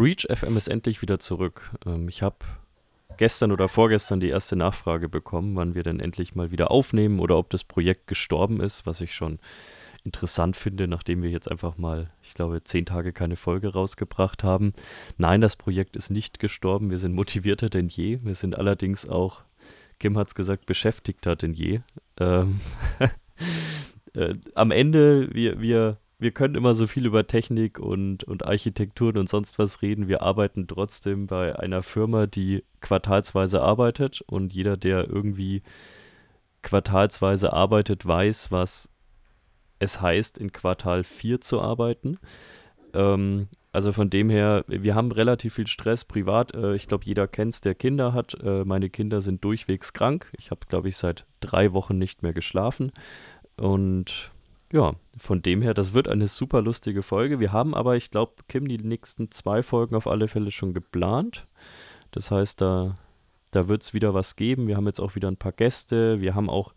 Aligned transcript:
Breach 0.00 0.26
FM 0.34 0.56
ist 0.56 0.68
endlich 0.68 1.02
wieder 1.02 1.18
zurück. 1.18 1.72
Ähm, 1.84 2.08
ich 2.08 2.22
habe 2.22 2.38
gestern 3.18 3.52
oder 3.52 3.68
vorgestern 3.68 4.18
die 4.18 4.30
erste 4.30 4.56
Nachfrage 4.56 5.10
bekommen, 5.10 5.54
wann 5.56 5.74
wir 5.74 5.82
denn 5.82 6.00
endlich 6.00 6.34
mal 6.34 6.50
wieder 6.50 6.70
aufnehmen 6.70 7.20
oder 7.20 7.36
ob 7.36 7.50
das 7.50 7.64
Projekt 7.64 8.06
gestorben 8.06 8.62
ist, 8.62 8.86
was 8.86 9.02
ich 9.02 9.14
schon 9.14 9.40
interessant 10.02 10.56
finde, 10.56 10.88
nachdem 10.88 11.22
wir 11.22 11.28
jetzt 11.28 11.50
einfach 11.50 11.76
mal, 11.76 12.10
ich 12.22 12.32
glaube, 12.32 12.64
zehn 12.64 12.86
Tage 12.86 13.12
keine 13.12 13.36
Folge 13.36 13.74
rausgebracht 13.74 14.42
haben. 14.42 14.72
Nein, 15.18 15.42
das 15.42 15.56
Projekt 15.56 15.96
ist 15.96 16.08
nicht 16.08 16.38
gestorben. 16.38 16.88
Wir 16.88 16.96
sind 16.96 17.12
motivierter 17.12 17.68
denn 17.68 17.88
je. 17.88 18.20
Wir 18.22 18.34
sind 18.34 18.56
allerdings 18.56 19.06
auch, 19.06 19.42
Kim 19.98 20.16
hat 20.16 20.28
es 20.28 20.34
gesagt, 20.34 20.64
beschäftigter 20.64 21.36
denn 21.36 21.52
je. 21.52 21.80
Ähm 22.18 22.60
äh, 24.14 24.32
am 24.54 24.70
Ende, 24.70 25.28
wir, 25.34 25.60
wir 25.60 25.98
wir 26.20 26.32
können 26.32 26.54
immer 26.54 26.74
so 26.74 26.86
viel 26.86 27.06
über 27.06 27.26
Technik 27.26 27.78
und, 27.78 28.24
und 28.24 28.44
Architekturen 28.46 29.16
und 29.16 29.28
sonst 29.28 29.58
was 29.58 29.80
reden. 29.80 30.06
Wir 30.06 30.22
arbeiten 30.22 30.68
trotzdem 30.68 31.26
bei 31.26 31.58
einer 31.58 31.82
Firma, 31.82 32.26
die 32.26 32.62
quartalsweise 32.80 33.62
arbeitet 33.62 34.20
und 34.20 34.52
jeder, 34.52 34.76
der 34.76 35.08
irgendwie 35.08 35.62
quartalsweise 36.62 37.54
arbeitet, 37.54 38.06
weiß, 38.06 38.52
was 38.52 38.90
es 39.78 40.02
heißt, 40.02 40.36
in 40.36 40.52
Quartal 40.52 41.04
4 41.04 41.40
zu 41.40 41.60
arbeiten. 41.60 42.18
Ähm, 42.92 43.48
also 43.72 43.92
von 43.92 44.10
dem 44.10 44.28
her, 44.28 44.64
wir 44.66 44.94
haben 44.94 45.12
relativ 45.12 45.54
viel 45.54 45.68
Stress 45.68 46.04
privat. 46.04 46.54
Äh, 46.54 46.74
ich 46.74 46.86
glaube, 46.86 47.06
jeder 47.06 47.28
kennt 47.28 47.54
es, 47.54 47.60
der 47.62 47.74
Kinder 47.74 48.12
hat. 48.12 48.36
Äh, 48.42 48.64
meine 48.64 48.90
Kinder 48.90 49.22
sind 49.22 49.42
durchwegs 49.42 49.94
krank. 49.94 50.30
Ich 50.36 50.50
habe, 50.50 50.66
glaube 50.68 50.88
ich, 50.88 50.98
seit 50.98 51.24
drei 51.40 51.72
Wochen 51.72 51.96
nicht 51.96 52.22
mehr 52.22 52.34
geschlafen. 52.34 52.92
Und 53.56 54.32
ja, 54.72 54.94
von 55.18 55.42
dem 55.42 55.62
her, 55.62 55.74
das 55.74 55.94
wird 55.94 56.08
eine 56.08 56.28
super 56.28 56.62
lustige 56.62 57.02
Folge. 57.02 57.40
Wir 57.40 57.52
haben 57.52 57.74
aber, 57.74 57.96
ich 57.96 58.10
glaube, 58.10 58.34
Kim, 58.48 58.68
die 58.68 58.78
nächsten 58.78 59.30
zwei 59.30 59.62
Folgen 59.62 59.96
auf 59.96 60.06
alle 60.06 60.28
Fälle 60.28 60.50
schon 60.50 60.74
geplant. 60.74 61.46
Das 62.12 62.30
heißt, 62.30 62.60
da, 62.60 62.96
da 63.50 63.68
wird 63.68 63.82
es 63.82 63.94
wieder 63.94 64.14
was 64.14 64.36
geben. 64.36 64.68
Wir 64.68 64.76
haben 64.76 64.86
jetzt 64.86 65.00
auch 65.00 65.16
wieder 65.16 65.28
ein 65.28 65.36
paar 65.36 65.52
Gäste. 65.52 66.20
Wir 66.20 66.34
haben 66.34 66.48
auch 66.48 66.74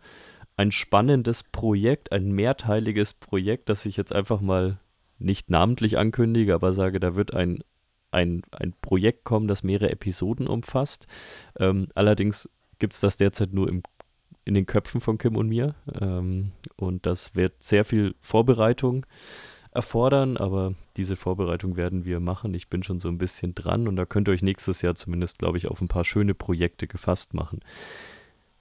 ein 0.58 0.72
spannendes 0.72 1.44
Projekt, 1.44 2.12
ein 2.12 2.32
mehrteiliges 2.32 3.14
Projekt, 3.14 3.70
das 3.70 3.86
ich 3.86 3.98
jetzt 3.98 4.14
einfach 4.14 4.42
mal 4.42 4.80
nicht 5.20 5.50
namentlich 5.50 5.98
ankündige, 5.98 6.54
aber 6.54 6.74
sage, 6.74 7.00
da 7.00 7.16
wird 7.16 7.34
ein, 7.34 7.64
ein, 8.12 8.42
ein 8.52 8.74
Projekt 8.82 9.24
kommen, 9.24 9.48
das 9.48 9.64
mehrere 9.64 9.92
Episoden 9.92 10.48
umfasst. 10.48 11.08
Ähm, 11.60 11.88
allerdings 11.96 12.50
gibt 12.80 12.94
es 12.94 13.00
das 13.00 13.18
derzeit 13.18 13.54
nur 13.54 13.70
im 13.70 13.82
in 14.46 14.54
den 14.54 14.66
Köpfen 14.66 15.02
von 15.02 15.18
Kim 15.18 15.36
und 15.36 15.48
mir. 15.48 15.76
Ähm, 16.00 16.52
und 16.76 17.06
das 17.06 17.36
wird 17.36 17.62
sehr 17.62 17.86
viel 17.86 18.16
Vorbereitung 18.22 19.06
erfordern, 19.72 20.38
aber 20.38 20.76
diese 20.98 21.16
Vorbereitung 21.16 21.76
werden 21.76 22.06
wir 22.06 22.20
machen. 22.20 22.54
Ich 22.54 22.70
bin 22.70 22.84
schon 22.84 23.00
so 23.00 23.10
ein 23.10 23.18
bisschen 23.18 23.56
dran 23.56 23.88
und 23.88 23.96
da 23.96 24.06
könnt 24.06 24.28
ihr 24.28 24.32
euch 24.32 24.44
nächstes 24.44 24.82
Jahr 24.82 24.96
zumindest, 24.96 25.40
glaube 25.40 25.58
ich, 25.58 25.68
auf 25.68 25.82
ein 25.82 25.88
paar 25.88 26.04
schöne 26.04 26.36
Projekte 26.36 26.88
gefasst 26.88 27.34
machen. 27.34 27.62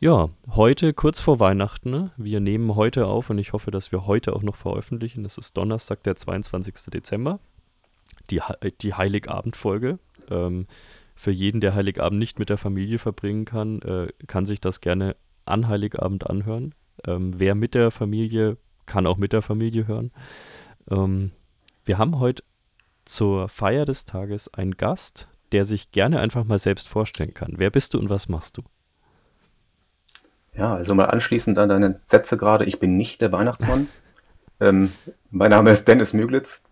Ja, 0.01 0.31
heute 0.51 0.95
kurz 0.95 1.21
vor 1.21 1.39
Weihnachten. 1.39 1.91
Ne? 1.91 2.11
Wir 2.17 2.41
nehmen 2.41 2.75
heute 2.75 3.07
auf 3.07 3.31
und 3.31 3.39
ich 3.39 3.53
hoffe, 3.53 3.71
dass 3.71 3.93
wir 3.93 4.07
heute 4.07 4.35
auch 4.35 4.43
noch 4.43 4.57
veröffentlichen. 4.57 5.23
Das 5.23 5.39
ist 5.39 5.57
Donnerstag, 5.57 6.03
der 6.03 6.17
22. 6.17 6.75
Dezember. 6.93 7.39
Die, 8.31 8.41
die 8.81 8.95
Heiligabend-Folge. 8.95 9.99
Ähm, 10.29 10.67
für 11.15 11.31
jeden, 11.31 11.61
der 11.61 11.75
Heiligabend 11.75 12.19
nicht 12.19 12.41
mit 12.41 12.51
der 12.51 12.59
Familie 12.59 12.99
verbringen 12.99 13.45
kann, 13.45 13.81
äh, 13.83 14.09
kann 14.27 14.45
sich 14.45 14.61
das 14.61 14.81
gerne 14.81 15.15
an 15.45 15.69
Heiligabend 15.69 16.29
anhören. 16.29 16.75
Ähm, 17.07 17.39
wer 17.39 17.55
mit 17.55 17.75
der 17.75 17.91
Familie, 17.91 18.57
kann 18.87 19.07
auch 19.07 19.17
mit 19.17 19.33
der 19.33 19.43
Familie 19.43 19.87
hören. 19.87 20.13
Ähm, 20.91 21.33
wir 21.85 21.99
haben 21.99 22.19
heute 22.19 22.43
zur 23.05 23.49
Feier 23.49 23.85
des 23.85 24.05
Tages 24.05 24.53
einen 24.53 24.77
Gast, 24.77 25.29
der 25.53 25.65
sich 25.65 25.91
gerne 25.91 26.21
einfach 26.21 26.45
mal 26.45 26.59
selbst 26.59 26.89
vorstellen 26.89 27.35
kann. 27.35 27.55
Wer 27.57 27.71
bist 27.71 27.95
du 27.95 27.99
und 27.99 28.09
was 28.09 28.29
machst 28.29 28.57
du? 28.59 28.63
Ja, 30.55 30.75
also 30.75 30.95
mal 30.95 31.07
anschließend 31.07 31.59
an 31.59 31.69
deine 31.69 32.01
Sätze 32.07 32.37
gerade, 32.37 32.65
ich 32.65 32.79
bin 32.79 32.97
nicht 32.97 33.21
der 33.21 33.33
Weihnachtsmann. 33.33 33.89
ähm, 34.61 34.93
mein 35.31 35.51
Name 35.51 35.71
ist 35.71 35.89
Dennis 35.89 36.13
Müglitz. 36.13 36.63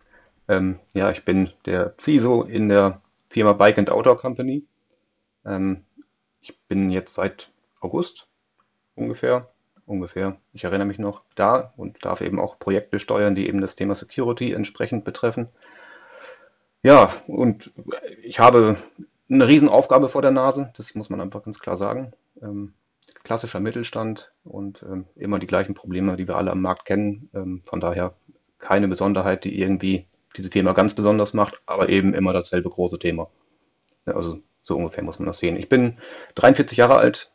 Ähm, 0.49 0.79
ja, 0.95 1.11
ich 1.11 1.25
bin 1.25 1.51
der 1.65 1.95
CISO 1.99 2.43
in 2.43 2.69
der 2.69 3.01
Firma 3.29 3.53
Bike 3.53 3.79
and 3.79 3.91
Outdoor 3.91 4.19
Company. 4.19 4.65
Ähm, 5.45 5.85
ich 6.41 6.59
bin 6.69 6.91
jetzt 6.91 7.15
seit 7.15 7.51
August 7.81 8.30
ungefähr, 9.01 9.49
ungefähr, 9.87 10.37
ich 10.53 10.65
erinnere 10.65 10.87
mich 10.87 10.99
noch, 10.99 11.23
da 11.35 11.73
und 11.77 12.05
darf 12.05 12.21
eben 12.21 12.39
auch 12.39 12.59
Projekte 12.59 13.01
steuern, 13.01 13.35
die 13.35 13.49
eben 13.49 13.61
das 13.61 13.77
Thema 13.77 13.95
Security 13.95 14.53
entsprechend 14.53 15.05
betreffen. 15.05 15.49
Ja, 16.83 17.13
und 17.27 17.73
ich 18.23 18.41
habe 18.41 18.77
eine 19.29 19.47
Riesenaufgabe 19.47 20.09
vor 20.09 20.23
der 20.23 20.31
Nase, 20.31 20.73
das 20.77 20.95
muss 20.95 21.11
man 21.11 21.21
einfach 21.21 21.43
ganz 21.43 21.59
klar 21.59 21.77
sagen. 21.77 22.13
Ähm, 22.43 22.75
klassischer 23.23 23.61
Mittelstand 23.61 24.33
und 24.45 24.83
ähm, 24.83 25.07
immer 25.15 25.39
die 25.39 25.47
gleichen 25.47 25.75
Probleme, 25.75 26.17
die 26.17 26.27
wir 26.27 26.37
alle 26.37 26.51
am 26.51 26.63
Markt 26.63 26.85
kennen. 26.85 27.29
Ähm, 27.35 27.63
von 27.65 27.81
daher 27.81 28.15
keine 28.59 28.89
Besonderheit, 28.89 29.45
die 29.45 29.61
irgendwie 29.61 30.07
diese 30.37 30.51
Firma 30.51 30.73
ganz 30.73 30.95
besonders 30.95 31.35
macht, 31.35 31.61
aber 31.67 31.89
eben 31.89 32.15
immer 32.15 32.33
dasselbe 32.33 32.71
große 32.71 32.99
Thema. 32.99 33.29
Also 34.05 34.41
so 34.63 34.77
ungefähr 34.77 35.05
muss 35.05 35.19
man 35.19 35.27
das 35.27 35.39
sehen. 35.39 35.57
Ich 35.57 35.69
bin 35.69 35.99
43 36.37 36.79
Jahre 36.79 36.97
alt, 36.97 37.33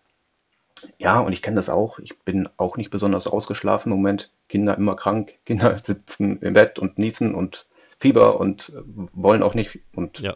ja, 0.97 1.19
und 1.19 1.34
ich 1.34 1.41
kenne 1.41 1.56
das 1.56 1.69
auch. 1.69 2.00
Ich 2.00 2.19
bin 2.19 2.50
auch 2.58 2.78
nicht 2.78 2.90
besonders 2.90 3.28
ausgeschlafen 3.28 3.91
im 3.91 3.97
Moment. 3.97 4.31
Kinder 4.50 4.78
immer 4.78 4.96
krank. 4.96 5.36
Kinder 5.46 5.78
sitzen 5.80 6.40
im 6.41 6.53
Bett 6.53 6.80
und 6.80 6.97
niesen 6.97 7.36
und 7.36 7.68
Fieber 8.00 8.40
und 8.40 8.69
äh, 8.69 8.81
wollen 9.14 9.44
auch 9.44 9.53
nicht. 9.53 9.80
Und 9.94 10.19
ja, 10.19 10.35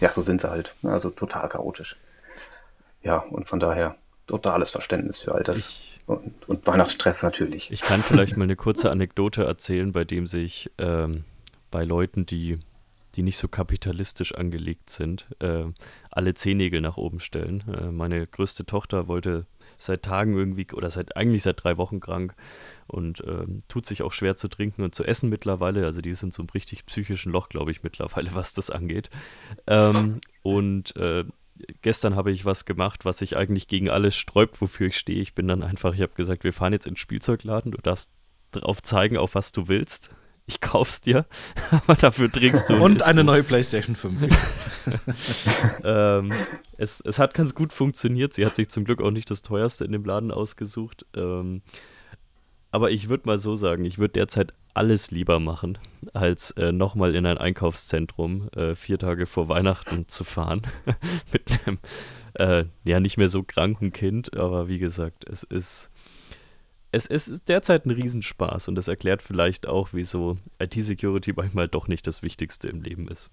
ja 0.00 0.12
so 0.12 0.22
sind 0.22 0.40
sie 0.40 0.50
halt. 0.50 0.74
Also 0.82 1.10
total 1.10 1.48
chaotisch. 1.48 1.96
Ja, 3.02 3.18
und 3.18 3.48
von 3.48 3.60
daher 3.60 3.96
totales 4.26 4.70
Verständnis 4.70 5.18
für 5.18 5.34
all 5.34 5.42
das. 5.42 5.58
Ich, 5.58 6.00
und, 6.06 6.48
und, 6.48 6.66
Weihnachtsstress 6.66 7.22
natürlich. 7.22 7.70
Ich 7.70 7.82
kann 7.82 8.02
vielleicht 8.02 8.36
mal 8.36 8.44
eine 8.44 8.56
kurze 8.56 8.90
Anekdote 8.90 9.44
erzählen, 9.44 9.92
bei 9.92 10.04
dem 10.04 10.26
sich 10.26 10.70
ähm, 10.78 11.24
bei 11.70 11.84
Leuten, 11.84 12.26
die 12.26 12.58
die 13.16 13.22
nicht 13.22 13.38
so 13.38 13.48
kapitalistisch 13.48 14.34
angelegt 14.34 14.90
sind, 14.90 15.26
äh, 15.40 15.64
alle 16.10 16.34
Zehennägel 16.34 16.80
nach 16.80 16.96
oben 16.96 17.20
stellen. 17.20 17.64
Äh, 17.68 17.90
meine 17.90 18.26
größte 18.26 18.66
Tochter 18.66 19.08
wollte 19.08 19.46
seit 19.78 20.02
Tagen 20.02 20.36
irgendwie 20.36 20.66
oder 20.72 20.90
seit 20.90 21.16
eigentlich 21.16 21.42
seit 21.42 21.62
drei 21.62 21.76
Wochen 21.76 22.00
krank 22.00 22.34
und 22.86 23.22
ähm, 23.26 23.62
tut 23.68 23.86
sich 23.86 24.02
auch 24.02 24.12
schwer 24.12 24.36
zu 24.36 24.48
trinken 24.48 24.82
und 24.82 24.94
zu 24.94 25.04
essen 25.04 25.28
mittlerweile. 25.28 25.84
Also 25.84 26.00
die 26.00 26.12
sind 26.12 26.32
so 26.32 26.42
einem 26.42 26.50
richtig 26.50 26.86
psychischen 26.86 27.32
Loch, 27.32 27.48
glaube 27.48 27.70
ich, 27.70 27.82
mittlerweile, 27.82 28.30
was 28.34 28.52
das 28.52 28.70
angeht. 28.70 29.10
Ähm, 29.66 30.20
und 30.42 30.94
äh, 30.96 31.24
gestern 31.82 32.16
habe 32.16 32.30
ich 32.30 32.44
was 32.44 32.64
gemacht, 32.64 33.04
was 33.04 33.18
sich 33.18 33.36
eigentlich 33.36 33.68
gegen 33.68 33.90
alles 33.90 34.16
sträubt, 34.16 34.60
wofür 34.60 34.88
ich 34.88 34.96
stehe. 34.96 35.20
Ich 35.20 35.34
bin 35.34 35.48
dann 35.48 35.62
einfach, 35.62 35.94
ich 35.94 36.02
habe 36.02 36.14
gesagt, 36.14 36.44
wir 36.44 36.52
fahren 36.52 36.72
jetzt 36.72 36.86
ins 36.86 37.00
Spielzeugladen, 37.00 37.72
du 37.72 37.78
darfst 37.78 38.10
drauf 38.52 38.82
zeigen, 38.82 39.16
auf 39.16 39.34
was 39.34 39.52
du 39.52 39.68
willst 39.68 40.14
ich 40.50 40.60
kauf's 40.60 41.00
dir, 41.00 41.26
aber 41.70 41.94
dafür 41.94 42.30
trinkst 42.30 42.68
du. 42.68 42.74
Und 42.74 43.02
eine 43.02 43.20
du. 43.20 43.24
neue 43.24 43.44
PlayStation 43.44 43.94
5. 43.94 44.20
ähm, 45.84 46.32
es, 46.76 47.00
es 47.00 47.18
hat 47.18 47.34
ganz 47.34 47.54
gut 47.54 47.72
funktioniert. 47.72 48.32
Sie 48.34 48.44
hat 48.44 48.56
sich 48.56 48.68
zum 48.68 48.84
Glück 48.84 49.00
auch 49.00 49.12
nicht 49.12 49.30
das 49.30 49.42
teuerste 49.42 49.84
in 49.84 49.92
dem 49.92 50.04
Laden 50.04 50.32
ausgesucht. 50.32 51.06
Ähm, 51.16 51.62
aber 52.72 52.90
ich 52.90 53.08
würde 53.08 53.24
mal 53.26 53.38
so 53.38 53.54
sagen, 53.54 53.84
ich 53.84 53.98
würde 53.98 54.12
derzeit 54.12 54.52
alles 54.74 55.10
lieber 55.10 55.40
machen, 55.40 55.78
als 56.12 56.52
äh, 56.52 56.72
nochmal 56.72 57.14
in 57.14 57.26
ein 57.26 57.38
Einkaufszentrum 57.38 58.48
äh, 58.50 58.74
vier 58.74 58.98
Tage 58.98 59.26
vor 59.26 59.48
Weihnachten 59.48 60.08
zu 60.08 60.24
fahren. 60.24 60.62
Mit 61.32 61.60
einem, 61.66 61.78
äh, 62.34 62.64
ja, 62.84 63.00
nicht 63.00 63.18
mehr 63.18 63.28
so 63.28 63.42
kranken 63.42 63.92
Kind. 63.92 64.36
Aber 64.36 64.68
wie 64.68 64.78
gesagt, 64.78 65.28
es 65.28 65.44
ist 65.44 65.90
es, 66.92 67.06
es 67.06 67.28
ist 67.28 67.48
derzeit 67.48 67.86
ein 67.86 67.90
Riesenspaß 67.90 68.68
und 68.68 68.74
das 68.74 68.88
erklärt 68.88 69.22
vielleicht 69.22 69.66
auch, 69.66 69.90
wieso 69.92 70.38
IT-Security 70.58 71.32
manchmal 71.34 71.68
doch 71.68 71.88
nicht 71.88 72.06
das 72.06 72.22
Wichtigste 72.22 72.68
im 72.68 72.82
Leben 72.82 73.08
ist. 73.08 73.30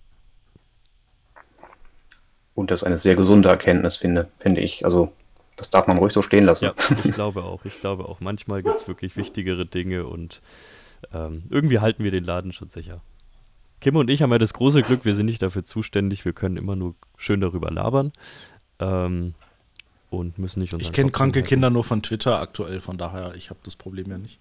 Und 2.53 2.71
das 2.71 2.81
ist 2.81 2.87
eine 2.87 2.97
sehr 2.97 3.15
gesunde 3.15 3.49
Erkenntnis, 3.49 3.97
finde, 3.97 4.29
finde 4.39 4.61
ich. 4.61 4.83
Also, 4.83 5.11
das 5.57 5.69
darf 5.69 5.87
man 5.87 5.97
ruhig 5.97 6.13
so 6.13 6.21
stehen 6.21 6.45
lassen. 6.45 6.65
Ja, 6.65 6.73
ich 7.03 7.11
glaube 7.11 7.43
auch. 7.43 7.65
Ich 7.65 7.79
glaube 7.81 8.07
auch. 8.07 8.19
Manchmal 8.19 8.63
gibt 8.63 8.81
es 8.81 8.87
wirklich 8.87 9.15
wichtigere 9.15 9.65
Dinge 9.65 10.05
und 10.05 10.41
ähm, 11.13 11.43
irgendwie 11.49 11.79
halten 11.79 12.03
wir 12.03 12.11
den 12.11 12.23
Laden 12.23 12.53
schon 12.53 12.69
sicher. 12.69 13.01
Kim 13.79 13.95
und 13.95 14.09
ich 14.09 14.23
haben 14.23 14.31
ja 14.31 14.39
das 14.39 14.53
große 14.53 14.81
Glück, 14.81 15.05
wir 15.05 15.13
sind 15.13 15.27
nicht 15.27 15.41
dafür 15.41 15.63
zuständig, 15.63 16.25
wir 16.25 16.33
können 16.33 16.57
immer 16.57 16.75
nur 16.75 16.95
schön 17.15 17.41
darüber 17.41 17.69
labern. 17.69 18.11
Ähm, 18.79 19.35
und 20.09 20.37
müssen 20.37 20.61
nicht 20.61 20.73
Ich 20.73 20.91
kenne 20.91 21.11
kranke 21.11 21.39
halten. 21.39 21.49
Kinder 21.49 21.69
nur 21.69 21.83
von 21.83 22.01
Twitter 22.01 22.39
aktuell, 22.39 22.81
von 22.81 22.97
daher, 22.97 23.35
ich 23.35 23.49
habe 23.49 23.59
das 23.63 23.75
Problem 23.75 24.09
ja 24.09 24.17
nicht. 24.17 24.39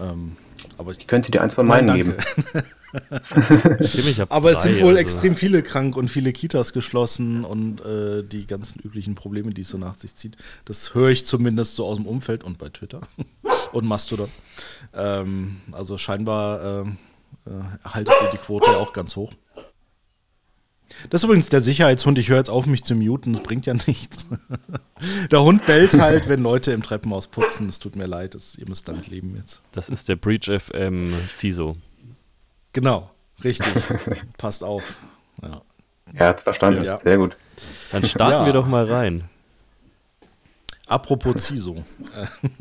Ähm, 0.00 0.36
aber 0.76 0.92
ich 0.92 1.06
könnte 1.06 1.30
dir 1.30 1.42
eins 1.42 1.54
von 1.54 1.66
meinen 1.66 1.94
geben. 1.94 2.14
aber 4.28 4.50
es 4.50 4.62
sind 4.62 4.80
wohl 4.80 4.90
also. 4.90 5.00
extrem 5.00 5.36
viele 5.36 5.62
krank 5.62 5.96
und 5.96 6.08
viele 6.08 6.32
Kitas 6.32 6.72
geschlossen 6.72 7.44
und 7.44 7.80
äh, 7.80 8.22
die 8.22 8.46
ganzen 8.46 8.80
üblichen 8.80 9.14
Probleme, 9.14 9.52
die 9.52 9.62
es 9.62 9.68
so 9.68 9.78
nach 9.78 9.98
sich 9.98 10.14
zieht. 10.14 10.36
Das 10.64 10.94
höre 10.94 11.10
ich 11.10 11.26
zumindest 11.26 11.76
so 11.76 11.86
aus 11.86 11.96
dem 11.96 12.06
Umfeld 12.06 12.44
und 12.44 12.58
bei 12.58 12.68
Twitter 12.68 13.00
und 13.72 13.86
Mastodon. 13.86 14.28
Ähm, 14.94 15.60
also 15.72 15.98
scheinbar 15.98 16.84
äh, 16.86 16.88
äh, 17.46 17.50
haltet 17.84 18.14
ihr 18.22 18.30
die 18.30 18.38
Quote 18.38 18.76
auch 18.76 18.92
ganz 18.92 19.16
hoch. 19.16 19.32
Das 21.10 21.20
ist 21.20 21.24
übrigens 21.24 21.48
der 21.48 21.60
Sicherheitshund. 21.60 22.18
Ich 22.18 22.28
höre 22.28 22.38
jetzt 22.38 22.50
auf, 22.50 22.66
mich 22.66 22.84
zu 22.84 22.94
muten. 22.94 23.34
Das 23.34 23.42
bringt 23.42 23.66
ja 23.66 23.74
nichts. 23.86 24.26
der 25.30 25.42
Hund 25.42 25.66
bellt 25.66 25.98
halt, 26.00 26.28
wenn 26.28 26.40
Leute 26.40 26.72
im 26.72 26.82
Treppenhaus 26.82 27.26
putzen. 27.26 27.68
Es 27.68 27.78
tut 27.78 27.96
mir 27.96 28.06
leid. 28.06 28.34
Das, 28.34 28.56
ihr 28.56 28.68
müsst 28.68 28.88
damit 28.88 29.08
leben 29.08 29.34
jetzt. 29.36 29.62
Das 29.72 29.88
ist 29.88 30.08
der 30.08 30.16
Breach 30.16 30.50
FM 30.50 31.14
CISO. 31.34 31.76
Genau, 32.72 33.10
richtig. 33.44 33.72
Passt 34.38 34.64
auf. 34.64 34.98
Ja. 35.42 35.62
Er 36.14 36.28
hat 36.28 36.38
es 36.38 36.44
verstanden. 36.44 36.84
Ja. 36.84 37.00
Sehr 37.02 37.18
gut. 37.18 37.36
Dann 37.92 38.04
starten 38.04 38.40
ja. 38.40 38.46
wir 38.46 38.52
doch 38.52 38.66
mal 38.66 38.90
rein. 38.90 39.24
Apropos 40.86 41.46
CISO. 41.46 41.84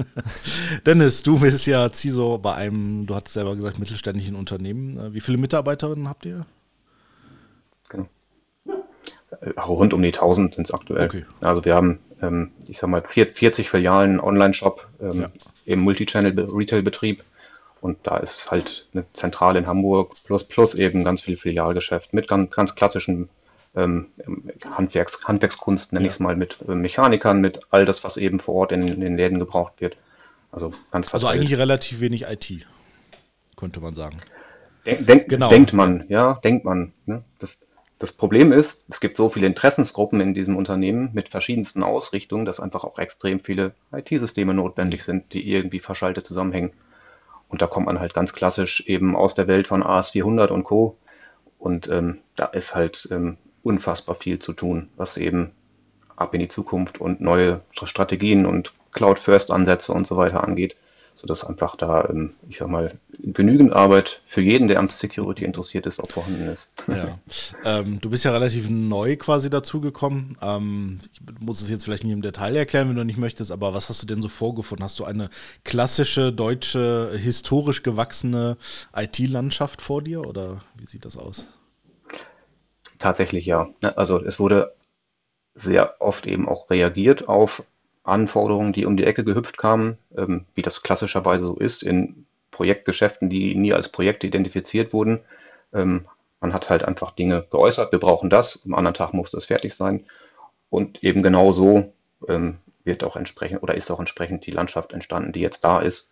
Dennis, 0.86 1.24
du 1.24 1.40
bist 1.40 1.66
ja 1.66 1.90
CISO 1.92 2.38
bei 2.38 2.56
einem, 2.56 3.06
du 3.06 3.16
hast 3.16 3.30
selber 3.30 3.56
gesagt, 3.56 3.80
mittelständischen 3.80 4.36
Unternehmen. 4.36 5.14
Wie 5.14 5.22
viele 5.22 5.38
Mitarbeiterinnen 5.38 6.10
habt 6.10 6.26
ihr? 6.26 6.46
Genau. 9.42 9.74
Rund 9.74 9.94
um 9.94 10.02
die 10.02 10.10
1000 10.10 10.56
sind 10.56 10.68
es 10.68 10.74
aktuell. 10.74 11.06
Okay. 11.06 11.26
Also 11.42 11.66
wir 11.66 11.76
haben, 11.76 12.00
ähm, 12.22 12.52
ich 12.68 12.78
sag 12.78 12.90
mal, 12.90 13.04
40 13.04 13.70
Filialen, 13.70 14.20
Online-Shop, 14.20 14.88
ähm, 15.02 15.22
ja. 15.22 15.28
im 15.66 15.82
Multichannel-Retail-Betrieb. 15.82 17.24
Und 17.82 17.98
da 18.04 18.18
ist 18.18 18.50
halt 18.50 18.88
eine 18.94 19.06
Zentrale 19.14 19.60
in 19.60 19.68
Hamburg 19.68 20.16
plus, 20.24 20.44
plus 20.44 20.76
eben 20.76 21.04
ganz 21.04 21.22
viel 21.22 21.38
Filialgeschäft 21.38 22.14
mit 22.14 22.28
ganz, 22.28 22.52
ganz 22.52 22.74
klassischen 22.76 23.30
ähm, 23.76 24.08
Handwerks, 24.76 25.28
Handwerkskunst, 25.28 25.94
nenne 25.94 26.06
ja. 26.06 26.10
ich 26.10 26.16
es 26.16 26.20
mal, 26.20 26.36
mit 26.36 26.58
äh, 26.68 26.74
Mechanikern, 26.74 27.40
mit 27.40 27.60
all 27.70 27.86
das, 27.86 28.04
was 28.04 28.18
eben 28.18 28.40
vor 28.40 28.56
Ort 28.56 28.72
in, 28.72 28.88
in 28.88 29.02
den 29.02 29.18
Läden 29.18 29.40
gebraucht 29.40 29.74
wird. 29.80 29.98
Also 30.52 30.74
ganz 30.92 31.14
Also 31.14 31.28
eigentlich 31.28 31.58
relativ 31.58 32.00
wenig 32.00 32.24
IT, 32.24 32.66
könnte 33.56 33.80
man 33.80 33.94
sagen. 33.94 34.22
Denk, 34.86 35.06
denk, 35.06 35.30
genau. 35.30 35.50
Denkt 35.50 35.74
man, 35.74 36.06
ja, 36.08 36.40
denkt 36.44 36.66
man. 36.66 36.94
Ne? 37.06 37.24
Das, 37.40 37.60
das 38.00 38.14
Problem 38.14 38.52
ist, 38.52 38.86
es 38.90 39.00
gibt 39.00 39.18
so 39.18 39.30
viele 39.30 39.48
Interessensgruppen 39.48 40.22
in 40.22 40.34
diesem 40.34 40.56
Unternehmen 40.56 41.10
mit 41.14 41.30
verschiedensten 41.30 41.82
Ausrichtungen, 41.82 42.46
dass 42.46 42.60
einfach 42.60 42.84
auch 42.84 43.00
extrem 43.00 43.40
viele 43.40 43.74
IT-Systeme 43.92 44.54
notwendig 44.54 45.04
sind, 45.04 45.34
die 45.34 45.50
irgendwie 45.52 45.80
verschaltet 45.80 46.26
zusammenhängen. 46.26 46.74
Und 47.50 47.62
da 47.62 47.68
kommt 47.68 47.88
man 47.88 48.00
halt 48.00 48.14
ganz 48.14 48.34
klassisch 48.34 48.86
eben 48.88 49.16
aus 49.16 49.34
der 49.34 49.48
Welt 49.48 49.68
von 49.68 49.84
AS400 49.84 50.50
und 50.50 50.64
Co. 50.64 50.98
Und 51.58 51.88
ähm, 51.90 52.20
da 52.36 52.46
ist 52.46 52.76
halt 52.76 53.08
ähm, 53.12 53.38
unfassbar 53.64 54.16
viel 54.16 54.38
zu 54.38 54.54
tun, 54.54 54.90
was 54.96 55.18
eben 55.18 55.52
ab 56.16 56.34
in 56.34 56.40
die 56.40 56.50
Zukunft 56.50 57.02
und 57.02 57.20
neue 57.20 57.62
Strategien 57.72 58.46
und 58.46 58.74
Cloud-First-Ansätze 58.92 59.92
und 59.94 60.06
so 60.06 60.18
weiter 60.18 60.44
angeht, 60.44 60.76
sodass 61.18 61.44
einfach 61.44 61.76
da, 61.76 62.08
ähm, 62.10 62.36
ich 62.48 62.60
sag 62.60 62.70
mal, 62.70 63.00
genügend 63.20 63.74
Arbeit 63.74 64.22
für 64.28 64.42
jeden, 64.42 64.68
der 64.68 64.80
am 64.80 64.88
Security 64.88 65.44
interessiert 65.44 65.88
ist, 65.88 66.00
auch 66.00 66.10
vorhanden 66.10 66.48
ist. 66.48 66.72
Ja. 66.88 67.18
ähm, 67.66 68.00
du 68.00 68.10
bist 68.12 68.24
ja 68.24 68.32
relativ 68.32 68.70
neu 68.70 69.18
quasi 69.18 69.50
dazugekommen. 69.50 70.38
Ähm, 70.42 71.00
ich 71.12 71.22
muss 71.40 71.62
es 71.62 71.70
jetzt 71.70 71.86
vielleicht 71.86 72.04
nicht 72.04 72.14
im 72.14 72.22
Detail 72.22 72.56
erklären, 72.56 72.90
wenn 72.90 72.96
du 72.96 73.04
nicht 73.04 73.18
möchtest, 73.18 73.52
aber 73.52 73.74
was 73.74 73.90
hast 73.90 74.04
du 74.04 74.08
denn 74.08 74.22
so 74.22 74.30
vorgefunden? 74.30 74.84
Hast 74.84 75.00
du 75.00 75.06
eine 75.06 75.30
klassische, 75.64 76.32
deutsche, 76.32 77.12
historisch 77.18 77.82
gewachsene 77.82 78.58
IT-Landschaft 78.96 79.82
vor 79.82 80.04
dir 80.04 80.22
oder 80.22 80.62
wie 80.78 80.86
sieht 80.86 81.04
das 81.04 81.18
aus? 81.18 81.48
Tatsächlich 83.00 83.48
ja. 83.48 83.70
Ne, 83.82 83.98
also 83.98 84.24
es 84.24 84.40
wurde 84.40 84.74
sehr 85.56 85.96
oft 86.00 86.28
eben 86.28 86.48
auch 86.48 86.70
reagiert 86.70 87.28
auf 87.28 87.64
Anforderungen, 88.08 88.74
die 88.74 88.86
um 88.86 88.98
die 88.98 89.06
Ecke 89.06 89.24
gehüpft 89.24 89.58
kamen, 89.58 89.98
ähm, 90.16 90.46
wie 90.56 90.62
das 90.62 90.84
klassischerweise 90.84 91.48
so 91.48 91.56
ist 91.56 91.84
in 91.84 92.26
Projektgeschäften, 92.52 93.30
die 93.30 93.56
nie 93.56 93.74
als 93.74 93.90
Projekte 93.90 94.28
identifiziert 94.28 94.94
wurden. 94.94 95.20
Ähm, 95.74 96.06
man 96.40 96.54
hat 96.54 96.70
halt 96.70 96.84
einfach 96.84 97.12
Dinge 97.12 97.46
geäußert, 97.50 97.92
wir 97.92 98.00
brauchen 98.00 98.30
das, 98.30 98.64
am 98.66 98.76
anderen 98.76 98.94
Tag 98.94 99.14
muss 99.14 99.32
das 99.32 99.46
fertig 99.46 99.76
sein. 99.76 100.06
Und 100.70 101.04
eben 101.04 101.24
genau 101.24 101.52
so 101.52 101.94
ähm, 102.28 102.58
wird 102.84 103.04
auch 103.04 103.16
entsprechend 103.16 103.64
oder 103.64 103.76
ist 103.76 103.92
auch 103.92 104.00
entsprechend 104.00 104.46
die 104.46 104.52
Landschaft 104.52 104.94
entstanden, 104.94 105.34
die 105.34 105.42
jetzt 105.42 105.64
da 105.64 105.80
ist. 105.80 106.10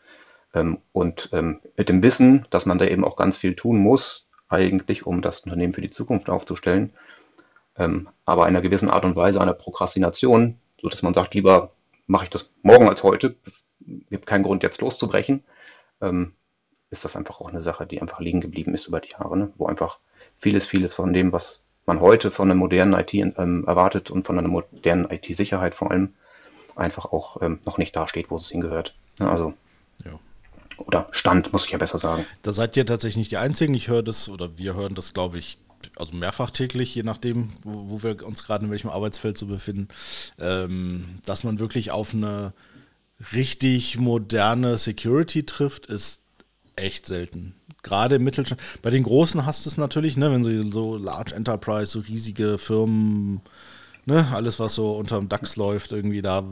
Ähm, 0.54 0.80
und 0.94 1.30
ähm, 1.34 1.60
mit 1.78 1.90
dem 1.90 2.04
Wissen, 2.04 2.46
dass 2.50 2.66
man 2.66 2.78
da 2.78 2.86
eben 2.86 3.04
auch 3.04 3.16
ganz 3.16 3.38
viel 3.38 3.56
tun 3.56 3.78
muss, 3.78 4.28
eigentlich, 4.48 5.06
um 5.06 5.22
das 5.22 5.42
Unternehmen 5.42 5.74
für 5.74 5.82
die 5.82 5.90
Zukunft 5.90 6.30
aufzustellen. 6.30 6.94
Ähm, 7.78 8.10
aber 8.26 8.46
einer 8.46 8.62
gewissen 8.62 8.90
Art 8.90 9.06
und 9.06 9.16
Weise 9.16 9.42
einer 9.42 9.54
Prokrastination, 9.54 10.58
so 10.82 10.90
dass 10.90 11.04
man 11.04 11.14
sagt, 11.14 11.34
lieber 11.34 11.72
mache 12.08 12.26
ich 12.26 12.30
das 12.30 12.52
morgen 12.62 12.88
als 12.88 13.04
heute, 13.04 13.36
gibt 14.10 14.26
keinen 14.26 14.44
Grund 14.44 14.64
jetzt 14.64 14.82
loszubrechen, 14.82 15.44
ähm, 16.02 16.34
ist 16.90 17.06
das 17.06 17.16
einfach 17.16 17.42
auch 17.42 17.50
eine 17.50 17.62
Sache, 17.62 17.86
die 17.86 18.02
einfach 18.02 18.20
liegen 18.20 18.42
geblieben 18.42 18.74
ist 18.74 18.88
über 18.88 19.00
die 19.00 19.12
Jahre, 19.12 19.38
ne? 19.38 19.54
wo 19.58 19.68
einfach 19.68 20.00
vieles, 20.38 20.66
vieles 20.66 20.94
von 20.94 21.14
dem, 21.14 21.32
was 21.32 21.64
man 21.86 22.00
heute 22.00 22.32
von 22.32 22.50
einer 22.50 22.56
modernen 22.56 22.94
IT 22.94 23.14
ähm, 23.14 23.64
erwartet 23.68 24.10
und 24.12 24.26
von 24.26 24.38
einer 24.38 24.48
modernen 24.48 25.10
IT-Sicherheit 25.10 25.76
vor 25.76 25.92
allem, 25.92 26.14
einfach 26.76 27.06
auch 27.06 27.42
ähm, 27.42 27.60
noch 27.66 27.78
nicht 27.78 27.96
da 27.96 28.08
steht, 28.08 28.32
wo 28.32 28.38
es 28.38 28.50
hingehört. 28.50 28.96
Ja, 29.20 29.30
also 29.30 29.54
ja. 30.04 30.20
Oder 30.78 31.08
Stand, 31.12 31.54
muss 31.54 31.66
ich 31.66 31.72
ja 31.72 31.78
besser 31.78 32.00
sagen. 32.00 32.26
Da 32.42 32.52
seid 32.52 32.76
ihr 32.76 32.86
tatsächlich 32.86 33.18
nicht 33.18 33.32
die 33.32 33.38
Einzigen. 33.38 33.74
Ich 33.74 33.88
höre 33.88 34.04
das, 34.04 34.28
oder 34.28 34.58
wir 34.58 34.74
hören 34.76 34.94
das, 34.94 35.14
glaube 35.14 35.38
ich, 35.38 35.58
also 35.96 36.16
mehrfach 36.16 36.52
täglich, 36.52 36.94
je 36.96 37.04
nachdem, 37.04 37.52
wo, 37.64 37.90
wo 37.90 38.04
wir 38.04 38.26
uns 38.26 38.44
gerade 38.44 38.66
in 38.66 38.72
welchem 38.72 38.90
Arbeitsfeld 38.90 39.38
so 39.38 39.48
befinden, 39.48 39.88
ähm, 40.40 41.20
dass 41.26 41.44
man 41.44 41.60
wirklich 41.60 41.92
auf 41.92 42.14
eine 42.14 42.54
richtig 43.34 43.98
moderne 43.98 44.78
Security 44.78 45.46
trifft, 45.46 45.86
ist 45.88 46.22
echt 46.76 47.06
selten. 47.06 47.56
Gerade 47.84 48.16
im 48.16 48.24
Mittelstand. 48.24 48.60
Bei 48.82 48.90
den 48.90 49.04
Großen 49.04 49.46
hast 49.46 49.66
du 49.66 49.70
es 49.70 49.78
natürlich, 49.78 50.18
ne, 50.18 50.32
wenn 50.32 50.44
so, 50.44 50.72
so 50.72 50.98
Large 50.98 51.36
Enterprise, 51.36 51.92
so 51.92 52.00
riesige 52.00 52.58
Firmen, 52.58 53.42
ne, 54.06 54.28
alles, 54.34 54.60
was 54.60 54.74
so 54.74 54.94
unterm 54.98 55.30
DAX 55.30 55.56
läuft, 55.56 55.92
irgendwie 55.92 56.22
da 56.22 56.44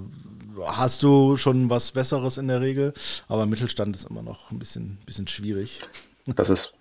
hast 0.67 1.03
du 1.03 1.35
schon 1.35 1.69
was 1.69 1.91
Besseres 1.91 2.37
in 2.37 2.47
der 2.47 2.61
Regel, 2.61 2.93
aber 3.27 3.45
Mittelstand 3.45 3.95
ist 3.95 4.09
immer 4.09 4.21
noch 4.21 4.51
ein 4.51 4.59
bisschen, 4.59 4.99
bisschen 5.05 5.27
schwierig. 5.27 5.79
Das 6.25 6.49
ist, 6.49 6.73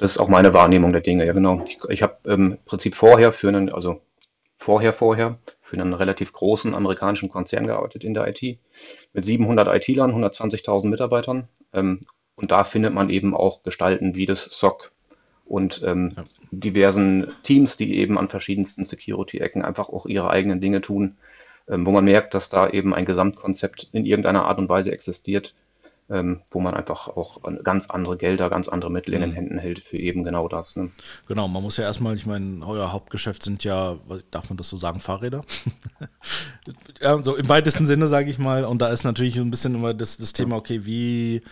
das 0.00 0.12
ist 0.12 0.18
auch 0.18 0.28
meine 0.28 0.54
Wahrnehmung 0.54 0.92
der 0.92 1.02
Dinge, 1.02 1.26
ja 1.26 1.32
genau. 1.32 1.62
Ich, 1.66 1.78
ich 1.88 2.02
habe 2.02 2.16
im 2.24 2.58
Prinzip 2.64 2.94
vorher 2.94 3.32
für 3.32 3.48
einen, 3.48 3.70
also 3.70 4.00
vorher, 4.56 4.92
vorher, 4.92 5.38
für 5.60 5.76
einen 5.76 5.92
relativ 5.92 6.32
großen 6.32 6.74
amerikanischen 6.74 7.28
Konzern 7.28 7.66
gearbeitet 7.66 8.04
in 8.04 8.14
der 8.14 8.26
IT 8.26 8.58
mit 9.12 9.24
700 9.24 9.68
IT-Lern, 9.68 10.12
120.000 10.12 10.88
Mitarbeitern. 10.88 11.48
Ähm, 11.72 12.00
und 12.34 12.50
da 12.50 12.64
findet 12.64 12.94
man 12.94 13.10
eben 13.10 13.34
auch 13.34 13.62
Gestalten 13.62 14.14
wie 14.14 14.26
das 14.26 14.44
SOC 14.44 14.90
und 15.44 15.82
ähm, 15.84 16.10
ja. 16.16 16.24
diversen 16.50 17.30
Teams, 17.42 17.76
die 17.76 17.96
eben 17.96 18.18
an 18.18 18.28
verschiedensten 18.28 18.84
Security-Ecken 18.84 19.62
einfach 19.62 19.90
auch 19.90 20.06
ihre 20.06 20.30
eigenen 20.30 20.60
Dinge 20.60 20.80
tun 20.80 21.16
ähm, 21.70 21.86
wo 21.86 21.92
man 21.92 22.04
merkt, 22.04 22.34
dass 22.34 22.48
da 22.48 22.68
eben 22.68 22.94
ein 22.94 23.04
Gesamtkonzept 23.04 23.88
in 23.92 24.04
irgendeiner 24.04 24.44
Art 24.44 24.58
und 24.58 24.68
Weise 24.68 24.92
existiert, 24.92 25.54
ähm, 26.10 26.40
wo 26.50 26.60
man 26.60 26.74
einfach 26.74 27.08
auch 27.08 27.40
ganz 27.62 27.88
andere 27.88 28.16
Gelder, 28.16 28.50
ganz 28.50 28.68
andere 28.68 28.90
Mittel 28.90 29.14
in 29.14 29.20
den 29.20 29.30
mhm. 29.30 29.34
Händen 29.34 29.58
hält 29.58 29.80
für 29.80 29.96
eben 29.96 30.24
genau 30.24 30.48
das. 30.48 30.76
Ne? 30.76 30.90
Genau, 31.28 31.48
man 31.48 31.62
muss 31.62 31.76
ja 31.76 31.84
erstmal, 31.84 32.14
ich 32.16 32.26
meine, 32.26 32.66
euer 32.66 32.92
Hauptgeschäft 32.92 33.42
sind 33.42 33.62
ja, 33.64 33.96
darf 34.30 34.48
man 34.48 34.56
das 34.56 34.68
so 34.68 34.76
sagen, 34.76 35.00
Fahrräder? 35.00 35.44
ja, 37.00 37.22
so 37.22 37.36
im 37.36 37.48
weitesten 37.48 37.86
Sinne, 37.86 38.08
sage 38.08 38.30
ich 38.30 38.38
mal. 38.38 38.64
Und 38.64 38.82
da 38.82 38.88
ist 38.88 39.04
natürlich 39.04 39.38
ein 39.38 39.50
bisschen 39.50 39.74
immer 39.74 39.94
das, 39.94 40.16
das 40.16 40.32
Thema, 40.32 40.56
okay, 40.56 40.84
wie 40.84 41.42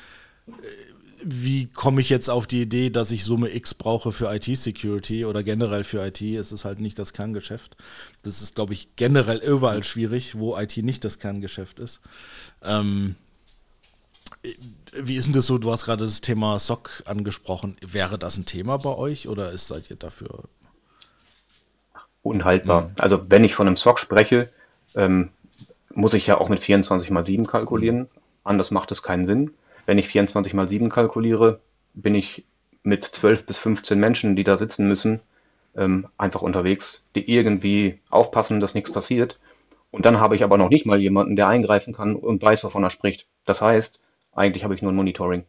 wie 1.25 1.67
komme 1.67 2.01
ich 2.01 2.11
jetzt 2.11 2.29
auf 2.31 2.47
die 2.47 2.63
Idee, 2.63 2.91
dass 2.91 3.11
ich 3.11 3.25
Summe 3.25 3.55
X 3.55 3.75
brauche 3.75 4.13
für 4.13 4.33
IT-Security 4.33 5.25
oder 5.25 5.43
generell 5.43 5.85
für 5.85 6.05
IT? 6.07 6.21
Es 6.23 6.53
ist 6.53 6.65
halt 6.65 6.81
nicht 6.81 6.99
das 6.99 7.13
Kerngeschäft. 7.13 7.77
Das 8.23 8.43
ist, 8.43 8.55
glaube 8.55 8.73
ich, 8.73 8.95
generell 8.97 9.39
überall 9.39 9.83
schwierig, 9.83 10.39
wo 10.39 10.57
IT 10.57 10.77
nicht 10.79 11.05
das 11.05 11.19
Kerngeschäft 11.19 11.79
ist. 11.79 12.01
Ähm, 12.63 13.17
wie 14.93 15.17
ist 15.17 15.27
denn 15.27 15.33
das 15.33 15.47
so? 15.47 15.59
Du 15.59 15.71
hast 15.71 15.85
gerade 15.85 16.05
das 16.05 16.21
Thema 16.21 16.59
SOC 16.59 17.03
angesprochen. 17.07 17.77
Wäre 17.87 18.19
das 18.19 18.37
ein 18.39 18.47
Thema 18.47 18.79
bei 18.79 18.95
euch 18.95 19.29
oder 19.29 19.53
ist, 19.53 19.69
seid 19.69 19.91
ihr 19.91 19.97
dafür? 19.97 20.45
Unhaltbar. 22.23 22.83
Mhm. 22.83 22.91
Also, 22.99 23.31
wenn 23.31 23.45
ich 23.45 23.55
von 23.55 23.67
einem 23.67 23.77
SOC 23.77 24.01
spreche, 24.01 24.51
ähm, 24.95 25.31
muss 25.95 26.15
ich 26.15 26.27
ja 26.27 26.39
auch 26.39 26.49
mit 26.49 26.61
24 26.61 27.11
mal 27.11 27.25
7 27.25 27.47
kalkulieren. 27.47 28.01
Mhm. 28.01 28.09
Anders 28.45 28.71
macht 28.71 28.91
es 28.93 29.03
keinen 29.03 29.27
Sinn. 29.27 29.53
Wenn 29.87 29.99
ich 29.99 30.09
24 30.09 30.55
mal 30.55 30.69
7 30.69 30.91
kalkuliere, 30.91 31.61
bin 31.95 32.15
ich 32.15 32.45
mit 32.83 33.05
12 33.05 33.47
bis 33.47 33.59
15 33.59 33.99
Menschen, 33.99 34.37
die 34.37 34.45
da 34.45 34.59
sitzen 34.59 34.87
müssen, 34.87 35.21
ähm, 35.77 36.09
einfach 36.17 36.43
unterwegs, 36.43 37.05
die 37.15 37.31
irgendwie 37.31 38.01
aufpassen, 38.11 38.61
dass 38.61 38.75
nichts 38.75 38.93
passiert. 38.93 39.39
Und 39.91 40.05
dann 40.05 40.21
habe 40.21 40.37
ich 40.37 40.45
aber 40.45 40.59
noch 40.59 40.69
nicht 40.69 40.87
mal 40.87 41.01
jemanden, 41.01 41.37
der 41.37 41.49
eingreifen 41.49 41.95
kann 41.95 42.15
und 42.15 42.43
weiß, 42.43 42.65
wovon 42.65 42.85
er 42.85 42.91
spricht. 42.91 43.27
Das 43.45 43.63
heißt, 43.63 44.03
eigentlich 44.39 44.65
habe 44.65 44.75
ich 44.75 44.83
nur 44.83 44.93
ein 44.93 44.97
Monitoring. 44.97 45.45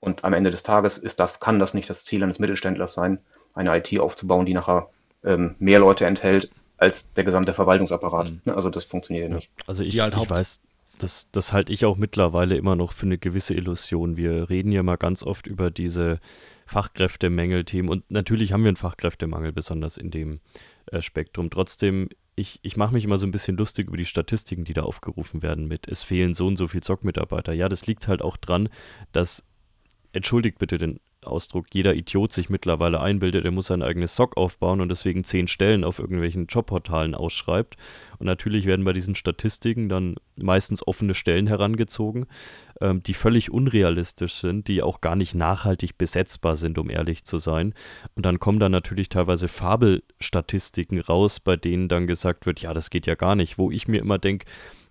Und 0.00 0.24
am 0.24 0.32
Ende 0.32 0.50
des 0.50 0.62
Tages 0.62 0.98
ist 0.98 1.20
das, 1.20 1.40
kann 1.40 1.58
das 1.58 1.74
nicht 1.74 1.90
das 1.90 2.04
Ziel 2.04 2.22
eines 2.22 2.38
Mittelständlers 2.38 2.94
sein, 2.94 3.18
eine 3.54 3.76
IT 3.76 3.98
aufzubauen, 3.98 4.46
die 4.46 4.54
nachher 4.54 4.88
ähm, 5.24 5.56
mehr 5.58 5.78
Leute 5.78 6.06
enthält 6.06 6.50
als 6.76 7.12
der 7.14 7.24
gesamte 7.24 7.54
Verwaltungsapparat. 7.54 8.30
Mhm. 8.30 8.52
Also 8.52 8.70
das 8.70 8.84
funktioniert 8.84 9.30
ja. 9.30 9.36
nicht. 9.36 9.50
Also 9.66 9.82
ich, 9.82 9.98
halt 10.00 10.14
ich 10.14 10.30
weiß, 10.30 10.60
das, 10.98 11.28
das 11.32 11.52
halte 11.52 11.72
ich 11.72 11.84
auch 11.84 11.96
mittlerweile 11.96 12.56
immer 12.56 12.76
noch 12.76 12.92
für 12.92 13.06
eine 13.06 13.18
gewisse 13.18 13.54
Illusion. 13.54 14.16
Wir 14.16 14.50
reden 14.50 14.72
ja 14.72 14.82
mal 14.82 14.96
ganz 14.96 15.22
oft 15.22 15.46
über 15.46 15.70
diese 15.70 16.20
Fachkräftemängel-Themen 16.66 17.88
und 17.88 18.10
natürlich 18.10 18.52
haben 18.52 18.62
wir 18.62 18.68
einen 18.68 18.76
Fachkräftemangel, 18.76 19.52
besonders 19.52 19.96
in 19.96 20.10
dem 20.10 20.40
äh, 20.86 21.00
Spektrum. 21.00 21.50
Trotzdem, 21.50 22.08
ich, 22.36 22.60
ich 22.62 22.76
mache 22.76 22.92
mich 22.92 23.04
immer 23.04 23.18
so 23.18 23.26
ein 23.26 23.32
bisschen 23.32 23.56
lustig 23.56 23.88
über 23.88 23.96
die 23.96 24.04
Statistiken, 24.04 24.64
die 24.64 24.74
da 24.74 24.82
aufgerufen 24.82 25.42
werden 25.42 25.66
mit, 25.66 25.88
es 25.88 26.02
fehlen 26.02 26.34
so 26.34 26.46
und 26.46 26.56
so 26.56 26.68
viel 26.68 26.82
Zock-Mitarbeiter. 26.82 27.54
Ja, 27.54 27.68
das 27.68 27.86
liegt 27.86 28.06
halt 28.08 28.20
auch 28.20 28.36
dran, 28.36 28.68
dass, 29.12 29.42
entschuldigt 30.12 30.58
bitte 30.58 30.76
den 30.76 31.00
Ausdruck 31.26 31.66
jeder 31.72 31.94
Idiot 31.94 32.32
sich 32.32 32.50
mittlerweile 32.50 33.00
einbildet, 33.00 33.44
er 33.44 33.50
muss 33.50 33.66
sein 33.66 33.82
eigenes 33.82 34.16
Sock 34.16 34.36
aufbauen 34.36 34.80
und 34.80 34.88
deswegen 34.88 35.24
zehn 35.24 35.48
Stellen 35.48 35.84
auf 35.84 35.98
irgendwelchen 35.98 36.46
Jobportalen 36.46 37.14
ausschreibt. 37.14 37.76
Und 38.18 38.26
natürlich 38.26 38.66
werden 38.66 38.84
bei 38.84 38.92
diesen 38.92 39.14
Statistiken 39.14 39.88
dann 39.88 40.16
meistens 40.36 40.86
offene 40.86 41.14
Stellen 41.14 41.46
herangezogen, 41.46 42.26
ähm, 42.80 43.02
die 43.02 43.14
völlig 43.14 43.50
unrealistisch 43.50 44.34
sind, 44.34 44.68
die 44.68 44.82
auch 44.82 45.00
gar 45.00 45.16
nicht 45.16 45.34
nachhaltig 45.34 45.98
besetzbar 45.98 46.56
sind, 46.56 46.78
um 46.78 46.90
ehrlich 46.90 47.24
zu 47.24 47.38
sein. 47.38 47.74
Und 48.14 48.24
dann 48.24 48.38
kommen 48.38 48.60
dann 48.60 48.72
natürlich 48.72 49.08
teilweise 49.08 49.48
Fabelstatistiken 49.48 51.00
raus, 51.00 51.40
bei 51.40 51.56
denen 51.56 51.88
dann 51.88 52.06
gesagt 52.06 52.46
wird, 52.46 52.60
ja, 52.60 52.74
das 52.74 52.90
geht 52.90 53.06
ja 53.06 53.14
gar 53.14 53.34
nicht, 53.34 53.58
wo 53.58 53.70
ich 53.70 53.88
mir 53.88 53.98
immer 53.98 54.18
denke, 54.18 54.46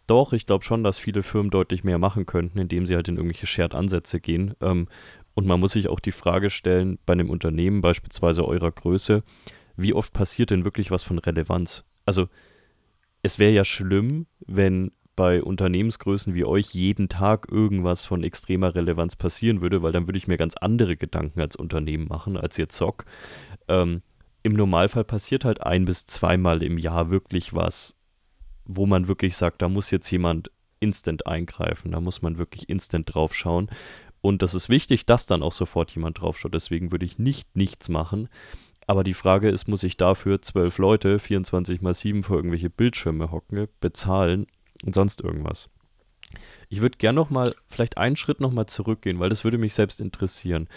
doch, 0.07 0.33
ich 0.33 0.45
glaube 0.45 0.63
schon, 0.63 0.83
dass 0.83 0.99
viele 0.99 1.23
Firmen 1.23 1.49
deutlich 1.49 1.83
mehr 1.83 1.97
machen 1.97 2.25
könnten, 2.25 2.59
indem 2.59 2.85
sie 2.85 2.95
halt 2.95 3.07
in 3.07 3.17
irgendwelche 3.17 3.47
Shared-Ansätze 3.47 4.19
gehen. 4.19 4.53
Ähm, 4.61 4.87
und 5.35 5.45
man 5.45 5.59
muss 5.59 5.73
sich 5.73 5.87
auch 5.89 5.99
die 5.99 6.11
Frage 6.11 6.49
stellen, 6.49 6.97
bei 7.05 7.13
einem 7.13 7.29
Unternehmen 7.29 7.81
beispielsweise 7.81 8.45
eurer 8.45 8.71
Größe, 8.71 9.23
wie 9.77 9.93
oft 9.93 10.13
passiert 10.13 10.49
denn 10.49 10.65
wirklich 10.65 10.89
was 10.89 11.03
von 11.03 11.19
Relevanz? 11.19 11.83
Also 12.05 12.29
es 13.21 13.37
wäre 13.37 13.51
ja 13.51 13.65
schlimm, 13.65 14.27
wenn 14.39 14.91
bei 15.15 15.43
Unternehmensgrößen 15.43 16.33
wie 16.33 16.45
euch 16.45 16.73
jeden 16.73 17.09
Tag 17.09 17.47
irgendwas 17.51 18.05
von 18.05 18.23
extremer 18.23 18.75
Relevanz 18.75 19.15
passieren 19.15 19.61
würde, 19.61 19.81
weil 19.81 19.91
dann 19.91 20.07
würde 20.07 20.17
ich 20.17 20.27
mir 20.27 20.37
ganz 20.37 20.55
andere 20.55 20.97
Gedanken 20.97 21.39
als 21.41 21.55
Unternehmen 21.55 22.07
machen, 22.07 22.37
als 22.37 22.57
ihr 22.57 22.69
Zock. 22.69 23.05
Ähm, 23.67 24.01
Im 24.43 24.53
Normalfall 24.53 25.05
passiert 25.05 25.45
halt 25.45 25.63
ein 25.63 25.85
bis 25.85 26.05
zweimal 26.05 26.63
im 26.63 26.77
Jahr 26.77 27.09
wirklich 27.09 27.53
was, 27.53 27.97
wo 28.65 28.85
man 28.85 29.07
wirklich 29.07 29.35
sagt, 29.35 29.61
da 29.61 29.69
muss 29.69 29.91
jetzt 29.91 30.09
jemand 30.11 30.51
instant 30.79 31.25
eingreifen, 31.25 31.91
da 31.91 31.99
muss 31.99 32.21
man 32.21 32.37
wirklich 32.37 32.69
instant 32.69 33.13
drauf 33.13 33.33
schauen. 33.33 33.69
Und 34.25 34.41
das 34.41 34.55
ist 34.55 34.69
wichtig, 34.69 35.05
dass 35.05 35.27
dann 35.27 35.43
auch 35.43 35.53
sofort 35.53 35.91
jemand 35.91 36.19
draufschaut. 36.19 36.55
Deswegen 36.55 36.91
würde 36.91 37.05
ich 37.05 37.19
nicht 37.19 37.55
nichts 37.55 37.89
machen. 37.89 38.27
Aber 38.87 39.03
die 39.03 39.13
Frage 39.13 39.49
ist, 39.49 39.67
muss 39.67 39.83
ich 39.83 39.97
dafür 39.97 40.41
zwölf 40.41 40.79
Leute 40.79 41.19
24 41.19 41.83
mal 41.83 41.93
7 41.93 42.23
vor 42.23 42.37
irgendwelche 42.37 42.71
Bildschirme 42.71 43.29
hocken, 43.29 43.67
bezahlen 43.79 44.47
und 44.83 44.95
sonst 44.95 45.21
irgendwas? 45.21 45.69
Ich 46.69 46.81
würde 46.81 46.97
gerne 46.97 47.17
noch 47.17 47.29
mal 47.29 47.53
vielleicht 47.67 47.99
einen 47.99 48.15
Schritt 48.15 48.39
noch 48.41 48.51
mal 48.51 48.65
zurückgehen, 48.65 49.19
weil 49.19 49.29
das 49.29 49.43
würde 49.43 49.59
mich 49.59 49.75
selbst 49.75 50.01
interessieren. 50.01 50.69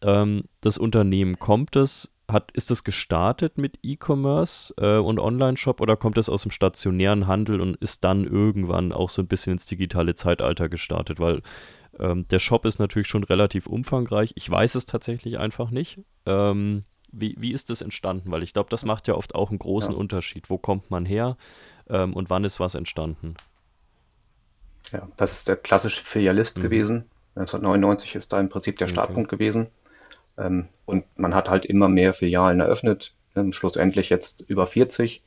Ähm, 0.00 0.44
das 0.60 0.78
Unternehmen 0.78 1.40
kommt 1.40 1.74
es, 1.74 2.12
hat, 2.28 2.52
ist 2.52 2.70
das 2.70 2.84
gestartet 2.84 3.58
mit 3.58 3.80
E-Commerce 3.82 4.74
äh, 4.78 4.98
und 4.98 5.18
Online-Shop 5.18 5.80
oder 5.80 5.96
kommt 5.96 6.18
es 6.18 6.28
aus 6.28 6.42
dem 6.42 6.52
stationären 6.52 7.26
Handel 7.26 7.60
und 7.60 7.76
ist 7.78 8.04
dann 8.04 8.24
irgendwann 8.24 8.92
auch 8.92 9.10
so 9.10 9.22
ein 9.22 9.28
bisschen 9.28 9.54
ins 9.54 9.66
digitale 9.66 10.14
Zeitalter 10.14 10.68
gestartet? 10.68 11.18
Weil 11.18 11.42
ähm, 11.98 12.26
der 12.28 12.38
Shop 12.38 12.64
ist 12.64 12.78
natürlich 12.78 13.08
schon 13.08 13.24
relativ 13.24 13.66
umfangreich. 13.66 14.32
Ich 14.36 14.50
weiß 14.50 14.74
es 14.74 14.86
tatsächlich 14.86 15.38
einfach 15.38 15.70
nicht. 15.70 16.00
Ähm, 16.26 16.84
wie, 17.12 17.34
wie 17.38 17.52
ist 17.52 17.70
das 17.70 17.82
entstanden? 17.82 18.30
Weil 18.30 18.42
ich 18.42 18.52
glaube, 18.52 18.70
das 18.70 18.84
macht 18.84 19.08
ja 19.08 19.14
oft 19.14 19.34
auch 19.34 19.50
einen 19.50 19.58
großen 19.58 19.92
ja. 19.92 19.98
Unterschied. 19.98 20.50
Wo 20.50 20.58
kommt 20.58 20.90
man 20.90 21.06
her 21.06 21.36
ähm, 21.88 22.14
und 22.14 22.30
wann 22.30 22.44
ist 22.44 22.60
was 22.60 22.74
entstanden? 22.74 23.34
Ja, 24.92 25.08
das 25.16 25.32
ist 25.32 25.48
der 25.48 25.56
klassische 25.56 26.02
Filialist 26.02 26.58
mhm. 26.58 26.62
gewesen. 26.62 27.10
1999 27.36 28.14
ist 28.14 28.32
da 28.32 28.40
im 28.40 28.48
Prinzip 28.48 28.78
der 28.78 28.88
Startpunkt 28.88 29.32
okay. 29.32 29.36
gewesen. 29.36 29.68
Ähm, 30.38 30.68
und 30.84 31.04
man 31.16 31.34
hat 31.34 31.48
halt 31.48 31.64
immer 31.64 31.88
mehr 31.88 32.14
Filialen 32.14 32.60
eröffnet. 32.60 33.14
Ähm, 33.34 33.52
schlussendlich 33.52 34.10
jetzt 34.10 34.42
über 34.42 34.66
40. 34.66 35.22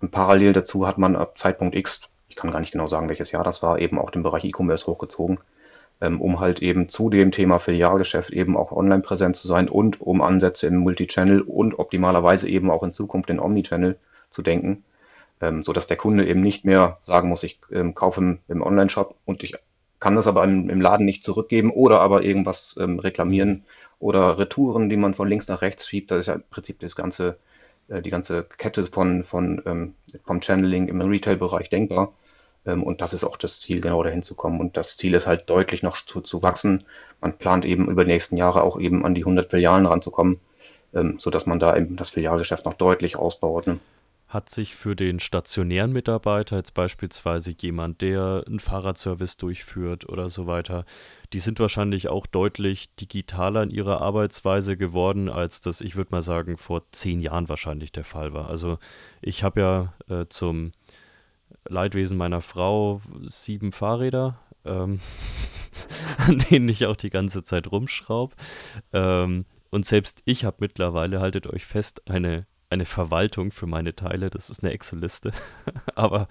Und 0.00 0.10
parallel 0.10 0.52
dazu 0.52 0.86
hat 0.86 0.98
man 0.98 1.16
ab 1.16 1.38
Zeitpunkt 1.38 1.76
X, 1.76 2.08
ich 2.28 2.36
kann 2.36 2.50
gar 2.50 2.60
nicht 2.60 2.72
genau 2.72 2.88
sagen, 2.88 3.08
welches 3.08 3.30
Jahr 3.30 3.44
das 3.44 3.62
war, 3.62 3.78
eben 3.78 3.98
auch 3.98 4.10
den 4.10 4.22
Bereich 4.22 4.44
E-Commerce 4.44 4.86
hochgezogen 4.86 5.38
um 6.20 6.40
halt 6.40 6.62
eben 6.62 6.88
zu 6.88 7.10
dem 7.10 7.30
Thema 7.30 7.58
Filialgeschäft 7.58 8.30
eben 8.30 8.56
auch 8.56 8.72
online 8.72 9.02
präsent 9.02 9.36
zu 9.36 9.46
sein 9.46 9.68
und 9.68 10.00
um 10.00 10.20
Ansätze 10.20 10.66
im 10.66 10.76
Multichannel 10.78 11.40
und 11.40 11.78
optimalerweise 11.78 12.48
eben 12.48 12.70
auch 12.70 12.82
in 12.82 12.92
Zukunft 12.92 13.30
in 13.30 13.38
Omnichannel 13.38 13.96
zu 14.30 14.42
denken, 14.42 14.84
ähm, 15.40 15.62
sodass 15.62 15.86
der 15.86 15.96
Kunde 15.96 16.26
eben 16.26 16.40
nicht 16.40 16.64
mehr 16.64 16.98
sagen 17.02 17.28
muss, 17.28 17.42
ich 17.42 17.60
ähm, 17.70 17.94
kaufe 17.94 18.20
im, 18.20 18.38
im 18.48 18.62
Online-Shop 18.62 19.16
und 19.24 19.42
ich 19.44 19.54
kann 20.00 20.16
das 20.16 20.26
aber 20.26 20.42
im, 20.42 20.68
im, 20.68 20.80
Laden 20.80 21.06
nicht 21.06 21.22
zurückgeben 21.22 21.70
oder 21.70 22.00
aber 22.00 22.24
irgendwas 22.24 22.74
ähm, 22.80 22.98
reklamieren 22.98 23.64
oder 24.00 24.36
Retouren, 24.38 24.88
die 24.88 24.96
man 24.96 25.14
von 25.14 25.28
links 25.28 25.46
nach 25.46 25.62
rechts 25.62 25.86
schiebt. 25.86 26.10
Das 26.10 26.20
ist 26.20 26.26
ja 26.26 26.34
im 26.34 26.42
Prinzip 26.50 26.80
das 26.80 26.96
ganze, 26.96 27.36
äh, 27.86 28.02
die 28.02 28.10
ganze 28.10 28.42
Kette 28.58 28.82
von, 28.84 29.22
von 29.22 29.62
ähm, 29.64 29.94
vom 30.24 30.40
Channeling 30.40 30.88
im 30.88 31.00
Retail-Bereich 31.00 31.70
denkbar. 31.70 32.12
Ähm, 32.66 32.82
und 32.82 33.00
das 33.00 33.12
ist 33.12 33.24
auch 33.24 33.36
das 33.36 33.60
Ziel, 33.60 33.80
genau 33.80 34.02
dahin 34.02 34.22
zu 34.22 34.34
kommen. 34.34 34.60
Und 34.60 34.76
das 34.76 34.96
Ziel 34.96 35.14
ist 35.14 35.26
halt 35.26 35.48
deutlich 35.50 35.82
noch 35.82 35.96
zu, 35.96 36.20
zu 36.20 36.42
wachsen. 36.42 36.84
Man 37.20 37.36
plant 37.36 37.64
eben 37.64 37.88
über 37.88 38.04
die 38.04 38.12
nächsten 38.12 38.36
Jahre 38.36 38.62
auch 38.62 38.78
eben 38.78 39.04
an 39.04 39.14
die 39.14 39.22
100 39.22 39.50
Filialen 39.50 39.86
ranzukommen, 39.86 40.40
ähm, 40.94 41.16
sodass 41.18 41.46
man 41.46 41.58
da 41.58 41.76
eben 41.76 41.96
das 41.96 42.10
Filialgeschäft 42.10 42.64
noch 42.64 42.74
deutlich 42.74 43.16
ausbaut. 43.16 43.66
Ne? 43.66 43.78
Hat 44.28 44.48
sich 44.48 44.74
für 44.74 44.96
den 44.96 45.20
stationären 45.20 45.92
Mitarbeiter 45.92 46.56
jetzt 46.56 46.72
beispielsweise 46.72 47.54
jemand, 47.60 48.00
der 48.00 48.44
einen 48.46 48.60
Fahrradservice 48.60 49.36
durchführt 49.36 50.08
oder 50.08 50.30
so 50.30 50.46
weiter, 50.46 50.86
die 51.34 51.38
sind 51.38 51.60
wahrscheinlich 51.60 52.08
auch 52.08 52.26
deutlich 52.26 52.94
digitaler 52.96 53.62
in 53.62 53.70
ihrer 53.70 54.00
Arbeitsweise 54.00 54.78
geworden, 54.78 55.28
als 55.28 55.60
das, 55.60 55.82
ich 55.82 55.96
würde 55.96 56.12
mal 56.12 56.22
sagen, 56.22 56.56
vor 56.56 56.82
zehn 56.92 57.20
Jahren 57.20 57.50
wahrscheinlich 57.50 57.92
der 57.92 58.04
Fall 58.04 58.32
war. 58.32 58.48
Also 58.48 58.78
ich 59.20 59.44
habe 59.44 59.60
ja 59.60 59.92
äh, 60.08 60.26
zum 60.30 60.72
Leidwesen 61.68 62.16
meiner 62.16 62.40
Frau 62.40 63.00
sieben 63.22 63.72
Fahrräder, 63.72 64.38
ähm, 64.64 65.00
an 66.18 66.38
denen 66.50 66.68
ich 66.68 66.86
auch 66.86 66.96
die 66.96 67.10
ganze 67.10 67.42
Zeit 67.42 67.70
rumschraube. 67.70 68.34
Ähm, 68.92 69.44
und 69.70 69.86
selbst 69.86 70.22
ich 70.26 70.44
habe 70.44 70.58
mittlerweile, 70.60 71.20
haltet 71.20 71.46
euch 71.46 71.64
fest, 71.64 72.02
eine, 72.08 72.46
eine 72.68 72.84
Verwaltung 72.84 73.50
für 73.50 73.66
meine 73.66 73.94
Teile. 73.94 74.28
Das 74.28 74.50
ist 74.50 74.62
eine 74.62 74.72
Excel-Liste. 74.72 75.32
Aber 75.94 76.28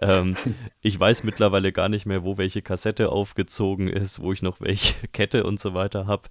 ähm, 0.00 0.36
ich 0.80 0.98
weiß 0.98 1.24
mittlerweile 1.24 1.72
gar 1.72 1.88
nicht 1.88 2.06
mehr, 2.06 2.22
wo 2.22 2.38
welche 2.38 2.62
Kassette 2.62 3.10
aufgezogen 3.10 3.88
ist, 3.88 4.20
wo 4.20 4.32
ich 4.32 4.42
noch 4.42 4.60
welche 4.60 5.08
Kette 5.12 5.44
und 5.44 5.58
so 5.58 5.74
weiter 5.74 6.06
habe. 6.06 6.28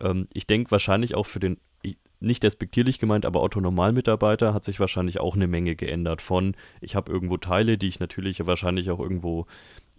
Ähm, 0.00 0.26
ich 0.32 0.46
denke 0.46 0.70
wahrscheinlich 0.70 1.14
auch 1.14 1.26
für 1.26 1.40
den 1.40 1.58
nicht 2.20 2.42
despektierlich 2.42 2.98
gemeint, 2.98 3.26
aber 3.26 3.42
Otto 3.42 3.60
Normalmitarbeiter 3.60 4.54
hat 4.54 4.64
sich 4.64 4.80
wahrscheinlich 4.80 5.20
auch 5.20 5.34
eine 5.34 5.46
Menge 5.46 5.76
geändert 5.76 6.22
von, 6.22 6.56
ich 6.80 6.96
habe 6.96 7.12
irgendwo 7.12 7.36
Teile, 7.36 7.78
die 7.78 7.88
ich 7.88 8.00
natürlich 8.00 8.44
wahrscheinlich 8.46 8.90
auch 8.90 9.00
irgendwo 9.00 9.46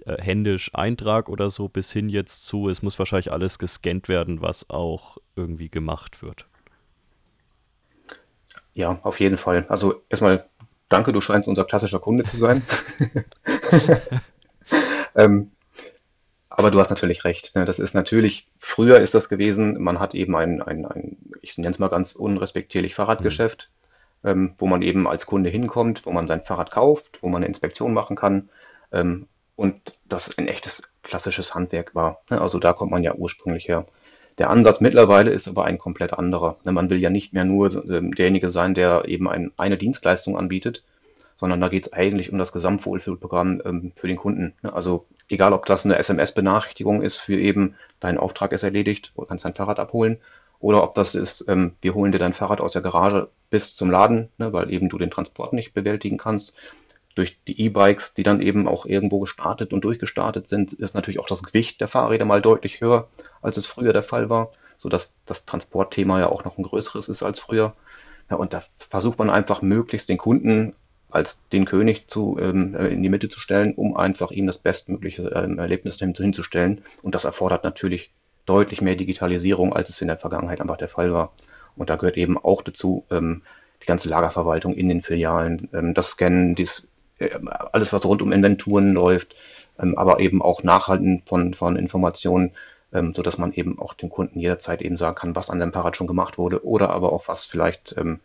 äh, 0.06 0.22
händisch 0.22 0.74
eintrage 0.74 1.32
oder 1.32 1.50
so, 1.50 1.68
bis 1.68 1.92
hin 1.92 2.10
jetzt 2.10 2.46
zu, 2.46 2.70
es 2.70 2.82
muss 2.82 2.98
wahrscheinlich 2.98 3.32
alles 3.32 3.60
gescannt 3.60 4.10
werden, 4.10 4.42
was 4.42 4.70
auch 4.70 5.18
irgendwie 5.36 5.70
gemacht 5.70 6.24
wird. 6.24 6.48
Ja, 8.74 9.00
auf 9.04 9.20
jeden 9.20 9.38
Fall. 9.38 9.66
Also 9.70 10.04
erstmal 10.10 10.46
danke, 10.90 11.12
du 11.12 11.22
scheinst 11.22 11.48
unser 11.48 11.66
klassischer 11.66 12.00
Kunde 12.00 12.24
zu 12.24 12.38
sein. 12.38 12.64
ähm, 15.16 15.52
aber 16.58 16.72
du 16.72 16.80
hast 16.80 16.90
natürlich 16.90 17.24
recht. 17.24 17.56
Ne? 17.56 17.66
Das 17.66 17.78
ist 17.78 17.94
natürlich, 17.94 18.48
früher 18.58 19.00
ist 19.00 19.14
das 19.14 19.30
gewesen, 19.30 19.80
man 19.80 20.00
hat 20.00 20.16
eben 20.16 20.36
ein, 20.36 20.62
ein, 20.62 20.86
ein 20.88 21.18
ich 21.42 21.56
nenne 21.58 21.70
es 21.70 21.80
mal 21.80 21.88
ganz 21.88 22.16
unrespektierlich, 22.16 22.96
Fahrradgeschäft, 22.96 23.70
mhm. 24.24 24.30
ähm, 24.30 24.54
wo 24.58 24.66
man 24.66 24.82
eben 24.82 25.08
als 25.08 25.28
Kunde 25.28 25.52
hinkommt, 25.52 26.08
wo 26.08 26.12
man 26.12 26.28
sein 26.28 26.44
Fahrrad 26.44 26.72
kauft, 26.72 27.20
wo 27.22 27.28
man 27.28 27.38
eine 27.38 27.46
Inspektion 27.46 27.94
machen 27.94 28.16
kann 28.16 28.50
ähm, 28.92 29.28
und 29.56 30.00
das 30.10 30.36
ein 30.40 30.48
echtes 30.48 30.90
klassisches 31.04 31.54
Handwerk 31.54 31.94
war. 31.94 32.22
Ne? 32.32 32.42
Also 32.42 32.58
da 32.58 32.74
kommt 32.74 32.90
man 32.90 33.04
ja 33.04 33.14
ursprünglich 33.14 33.68
her. 33.68 33.86
Der 34.40 34.50
Ansatz 34.50 34.82
mittlerweile 34.82 35.30
ist 35.30 35.48
aber 35.48 35.66
ein 35.66 35.78
komplett 35.78 36.14
anderer. 36.14 36.58
Ne? 36.64 36.72
Man 36.72 36.90
will 36.90 37.00
ja 37.00 37.12
nicht 37.12 37.34
mehr 37.34 37.46
nur 37.46 37.72
ähm, 37.88 38.16
derjenige 38.16 38.50
sein, 38.50 38.74
der 38.74 39.06
eben 39.06 39.30
ein, 39.30 39.52
eine 39.58 39.78
Dienstleistung 39.78 40.36
anbietet, 40.36 40.84
sondern 41.36 41.62
da 41.62 41.70
geht 41.70 41.86
es 41.86 41.94
eigentlich 41.94 42.32
um 42.32 42.40
das 42.40 42.52
Gesamtwohlfühlprogramm 42.52 43.62
ähm, 43.64 43.92
für 43.96 44.08
den 44.08 44.18
Kunden. 44.18 44.56
Ne? 44.64 44.74
Also 44.74 45.06
egal, 45.30 45.54
ob 45.54 45.66
das 45.66 45.86
eine 45.86 45.98
SMS-Benachrichtigung 45.98 47.02
ist 47.02 47.18
für 47.18 47.40
eben, 47.40 47.76
dein 48.00 48.18
Auftrag 48.18 48.52
ist 48.52 48.64
erledigt, 48.64 49.14
du 49.16 49.26
kannst 49.26 49.46
dein 49.46 49.56
Fahrrad 49.56 49.80
abholen, 49.80 50.20
oder 50.60 50.84
ob 50.84 50.96
das 50.96 51.16
ist, 51.16 51.46
ähm, 51.48 51.76
wir 51.82 51.94
holen 51.94 52.12
dir 52.12 52.20
dein 52.20 52.34
Fahrrad 52.34 52.62
aus 52.62 52.74
der 52.74 52.82
Garage 52.82 53.30
bis 53.50 53.76
zum 53.76 53.92
Laden, 53.92 54.30
ne, 54.38 54.54
weil 54.54 54.72
eben 54.72 54.90
du 54.90 54.98
den 54.98 55.12
Transport 55.12 55.54
nicht 55.54 55.74
bewältigen 55.74 56.18
kannst. 56.18 56.54
Durch 57.16 57.38
die 57.48 57.60
E-Bikes, 57.62 58.14
die 58.14 58.24
dann 58.24 58.42
eben 58.42 58.68
auch 58.68 58.86
irgendwo 58.86 59.20
gestartet 59.20 59.74
und 59.74 59.84
durchgestartet 59.84 60.48
sind, 60.48 60.74
ist 60.74 60.94
natürlich 60.94 61.20
auch 61.20 61.28
das 61.28 61.44
Gewicht 61.44 61.82
der 61.82 61.88
Fahrräder 61.88 62.26
mal 62.26 62.42
deutlich 62.42 62.82
höher, 62.82 63.08
als 63.42 63.58
es 63.58 63.66
früher 63.66 63.94
der 63.94 64.04
Fall 64.04 64.30
war, 64.30 64.52
sodass 64.78 65.16
das 65.26 65.46
Transportthema 65.46 66.20
ja 66.20 66.30
auch 66.30 66.44
noch 66.44 66.58
ein 66.58 66.64
größeres 66.64 67.10
ist 67.10 67.24
als 67.24 67.40
früher. 67.40 67.76
Ja, 68.30 68.38
und 68.38 68.54
da 68.54 68.64
versucht 68.78 69.20
man 69.20 69.30
einfach 69.30 69.62
möglichst 69.62 70.10
den 70.10 70.18
Kunden 70.18 70.76
als 71.10 71.48
den 71.50 71.66
König 71.66 72.08
zu, 72.08 72.38
ähm, 72.40 72.76
in 72.76 73.02
die 73.02 73.10
Mitte 73.10 73.30
zu 73.30 73.40
stellen, 73.40 73.74
um 73.76 73.96
einfach 73.96 74.32
ihm 74.32 74.48
das 74.48 74.58
bestmögliche 74.58 75.32
ähm, 75.36 75.58
Erlebnis 75.60 75.98
hinzustellen. 75.98 76.82
Und 77.02 77.16
das 77.16 77.26
erfordert 77.26 77.64
natürlich 77.64 78.12
deutlich 78.46 78.82
mehr 78.82 78.96
Digitalisierung, 78.96 79.74
als 79.74 79.90
es 79.90 80.02
in 80.02 80.08
der 80.08 80.18
Vergangenheit 80.18 80.62
einfach 80.62 80.78
der 80.78 80.88
Fall 80.88 81.14
war. 81.14 81.34
Und 81.76 81.90
da 81.90 81.96
gehört 81.96 82.18
eben 82.18 82.38
auch 82.38 82.62
dazu 82.62 83.06
ähm, 83.12 83.44
die 83.82 83.86
ganze 83.86 84.10
Lagerverwaltung 84.10 84.74
in 84.74 84.90
den 84.90 85.02
Filialen, 85.02 85.70
ähm, 85.74 85.94
das 85.94 86.12
Scannen, 86.12 86.56
dies, 86.56 86.88
äh, 87.20 87.30
alles, 87.72 87.94
was 87.94 88.06
rund 88.06 88.22
um 88.22 88.32
Inventuren 88.32 88.94
läuft, 88.94 89.36
ähm, 89.80 89.98
aber 89.98 90.20
eben 90.20 90.42
auch 90.42 90.64
Nachhalten 90.64 91.22
von, 91.26 91.54
von 91.54 91.76
Informationen, 91.76 92.52
ähm, 92.94 93.14
sodass 93.14 93.38
man 93.38 93.54
eben 93.54 93.80
auch 93.80 93.94
dem 93.94 94.10
Kunden 94.10 94.40
jederzeit 94.40 94.82
eben 94.82 94.98
sagen 94.98 95.16
kann, 95.16 95.36
was 95.36 95.50
an 95.50 95.60
dem 95.60 95.74
Fahrrad 95.74 95.96
schon 95.96 96.08
gemacht 96.08 96.38
wurde 96.38 96.66
oder 96.66 96.90
aber 96.90 97.14
auch 97.14 97.28
was 97.28 97.46
vielleicht 97.46 97.96
ähm, 97.98 98.20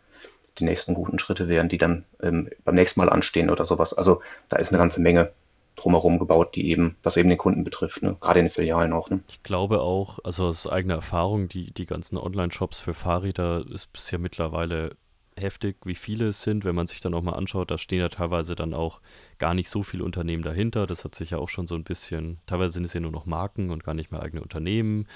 die 0.59 0.65
nächsten 0.65 0.93
guten 0.93 1.19
Schritte 1.19 1.47
wären, 1.47 1.69
die 1.69 1.77
dann 1.77 2.05
ähm, 2.21 2.49
beim 2.63 2.75
nächsten 2.75 2.99
Mal 2.99 3.09
anstehen 3.09 3.49
oder 3.49 3.65
sowas. 3.65 3.93
Also 3.93 4.21
da 4.49 4.57
ist 4.57 4.69
eine 4.69 4.79
ganze 4.79 5.01
Menge 5.01 5.31
drumherum 5.75 6.19
gebaut, 6.19 6.55
die 6.55 6.69
eben, 6.69 6.95
was 7.03 7.17
eben 7.17 7.29
den 7.29 7.37
Kunden 7.37 7.63
betrifft, 7.63 8.03
ne? 8.03 8.15
gerade 8.21 8.39
in 8.39 8.45
den 8.45 8.51
Filialen 8.51 8.93
auch. 8.93 9.09
Ne? 9.09 9.21
Ich 9.27 9.41
glaube 9.43 9.81
auch, 9.81 10.19
also 10.23 10.45
aus 10.45 10.67
eigener 10.67 10.95
Erfahrung, 10.95 11.49
die, 11.49 11.73
die 11.73 11.85
ganzen 11.85 12.17
Online-Shops 12.17 12.79
für 12.79 12.93
Fahrräder 12.93 13.65
ist 13.71 14.11
ja 14.11 14.17
mittlerweile 14.19 14.95
heftig, 15.35 15.77
wie 15.85 15.95
viele 15.95 16.27
es 16.27 16.41
sind. 16.43 16.63
Wenn 16.63 16.75
man 16.75 16.87
sich 16.87 17.01
dann 17.01 17.13
auch 17.13 17.21
mal 17.21 17.33
anschaut, 17.33 17.71
da 17.71 17.77
stehen 17.77 17.99
ja 17.99 18.09
teilweise 18.09 18.55
dann 18.55 18.73
auch 18.73 19.01
gar 19.39 19.53
nicht 19.53 19.69
so 19.69 19.83
viele 19.83 20.03
Unternehmen 20.03 20.43
dahinter. 20.43 20.87
Das 20.87 21.03
hat 21.03 21.15
sich 21.15 21.31
ja 21.31 21.39
auch 21.39 21.49
schon 21.49 21.67
so 21.67 21.75
ein 21.75 21.83
bisschen, 21.83 22.39
teilweise 22.45 22.73
sind 22.73 22.85
es 22.85 22.93
ja 22.93 22.99
nur 22.99 23.11
noch 23.11 23.25
Marken 23.25 23.71
und 23.71 23.83
gar 23.83 23.95
nicht 23.95 24.11
mehr 24.11 24.21
eigene 24.21 24.43
Unternehmen. 24.43 25.07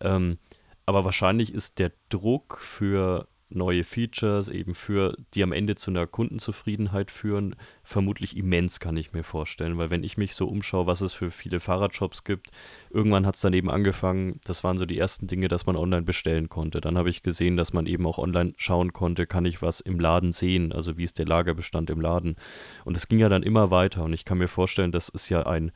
Ähm, 0.00 0.38
aber 0.84 1.04
wahrscheinlich 1.04 1.54
ist 1.54 1.78
der 1.78 1.92
Druck 2.08 2.58
für 2.60 3.28
neue 3.54 3.84
Features 3.84 4.48
eben 4.48 4.74
für, 4.74 5.16
die 5.34 5.42
am 5.42 5.52
Ende 5.52 5.74
zu 5.74 5.90
einer 5.90 6.06
Kundenzufriedenheit 6.06 7.10
führen, 7.10 7.56
vermutlich 7.82 8.36
immens, 8.36 8.80
kann 8.80 8.96
ich 8.96 9.12
mir 9.12 9.22
vorstellen. 9.22 9.78
Weil 9.78 9.90
wenn 9.90 10.04
ich 10.04 10.16
mich 10.16 10.34
so 10.34 10.46
umschaue, 10.46 10.86
was 10.86 11.00
es 11.00 11.12
für 11.12 11.30
viele 11.30 11.60
Fahrradshops 11.60 12.24
gibt, 12.24 12.50
irgendwann 12.90 13.26
hat 13.26 13.34
es 13.34 13.40
dann 13.40 13.52
eben 13.52 13.70
angefangen, 13.70 14.40
das 14.44 14.64
waren 14.64 14.78
so 14.78 14.86
die 14.86 14.98
ersten 14.98 15.26
Dinge, 15.26 15.48
dass 15.48 15.66
man 15.66 15.76
online 15.76 16.02
bestellen 16.02 16.48
konnte. 16.48 16.80
Dann 16.80 16.98
habe 16.98 17.10
ich 17.10 17.22
gesehen, 17.22 17.56
dass 17.56 17.72
man 17.72 17.86
eben 17.86 18.06
auch 18.06 18.18
online 18.18 18.52
schauen 18.56 18.92
konnte, 18.92 19.26
kann 19.26 19.44
ich 19.44 19.62
was 19.62 19.80
im 19.80 20.00
Laden 20.00 20.32
sehen, 20.32 20.72
also 20.72 20.98
wie 20.98 21.04
ist 21.04 21.18
der 21.18 21.26
Lagerbestand 21.26 21.90
im 21.90 22.00
Laden. 22.00 22.36
Und 22.84 22.96
es 22.96 23.08
ging 23.08 23.18
ja 23.18 23.28
dann 23.28 23.42
immer 23.42 23.70
weiter 23.70 24.04
und 24.04 24.12
ich 24.12 24.24
kann 24.24 24.38
mir 24.38 24.48
vorstellen, 24.48 24.92
das 24.92 25.08
ist 25.08 25.28
ja 25.28 25.46
ein 25.46 25.72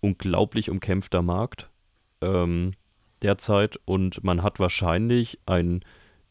unglaublich 0.00 0.70
umkämpfter 0.70 1.22
Markt 1.22 1.70
ähm, 2.20 2.72
derzeit 3.22 3.78
und 3.84 4.22
man 4.24 4.42
hat 4.42 4.60
wahrscheinlich 4.60 5.40
ein 5.46 5.84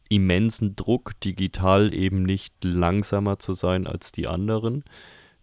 immensen 0.08 0.76
Druck, 0.76 1.18
digital 1.20 1.94
eben 1.94 2.22
nicht 2.22 2.54
langsamer 2.62 3.38
zu 3.38 3.52
sein 3.52 3.86
als 3.86 4.12
die 4.12 4.26
anderen. 4.26 4.84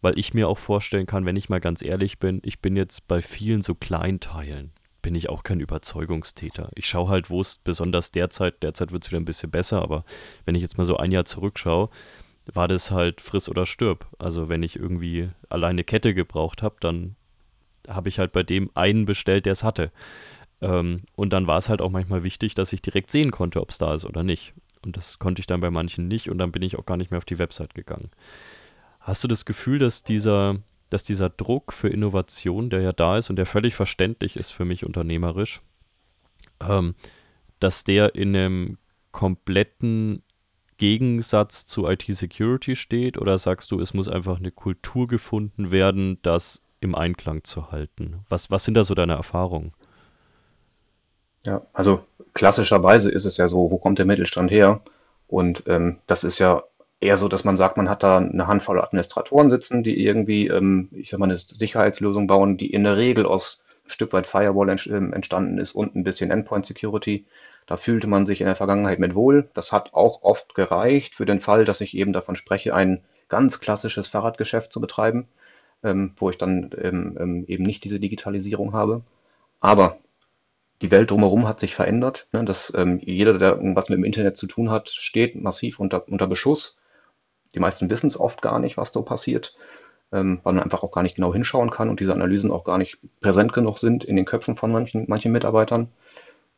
Weil 0.02 0.20
ich 0.20 0.34
mir 0.34 0.48
auch 0.48 0.58
vorstellen 0.58 1.08
kann, 1.08 1.26
wenn 1.26 1.36
ich 1.36 1.50
mal 1.50 1.60
ganz 1.60 1.82
ehrlich 1.82 2.20
bin, 2.20 2.42
ich 2.44 2.60
bin 2.60 2.76
jetzt 2.76 3.08
bei 3.08 3.22
vielen 3.22 3.62
so 3.62 3.74
Kleinteilen, 3.74 4.72
bin 5.02 5.16
ich 5.16 5.30
auch 5.30 5.44
kein 5.44 5.60
Überzeugungstäter. 5.60 6.70
Ich 6.76 6.88
schaue 6.88 7.10
halt, 7.10 7.30
wo 7.30 7.42
es 7.42 7.58
besonders 7.58 8.12
derzeit, 8.12 8.62
derzeit 8.62 8.92
wird 8.92 9.04
es 9.04 9.12
wieder 9.12 9.20
ein 9.20 9.26
bisschen 9.26 9.50
besser, 9.50 9.82
aber 9.82 10.06
wenn 10.46 10.54
ich 10.54 10.62
jetzt 10.62 10.78
mal 10.78 10.86
so 10.86 10.98
ein 10.98 11.12
Jahr 11.12 11.26
zurückschaue, 11.26 11.90
war 12.54 12.68
das 12.68 12.92
halt 12.92 13.22
friss 13.22 13.50
oder 13.50 13.66
stirb. 13.66 14.08
Also 14.20 14.50
wenn 14.50 14.62
ich 14.64 14.76
irgendwie 14.76 15.30
alleine 15.50 15.84
Kette 15.84 16.14
gebraucht 16.14 16.62
habe, 16.62 16.76
dann 16.80 17.16
habe 17.88 18.10
ich 18.10 18.20
halt 18.20 18.32
bei 18.32 18.44
dem 18.44 18.70
einen 18.76 19.06
bestellt, 19.06 19.46
der 19.46 19.54
es 19.54 19.64
hatte. 19.64 19.92
Ähm, 20.62 21.02
und 21.16 21.34
dann 21.34 21.48
war 21.48 21.58
es 21.58 21.70
halt 21.70 21.82
auch 21.82 21.92
manchmal 21.92 22.24
wichtig, 22.24 22.56
dass 22.56 22.74
ich 22.74 22.82
direkt 22.82 23.12
sehen 23.12 23.32
konnte, 23.32 23.62
ob 23.62 23.72
es 23.72 23.78
da 23.78 23.94
ist 23.94 24.06
oder 24.06 24.24
nicht. 24.24 24.54
Und 24.84 24.98
das 24.98 25.20
konnte 25.20 25.40
ich 25.40 25.48
dann 25.48 25.62
bei 25.62 25.72
manchen 25.72 26.08
nicht 26.08 26.30
und 26.30 26.38
dann 26.38 26.52
bin 26.52 26.62
ich 26.62 26.78
auch 26.78 26.86
gar 26.86 26.98
nicht 26.98 27.12
mehr 27.12 27.18
auf 27.18 27.26
die 27.26 27.40
Website 27.40 27.74
gegangen. 27.74 28.12
Hast 29.00 29.24
du 29.24 29.28
das 29.28 29.46
Gefühl, 29.46 29.80
dass 29.80 30.04
dieser, 30.04 30.58
dass 30.90 31.04
dieser 31.04 31.30
Druck 31.30 31.74
für 31.74 31.90
Innovation, 31.90 32.70
der 32.70 32.82
ja 32.82 32.94
da 32.94 33.18
ist 33.18 33.30
und 33.30 33.36
der 33.36 33.46
völlig 33.46 33.76
verständlich 33.76 34.36
ist 34.36 34.52
für 34.52 34.66
mich 34.66 34.86
unternehmerisch, 34.86 35.62
ähm, 36.60 36.96
dass 37.60 37.84
der 37.84 38.16
in 38.16 38.36
einem 38.36 38.78
kompletten 39.12 40.22
Gegensatz 40.78 41.66
zu 41.66 41.88
IT-Security 41.88 42.76
steht? 42.76 43.18
Oder 43.18 43.38
sagst 43.38 43.72
du, 43.72 43.80
es 43.80 43.94
muss 43.94 44.10
einfach 44.10 44.38
eine 44.38 44.52
Kultur 44.52 45.08
gefunden 45.08 45.72
werden, 45.72 46.20
das 46.22 46.62
im 46.80 46.96
Einklang 46.96 47.44
zu 47.44 47.72
halten? 47.72 48.26
Was, 48.30 48.52
was 48.52 48.66
sind 48.66 48.74
da 48.76 48.84
so 48.84 48.94
deine 48.94 49.14
Erfahrungen? 49.14 49.72
Ja, 51.46 51.62
also 51.74 52.04
klassischerweise 52.34 53.12
ist 53.12 53.26
es 53.26 53.38
ja 53.38 53.48
so, 53.48 53.70
wo 53.72 53.78
kommt 53.78 54.00
der 54.00 54.06
Mittelstand 54.06 54.50
her? 54.52 54.82
Und 55.28 55.64
ähm, 55.68 56.00
das 56.08 56.24
ist 56.24 56.40
ja 56.40 56.64
eher 57.00 57.18
so, 57.18 57.28
dass 57.28 57.44
man 57.44 57.56
sagt, 57.56 57.78
man 57.78 57.88
hat 57.88 58.02
da 58.04 58.18
eine 58.18 58.48
Handvoll 58.48 58.82
Administratoren 58.82 59.52
sitzen, 59.52 59.84
die 59.84 60.04
irgendwie, 60.04 60.48
ähm, 60.48 60.90
ich 60.92 61.10
sag 61.10 61.20
mal, 61.20 61.26
eine 61.26 61.38
Sicherheitslösung 61.38 62.26
bauen, 62.26 62.58
die 62.58 62.72
in 62.72 62.84
der 62.84 62.98
Regel 62.98 63.26
aus 63.28 63.62
ein 63.86 63.92
Stück 63.92 64.12
weit 64.14 64.26
Firewall 64.26 64.76
ähm, 64.90 65.14
entstanden 65.14 65.60
ist 65.60 65.74
und 65.74 65.96
ein 65.96 66.04
bisschen 66.04 66.32
Endpoint 66.32 66.66
Security. 66.66 67.26
Da 67.68 67.78
fühlte 67.78 68.08
man 68.08 68.26
sich 68.26 68.42
in 68.42 68.48
der 68.48 68.56
Vergangenheit 68.56 69.00
mit 69.00 69.14
wohl. 69.14 69.50
Das 69.54 69.72
hat 69.72 69.94
auch 69.94 70.24
oft 70.24 70.56
gereicht 70.56 71.14
für 71.14 71.26
den 71.26 71.42
Fall, 71.42 71.66
dass 71.66 71.82
ich 71.82 71.96
eben 71.96 72.14
davon 72.14 72.36
spreche, 72.36 72.74
ein 72.74 73.04
ganz 73.30 73.60
klassisches 73.60 74.08
Fahrradgeschäft 74.08 74.72
zu 74.72 74.82
betreiben, 74.82 75.28
ähm, 75.84 76.14
wo 76.18 76.32
ich 76.32 76.38
dann 76.38 76.72
ähm, 76.82 77.18
ähm 77.20 77.46
eben 77.48 77.64
nicht 77.64 77.84
diese 77.84 78.00
Digitalisierung 78.00 78.74
habe. 78.74 79.02
Aber 79.60 79.98
die 80.82 80.92
Welt 80.92 81.12
drumherum 81.12 81.48
hat 81.48 81.60
sich 81.60 81.76
verändert. 81.76 82.28
Ne? 82.32 82.44
Dass 82.44 82.74
ähm, 82.76 83.00
jeder, 83.04 83.38
der 83.38 83.54
irgendwas 83.54 83.90
mit 83.90 83.98
dem 83.98 84.04
Internet 84.04 84.38
zu 84.38 84.48
tun 84.48 84.70
hat, 84.70 84.90
steht 84.90 85.36
massiv 85.36 85.80
unter, 85.80 86.08
unter 86.08 86.28
Beschuss. 86.28 86.78
Die 87.54 87.60
meisten 87.60 87.90
wissen 87.90 88.08
es 88.08 88.20
oft 88.20 88.42
gar 88.42 88.60
nicht, 88.60 88.78
was 88.78 88.92
so 88.92 89.02
passiert, 89.02 89.56
ähm, 90.12 90.40
weil 90.44 90.54
man 90.54 90.64
einfach 90.64 90.84
auch 90.84 90.92
gar 90.92 91.04
nicht 91.04 91.16
genau 91.16 91.34
hinschauen 91.34 91.70
kann 91.70 91.90
und 91.90 92.00
diese 92.00 92.14
Analysen 92.14 92.52
auch 92.52 92.66
gar 92.66 92.78
nicht 92.78 93.00
präsent 93.22 93.54
genug 93.54 93.80
sind 93.80 94.04
in 94.04 94.16
den 94.16 94.26
Köpfen 94.26 94.56
von 94.56 94.72
manchen, 94.72 95.06
manchen 95.08 95.32
Mitarbeitern. 95.32 95.88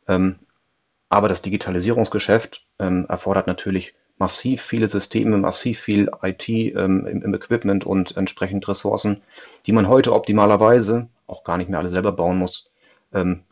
Ähm, 0.08 0.36
aber 1.08 1.28
das 1.28 1.42
Digitalisierungsgeschäft 1.42 2.66
ähm, 2.78 3.06
erfordert 3.08 3.46
natürlich 3.46 3.94
massiv 4.18 4.62
viele 4.62 4.88
Systeme, 4.88 5.38
massiv 5.38 5.78
viel 5.78 6.10
IT 6.22 6.48
ähm, 6.48 7.06
im, 7.06 7.22
im, 7.22 7.34
Equipment 7.34 7.86
und 7.86 8.16
entsprechend 8.16 8.66
Ressourcen, 8.68 9.22
die 9.66 9.72
man 9.72 9.88
heute 9.88 10.12
optimalerweise 10.12 11.08
auch 11.26 11.44
gar 11.44 11.56
nicht 11.56 11.70
mehr 11.70 11.78
alle 11.78 11.88
selber 11.88 12.12
bauen 12.12 12.36
muss, 12.36 12.70
ähm, 13.14 13.44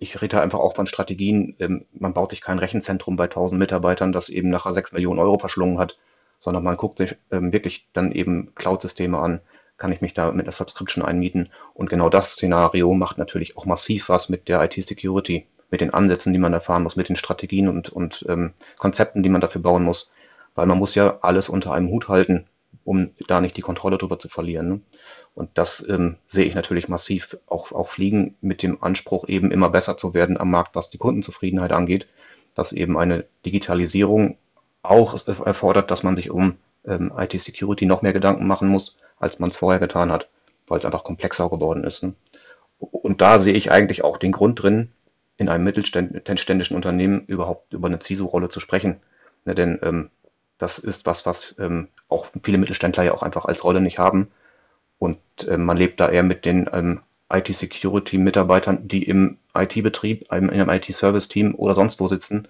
ich 0.00 0.20
rede 0.22 0.40
einfach 0.40 0.58
auch 0.58 0.74
von 0.74 0.86
Strategien. 0.86 1.54
Ähm, 1.60 1.84
man 1.92 2.14
baut 2.14 2.30
sich 2.30 2.40
kein 2.40 2.58
Rechenzentrum 2.58 3.16
bei 3.16 3.24
1000 3.24 3.58
Mitarbeitern, 3.58 4.12
das 4.12 4.30
eben 4.30 4.48
nachher 4.48 4.74
6 4.74 4.92
Millionen 4.92 5.20
Euro 5.20 5.38
verschlungen 5.38 5.78
hat, 5.78 5.98
sondern 6.40 6.64
man 6.64 6.78
guckt 6.78 6.98
sich 6.98 7.16
ähm, 7.30 7.52
wirklich 7.52 7.86
dann 7.92 8.10
eben 8.10 8.52
Cloud-Systeme 8.54 9.18
an. 9.18 9.40
Kann 9.76 9.92
ich 9.92 10.00
mich 10.00 10.14
da 10.14 10.32
mit 10.32 10.46
einer 10.46 10.52
Subscription 10.52 11.04
einmieten? 11.04 11.50
Und 11.74 11.90
genau 11.90 12.08
das 12.08 12.32
Szenario 12.32 12.94
macht 12.94 13.18
natürlich 13.18 13.58
auch 13.58 13.66
massiv 13.66 14.08
was 14.08 14.30
mit 14.30 14.48
der 14.48 14.62
IT-Security, 14.64 15.46
mit 15.70 15.82
den 15.82 15.92
Ansätzen, 15.92 16.32
die 16.32 16.38
man 16.38 16.54
erfahren 16.54 16.82
muss, 16.82 16.96
mit 16.96 17.10
den 17.10 17.16
Strategien 17.16 17.68
und, 17.68 17.90
und 17.90 18.24
ähm, 18.28 18.54
Konzepten, 18.78 19.22
die 19.22 19.28
man 19.28 19.42
dafür 19.42 19.60
bauen 19.60 19.84
muss. 19.84 20.10
Weil 20.54 20.66
man 20.66 20.78
muss 20.78 20.94
ja 20.94 21.18
alles 21.20 21.50
unter 21.50 21.72
einem 21.74 21.90
Hut 21.90 22.08
halten, 22.08 22.46
um 22.84 23.10
da 23.28 23.40
nicht 23.40 23.56
die 23.56 23.62
Kontrolle 23.62 23.98
drüber 23.98 24.18
zu 24.18 24.28
verlieren. 24.28 24.68
Ne? 24.68 24.80
Und 25.34 25.50
das 25.54 25.86
ähm, 25.88 26.16
sehe 26.26 26.44
ich 26.44 26.54
natürlich 26.54 26.88
massiv 26.88 27.36
auch, 27.46 27.72
auch 27.72 27.88
fliegen 27.88 28.36
mit 28.40 28.62
dem 28.62 28.82
Anspruch, 28.82 29.28
eben 29.28 29.50
immer 29.50 29.70
besser 29.70 29.96
zu 29.96 30.14
werden 30.14 30.38
am 30.38 30.50
Markt, 30.50 30.74
was 30.74 30.90
die 30.90 30.98
Kundenzufriedenheit 30.98 31.72
angeht, 31.72 32.08
dass 32.54 32.72
eben 32.72 32.98
eine 32.98 33.24
Digitalisierung 33.44 34.38
auch 34.82 35.14
erfordert, 35.26 35.90
dass 35.90 36.02
man 36.02 36.16
sich 36.16 36.30
um 36.30 36.56
ähm, 36.86 37.12
IT-Security 37.16 37.86
noch 37.86 38.02
mehr 38.02 38.12
Gedanken 38.12 38.46
machen 38.46 38.68
muss, 38.68 38.96
als 39.18 39.38
man 39.38 39.50
es 39.50 39.56
vorher 39.56 39.80
getan 39.80 40.10
hat, 40.10 40.28
weil 40.66 40.78
es 40.78 40.84
einfach 40.84 41.04
komplexer 41.04 41.50
geworden 41.50 41.84
ist. 41.84 42.02
Ne? 42.02 42.14
Und 42.78 43.20
da 43.20 43.40
sehe 43.40 43.54
ich 43.54 43.70
eigentlich 43.70 44.02
auch 44.04 44.16
den 44.16 44.32
Grund 44.32 44.62
drin, 44.62 44.90
in 45.36 45.48
einem 45.48 45.64
mittelständischen 45.64 46.76
Unternehmen 46.76 47.24
überhaupt 47.26 47.72
über 47.72 47.88
eine 47.88 47.98
CISO-Rolle 48.00 48.50
zu 48.50 48.60
sprechen. 48.60 49.00
Ne, 49.46 49.54
denn 49.54 49.78
ähm, 49.82 50.10
das 50.60 50.78
ist 50.78 51.06
was, 51.06 51.26
was 51.26 51.54
ähm, 51.58 51.88
auch 52.08 52.26
viele 52.42 52.58
Mittelständler 52.58 53.04
ja 53.04 53.14
auch 53.14 53.22
einfach 53.22 53.46
als 53.46 53.64
Rolle 53.64 53.80
nicht 53.80 53.98
haben. 53.98 54.28
Und 54.98 55.18
äh, 55.48 55.56
man 55.56 55.76
lebt 55.76 56.00
da 56.00 56.08
eher 56.08 56.22
mit 56.22 56.44
den 56.44 56.68
ähm, 56.72 57.00
IT-Security-Mitarbeitern, 57.32 58.86
die 58.86 59.04
im 59.04 59.38
IT-Betrieb, 59.54 60.30
in 60.32 60.50
einem 60.50 60.68
IT-Service-Team 60.68 61.54
oder 61.54 61.74
sonst 61.74 62.00
wo 62.00 62.08
sitzen, 62.08 62.48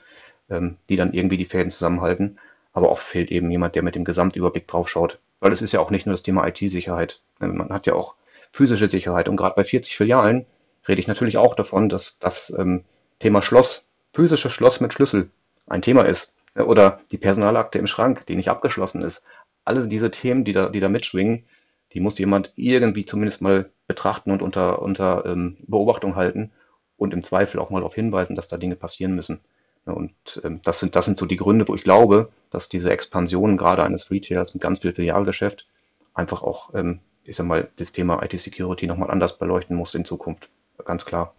ähm, 0.49 0.77
die 0.89 0.97
dann 0.97 1.13
irgendwie 1.13 1.37
die 1.37 1.45
Fäden 1.45 1.71
zusammenhalten. 1.71 2.39
Aber 2.73 2.91
oft 2.91 3.05
fehlt 3.05 3.31
eben 3.31 3.51
jemand, 3.51 3.75
der 3.75 3.83
mit 3.83 3.95
dem 3.95 4.05
Gesamtüberblick 4.05 4.67
draufschaut. 4.67 5.19
Weil 5.39 5.53
es 5.53 5.63
ist 5.63 5.73
ja 5.73 5.81
auch 5.81 5.91
nicht 5.91 6.07
nur 6.07 6.13
das 6.13 6.23
Thema 6.23 6.47
IT-Sicherheit. 6.47 7.21
Ähm, 7.41 7.57
man 7.57 7.71
hat 7.71 7.87
ja 7.87 7.95
auch 7.95 8.17
physische 8.51 8.89
Sicherheit. 8.89 9.29
Und 9.29 9.37
gerade 9.37 9.55
bei 9.55 9.65
40 9.65 9.97
Filialen 9.97 10.47
rede 10.89 11.01
ich 11.01 11.07
natürlich 11.07 11.39
auch 11.39 11.55
davon, 11.55 11.89
dass 11.89 12.19
das 12.19 12.53
ähm, 12.59 12.85
Thema 13.21 13.43
Schloss, 13.43 13.87
physisches 14.13 14.53
Schloss 14.53 14.81
mit 14.81 14.93
Schlüssel 14.93 15.31
ein 15.69 15.83
Thema 15.83 16.03
ist. 16.03 16.37
Oder 16.55 17.01
die 17.13 17.19
Personalakte 17.19 17.79
im 17.79 17.87
Schrank, 17.87 18.27
die 18.27 18.37
nicht 18.37 18.51
abgeschlossen 18.51 19.03
ist. 19.03 19.25
Alle 19.65 19.87
diese 19.87 20.11
Themen, 20.11 20.45
die 20.45 20.53
da, 20.53 20.69
die 20.69 20.81
da 20.81 20.89
mitschwingen, 20.89 21.45
die 21.93 22.01
muss 22.01 22.19
jemand 22.19 22.53
irgendwie 22.57 23.05
zumindest 23.05 23.43
mal 23.43 23.71
betrachten 23.87 24.31
und 24.31 24.43
unter, 24.43 24.83
unter 24.83 25.25
ähm, 25.27 25.59
Beobachtung 25.67 26.17
halten 26.17 26.53
und 26.97 27.13
im 27.15 27.25
Zweifel 27.25 27.61
auch 27.61 27.71
mal 27.71 27.81
darauf 27.81 27.95
hinweisen, 27.95 28.37
dass 28.37 28.49
da 28.49 28.57
Dinge 28.57 28.77
passieren 28.77 29.15
müssen. 29.15 29.41
Und 29.85 30.13
ähm, 30.45 30.61
das, 30.63 30.81
sind, 30.81 30.95
das 30.97 31.07
sind 31.07 31.19
so 31.19 31.27
die 31.27 31.37
Gründe, 31.37 31.67
wo 31.67 31.75
ich 31.75 31.83
glaube, 31.83 32.31
dass 32.51 32.69
diese 32.69 32.91
Expansion 32.91 33.57
gerade 33.57 33.83
eines 33.83 34.11
Retailers 34.11 34.55
mit 34.55 34.63
ganz 34.63 34.81
viel 34.81 34.93
Filialgeschäft 34.93 35.67
einfach 36.15 36.43
auch, 36.43 36.75
ähm, 36.75 37.01
ich 37.25 37.37
sag 37.37 37.47
mal, 37.47 37.69
das 37.77 37.93
Thema 37.93 38.23
IT-Security 38.23 38.87
nochmal 38.87 39.11
anders 39.11 39.39
beleuchten 39.39 39.77
muss 39.77 39.95
in 39.95 40.05
Zukunft. 40.05 40.51
Ganz 40.85 41.05
klar. 41.05 41.35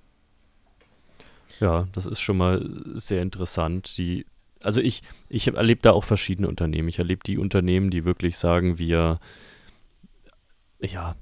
Ja, 1.60 1.88
das 1.94 2.06
ist 2.06 2.22
schon 2.22 2.38
mal 2.38 2.68
sehr 2.96 3.22
interessant. 3.22 3.98
Die, 3.98 4.26
also 4.64 4.82
ich, 4.82 5.02
ich 5.30 5.48
erlebe 5.48 5.82
da 5.82 5.92
auch 5.92 6.04
verschiedene 6.04 6.48
Unternehmen. 6.48 6.90
Ich 6.90 7.00
erlebe 7.00 7.22
die 7.26 7.38
Unternehmen, 7.38 7.90
die 7.90 8.06
wirklich 8.06 8.38
sagen, 8.38 8.78
wir, 8.78 9.20
ja, 10.80 11.16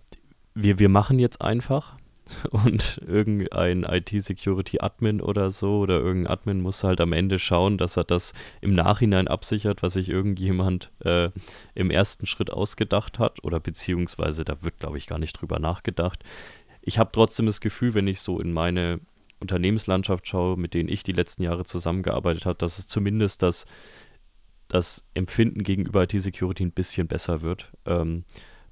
wir, 0.54 0.80
wir 0.80 0.90
machen 0.90 1.20
jetzt 1.20 1.42
einfach 1.42 1.96
und 2.52 3.02
irgendein 3.08 3.84
IT-Security-Admin 3.84 5.22
oder 5.22 5.52
so 5.52 5.80
oder 5.80 6.00
irgendein 6.00 6.32
Admin 6.32 6.62
muss 6.62 6.84
halt 6.84 7.02
am 7.02 7.14
Ende 7.14 7.40
schauen, 7.40 7.78
dass 7.78 7.98
er 7.98 8.04
das 8.04 8.34
im 8.62 8.76
Nachhinein 8.76 9.28
absichert, 9.28 9.82
was 9.84 9.94
sich 9.94 10.10
irgendjemand 10.10 10.92
äh, 11.00 11.30
im 11.76 11.92
ersten 11.92 12.26
Schritt 12.26 12.52
ausgedacht 12.52 13.20
hat 13.20 13.44
oder 13.44 13.60
beziehungsweise 13.60 14.46
da 14.46 14.62
wird, 14.62 14.80
glaube 14.80 14.98
ich, 14.98 15.08
gar 15.08 15.20
nicht 15.20 15.34
drüber 15.34 15.60
nachgedacht. 15.60 16.24
Ich 16.82 17.00
habe 17.00 17.10
trotzdem 17.12 17.46
das 17.46 17.62
Gefühl, 17.62 17.94
wenn 17.94 18.08
ich 18.08 18.22
so 18.22 18.40
in 18.40 18.54
meine 18.54 19.00
Unternehmenslandschaft 19.40 20.28
schaue, 20.28 20.58
mit 20.58 20.74
denen 20.74 20.90
ich 20.90 21.04
die 21.04 21.12
letzten 21.12 21.44
Jahre 21.44 21.66
zusammengearbeitet 21.66 22.46
habe, 22.46 22.58
dass 22.58 22.80
es 22.80 22.88
zumindest 22.88 23.44
das, 23.44 23.66
das 24.68 25.06
Empfinden 25.14 25.64
gegenüber 25.64 26.04
IT-Security 26.04 26.64
ein 26.64 26.72
bisschen 26.72 27.08
besser 27.08 27.42
wird. 27.42 27.72
Ähm, 27.86 28.26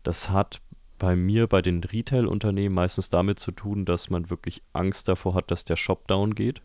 das 0.04 0.30
hat 0.30 0.62
bei 1.00 1.16
mir 1.16 1.48
bei 1.48 1.62
den 1.62 1.84
Retail-Unternehmen 1.84 2.76
meistens 2.76 3.10
damit 3.10 3.40
zu 3.40 3.52
tun, 3.52 3.86
dass 3.86 4.10
man 4.10 4.30
wirklich 4.30 4.64
Angst 4.74 5.08
davor 5.08 5.36
hat, 5.36 5.52
dass 5.52 5.64
der 5.64 5.76
Shop 5.76 6.08
down 6.08 6.36
geht. 6.36 6.62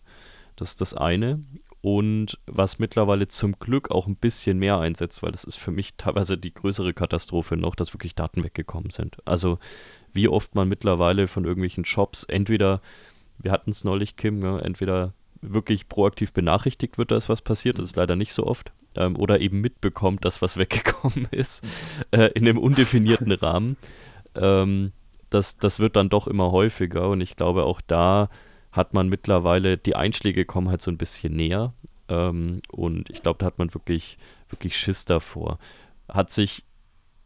Das 0.57 0.71
ist 0.71 0.81
das 0.81 0.95
eine. 0.95 1.43
Und 1.83 2.39
was 2.47 2.79
mittlerweile 2.79 3.27
zum 3.27 3.59
Glück 3.59 3.91
auch 3.91 4.07
ein 4.07 4.15
bisschen 4.15 4.59
mehr 4.59 4.79
einsetzt, 4.79 5.23
weil 5.23 5.33
das 5.33 5.43
ist 5.43 5.57
für 5.57 5.73
mich 5.73 5.97
teilweise 5.97 6.39
die 6.39 6.55
größere 6.55 6.95
Katastrophe 6.95 7.57
noch, 7.57 7.75
dass 7.75 7.93
wirklich 7.93 8.15
Daten 8.15 8.45
weggekommen 8.45 8.91
sind. 8.91 9.17
Also 9.25 9.59
wie 10.13 10.29
oft 10.29 10.55
man 10.55 10.69
mittlerweile 10.69 11.27
von 11.27 11.45
irgendwelchen 11.45 11.85
Shops 11.85 12.23
entweder, 12.23 12.81
wir 13.39 13.53
hatten 13.53 13.71
es 13.71 13.85
neulich, 13.85 14.17
Kim, 14.17 14.43
ja, 14.43 14.59
entweder 14.59 15.13
wirklich 15.41 15.89
proaktiv 15.89 16.33
benachrichtigt 16.33 16.99
wird, 16.99 17.11
dass 17.11 17.29
was 17.29 17.43
passiert, 17.43 17.79
das 17.79 17.87
ist 17.87 17.97
leider 17.97 18.15
nicht 18.15 18.33
so 18.33 18.47
oft, 18.47 18.73
ähm, 18.95 19.17
oder 19.17 19.41
eben 19.41 19.61
mitbekommt, 19.61 20.25
dass 20.25 20.43
was 20.43 20.57
weggekommen 20.59 21.27
ist, 21.31 21.67
äh, 22.11 22.31
in 22.35 22.47
einem 22.49 22.59
undefinierten 22.59 23.33
Rahmen 23.33 23.77
ähm, 24.35 24.93
das, 25.31 25.57
das 25.57 25.81
wird 25.81 25.97
dann 25.97 26.09
doch 26.09 26.27
immer 26.27 26.53
häufiger 26.53 27.09
und 27.09 27.21
ich 27.21 27.37
glaube 27.37 27.65
auch 27.65 27.81
da 27.81 28.29
hat 28.71 28.95
man 28.95 29.09
mittlerweile, 29.09 29.77
die 29.77 29.97
Einschläge 29.97 30.45
kommen 30.45 30.69
halt 30.69 30.81
so 30.81 30.91
ein 30.91 30.99
bisschen 30.99 31.35
näher 31.35 31.75
ähm, 32.09 32.63
und 32.71 33.11
ich 33.11 33.23
glaube, 33.23 33.39
da 33.39 33.47
hat 33.47 33.59
man 33.59 33.73
wirklich, 33.75 34.19
wirklich 34.49 34.77
Schiss 34.77 35.05
davor. 35.05 35.59
Hat 36.09 36.31
sich, 36.31 36.65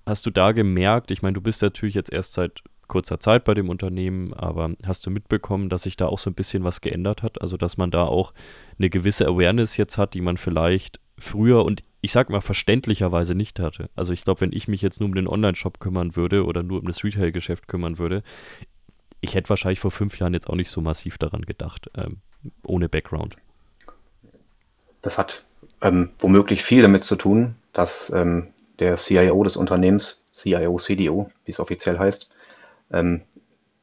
hast 0.06 0.26
du 0.26 0.30
da 0.30 0.52
gemerkt, 0.52 1.10
ich 1.10 1.22
meine, 1.22 1.34
du 1.34 1.40
bist 1.40 1.62
natürlich 1.62 1.94
jetzt 1.94 2.12
erst 2.12 2.32
seit 2.32 2.62
kurzer 2.88 3.20
Zeit 3.20 3.44
bei 3.44 3.54
dem 3.54 3.68
Unternehmen, 3.68 4.32
aber 4.34 4.70
hast 4.84 5.06
du 5.06 5.10
mitbekommen, 5.10 5.68
dass 5.68 5.82
sich 5.82 5.96
da 5.96 6.06
auch 6.06 6.18
so 6.18 6.30
ein 6.30 6.34
bisschen 6.34 6.64
was 6.64 6.80
geändert 6.80 7.22
hat? 7.22 7.40
Also, 7.40 7.56
dass 7.56 7.76
man 7.76 7.90
da 7.90 8.04
auch 8.04 8.32
eine 8.78 8.90
gewisse 8.90 9.26
Awareness 9.26 9.76
jetzt 9.76 9.98
hat, 9.98 10.14
die 10.14 10.20
man 10.20 10.36
vielleicht 10.36 11.00
früher 11.18 11.64
und 11.64 11.82
ich 12.00 12.12
sag 12.12 12.30
mal 12.30 12.40
verständlicherweise 12.40 13.34
nicht 13.34 13.58
hatte. 13.58 13.90
Also 13.96 14.12
ich 14.12 14.22
glaube, 14.22 14.42
wenn 14.42 14.52
ich 14.52 14.68
mich 14.68 14.82
jetzt 14.82 15.00
nur 15.00 15.08
um 15.08 15.14
den 15.14 15.26
Online-Shop 15.26 15.80
kümmern 15.80 16.14
würde 16.14 16.44
oder 16.44 16.62
nur 16.62 16.80
um 16.80 16.86
das 16.86 17.02
Retail-Geschäft 17.02 17.66
kümmern 17.68 17.98
würde, 17.98 18.22
ich 19.20 19.34
hätte 19.34 19.48
wahrscheinlich 19.48 19.80
vor 19.80 19.90
fünf 19.90 20.18
Jahren 20.18 20.34
jetzt 20.34 20.48
auch 20.48 20.54
nicht 20.54 20.70
so 20.70 20.80
massiv 20.80 21.18
daran 21.18 21.42
gedacht, 21.42 21.90
ähm, 21.96 22.18
ohne 22.64 22.88
Background. 22.88 23.36
Das 25.02 25.18
hat 25.18 25.44
ähm, 25.82 26.10
womöglich 26.18 26.62
viel 26.62 26.82
damit 26.82 27.04
zu 27.04 27.16
tun, 27.16 27.56
dass 27.72 28.10
ähm, 28.10 28.48
der 28.78 28.96
CIO 28.96 29.42
des 29.42 29.56
Unternehmens, 29.56 30.22
CIO, 30.32 30.78
CDO, 30.78 31.30
wie 31.44 31.50
es 31.50 31.58
offiziell 31.58 31.98
heißt, 31.98 32.30
ähm, 32.92 33.22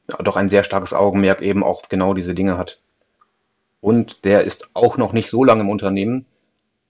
doch 0.07 0.35
ein 0.35 0.49
sehr 0.49 0.63
starkes 0.63 0.93
Augenmerk 0.93 1.41
eben 1.41 1.63
auch 1.63 1.89
genau 1.89 2.13
diese 2.13 2.35
Dinge 2.35 2.57
hat. 2.57 2.81
Und 3.81 4.25
der 4.25 4.43
ist 4.43 4.69
auch 4.73 4.97
noch 4.97 5.13
nicht 5.13 5.29
so 5.29 5.43
lange 5.43 5.61
im 5.61 5.69
Unternehmen, 5.69 6.25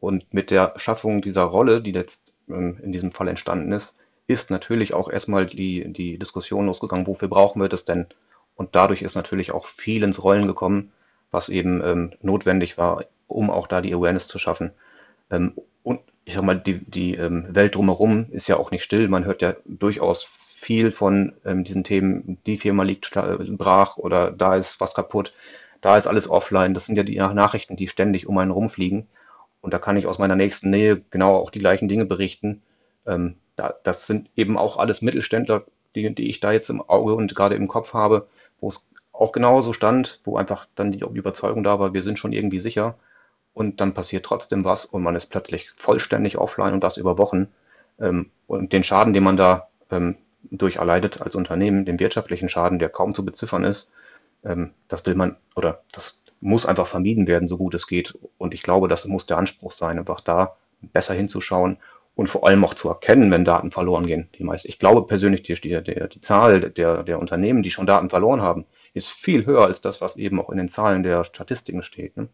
und 0.03 0.33
mit 0.33 0.51
der 0.51 0.73
Schaffung 0.75 1.21
dieser 1.21 1.43
Rolle, 1.43 1.81
die 1.81 1.93
jetzt 1.93 2.35
ähm, 2.49 2.77
in 2.83 2.91
diesem 2.91 3.09
Fall 3.09 3.29
entstanden 3.29 3.71
ist, 3.71 3.97
ist 4.27 4.51
natürlich 4.51 4.93
auch 4.93 5.09
erstmal 5.09 5.45
die, 5.45 5.93
die 5.93 6.19
Diskussion 6.19 6.65
losgegangen, 6.65 7.07
wofür 7.07 7.29
brauchen 7.29 7.61
wir 7.61 7.69
das 7.69 7.85
denn? 7.85 8.07
Und 8.55 8.75
dadurch 8.75 9.01
ist 9.01 9.15
natürlich 9.15 9.53
auch 9.53 9.65
viel 9.65 10.03
ins 10.03 10.21
Rollen 10.21 10.45
gekommen, 10.45 10.91
was 11.31 11.47
eben 11.47 11.81
ähm, 11.81 12.11
notwendig 12.21 12.77
war, 12.77 13.05
um 13.27 13.49
auch 13.49 13.65
da 13.65 13.79
die 13.79 13.93
Awareness 13.93 14.27
zu 14.27 14.39
schaffen. 14.39 14.71
Ähm, 15.31 15.53
und 15.83 16.01
ich 16.25 16.33
sag 16.33 16.43
mal, 16.43 16.59
die, 16.59 16.79
die 16.79 17.15
ähm, 17.15 17.45
Welt 17.55 17.75
drumherum 17.75 18.25
ist 18.31 18.49
ja 18.49 18.57
auch 18.57 18.71
nicht 18.71 18.83
still. 18.83 19.07
Man 19.07 19.23
hört 19.23 19.41
ja 19.41 19.55
durchaus 19.63 20.23
viel 20.63 20.91
von 20.91 21.33
ähm, 21.45 21.63
diesen 21.63 21.83
Themen, 21.83 22.39
die 22.45 22.57
Firma 22.57 22.83
liegt 22.83 23.11
brach 23.11 23.97
oder 23.97 24.31
da 24.31 24.55
ist 24.55 24.79
was 24.79 24.95
kaputt, 24.95 25.33
da 25.81 25.97
ist 25.97 26.07
alles 26.07 26.29
offline. 26.29 26.73
Das 26.73 26.85
sind 26.85 26.95
ja 26.95 27.03
die 27.03 27.17
Nachrichten, 27.17 27.75
die 27.75 27.89
ständig 27.89 28.27
um 28.27 28.37
einen 28.37 28.51
rumfliegen. 28.51 29.07
Und 29.61 29.73
da 29.73 29.79
kann 29.79 29.97
ich 29.97 30.07
aus 30.07 30.19
meiner 30.19 30.35
nächsten 30.35 30.69
Nähe 30.69 31.01
genau 31.09 31.35
auch 31.35 31.51
die 31.51 31.59
gleichen 31.59 31.87
Dinge 31.87 32.05
berichten. 32.05 32.61
Ähm, 33.05 33.35
da, 33.55 33.75
das 33.83 34.07
sind 34.07 34.29
eben 34.35 34.57
auch 34.57 34.77
alles 34.77 35.01
Mittelständler, 35.01 35.65
die, 35.95 36.13
die 36.15 36.29
ich 36.29 36.39
da 36.39 36.51
jetzt 36.51 36.69
im 36.69 36.81
Auge 36.81 37.15
und 37.15 37.35
gerade 37.35 37.55
im 37.55 37.67
Kopf 37.67 37.93
habe, 37.93 38.27
wo 38.59 38.69
es 38.69 38.87
auch 39.11 39.31
genauso 39.31 39.73
stand, 39.73 40.21
wo 40.23 40.37
einfach 40.37 40.67
dann 40.75 40.91
die, 40.91 40.99
die 40.99 41.19
Überzeugung 41.19 41.63
da 41.63 41.79
war, 41.79 41.93
wir 41.93 42.03
sind 42.03 42.17
schon 42.17 42.33
irgendwie 42.33 42.59
sicher. 42.59 42.95
Und 43.53 43.81
dann 43.81 43.93
passiert 43.93 44.25
trotzdem 44.25 44.65
was 44.65 44.85
und 44.85 45.03
man 45.03 45.15
ist 45.15 45.27
plötzlich 45.27 45.69
vollständig 45.75 46.37
offline 46.37 46.73
und 46.73 46.83
das 46.83 46.97
über 46.97 47.17
Wochen. 47.17 47.47
Ähm, 47.99 48.31
und 48.47 48.73
den 48.73 48.83
Schaden, 48.83 49.13
den 49.13 49.23
man 49.23 49.37
da 49.37 49.67
ähm, 49.91 50.15
durch 50.51 50.77
erleidet 50.77 51.21
als 51.21 51.35
Unternehmen, 51.35 51.85
den 51.85 51.99
wirtschaftlichen 51.99 52.49
Schaden, 52.49 52.79
der 52.79 52.89
kaum 52.89 53.13
zu 53.15 53.25
beziffern 53.25 53.63
ist, 53.63 53.91
ähm, 54.43 54.71
das 54.87 55.05
will 55.05 55.15
man 55.15 55.37
oder 55.55 55.83
das 55.91 56.23
muss 56.41 56.65
einfach 56.65 56.87
vermieden 56.87 57.27
werden, 57.27 57.47
so 57.47 57.57
gut 57.57 57.73
es 57.73 57.87
geht. 57.87 58.17
Und 58.37 58.53
ich 58.53 58.63
glaube, 58.63 58.87
das 58.87 59.05
muss 59.05 59.25
der 59.25 59.37
Anspruch 59.37 59.71
sein, 59.71 59.97
einfach 59.97 60.21
da 60.21 60.57
besser 60.81 61.13
hinzuschauen 61.13 61.77
und 62.15 62.27
vor 62.27 62.45
allem 62.45 62.63
auch 62.65 62.73
zu 62.73 62.89
erkennen, 62.89 63.31
wenn 63.31 63.45
Daten 63.45 63.71
verloren 63.71 64.05
gehen. 64.05 64.29
Die 64.37 64.43
meist, 64.43 64.65
ich 64.65 64.77
glaube 64.77 65.07
persönlich, 65.07 65.43
die, 65.43 65.55
die, 65.55 65.81
die 65.83 66.21
Zahl 66.21 66.59
der, 66.71 67.03
der 67.03 67.19
Unternehmen, 67.19 67.63
die 67.63 67.71
schon 67.71 67.87
Daten 67.87 68.09
verloren 68.09 68.41
haben, 68.41 68.65
ist 68.93 69.11
viel 69.11 69.45
höher 69.45 69.65
als 69.65 69.81
das, 69.81 70.01
was 70.01 70.17
eben 70.17 70.39
auch 70.39 70.49
in 70.49 70.57
den 70.57 70.69
Zahlen 70.69 71.03
der 71.03 71.23
Statistiken 71.23 71.81
steht. 71.81 72.17
Ne? 72.17 72.27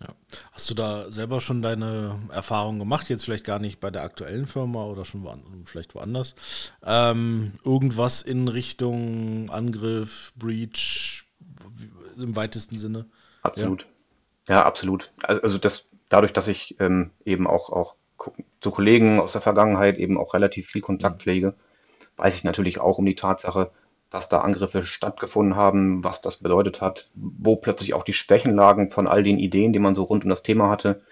Ja. 0.00 0.08
Hast 0.52 0.68
du 0.68 0.74
da 0.74 1.10
selber 1.10 1.40
schon 1.40 1.62
deine 1.62 2.18
Erfahrungen 2.30 2.78
gemacht? 2.78 3.08
Jetzt 3.08 3.24
vielleicht 3.24 3.44
gar 3.44 3.58
nicht 3.58 3.80
bei 3.80 3.90
der 3.90 4.02
aktuellen 4.02 4.46
Firma 4.46 4.84
oder 4.84 5.04
schon 5.04 5.24
wo, 5.24 5.34
vielleicht 5.64 5.94
woanders. 5.94 6.34
Ähm, 6.84 7.58
irgendwas 7.64 8.20
in 8.20 8.48
Richtung 8.48 9.48
Angriff, 9.48 10.32
Breach, 10.36 11.24
im 12.18 12.36
weitesten 12.36 12.78
Sinne. 12.78 13.06
Absolut. 13.42 13.86
Ja, 14.48 14.56
ja 14.56 14.64
absolut. 14.66 15.12
Also 15.22 15.56
das, 15.56 15.88
dadurch, 16.10 16.32
dass 16.32 16.48
ich 16.48 16.76
ähm, 16.78 17.12
eben 17.24 17.46
auch, 17.46 17.70
auch 17.70 17.96
zu 18.60 18.70
Kollegen 18.70 19.20
aus 19.20 19.32
der 19.32 19.40
Vergangenheit 19.40 19.96
eben 19.98 20.18
auch 20.18 20.34
relativ 20.34 20.68
viel 20.68 20.82
Kontakt 20.82 21.22
pflege, 21.22 21.54
weiß 22.16 22.36
ich 22.36 22.44
natürlich 22.44 22.80
auch 22.80 22.98
um 22.98 23.06
die 23.06 23.14
Tatsache, 23.14 23.70
dass 24.10 24.28
da 24.28 24.40
Angriffe 24.40 24.82
stattgefunden 24.84 25.56
haben, 25.56 26.04
was 26.04 26.20
das 26.20 26.38
bedeutet 26.38 26.80
hat, 26.80 27.10
wo 27.14 27.56
plötzlich 27.56 27.94
auch 27.94 28.04
die 28.04 28.12
Schwächen 28.12 28.54
lagen 28.54 28.90
von 28.90 29.06
all 29.06 29.22
den 29.22 29.38
Ideen, 29.38 29.72
die 29.72 29.78
man 29.78 29.94
so 29.94 30.04
rund 30.04 30.24
um 30.24 30.30
das 30.30 30.42
Thema 30.42 30.70
hatte. 30.70 31.02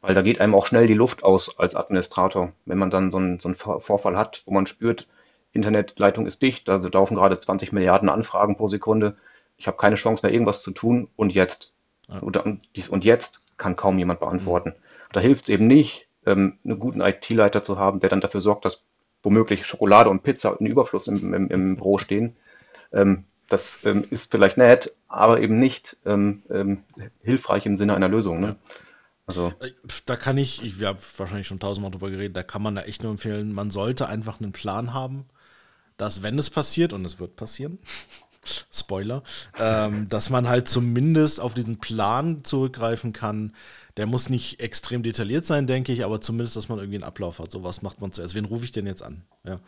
Weil 0.00 0.14
da 0.14 0.22
geht 0.22 0.40
einem 0.40 0.54
auch 0.54 0.66
schnell 0.66 0.86
die 0.86 0.94
Luft 0.94 1.24
aus 1.24 1.58
als 1.58 1.76
Administrator, 1.76 2.52
wenn 2.66 2.78
man 2.78 2.90
dann 2.90 3.10
so 3.10 3.16
einen, 3.18 3.40
so 3.40 3.48
einen 3.48 3.56
Vorfall 3.56 4.16
hat, 4.16 4.42
wo 4.44 4.52
man 4.52 4.66
spürt, 4.66 5.08
Internetleitung 5.52 6.26
ist 6.26 6.42
dicht, 6.42 6.68
also 6.68 6.88
laufen 6.88 7.14
gerade 7.14 7.38
20 7.38 7.72
Milliarden 7.72 8.08
Anfragen 8.08 8.56
pro 8.56 8.68
Sekunde 8.68 9.16
ich 9.56 9.66
habe 9.66 9.76
keine 9.76 9.96
Chance 9.96 10.24
mehr, 10.24 10.32
irgendwas 10.32 10.62
zu 10.62 10.72
tun 10.72 11.08
und 11.16 11.32
jetzt. 11.32 11.72
Oder 12.20 12.44
dies 12.76 12.88
und 12.88 13.04
jetzt 13.04 13.46
kann 13.56 13.76
kaum 13.76 13.98
jemand 13.98 14.20
beantworten. 14.20 14.70
Mhm. 14.70 15.12
Da 15.12 15.20
hilft 15.20 15.44
es 15.44 15.54
eben 15.54 15.66
nicht, 15.66 16.08
ähm, 16.26 16.58
einen 16.64 16.78
guten 16.78 17.00
IT-Leiter 17.00 17.62
zu 17.62 17.78
haben, 17.78 18.00
der 18.00 18.10
dann 18.10 18.20
dafür 18.20 18.40
sorgt, 18.40 18.64
dass 18.64 18.84
womöglich 19.24 19.66
Schokolade 19.66 20.10
und 20.10 20.22
Pizza 20.22 20.56
in 20.58 20.66
Überfluss 20.66 21.08
im, 21.08 21.34
im, 21.34 21.48
im 21.48 21.76
Büro 21.76 21.98
stehen. 21.98 22.36
Ähm, 22.92 23.24
das 23.48 23.80
ähm, 23.84 24.04
ist 24.10 24.30
vielleicht 24.30 24.56
nett, 24.56 24.94
aber 25.08 25.40
eben 25.40 25.58
nicht 25.58 25.96
ähm, 26.06 26.42
ähm, 26.50 26.84
hilfreich 27.22 27.66
im 27.66 27.76
Sinne 27.76 27.94
einer 27.94 28.08
Lösung. 28.08 28.40
Ne? 28.40 28.56
Also. 29.26 29.52
Äh, 29.60 29.72
da 30.06 30.16
kann 30.16 30.38
ich, 30.38 30.62
ich 30.62 30.82
habe 30.84 30.98
wahrscheinlich 31.16 31.46
schon 31.46 31.60
tausendmal 31.60 31.90
drüber 31.90 32.10
geredet, 32.10 32.36
da 32.36 32.42
kann 32.42 32.62
man 32.62 32.74
da 32.74 32.82
echt 32.82 33.02
nur 33.02 33.12
empfehlen, 33.12 33.52
man 33.52 33.70
sollte 33.70 34.08
einfach 34.08 34.40
einen 34.40 34.52
Plan 34.52 34.92
haben, 34.92 35.26
dass 35.96 36.22
wenn 36.22 36.38
es 36.38 36.50
passiert, 36.50 36.92
und 36.92 37.04
es 37.04 37.20
wird 37.20 37.36
passieren, 37.36 37.78
Spoiler, 38.72 39.22
ähm, 39.58 40.08
dass 40.08 40.30
man 40.30 40.48
halt 40.48 40.68
zumindest 40.68 41.40
auf 41.40 41.54
diesen 41.54 41.78
Plan 41.78 42.44
zurückgreifen 42.44 43.12
kann, 43.12 43.52
der 43.96 44.06
muss 44.06 44.28
nicht 44.28 44.58
extrem 44.58 45.04
detailliert 45.04 45.44
sein, 45.44 45.68
denke 45.68 45.92
ich, 45.92 46.04
aber 46.04 46.20
zumindest, 46.20 46.56
dass 46.56 46.68
man 46.68 46.78
irgendwie 46.78 46.96
einen 46.96 47.04
Ablauf 47.04 47.38
hat. 47.38 47.52
So, 47.52 47.62
was 47.62 47.80
macht 47.80 48.00
man 48.00 48.10
zuerst? 48.10 48.34
Wen 48.34 48.44
rufe 48.44 48.64
ich 48.64 48.72
denn 48.72 48.86
jetzt 48.86 49.02
an? 49.02 49.22
Ja. 49.46 49.60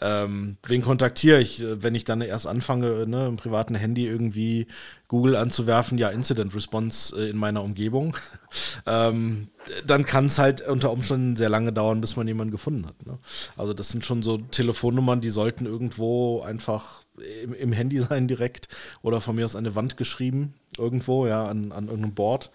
Ähm, 0.00 0.58
wen 0.66 0.82
kontaktiere 0.82 1.40
ich, 1.40 1.62
äh, 1.62 1.82
wenn 1.82 1.94
ich 1.94 2.04
dann 2.04 2.20
erst 2.20 2.46
anfange, 2.46 3.06
ne, 3.06 3.26
im 3.26 3.36
privaten 3.36 3.74
Handy 3.74 4.06
irgendwie 4.06 4.66
Google 5.08 5.34
anzuwerfen, 5.34 5.96
ja, 5.96 6.10
Incident 6.10 6.54
Response 6.54 7.16
äh, 7.16 7.30
in 7.30 7.38
meiner 7.38 7.62
Umgebung, 7.62 8.16
ähm, 8.86 9.48
dann 9.86 10.04
kann 10.04 10.26
es 10.26 10.38
halt 10.38 10.60
unter 10.66 10.90
Umständen 10.90 11.36
sehr 11.36 11.48
lange 11.48 11.72
dauern, 11.72 12.02
bis 12.02 12.16
man 12.16 12.28
jemanden 12.28 12.52
gefunden 12.52 12.86
hat. 12.86 13.06
Ne? 13.06 13.18
Also 13.56 13.72
das 13.72 13.88
sind 13.88 14.04
schon 14.04 14.22
so 14.22 14.36
Telefonnummern, 14.38 15.22
die 15.22 15.30
sollten 15.30 15.64
irgendwo 15.64 16.42
einfach 16.42 17.04
im, 17.42 17.54
im, 17.54 17.72
Handy 17.72 18.00
sein 18.00 18.28
direkt 18.28 18.68
oder 19.02 19.20
von 19.20 19.36
mir 19.36 19.44
aus 19.44 19.56
an 19.56 19.66
eine 19.66 19.74
Wand 19.74 19.96
geschrieben, 19.96 20.54
irgendwo, 20.76 21.26
ja, 21.26 21.44
an, 21.44 21.72
an 21.72 21.86
irgendeinem 21.86 22.14
Board. 22.14 22.50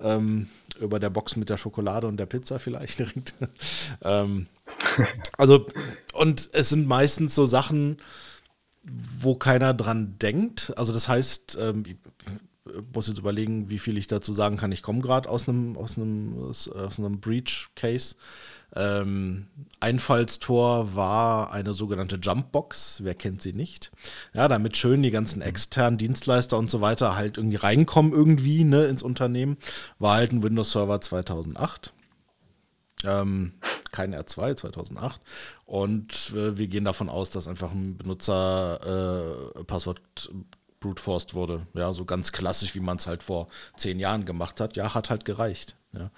Ähm, 0.00 0.48
über 0.80 0.98
der 0.98 1.10
Box 1.10 1.36
mit 1.36 1.50
der 1.50 1.58
Schokolade 1.58 2.06
und 2.06 2.16
der 2.16 2.26
Pizza 2.26 2.58
vielleicht 2.58 2.98
direkt. 2.98 3.34
ähm, 4.02 4.46
also, 5.36 5.66
und 6.14 6.48
es 6.52 6.70
sind 6.70 6.86
meistens 6.86 7.34
so 7.34 7.44
Sachen, 7.44 7.98
wo 8.82 9.34
keiner 9.34 9.74
dran 9.74 10.16
denkt. 10.18 10.72
Also, 10.76 10.92
das 10.92 11.08
heißt, 11.08 11.58
ähm, 11.60 11.84
ich 11.86 11.96
muss 12.94 13.08
jetzt 13.08 13.18
überlegen, 13.18 13.70
wie 13.70 13.78
viel 13.78 13.98
ich 13.98 14.06
dazu 14.06 14.32
sagen 14.32 14.56
kann. 14.56 14.72
Ich 14.72 14.82
komme 14.82 15.00
gerade 15.00 15.28
aus 15.28 15.48
einem, 15.48 15.76
aus 15.76 15.96
einem, 15.96 16.38
aus 16.38 16.68
einem 16.98 17.20
Breach-Case. 17.20 18.16
Ähm, 18.74 19.46
Einfallstor 19.80 20.94
war 20.94 21.52
eine 21.52 21.74
sogenannte 21.74 22.16
Jumpbox, 22.16 23.00
wer 23.02 23.14
kennt 23.14 23.42
sie 23.42 23.52
nicht? 23.52 23.90
Ja, 24.32 24.46
damit 24.46 24.76
schön 24.76 25.02
die 25.02 25.10
ganzen 25.10 25.42
externen 25.42 25.98
Dienstleister 25.98 26.56
und 26.58 26.70
so 26.70 26.80
weiter 26.80 27.16
halt 27.16 27.36
irgendwie 27.38 27.56
reinkommen 27.56 28.12
irgendwie 28.12 28.64
ne, 28.64 28.84
ins 28.84 29.02
Unternehmen. 29.02 29.56
War 29.98 30.16
halt 30.16 30.32
ein 30.32 30.42
Windows 30.42 30.72
Server 30.72 31.00
2008. 31.00 31.92
Ähm, 33.04 33.54
kein 33.92 34.14
R2 34.14 34.56
2008. 34.56 35.20
Und 35.66 36.32
äh, 36.36 36.56
wir 36.58 36.68
gehen 36.68 36.84
davon 36.84 37.08
aus, 37.08 37.30
dass 37.30 37.48
einfach 37.48 37.72
ein 37.72 37.96
Benutzer 37.96 39.54
äh, 39.56 39.64
Passwort 39.64 40.00
brute 40.80 41.00
forced 41.00 41.34
wurde. 41.34 41.66
Ja, 41.74 41.92
so 41.92 42.04
ganz 42.04 42.32
klassisch, 42.32 42.74
wie 42.74 42.80
man 42.80 42.96
es 42.96 43.06
halt 43.06 43.22
vor 43.22 43.48
zehn 43.76 43.98
Jahren 43.98 44.24
gemacht 44.24 44.60
hat. 44.60 44.76
Ja, 44.76 44.94
hat 44.94 45.10
halt 45.10 45.24
gereicht. 45.24 45.76
Ja. 45.92 46.10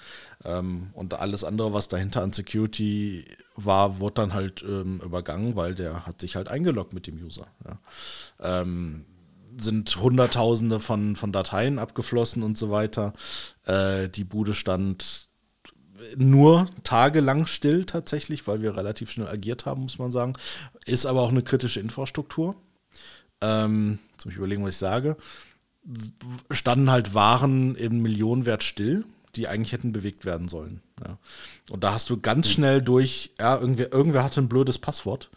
Ähm, 0.44 0.90
und 0.92 1.14
alles 1.14 1.44
andere, 1.44 1.72
was 1.72 1.88
dahinter 1.88 2.22
an 2.22 2.33
Security 2.33 3.25
war, 3.57 3.98
wurde 4.01 4.14
dann 4.14 4.35
halt 4.35 4.62
ähm, 4.62 5.01
übergangen, 5.03 5.57
weil 5.57 5.75
der 5.75 6.07
hat 6.07 6.20
sich 6.20 6.37
halt 6.37 6.48
eingeloggt 6.48 6.92
mit 6.92 7.07
dem 7.07 7.16
User. 7.16 7.46
Ja. 7.64 8.61
Ähm, 8.62 9.07
sind 9.61 9.94
Hunderttausende 9.96 10.81
von, 10.81 11.16
von 11.16 11.33
Dateien 11.33 11.79
abgeflossen 11.79 12.42
und 12.42 12.57
so 12.57 12.70
weiter. 12.70 13.12
Äh, 13.64 14.09
die 14.09 14.25
Bude 14.25 14.55
stand 14.55 15.29
nur 16.16 16.66
tagelang 16.85 17.46
still 17.46 17.85
tatsächlich, 17.85 18.46
weil 18.46 18.62
wir 18.62 18.77
relativ 18.77 19.11
schnell 19.11 19.29
agiert 19.29 19.66
haben, 19.66 19.83
muss 19.83 19.98
man 19.98 20.11
sagen. 20.11 20.35
Ist 20.87 21.07
aber 21.07 21.22
auch 21.22 21.31
eine 21.31 21.42
kritische 21.42 21.81
Infrastruktur. 21.81 22.57
Ähm, 23.42 23.98
jetzt 24.12 24.24
muss 24.24 24.33
ich 24.33 24.38
überlegen, 24.38 24.64
was 24.64 24.74
ich 24.74 24.78
sage. 24.78 25.16
Standen 26.50 26.90
halt 26.90 27.12
Waren 27.12 27.74
im 27.74 28.00
Millionenwert 28.00 28.62
still 28.62 29.05
die 29.37 29.48
eigentlich 29.48 29.72
hätten 29.72 29.92
bewegt 29.92 30.24
werden 30.24 30.48
sollen. 30.48 30.83
Ja. 31.05 31.18
Und 31.70 31.85
da 31.85 31.92
hast 31.92 32.11
du 32.11 32.20
ganz 32.20 32.46
hm. 32.48 32.52
schnell 32.52 32.83
durch, 32.83 33.33
ja, 33.38 33.59
irgendwer, 33.59 33.92
irgendwer 33.92 34.24
hatte 34.24 34.40
ein 34.40 34.48
blödes 34.48 34.78
Passwort, 34.78 35.31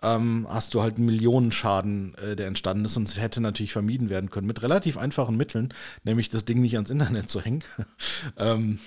ähm, 0.00 0.46
hast 0.48 0.74
du 0.74 0.82
halt 0.82 0.96
einen 0.96 1.06
Millionenschaden, 1.06 2.14
äh, 2.16 2.36
der 2.36 2.46
entstanden 2.46 2.84
ist 2.84 2.96
und 2.96 3.08
es 3.08 3.18
hätte 3.18 3.40
natürlich 3.40 3.72
vermieden 3.72 4.10
werden 4.10 4.30
können 4.30 4.46
mit 4.46 4.62
relativ 4.62 4.96
einfachen 4.96 5.36
Mitteln, 5.36 5.74
nämlich 6.04 6.28
das 6.28 6.44
Ding 6.44 6.60
nicht 6.60 6.76
ans 6.76 6.90
Internet 6.90 7.28
zu 7.28 7.40
hängen. 7.40 7.64
ähm, 8.36 8.78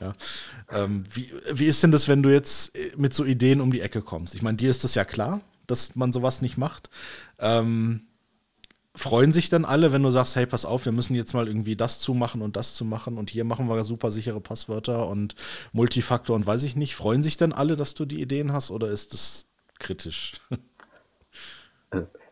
ja. 0.00 0.12
Ähm, 0.70 1.04
wie, 1.12 1.30
wie 1.52 1.66
ist 1.66 1.82
denn 1.82 1.92
das, 1.92 2.08
wenn 2.08 2.22
du 2.22 2.30
jetzt 2.30 2.76
äh, 2.76 2.92
mit 2.96 3.14
so 3.14 3.24
Ideen 3.24 3.60
um 3.60 3.72
die 3.72 3.80
Ecke 3.80 4.02
kommst? 4.02 4.34
Ich 4.34 4.42
meine, 4.42 4.56
dir 4.56 4.70
ist 4.70 4.84
das 4.84 4.94
ja 4.94 5.04
klar, 5.04 5.40
dass 5.66 5.96
man 5.96 6.12
sowas 6.12 6.42
nicht 6.42 6.56
macht. 6.56 6.90
Ähm, 7.38 8.06
freuen 8.96 9.32
sich 9.32 9.48
dann 9.48 9.64
alle, 9.64 9.92
wenn 9.92 10.02
du 10.02 10.10
sagst, 10.10 10.36
hey, 10.36 10.46
pass 10.46 10.64
auf, 10.64 10.84
wir 10.84 10.92
müssen 10.92 11.14
jetzt 11.14 11.34
mal 11.34 11.48
irgendwie 11.48 11.76
das 11.76 11.98
zu 11.98 12.14
machen 12.14 12.42
und 12.42 12.56
das 12.56 12.74
zu 12.74 12.84
machen 12.84 13.18
und 13.18 13.30
hier 13.30 13.44
machen 13.44 13.68
wir 13.68 13.82
super 13.84 14.10
sichere 14.10 14.40
Passwörter 14.40 15.08
und 15.08 15.34
Multifaktor 15.72 16.36
und 16.36 16.46
weiß 16.46 16.62
ich 16.62 16.76
nicht. 16.76 16.94
Freuen 16.94 17.22
sich 17.22 17.36
dann 17.36 17.52
alle, 17.52 17.76
dass 17.76 17.94
du 17.94 18.04
die 18.04 18.20
Ideen 18.20 18.52
hast 18.52 18.70
oder 18.70 18.88
ist 18.88 19.12
das 19.12 19.46
kritisch? 19.78 20.32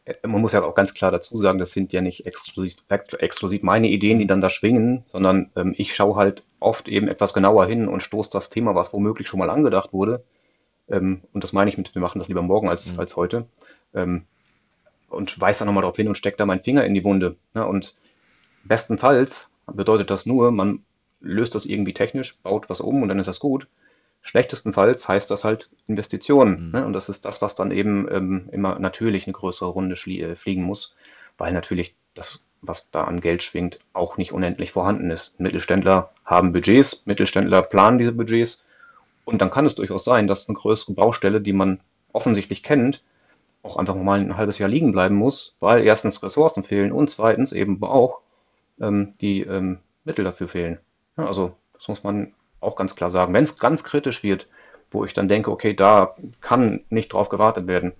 Äh, 0.04 0.26
man 0.26 0.40
muss 0.40 0.52
ja 0.52 0.62
auch 0.64 0.74
ganz 0.74 0.94
klar 0.94 1.10
dazu 1.10 1.36
sagen, 1.36 1.58
das 1.58 1.72
sind 1.72 1.92
ja 1.92 2.00
nicht 2.00 2.26
exklusiv, 2.26 2.78
exklusiv 2.88 3.62
meine 3.62 3.88
Ideen, 3.88 4.18
die 4.18 4.26
dann 4.26 4.40
da 4.40 4.50
schwingen, 4.50 5.04
sondern 5.06 5.50
ähm, 5.56 5.74
ich 5.76 5.94
schaue 5.94 6.16
halt 6.16 6.44
oft 6.60 6.88
eben 6.88 7.08
etwas 7.08 7.34
genauer 7.34 7.66
hin 7.66 7.88
und 7.88 8.02
stoße 8.02 8.30
das 8.32 8.50
Thema, 8.50 8.74
was 8.74 8.92
womöglich 8.92 9.28
schon 9.28 9.38
mal 9.38 9.50
angedacht 9.50 9.92
wurde. 9.92 10.24
Ähm, 10.92 11.22
und 11.32 11.42
das 11.42 11.52
meine 11.52 11.70
ich 11.70 11.78
mit, 11.78 11.94
wir 11.94 12.02
machen 12.02 12.18
das 12.18 12.28
lieber 12.28 12.42
morgen 12.42 12.68
als, 12.68 12.92
mhm. 12.92 13.00
als 13.00 13.16
heute. 13.16 13.46
Ähm, 13.94 14.26
und 15.08 15.40
weise 15.40 15.60
da 15.60 15.64
nochmal 15.64 15.82
drauf 15.82 15.96
hin 15.96 16.08
und 16.08 16.16
stecke 16.16 16.36
da 16.36 16.46
meinen 16.46 16.62
Finger 16.62 16.84
in 16.84 16.94
die 16.94 17.04
Wunde. 17.04 17.36
Ne? 17.54 17.66
Und 17.66 17.96
bestenfalls 18.64 19.50
bedeutet 19.66 20.10
das 20.10 20.26
nur, 20.26 20.52
man 20.52 20.84
löst 21.20 21.54
das 21.54 21.66
irgendwie 21.66 21.94
technisch, 21.94 22.38
baut 22.38 22.68
was 22.68 22.80
um 22.80 23.02
und 23.02 23.08
dann 23.08 23.18
ist 23.18 23.26
das 23.26 23.40
gut. 23.40 23.66
Schlechtestenfalls 24.22 25.08
heißt 25.08 25.30
das 25.30 25.44
halt 25.44 25.70
Investitionen. 25.88 26.66
Mhm. 26.66 26.70
Ne? 26.72 26.86
Und 26.86 26.92
das 26.92 27.08
ist 27.08 27.24
das, 27.24 27.42
was 27.42 27.54
dann 27.54 27.70
eben 27.72 28.08
ähm, 28.10 28.48
immer 28.52 28.78
natürlich 28.78 29.26
eine 29.26 29.32
größere 29.32 29.70
Runde 29.70 29.96
äh, 29.96 30.36
fliegen 30.36 30.62
muss, 30.62 30.94
weil 31.38 31.52
natürlich 31.52 31.96
das, 32.14 32.40
was 32.60 32.90
da 32.90 33.04
an 33.04 33.20
Geld 33.20 33.42
schwingt, 33.42 33.80
auch 33.92 34.16
nicht 34.16 34.32
unendlich 34.32 34.72
vorhanden 34.72 35.10
ist. 35.10 35.38
Mittelständler 35.40 36.12
haben 36.24 36.52
Budgets, 36.52 37.04
Mittelständler 37.06 37.62
planen 37.62 37.98
diese 37.98 38.12
Budgets 38.12 38.64
und 39.24 39.40
dann 39.40 39.50
kann 39.50 39.66
es 39.66 39.74
durchaus 39.74 40.04
sein, 40.04 40.26
dass 40.26 40.48
eine 40.48 40.56
größere 40.56 40.94
Baustelle, 40.94 41.40
die 41.40 41.52
man 41.52 41.80
offensichtlich 42.12 42.62
kennt, 42.62 43.02
auch 43.62 43.76
einfach 43.76 43.94
mal 43.94 44.20
ein 44.20 44.36
halbes 44.36 44.58
Jahr 44.58 44.68
liegen 44.68 44.92
bleiben 44.92 45.14
muss, 45.14 45.56
weil 45.60 45.84
erstens 45.84 46.22
Ressourcen 46.22 46.64
fehlen 46.64 46.92
und 46.92 47.10
zweitens 47.10 47.52
eben 47.52 47.82
auch 47.82 48.20
ähm, 48.80 49.14
die 49.20 49.42
ähm, 49.42 49.78
Mittel 50.04 50.24
dafür 50.24 50.48
fehlen. 50.48 50.78
Ja, 51.16 51.26
also 51.26 51.54
das 51.74 51.88
muss 51.88 52.02
man 52.02 52.34
auch 52.60 52.74
ganz 52.76 52.96
klar 52.96 53.10
sagen. 53.10 53.32
Wenn 53.34 53.44
es 53.44 53.58
ganz 53.58 53.84
kritisch 53.84 54.22
wird, 54.22 54.48
wo 54.90 55.04
ich 55.04 55.14
dann 55.14 55.28
denke, 55.28 55.50
okay, 55.50 55.74
da 55.74 56.16
kann 56.40 56.80
nicht 56.90 57.12
drauf 57.12 57.28
gewartet 57.28 57.66
werden, 57.66 57.92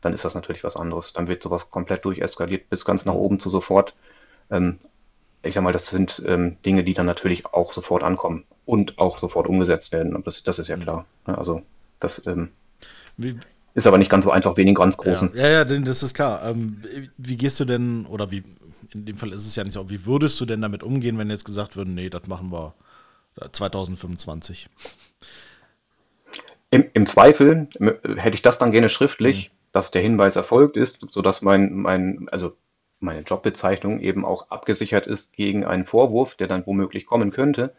dann 0.00 0.14
ist 0.14 0.24
das 0.24 0.34
natürlich 0.34 0.64
was 0.64 0.76
anderes. 0.76 1.12
Dann 1.12 1.28
wird 1.28 1.42
sowas 1.42 1.70
komplett 1.70 2.04
durcheskaliert 2.04 2.70
bis 2.70 2.84
ganz 2.84 3.04
nach 3.04 3.14
oben 3.14 3.38
zu 3.38 3.50
sofort. 3.50 3.94
Ähm, 4.50 4.78
ich 5.42 5.54
sag 5.54 5.62
mal, 5.62 5.72
das 5.72 5.86
sind 5.86 6.22
ähm, 6.26 6.56
Dinge, 6.64 6.84
die 6.84 6.94
dann 6.94 7.06
natürlich 7.06 7.46
auch 7.46 7.72
sofort 7.72 8.02
ankommen 8.02 8.44
und 8.64 8.98
auch 8.98 9.18
sofort 9.18 9.46
umgesetzt 9.46 9.92
werden. 9.92 10.14
Und 10.14 10.26
das, 10.26 10.42
das 10.42 10.58
ist 10.58 10.68
ja 10.68 10.76
klar. 10.76 11.06
Also 11.24 11.62
das 11.98 12.24
ähm, 12.26 12.50
wie, 13.16 13.36
ist 13.74 13.86
aber 13.86 13.98
nicht 13.98 14.10
ganz 14.10 14.24
so 14.24 14.30
einfach 14.30 14.56
wegen 14.56 14.66
den 14.66 14.74
ganz 14.74 14.96
großen. 14.96 15.30
Ja, 15.34 15.48
ja, 15.48 15.50
ja 15.50 15.64
das 15.64 16.02
ist 16.02 16.14
klar. 16.14 16.44
Ähm, 16.44 16.82
wie 17.16 17.36
gehst 17.36 17.58
du 17.60 17.64
denn, 17.64 18.06
oder 18.06 18.30
wie, 18.30 18.42
in 18.92 19.06
dem 19.06 19.16
Fall 19.16 19.32
ist 19.32 19.46
es 19.46 19.56
ja 19.56 19.64
nicht 19.64 19.74
so, 19.74 19.88
wie 19.88 20.04
würdest 20.04 20.40
du 20.40 20.44
denn 20.44 20.60
damit 20.60 20.82
umgehen, 20.82 21.18
wenn 21.18 21.30
jetzt 21.30 21.44
gesagt 21.44 21.76
würde, 21.76 21.90
nee, 21.90 22.10
das 22.10 22.26
machen 22.26 22.52
wir 22.52 22.74
2025? 23.50 24.68
Im, 26.70 26.84
Im, 26.94 27.06
Zweifel 27.06 27.68
hätte 28.16 28.34
ich 28.34 28.42
das 28.42 28.58
dann 28.58 28.72
gerne 28.72 28.88
schriftlich, 28.88 29.50
mhm. 29.50 29.56
dass 29.72 29.90
der 29.90 30.02
Hinweis 30.02 30.36
erfolgt 30.36 30.76
ist, 30.76 31.06
sodass 31.10 31.42
mein, 31.42 31.74
mein, 31.74 32.28
also 32.30 32.56
meine 33.00 33.20
Jobbezeichnung 33.20 34.00
eben 34.00 34.24
auch 34.24 34.50
abgesichert 34.50 35.06
ist 35.06 35.32
gegen 35.32 35.64
einen 35.64 35.86
Vorwurf, 35.86 36.34
der 36.34 36.46
dann 36.46 36.64
womöglich 36.66 37.04
kommen 37.06 37.30
könnte. 37.30 37.74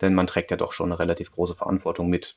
Denn 0.00 0.14
man 0.14 0.26
trägt 0.26 0.50
ja 0.50 0.56
doch 0.56 0.72
schon 0.72 0.90
eine 0.90 0.98
relativ 0.98 1.32
große 1.32 1.56
Verantwortung 1.56 2.08
mit. 2.08 2.36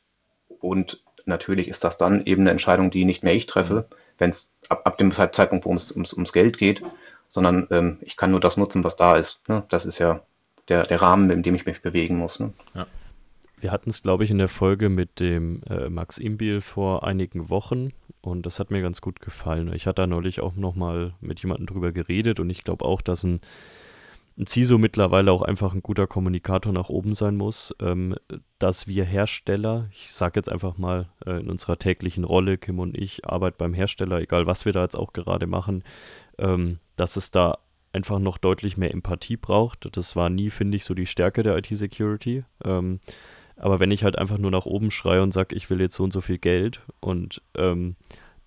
Und 0.60 1.04
natürlich 1.26 1.68
ist 1.68 1.84
das 1.84 1.98
dann 1.98 2.26
eben 2.26 2.42
eine 2.42 2.52
Entscheidung, 2.52 2.92
die 2.92 3.06
nicht 3.06 3.24
mehr 3.24 3.34
ich 3.34 3.46
treffe, 3.46 3.88
wenn 4.18 4.32
es 4.32 4.52
ab, 4.70 4.82
ab 4.86 4.98
dem 4.98 5.12
Zeitpunkt, 5.12 5.66
wo 5.66 5.74
es 5.74 5.92
ums, 5.92 6.14
ums 6.14 6.34
Geld 6.34 6.58
geht, 6.58 6.84
sondern 7.30 7.68
ähm, 7.72 7.98
ich 8.02 8.18
kann 8.18 8.32
nur 8.32 8.40
das 8.40 8.58
nutzen, 8.58 8.84
was 8.84 8.98
da 8.98 9.16
ist. 9.16 9.48
Ne? 9.48 9.64
Das 9.70 9.86
ist 9.86 10.00
ja 10.00 10.22
der, 10.68 10.84
der 10.84 11.02
Rahmen, 11.02 11.30
in 11.30 11.44
dem 11.44 11.56
ich 11.56 11.66
mich 11.66 11.82
bewegen 11.82 12.18
muss. 12.18 12.40
Ne? 12.40 12.54
Ja. 12.74 12.88
Wir 13.60 13.72
hatten 13.72 13.92
es, 13.92 14.02
glaube 14.02 14.24
ich, 14.24 14.32
in 14.32 14.40
der 14.40 14.48
Folge 14.48 14.90
mit 14.90 15.20
dem 15.20 15.62
äh, 15.70 15.88
Max 15.90 16.18
Imbiel 16.18 16.62
vor 16.62 17.04
einigen 17.06 17.50
Wochen 17.50 17.92
und 18.22 18.46
das 18.46 18.60
hat 18.60 18.72
mir 18.72 18.82
ganz 18.82 19.02
gut 19.02 19.22
gefallen. 19.22 19.72
Ich 19.74 19.86
hatte 19.86 20.02
da 20.02 20.08
neulich 20.08 20.42
auch 20.42 20.56
nochmal 20.56 21.14
mit 21.22 21.42
jemandem 21.42 21.68
drüber 21.68 21.92
geredet 21.92 22.40
und 22.40 22.50
ich 22.50 22.64
glaube 22.64 22.86
auch, 22.86 23.02
dass 23.02 23.24
ein 23.24 23.40
ein 24.42 24.48
CISO 24.48 24.80
mittlerweile 24.80 25.32
auch 25.32 25.44
einfach 25.44 25.74
ein 25.74 25.84
guter 25.84 26.08
Kommunikator 26.08 26.74
nach 26.74 26.90
oben 26.90 27.14
sein 27.14 27.38
muss, 27.38 27.76
ähm, 27.80 28.16
dass 28.58 28.88
wir 28.88 29.06
Hersteller, 29.06 29.88
ich 29.94 30.12
sage 30.12 30.40
jetzt 30.40 30.52
einfach 30.52 30.80
mal 30.80 31.10
äh, 31.28 31.40
in 31.40 31.50
unserer 31.50 31.78
täglichen 31.78 32.24
Rolle, 32.24 32.58
Kim 32.58 32.80
und 32.80 32.98
ich, 32.98 33.28
Arbeit 33.28 33.60
beim 33.60 33.76
Hersteller, 33.76 34.20
egal 34.20 34.48
was 34.48 34.66
wir 34.66 34.74
da 34.74 34.82
jetzt 34.82 34.98
auch 34.98 35.14
gerade 35.14 35.46
machen, 35.46 35.84
ähm, 36.40 36.80
dass 36.96 37.18
es 37.18 37.30
da 37.30 37.60
einfach 37.94 38.18
noch 38.18 38.40
deutlich 38.40 38.78
mehr 38.78 38.92
Empathie 38.92 39.38
braucht. 39.38 39.96
Das 39.96 40.16
war 40.16 40.32
nie, 40.32 40.50
finde 40.50 40.76
ich, 40.76 40.86
so 40.86 40.96
die 40.96 41.06
Stärke 41.06 41.44
der 41.44 41.58
IT-Security. 41.58 42.44
Ähm, 42.64 43.00
aber 43.58 43.80
wenn 43.80 43.92
ich 43.92 44.04
halt 44.04 44.18
einfach 44.18 44.40
nur 44.40 44.50
nach 44.50 44.66
oben 44.66 44.90
schreie 44.90 45.22
und 45.22 45.34
sage, 45.34 45.56
ich 45.56 45.70
will 45.70 45.80
jetzt 45.82 45.96
so 45.96 46.04
und 46.04 46.14
so 46.14 46.22
viel 46.22 46.40
Geld 46.40 46.82
und 47.00 47.44
ähm, 47.56 47.96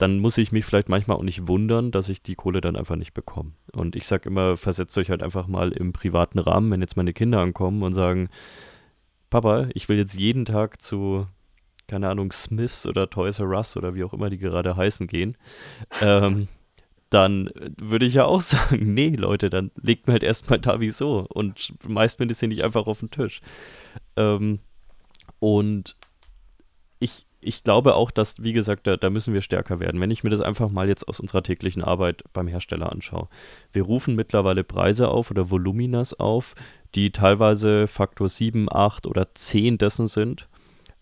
dann 0.05 0.19
muss 0.19 0.37
ich 0.37 0.53
mich 0.53 0.67
vielleicht 0.67 0.91
manchmal 0.91 1.17
auch 1.17 1.23
nicht 1.23 1.49
wundern, 1.49 1.91
dass 1.91 2.11
ich 2.11 2.23
die 2.23 2.35
Kohle 2.35 2.61
dann 2.61 2.77
einfach 2.77 2.95
nicht 2.95 3.15
bekomme. 3.15 3.53
Und 3.73 3.97
ich 3.97 4.07
sage 4.07 4.29
immer, 4.29 4.59
versetzt 4.59 4.99
euch 4.99 5.09
halt 5.09 5.23
einfach 5.23 5.47
mal 5.47 5.73
im 5.73 5.95
privaten 5.95 6.39
Rahmen, 6.39 6.71
wenn 6.71 6.83
jetzt 6.83 6.99
meine 6.99 7.15
Kinder 7.15 7.41
ankommen 7.41 7.83
und 7.83 7.95
sagen, 7.95 8.29
Papa, 9.31 9.69
ich 9.73 9.89
will 9.89 9.97
jetzt 9.97 10.21
jeden 10.21 10.45
Tag 10.45 10.83
zu, 10.83 11.27
keine 11.89 12.11
Ahnung, 12.11 12.33
Smiths 12.33 12.87
oder 12.87 13.09
Toys 13.09 13.39
R 13.39 13.49
Us 13.49 13.79
oder 13.79 13.95
wie 13.95 14.05
auch 14.05 14.13
immer 14.13 14.29
die 14.29 14.37
gerade 14.37 14.77
heißen 14.77 15.07
gehen, 15.07 15.39
ähm, 16.03 16.49
dann 17.09 17.49
würde 17.81 18.05
ich 18.05 18.13
ja 18.13 18.27
auch 18.27 18.41
sagen, 18.43 18.93
nee, 18.93 19.17
Leute, 19.17 19.49
dann 19.49 19.71
legt 19.81 20.07
mir 20.07 20.13
halt 20.13 20.23
erstmal 20.23 20.59
da 20.59 20.81
wieso 20.81 21.27
und 21.31 21.73
meist 21.89 22.21
mir 22.21 22.27
das 22.27 22.41
hier 22.41 22.51
nicht 22.51 22.63
einfach 22.63 22.87
auf 22.87 23.01
den 23.01 23.11
Tisch. 23.11 23.41
Ähm, 24.19 24.59
und 25.39 25.97
ich, 26.99 27.25
ich 27.45 27.63
glaube 27.63 27.95
auch, 27.95 28.11
dass, 28.11 28.43
wie 28.43 28.53
gesagt, 28.53 28.87
da, 28.87 28.97
da, 28.97 29.11
müssen 29.11 29.35
wir 29.35 29.43
stärker 29.43 29.79
werden. 29.79 30.01
Wenn 30.01 30.11
ich 30.11 30.25
mir 30.25 30.31
das 30.31 30.41
einfach 30.41 30.71
mal 30.71 30.89
jetzt 30.89 31.07
aus 31.07 31.21
unserer 31.21 31.43
täglichen 31.43 31.85
Arbeit 31.85 32.25
beim 32.33 32.49
Hersteller 32.49 32.91
anschaue. 32.91 33.29
Wir 33.73 33.83
rufen 33.83 34.15
mittlerweile 34.15 34.65
Preise 34.65 35.09
auf 35.09 35.31
oder 35.31 35.51
Voluminas 35.51 36.15
auf, 36.15 36.55
die 36.95 37.11
teilweise 37.11 37.87
Faktor 37.87 38.29
7, 38.29 38.69
8 38.71 39.07
oder 39.07 39.35
10 39.35 39.79
dessen 39.79 40.09
sind, 40.09 40.49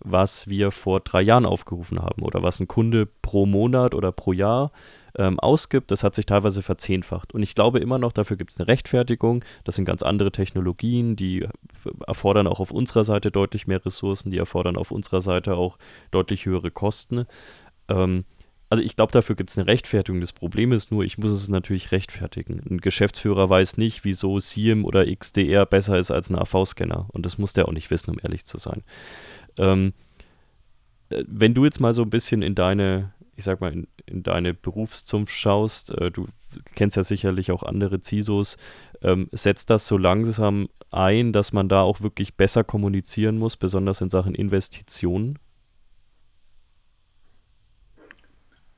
was 0.00 0.48
wir 0.48 0.72
vor 0.72 1.00
drei 1.00 1.22
Jahren 1.22 1.46
aufgerufen 1.46 2.00
haben 2.00 2.22
oder 2.22 2.42
was 2.42 2.58
ein 2.60 2.68
Kunde 2.68 3.06
pro 3.06 3.46
Monat 3.46 3.94
oder 3.94 4.10
pro 4.10 4.32
Jahr 4.32 4.72
ähm, 5.18 5.38
ausgibt, 5.38 5.90
das 5.90 6.04
hat 6.04 6.14
sich 6.14 6.26
teilweise 6.26 6.62
verzehnfacht. 6.62 7.34
Und 7.34 7.42
ich 7.42 7.54
glaube 7.54 7.78
immer 7.78 7.98
noch, 7.98 8.12
dafür 8.12 8.36
gibt 8.36 8.52
es 8.52 8.60
eine 8.60 8.68
Rechtfertigung. 8.68 9.44
Das 9.64 9.76
sind 9.76 9.84
ganz 9.84 10.02
andere 10.02 10.32
Technologien, 10.32 11.16
die 11.16 11.46
erfordern 12.06 12.46
auch 12.46 12.60
auf 12.60 12.70
unserer 12.70 13.04
Seite 13.04 13.30
deutlich 13.30 13.66
mehr 13.66 13.84
Ressourcen, 13.84 14.30
die 14.30 14.38
erfordern 14.38 14.76
auf 14.76 14.90
unserer 14.90 15.20
Seite 15.20 15.54
auch 15.54 15.78
deutlich 16.10 16.46
höhere 16.46 16.70
Kosten. 16.70 17.26
Ähm, 17.88 18.24
also 18.72 18.82
ich 18.82 18.96
glaube, 18.96 19.12
dafür 19.12 19.36
gibt 19.36 19.50
es 19.50 19.58
eine 19.58 19.66
Rechtfertigung. 19.66 20.22
Das 20.22 20.32
Problem 20.32 20.72
ist 20.72 20.90
nur, 20.90 21.04
ich 21.04 21.18
muss 21.18 21.30
es 21.30 21.46
natürlich 21.50 21.92
rechtfertigen. 21.92 22.62
Ein 22.70 22.78
Geschäftsführer 22.78 23.50
weiß 23.50 23.76
nicht, 23.76 24.02
wieso 24.06 24.40
SIEM 24.40 24.86
oder 24.86 25.04
XDR 25.04 25.66
besser 25.66 25.98
ist 25.98 26.10
als 26.10 26.30
ein 26.30 26.36
AV-Scanner. 26.36 27.06
Und 27.12 27.26
das 27.26 27.36
muss 27.36 27.52
der 27.52 27.68
auch 27.68 27.72
nicht 27.72 27.90
wissen, 27.90 28.10
um 28.10 28.18
ehrlich 28.22 28.46
zu 28.46 28.56
sein. 28.56 28.82
Ähm, 29.58 29.92
äh, 31.10 31.22
wenn 31.26 31.52
du 31.52 31.66
jetzt 31.66 31.80
mal 31.80 31.92
so 31.92 32.00
ein 32.00 32.08
bisschen 32.08 32.40
in 32.40 32.54
deine, 32.54 33.12
ich 33.42 33.46
sag 33.46 33.60
mal, 33.60 33.72
in, 33.72 33.88
in 34.06 34.22
deine 34.22 34.54
Berufszunft 34.54 35.32
schaust, 35.32 35.90
äh, 35.98 36.12
du 36.12 36.26
kennst 36.76 36.96
ja 36.96 37.02
sicherlich 37.02 37.50
auch 37.50 37.64
andere 37.64 38.00
CISOs, 38.00 38.56
ähm, 39.02 39.28
setzt 39.32 39.68
das 39.68 39.88
so 39.88 39.98
langsam 39.98 40.68
ein, 40.92 41.32
dass 41.32 41.52
man 41.52 41.68
da 41.68 41.82
auch 41.82 42.02
wirklich 42.02 42.36
besser 42.36 42.62
kommunizieren 42.62 43.38
muss, 43.38 43.56
besonders 43.56 44.00
in 44.00 44.10
Sachen 44.10 44.36
Investitionen? 44.36 45.40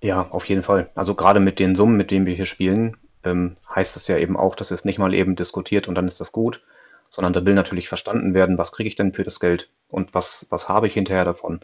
Ja, 0.00 0.30
auf 0.30 0.46
jeden 0.46 0.62
Fall. 0.62 0.90
Also 0.94 1.14
gerade 1.14 1.40
mit 1.40 1.58
den 1.58 1.76
Summen, 1.76 1.98
mit 1.98 2.10
denen 2.10 2.24
wir 2.24 2.34
hier 2.34 2.46
spielen, 2.46 2.96
ähm, 3.22 3.56
heißt 3.74 3.96
es 3.96 4.08
ja 4.08 4.16
eben 4.16 4.38
auch, 4.38 4.54
dass 4.54 4.70
es 4.70 4.86
nicht 4.86 4.98
mal 4.98 5.12
eben 5.12 5.36
diskutiert 5.36 5.88
und 5.88 5.94
dann 5.94 6.08
ist 6.08 6.20
das 6.20 6.32
gut, 6.32 6.62
sondern 7.10 7.34
da 7.34 7.44
will 7.44 7.54
natürlich 7.54 7.88
verstanden 7.88 8.32
werden, 8.32 8.56
was 8.56 8.72
kriege 8.72 8.88
ich 8.88 8.96
denn 8.96 9.12
für 9.12 9.24
das 9.24 9.40
Geld 9.40 9.70
und 9.88 10.14
was, 10.14 10.46
was 10.48 10.70
habe 10.70 10.86
ich 10.86 10.94
hinterher 10.94 11.26
davon. 11.26 11.60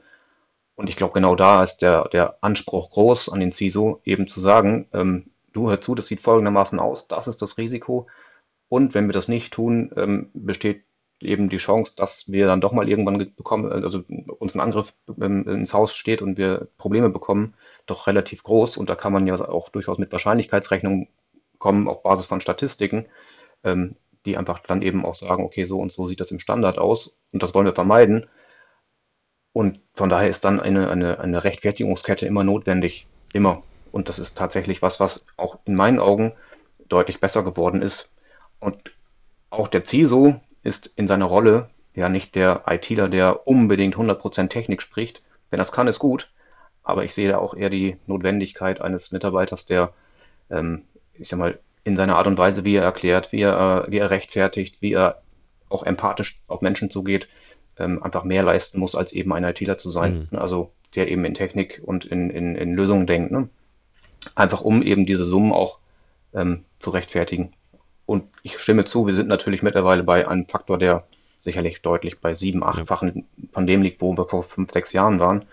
Und 0.81 0.89
ich 0.89 0.97
glaube, 0.97 1.13
genau 1.13 1.37
da 1.37 1.63
ist 1.63 1.83
der, 1.83 2.09
der 2.09 2.39
Anspruch 2.41 2.91
groß 2.91 3.29
an 3.29 3.41
den 3.41 3.53
CISO, 3.53 4.01
eben 4.03 4.29
zu 4.29 4.41
sagen, 4.41 4.89
ähm, 4.95 5.27
du 5.53 5.69
hör 5.69 5.83
zu, 5.83 5.95
das 5.95 6.07
sieht 6.07 6.23
folgendermaßen 6.23 6.81
aus, 6.81 7.07
das 7.07 7.29
ist 7.29 7.43
das 7.43 7.59
Risiko. 7.59 8.07
Und 8.71 8.95
wenn 8.95 9.07
wir 9.07 9.13
das 9.13 9.29
nicht 9.29 9.53
tun, 9.53 9.93
ähm, 9.99 10.31
besteht 10.33 10.85
eben 11.21 11.51
die 11.51 11.59
Chance, 11.59 11.93
dass 11.97 12.33
wir 12.33 12.47
dann 12.47 12.63
doch 12.63 12.73
mal 12.73 12.89
irgendwann 12.89 13.19
bekommen, 13.19 13.71
also 13.71 14.05
uns 14.39 14.55
ein 14.55 14.61
Angriff 14.61 14.95
ähm, 15.21 15.47
ins 15.47 15.75
Haus 15.75 15.95
steht 15.95 16.23
und 16.23 16.39
wir 16.39 16.69
Probleme 16.79 17.11
bekommen, 17.11 17.53
doch 17.85 18.07
relativ 18.07 18.43
groß. 18.43 18.79
Und 18.79 18.89
da 18.89 18.95
kann 18.95 19.13
man 19.13 19.27
ja 19.27 19.39
auch 19.39 19.69
durchaus 19.69 19.99
mit 19.99 20.11
Wahrscheinlichkeitsrechnungen 20.13 21.09
kommen 21.59 21.89
auf 21.89 22.03
Basis 22.03 22.25
von 22.25 22.41
Statistiken, 22.41 23.05
ähm, 23.65 23.97
die 24.25 24.39
einfach 24.39 24.61
dann 24.61 24.81
eben 24.81 25.05
auch 25.05 25.15
sagen, 25.15 25.45
okay, 25.45 25.65
so 25.65 25.79
und 25.79 25.93
so 25.93 26.07
sieht 26.07 26.21
das 26.21 26.31
im 26.31 26.39
Standard 26.39 26.79
aus 26.79 27.19
und 27.33 27.43
das 27.43 27.55
wollen 27.55 27.67
wir 27.67 27.75
vermeiden. 27.75 28.31
Und 29.53 29.81
von 29.95 30.09
daher 30.09 30.29
ist 30.29 30.45
dann 30.45 30.61
eine, 30.61 30.91
eine, 30.91 31.19
eine 31.19 31.45
Rechtfertigungskette 31.45 32.27
immer 32.27 32.45
notwendig. 32.45 33.07
Immer. 33.33 33.63
Und 33.93 34.09
das 34.09 34.19
ist 34.19 34.39
tatsächlich 34.39 34.83
was, 34.83 35.01
was 35.01 35.25
auch 35.37 35.59
in 35.65 35.75
meinen 35.75 35.99
Augen 35.99 36.33
deutlich 36.89 37.21
besser 37.21 37.43
geworden 37.43 37.83
ist. 37.83 38.13
Und 38.61 38.93
auch 39.51 39.69
der 39.69 39.85
CISO 39.85 40.41
ist 40.63 40.87
in 40.87 41.09
seiner 41.09 41.25
Rolle 41.25 41.71
ja 41.95 42.09
nicht 42.09 42.35
der 42.35 42.65
ITler, 42.69 43.09
der 43.09 43.47
unbedingt 43.49 43.97
100% 43.97 44.49
Technik 44.49 44.83
spricht. 44.83 45.23
Wenn 45.51 45.59
das 45.59 45.73
kann, 45.73 45.89
ist 45.89 45.99
gut. 45.99 46.31
Aber 46.83 47.05
ich 47.05 47.15
sehe 47.15 47.29
da 47.29 47.39
auch 47.39 47.55
eher 47.55 47.71
die 47.71 47.97
Notwendigkeit 48.07 48.81
eines 48.81 49.13
Mitarbeiters, 49.13 49.67
der, 49.67 49.93
ähm, 50.51 50.83
ich 51.15 51.29
sag 51.29 51.39
mal, 51.39 51.59
in 51.83 51.97
seiner 51.97 52.17
Art 52.17 52.27
und 52.27 52.39
Weise, 52.39 52.65
wie 52.65 52.77
er 52.77 52.85
erklärt, 52.85 53.33
wie 53.33 53.43
er, 53.43 53.87
wie 53.89 53.99
er 53.99 54.11
rechtfertigt, 54.11 54.81
wie 54.81 54.93
er 54.93 55.23
auch 55.69 55.83
empathisch 55.83 56.41
auf 56.47 56.61
Menschen 56.61 56.91
zugeht, 56.91 57.29
ähm, 57.81 58.03
einfach 58.03 58.25
mehr 58.25 58.43
leisten 58.43 58.79
muss, 58.79 58.95
als 58.95 59.13
eben 59.13 59.33
ein 59.33 59.45
ITler 59.45 59.79
zu 59.79 59.91
sein. 59.91 60.29
Mhm. 60.31 60.39
Also 60.39 60.71
der 60.95 61.09
eben 61.09 61.25
in 61.25 61.35
Technik 61.35 61.81
und 61.85 62.05
in, 62.05 62.31
in, 62.31 62.57
in 62.57 62.75
Lösungen 62.75 63.07
denkt. 63.07 63.31
Ne? 63.31 63.49
Einfach 64.35 64.61
um 64.61 64.83
eben 64.83 65.07
diese 65.07 65.25
Summen 65.25 65.53
auch 65.53 65.79
ähm, 66.35 66.65
zu 66.79 66.91
rechtfertigen. 66.91 67.53
Und 68.07 68.25
ich 68.43 68.59
stimme 68.59 68.85
zu, 68.85 69.07
wir 69.07 69.15
sind 69.15 69.29
natürlich 69.29 69.63
mittlerweile 69.63 70.03
bei 70.03 70.27
einem 70.27 70.47
Faktor, 70.47 70.79
der 70.79 71.05
sicherlich 71.39 71.81
deutlich 71.81 72.19
bei 72.19 72.35
sieben, 72.35 72.63
achtfachen 72.63 73.27
ja. 73.37 73.49
von 73.53 73.67
dem 73.67 73.83
liegt, 73.83 74.01
wo 74.01 74.17
wir 74.17 74.27
vor 74.27 74.43
fünf, 74.43 74.73
sechs 74.73 74.93
Jahren 74.93 75.21
waren. 75.21 75.45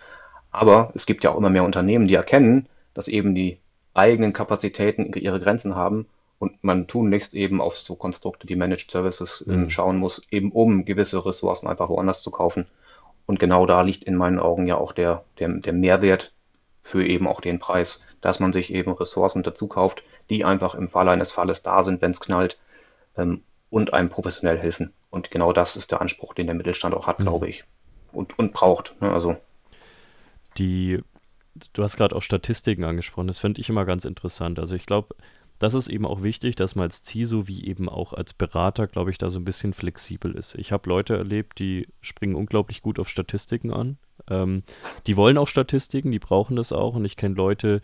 Aber 0.51 0.91
es 0.95 1.05
gibt 1.05 1.23
ja 1.23 1.31
auch 1.31 1.37
immer 1.37 1.49
mehr 1.49 1.63
Unternehmen, 1.63 2.07
die 2.07 2.15
erkennen, 2.15 2.67
dass 2.93 3.07
eben 3.07 3.35
die 3.35 3.59
eigenen 3.93 4.33
Kapazitäten 4.33 5.13
ihre 5.13 5.39
Grenzen 5.39 5.75
haben 5.75 6.07
und 6.39 6.63
man 6.63 6.87
tunlichst 6.87 7.33
eben 7.33 7.61
auf 7.61 7.75
so 7.75 7.95
Konstrukte, 7.95 8.45
die 8.47 8.55
Managed 8.55 8.91
Services 8.91 9.43
äh, 9.47 9.51
mhm. 9.51 9.69
schauen 9.69 9.97
muss, 9.97 10.21
eben 10.29 10.51
um 10.51 10.85
gewisse 10.85 11.25
Ressourcen 11.25 11.67
einfach 11.67 11.89
woanders 11.89 12.21
zu 12.21 12.31
kaufen. 12.31 12.67
Und 13.25 13.39
genau 13.39 13.65
da 13.65 13.81
liegt 13.81 14.03
in 14.03 14.15
meinen 14.15 14.39
Augen 14.39 14.67
ja 14.67 14.77
auch 14.77 14.93
der, 14.93 15.23
der, 15.39 15.49
der 15.49 15.73
Mehrwert 15.73 16.33
für 16.81 17.05
eben 17.05 17.27
auch 17.27 17.41
den 17.41 17.59
Preis, 17.59 18.05
dass 18.21 18.39
man 18.39 18.53
sich 18.53 18.73
eben 18.73 18.93
Ressourcen 18.93 19.43
dazu 19.43 19.67
kauft, 19.67 20.03
die 20.29 20.45
einfach 20.45 20.75
im 20.75 20.87
Falle 20.87 21.11
eines 21.11 21.31
Falles 21.31 21.63
da 21.63 21.83
sind, 21.83 22.01
wenn 22.01 22.11
es 22.11 22.21
knallt 22.21 22.57
ähm, 23.17 23.41
und 23.69 23.93
einem 23.93 24.09
professionell 24.09 24.57
helfen. 24.57 24.93
Und 25.09 25.31
genau 25.31 25.51
das 25.53 25.75
ist 25.75 25.91
der 25.91 26.01
Anspruch, 26.01 26.33
den 26.33 26.47
der 26.47 26.55
Mittelstand 26.55 26.95
auch 26.95 27.07
hat, 27.07 27.19
mhm. 27.19 27.23
glaube 27.23 27.49
ich. 27.49 27.65
Und, 28.13 28.37
und 28.39 28.53
braucht. 28.53 28.95
Ne? 29.01 29.11
Also. 29.11 29.35
Die, 30.57 31.01
du 31.73 31.83
hast 31.83 31.97
gerade 31.97 32.15
auch 32.15 32.21
Statistiken 32.21 32.85
angesprochen, 32.85 33.27
das 33.27 33.39
finde 33.39 33.59
ich 33.59 33.69
immer 33.69 33.85
ganz 33.85 34.05
interessant. 34.05 34.59
Also 34.59 34.75
ich 34.75 34.85
glaube, 34.85 35.15
das 35.59 35.73
ist 35.73 35.87
eben 35.87 36.05
auch 36.05 36.23
wichtig, 36.23 36.55
dass 36.55 36.75
man 36.75 36.83
als 36.83 37.03
CISO 37.03 37.47
wie 37.47 37.65
eben 37.65 37.89
auch 37.89 38.13
als 38.13 38.33
Berater, 38.33 38.87
glaube 38.87 39.11
ich, 39.11 39.17
da 39.17 39.29
so 39.29 39.39
ein 39.39 39.45
bisschen 39.45 39.73
flexibel 39.73 40.33
ist. 40.33 40.55
Ich 40.55 40.71
habe 40.71 40.89
Leute 40.89 41.17
erlebt, 41.17 41.59
die 41.59 41.87
springen 42.01 42.35
unglaublich 42.35 42.81
gut 42.81 42.99
auf 42.99 43.09
Statistiken 43.09 43.71
an. 43.71 43.97
Ähm, 44.29 44.63
die 45.07 45.17
wollen 45.17 45.37
auch 45.37 45.47
Statistiken, 45.47 46.11
die 46.11 46.19
brauchen 46.19 46.55
das 46.55 46.71
auch. 46.71 46.95
Und 46.95 47.05
ich 47.05 47.17
kenne 47.17 47.35
Leute, 47.35 47.81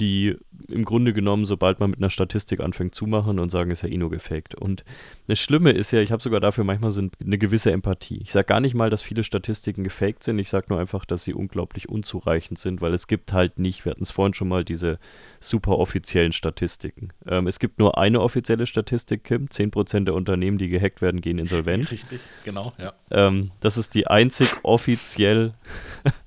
die 0.00 0.36
im 0.68 0.84
Grunde 0.84 1.12
genommen, 1.12 1.44
sobald 1.44 1.78
man 1.78 1.90
mit 1.90 1.98
einer 1.98 2.10
Statistik 2.10 2.60
anfängt 2.60 2.94
zu 2.94 3.06
machen 3.06 3.38
und 3.38 3.50
sagen, 3.50 3.70
ist 3.70 3.82
ja 3.82 3.88
eh 3.88 3.98
nur 3.98 4.10
gefaked. 4.10 4.54
Und 4.54 4.84
das 5.26 5.38
Schlimme 5.38 5.70
ist 5.70 5.90
ja, 5.90 6.00
ich 6.00 6.12
habe 6.12 6.22
sogar 6.22 6.40
dafür 6.40 6.64
manchmal 6.64 6.90
so 6.90 7.02
eine 7.24 7.38
gewisse 7.38 7.72
Empathie. 7.72 8.20
Ich 8.22 8.32
sage 8.32 8.46
gar 8.46 8.60
nicht 8.60 8.74
mal, 8.74 8.88
dass 8.88 9.02
viele 9.02 9.22
Statistiken 9.22 9.84
gefaked 9.84 10.22
sind, 10.22 10.38
ich 10.38 10.48
sage 10.48 10.66
nur 10.70 10.78
einfach, 10.78 11.04
dass 11.04 11.24
sie 11.24 11.34
unglaublich 11.34 11.88
unzureichend 11.88 12.58
sind, 12.58 12.80
weil 12.80 12.94
es 12.94 13.06
gibt 13.06 13.32
halt 13.32 13.58
nicht, 13.58 13.84
wir 13.84 13.90
hatten 13.90 14.02
es 14.02 14.10
vorhin 14.10 14.34
schon 14.34 14.48
mal, 14.48 14.64
diese 14.64 14.98
super 15.40 15.78
offiziellen 15.78 16.32
Statistiken. 16.32 17.10
Ähm, 17.26 17.46
es 17.46 17.58
gibt 17.58 17.78
nur 17.78 17.98
eine 17.98 18.20
offizielle 18.20 18.66
Statistik, 18.66 19.24
Kim, 19.24 19.46
10% 19.46 20.04
der 20.04 20.14
Unternehmen, 20.14 20.56
die 20.56 20.68
gehackt 20.68 21.02
werden, 21.02 21.20
gehen 21.20 21.38
insolvent. 21.38 21.90
Richtig, 21.90 22.20
genau, 22.44 22.72
ja. 22.78 22.94
Ähm, 23.10 23.50
das 23.60 23.76
ist 23.76 23.94
die 23.94 24.06
einzig 24.06 24.48
offiziell 24.62 25.54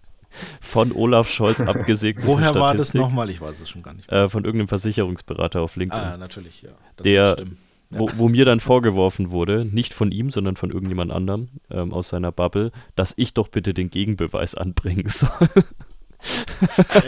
von 0.62 0.92
Olaf 0.92 1.30
Scholz 1.30 1.62
abgesegnete 1.62 2.28
Woher 2.28 2.50
Statistik, 2.50 2.62
war 2.62 2.76
das 2.76 2.94
nochmal? 2.94 3.30
Ich 3.30 3.42
weiß 3.42 3.62
es 3.62 3.70
schon 3.70 3.84
gar 3.84 3.94
nicht. 3.94 4.12
Äh, 4.12 4.30
von 4.30 4.44
irgendeinem 4.44 4.68
Versicherungsberater 4.68 5.62
auf 5.62 5.76
LinkedIn. 5.76 6.04
Ah, 6.04 6.18
natürlich, 6.18 6.62
ja. 6.62 6.72
Das 6.96 7.04
der, 7.04 7.36
ja. 7.40 7.46
wo, 7.90 8.10
wo, 8.16 8.30
mir 8.30 8.46
dann 8.46 8.60
vorgeworfen 8.60 9.32
wurde, 9.32 9.66
nicht 9.66 9.94
von 9.94 10.12
ihm, 10.12 10.32
sondern 10.32 10.56
von 10.56 10.72
irgendjemand 10.72 11.12
anderem 11.12 11.50
ähm, 11.70 11.94
aus 11.94 12.10
seiner 12.10 12.32
Bubble, 12.32 12.72
dass 12.96 13.14
ich 13.18 13.34
doch 13.34 13.48
bitte 13.48 13.74
den 13.74 13.90
Gegenbeweis 13.90 14.56
anbringen 14.56 15.06
soll. 15.10 15.30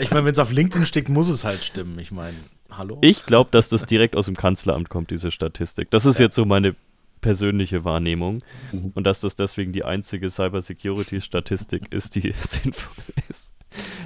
ich 0.00 0.10
meine, 0.10 0.24
wenn 0.24 0.32
es 0.32 0.38
auf 0.38 0.52
LinkedIn 0.52 0.86
steht, 0.86 1.08
muss 1.08 1.28
es 1.28 1.44
halt 1.44 1.64
stimmen. 1.64 1.98
Ich 1.98 2.12
meine, 2.12 2.36
hallo? 2.70 2.98
Ich 3.00 3.26
glaube, 3.26 3.50
dass 3.50 3.68
das 3.68 3.84
direkt 3.84 4.16
aus 4.16 4.26
dem 4.26 4.36
Kanzleramt 4.36 4.88
kommt, 4.88 5.10
diese 5.10 5.30
Statistik. 5.30 5.90
Das 5.90 6.06
ist 6.06 6.18
ja. 6.18 6.26
jetzt 6.26 6.34
so 6.34 6.44
meine 6.44 6.74
persönliche 7.20 7.84
Wahrnehmung 7.84 8.42
mhm. 8.72 8.92
und 8.94 9.04
dass 9.04 9.20
das 9.20 9.36
deswegen 9.36 9.72
die 9.72 9.84
einzige 9.84 10.30
Cybersecurity-Statistik 10.30 11.88
ist, 11.92 12.16
die 12.16 12.32
sinnvoll 12.38 13.04
ist. 13.28 13.54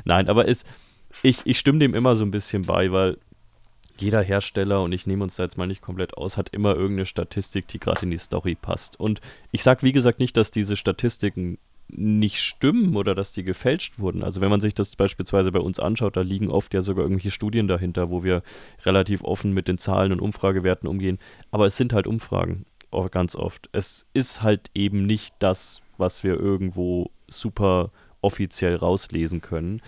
Nein, 0.04 0.28
aber 0.28 0.48
es, 0.48 0.64
ich, 1.22 1.38
ich 1.44 1.58
stimme 1.58 1.78
dem 1.78 1.94
immer 1.94 2.16
so 2.16 2.24
ein 2.24 2.30
bisschen 2.30 2.62
bei, 2.62 2.90
weil 2.92 3.18
jeder 3.98 4.22
Hersteller, 4.22 4.82
und 4.82 4.92
ich 4.92 5.06
nehme 5.06 5.22
uns 5.22 5.36
da 5.36 5.44
jetzt 5.44 5.58
mal 5.58 5.66
nicht 5.66 5.82
komplett 5.82 6.16
aus, 6.16 6.36
hat 6.36 6.48
immer 6.50 6.74
irgendeine 6.74 7.06
Statistik, 7.06 7.68
die 7.68 7.78
gerade 7.78 8.02
in 8.02 8.10
die 8.10 8.16
Story 8.16 8.56
passt. 8.60 8.98
Und 8.98 9.20
ich 9.52 9.62
sage, 9.62 9.82
wie 9.82 9.92
gesagt, 9.92 10.18
nicht, 10.18 10.36
dass 10.36 10.50
diese 10.50 10.76
Statistiken 10.76 11.58
nicht 11.88 12.38
stimmen 12.38 12.96
oder 12.96 13.14
dass 13.14 13.32
die 13.32 13.42
gefälscht 13.42 13.98
wurden. 13.98 14.22
Also 14.22 14.40
wenn 14.40 14.50
man 14.50 14.62
sich 14.62 14.74
das 14.74 14.96
beispielsweise 14.96 15.52
bei 15.52 15.58
uns 15.58 15.78
anschaut, 15.78 16.16
da 16.16 16.22
liegen 16.22 16.50
oft 16.50 16.72
ja 16.72 16.80
sogar 16.80 17.04
irgendwelche 17.04 17.30
Studien 17.30 17.68
dahinter, 17.68 18.08
wo 18.10 18.24
wir 18.24 18.42
relativ 18.84 19.22
offen 19.22 19.52
mit 19.52 19.68
den 19.68 19.78
Zahlen 19.78 20.12
und 20.12 20.20
Umfragewerten 20.20 20.88
umgehen. 20.88 21.18
Aber 21.50 21.66
es 21.66 21.76
sind 21.76 21.92
halt 21.92 22.06
Umfragen 22.06 22.64
ganz 23.10 23.36
oft. 23.36 23.68
Es 23.72 24.06
ist 24.12 24.42
halt 24.42 24.70
eben 24.74 25.06
nicht 25.06 25.34
das, 25.38 25.82
was 25.98 26.24
wir 26.24 26.38
irgendwo 26.38 27.10
super 27.28 27.90
offiziell 28.20 28.76
rauslesen 28.76 29.40
können. 29.40 29.82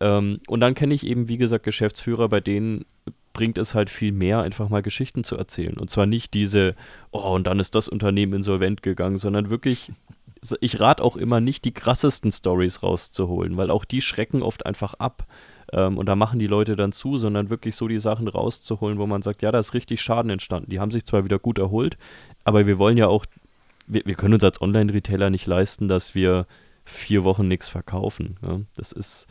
Ähm, 0.00 0.40
und 0.48 0.60
dann 0.60 0.74
kenne 0.74 0.94
ich 0.94 1.06
eben, 1.06 1.28
wie 1.28 1.38
gesagt, 1.38 1.64
Geschäftsführer, 1.64 2.28
bei 2.28 2.40
denen 2.40 2.84
bringt 3.32 3.58
es 3.58 3.74
halt 3.74 3.90
viel 3.90 4.12
mehr, 4.12 4.40
einfach 4.40 4.70
mal 4.70 4.82
Geschichten 4.82 5.22
zu 5.22 5.36
erzählen. 5.36 5.76
Und 5.76 5.90
zwar 5.90 6.06
nicht 6.06 6.32
diese, 6.32 6.74
oh, 7.10 7.34
und 7.34 7.46
dann 7.46 7.60
ist 7.60 7.74
das 7.74 7.88
Unternehmen 7.88 8.32
insolvent 8.32 8.82
gegangen, 8.82 9.18
sondern 9.18 9.50
wirklich, 9.50 9.92
ich 10.60 10.80
rate 10.80 11.04
auch 11.04 11.16
immer 11.16 11.40
nicht, 11.40 11.64
die 11.66 11.74
krassesten 11.74 12.32
Stories 12.32 12.82
rauszuholen, 12.82 13.56
weil 13.58 13.70
auch 13.70 13.84
die 13.84 14.00
schrecken 14.00 14.42
oft 14.42 14.64
einfach 14.64 14.94
ab. 14.94 15.26
Ähm, 15.76 15.98
und 15.98 16.06
da 16.06 16.16
machen 16.16 16.40
die 16.40 16.48
Leute 16.48 16.74
dann 16.74 16.90
zu, 16.90 17.18
sondern 17.18 17.50
wirklich 17.50 17.76
so 17.76 17.86
die 17.86 17.98
Sachen 17.98 18.26
rauszuholen, 18.26 18.98
wo 18.98 19.06
man 19.06 19.22
sagt, 19.22 19.42
ja, 19.42 19.52
da 19.52 19.60
ist 19.60 19.74
richtig 19.74 20.00
Schaden 20.00 20.30
entstanden. 20.30 20.70
Die 20.70 20.80
haben 20.80 20.90
sich 20.90 21.04
zwar 21.04 21.22
wieder 21.22 21.38
gut 21.38 21.58
erholt, 21.58 21.98
aber 22.42 22.66
wir 22.66 22.78
wollen 22.78 22.96
ja 22.96 23.06
auch, 23.06 23.26
wir, 23.86 24.02
wir 24.04 24.14
können 24.14 24.34
uns 24.34 24.42
als 24.42 24.60
Online-Retailer 24.60 25.30
nicht 25.30 25.46
leisten, 25.46 25.86
dass 25.86 26.14
wir 26.14 26.46
vier 26.84 27.22
Wochen 27.22 27.46
nichts 27.46 27.68
verkaufen. 27.68 28.38
Ja? 28.42 28.60
Das 28.74 28.90
ist, 28.90 29.28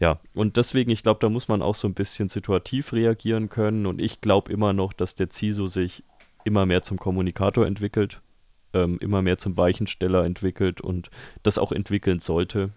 ja, 0.00 0.18
und 0.34 0.56
deswegen, 0.56 0.90
ich 0.90 1.02
glaube, 1.02 1.20
da 1.20 1.28
muss 1.28 1.48
man 1.48 1.62
auch 1.62 1.74
so 1.74 1.86
ein 1.86 1.94
bisschen 1.94 2.28
situativ 2.28 2.92
reagieren 2.92 3.50
können. 3.50 3.86
Und 3.86 4.00
ich 4.00 4.20
glaube 4.20 4.50
immer 4.52 4.72
noch, 4.72 4.92
dass 4.92 5.14
der 5.14 5.30
CISO 5.30 5.66
sich 5.66 6.04
immer 6.44 6.64
mehr 6.64 6.82
zum 6.82 6.98
Kommunikator 6.98 7.66
entwickelt, 7.66 8.22
ähm, 8.72 8.98
immer 9.00 9.20
mehr 9.20 9.36
zum 9.36 9.56
Weichensteller 9.56 10.24
entwickelt 10.24 10.80
und 10.80 11.10
das 11.42 11.58
auch 11.58 11.72
entwickeln 11.72 12.20
sollte. 12.20 12.70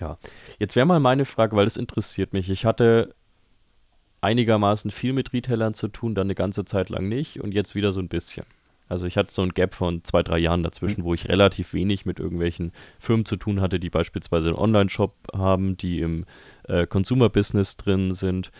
Ja, 0.00 0.18
jetzt 0.58 0.76
wäre 0.76 0.86
mal 0.86 1.00
meine 1.00 1.24
Frage, 1.24 1.56
weil 1.56 1.66
es 1.66 1.76
interessiert 1.76 2.32
mich. 2.32 2.48
Ich 2.48 2.64
hatte 2.64 3.14
einigermaßen 4.22 4.90
viel 4.90 5.12
mit 5.12 5.32
Retailern 5.32 5.74
zu 5.74 5.88
tun, 5.88 6.14
dann 6.14 6.26
eine 6.26 6.34
ganze 6.34 6.64
Zeit 6.64 6.88
lang 6.88 7.08
nicht 7.08 7.40
und 7.40 7.52
jetzt 7.52 7.74
wieder 7.74 7.92
so 7.92 8.00
ein 8.00 8.08
bisschen. 8.08 8.44
Also 8.88 9.06
ich 9.06 9.16
hatte 9.16 9.32
so 9.32 9.42
ein 9.42 9.54
Gap 9.54 9.74
von 9.74 10.02
zwei, 10.02 10.22
drei 10.22 10.38
Jahren 10.38 10.64
dazwischen, 10.64 11.02
mhm. 11.02 11.04
wo 11.04 11.14
ich 11.14 11.28
relativ 11.28 11.74
wenig 11.74 12.06
mit 12.06 12.18
irgendwelchen 12.18 12.72
Firmen 12.98 13.24
zu 13.24 13.36
tun 13.36 13.60
hatte, 13.60 13.78
die 13.78 13.88
beispielsweise 13.88 14.48
einen 14.48 14.58
Online-Shop 14.58 15.14
haben, 15.32 15.76
die 15.76 16.00
im 16.00 16.24
äh, 16.64 16.86
Consumer-Business 16.86 17.76
drin 17.76 18.12
sind. 18.12 18.50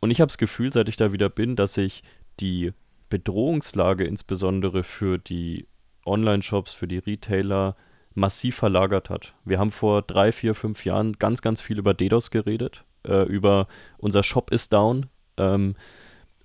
Und 0.00 0.10
ich 0.10 0.20
habe 0.20 0.28
das 0.28 0.38
Gefühl, 0.38 0.72
seit 0.72 0.88
ich 0.88 0.96
da 0.96 1.12
wieder 1.12 1.28
bin, 1.28 1.56
dass 1.56 1.74
sich 1.74 2.02
die 2.40 2.72
Bedrohungslage 3.10 4.04
insbesondere 4.04 4.82
für 4.82 5.18
die 5.18 5.66
Online-Shops, 6.06 6.72
für 6.72 6.88
die 6.88 6.98
Retailer 6.98 7.76
massiv 8.16 8.56
verlagert 8.56 9.10
hat. 9.10 9.34
Wir 9.44 9.58
haben 9.58 9.70
vor 9.70 10.02
drei, 10.02 10.32
vier, 10.32 10.54
fünf 10.54 10.84
Jahren 10.84 11.12
ganz, 11.14 11.42
ganz 11.42 11.60
viel 11.60 11.78
über 11.78 11.94
DDoS 11.94 12.30
geredet, 12.30 12.84
äh, 13.06 13.22
über 13.24 13.68
unser 13.98 14.22
Shop 14.22 14.50
ist 14.50 14.72
down. 14.72 15.06
Ähm, 15.36 15.76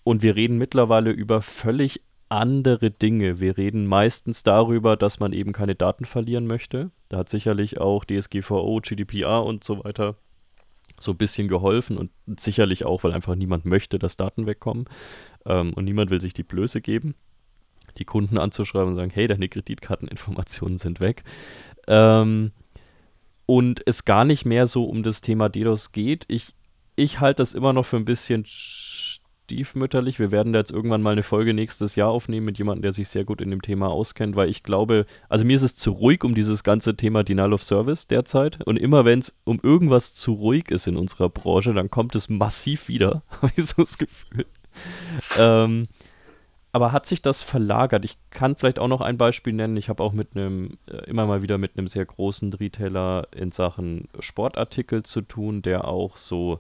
und 0.04 0.22
wir 0.22 0.36
reden 0.36 0.58
mittlerweile 0.58 1.12
über 1.12 1.42
völlig 1.42 2.02
andere 2.30 2.92
Dinge. 2.92 3.40
Wir 3.40 3.58
reden 3.58 3.88
meistens 3.88 4.44
darüber, 4.44 4.96
dass 4.96 5.20
man 5.20 5.34
eben 5.34 5.54
keine 5.54 5.76
Daten 5.76 6.06
verlieren 6.06 6.46
möchte. 6.46 6.92
Da 7.10 7.18
hat 7.20 7.30
sicherlich 7.30 7.80
auch 7.80 8.06
DSGVO, 8.06 8.80
GDPR 8.82 9.44
und 9.44 9.64
so 9.64 9.84
weiter 9.84 10.16
so 11.00 11.12
ein 11.12 11.18
bisschen 11.18 11.48
geholfen 11.48 11.98
und 11.98 12.12
sicherlich 12.40 12.86
auch, 12.86 13.04
weil 13.04 13.14
einfach 13.14 13.36
niemand 13.36 13.66
möchte, 13.66 13.98
dass 13.98 14.18
Daten 14.18 14.46
wegkommen 14.46 14.86
ähm, 15.46 15.74
und 15.74 15.86
niemand 15.86 16.10
will 16.12 16.22
sich 16.22 16.34
die 16.34 16.44
Blöße 16.44 16.82
geben, 16.82 17.16
die 17.94 18.06
Kunden 18.06 18.38
anzuschreiben 18.38 18.90
und 18.90 18.96
sagen, 18.96 19.12
hey, 19.14 19.28
deine 19.28 19.50
Kreditkarteninformationen 19.50 20.78
sind 20.78 21.00
weg. 21.00 21.24
Ähm, 21.88 22.52
und 23.46 23.82
es 23.86 24.06
gar 24.06 24.24
nicht 24.24 24.46
mehr 24.46 24.68
so 24.68 24.86
um 24.86 25.04
das 25.04 25.22
Thema 25.22 25.50
DDoS 25.50 25.92
geht. 25.92 26.26
Ich, 26.28 26.56
ich 26.96 27.20
halte 27.20 27.42
das 27.42 27.54
immer 27.54 27.74
noch 27.74 27.86
für 27.86 27.98
ein 27.98 28.06
bisschen 28.06 28.46
stiefmütterlich. 28.46 30.20
Wir 30.20 30.32
werden 30.32 30.54
da 30.54 30.60
jetzt 30.60 30.72
irgendwann 30.72 31.02
mal 31.02 31.12
eine 31.12 31.24
Folge 31.24 31.54
nächstes 31.54 31.96
Jahr 31.96 32.10
aufnehmen 32.10 32.46
mit 32.46 32.58
jemandem, 32.58 32.84
der 32.84 32.94
sich 32.94 33.10
sehr 33.10 33.26
gut 33.26 33.42
in 33.42 33.50
dem 33.50 33.62
Thema 33.62 33.90
auskennt, 33.90 34.38
weil 34.38 34.50
ich 34.50 34.64
glaube, 34.64 35.06
also 35.28 35.44
mir 35.44 35.58
ist 35.58 35.64
es 35.64 35.76
zu 35.76 35.92
ruhig 35.92 36.24
um 36.24 36.34
dieses 36.34 36.64
ganze 36.64 36.96
Thema 36.96 37.24
Denial 37.24 37.52
of 37.52 37.64
Service 37.64 38.08
derzeit. 38.08 38.66
Und 38.66 38.78
immer 38.78 39.04
wenn 39.04 39.20
es 39.20 39.36
um 39.44 39.60
irgendwas 39.62 40.14
zu 40.14 40.32
ruhig 40.32 40.72
ist 40.72 40.88
in 40.88 40.96
unserer 40.96 41.28
Branche, 41.28 41.74
dann 41.74 41.92
kommt 41.92 42.16
es 42.16 42.30
massiv 42.30 42.88
wieder, 42.88 43.24
habe 43.42 43.52
ich 43.58 43.66
so 43.66 43.82
das 43.82 43.98
Gefühl. 43.98 44.46
ähm, 45.38 45.84
aber 46.72 46.92
hat 46.92 47.06
sich 47.06 47.22
das 47.22 47.42
verlagert? 47.42 48.06
Ich 48.06 48.18
kann 48.30 48.56
vielleicht 48.56 48.80
auch 48.80 48.88
noch 48.88 49.02
ein 49.02 49.18
Beispiel 49.18 49.54
nennen. 49.54 49.78
Ich 49.78 49.90
habe 49.90 50.04
auch 50.04 50.14
mit 50.14 50.36
einem, 50.36 50.78
äh, 50.88 51.10
immer 51.10 51.26
mal 51.26 51.42
wieder 51.42 51.58
mit 51.58 51.78
einem 51.78 51.88
sehr 51.88 52.06
großen 52.06 52.54
Retailer 52.54 53.28
in 53.36 53.52
Sachen 53.52 54.08
Sportartikel 54.20 55.04
zu 55.04 55.22
tun, 55.22 55.62
der 55.62 55.88
auch 55.88 56.18
so 56.18 56.60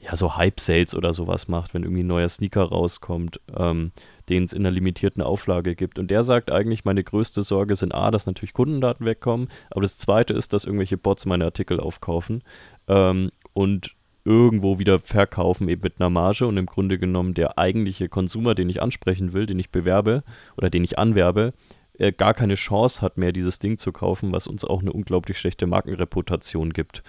ja, 0.00 0.14
so 0.14 0.36
Hype-Sales 0.36 0.94
oder 0.94 1.12
sowas 1.12 1.48
macht, 1.48 1.74
wenn 1.74 1.82
irgendwie 1.82 2.04
ein 2.04 2.08
neuer 2.08 2.28
Sneaker 2.28 2.62
rauskommt, 2.62 3.40
ähm, 3.56 3.90
den 4.28 4.44
es 4.44 4.52
in 4.52 4.62
einer 4.64 4.70
limitierten 4.70 5.22
Auflage 5.22 5.74
gibt. 5.74 5.98
Und 5.98 6.10
der 6.10 6.22
sagt 6.22 6.52
eigentlich, 6.52 6.84
meine 6.84 7.02
größte 7.02 7.42
Sorge 7.42 7.74
sind 7.74 7.92
A, 7.92 8.10
dass 8.10 8.26
natürlich 8.26 8.52
Kundendaten 8.52 9.06
wegkommen, 9.06 9.48
aber 9.70 9.82
das 9.82 9.98
zweite 9.98 10.34
ist, 10.34 10.52
dass 10.52 10.64
irgendwelche 10.64 10.98
Bots 10.98 11.26
meine 11.26 11.46
Artikel 11.46 11.80
aufkaufen 11.80 12.44
ähm, 12.86 13.30
und 13.54 13.96
irgendwo 14.28 14.78
wieder 14.78 14.98
verkaufen, 14.98 15.68
eben 15.68 15.82
mit 15.82 15.94
einer 15.98 16.10
Marge 16.10 16.46
und 16.46 16.56
im 16.56 16.66
Grunde 16.66 16.98
genommen 16.98 17.34
der 17.34 17.58
eigentliche 17.58 18.08
Konsumer, 18.08 18.54
den 18.54 18.68
ich 18.68 18.82
ansprechen 18.82 19.32
will, 19.32 19.46
den 19.46 19.58
ich 19.58 19.70
bewerbe 19.70 20.22
oder 20.56 20.70
den 20.70 20.84
ich 20.84 20.98
anwerbe, 20.98 21.54
äh, 21.98 22.12
gar 22.12 22.34
keine 22.34 22.54
Chance 22.54 23.02
hat 23.02 23.16
mehr, 23.16 23.32
dieses 23.32 23.58
Ding 23.58 23.78
zu 23.78 23.92
kaufen, 23.92 24.32
was 24.32 24.46
uns 24.46 24.64
auch 24.64 24.82
eine 24.82 24.92
unglaublich 24.92 25.38
schlechte 25.38 25.66
Markenreputation 25.66 26.72
gibt 26.72 27.02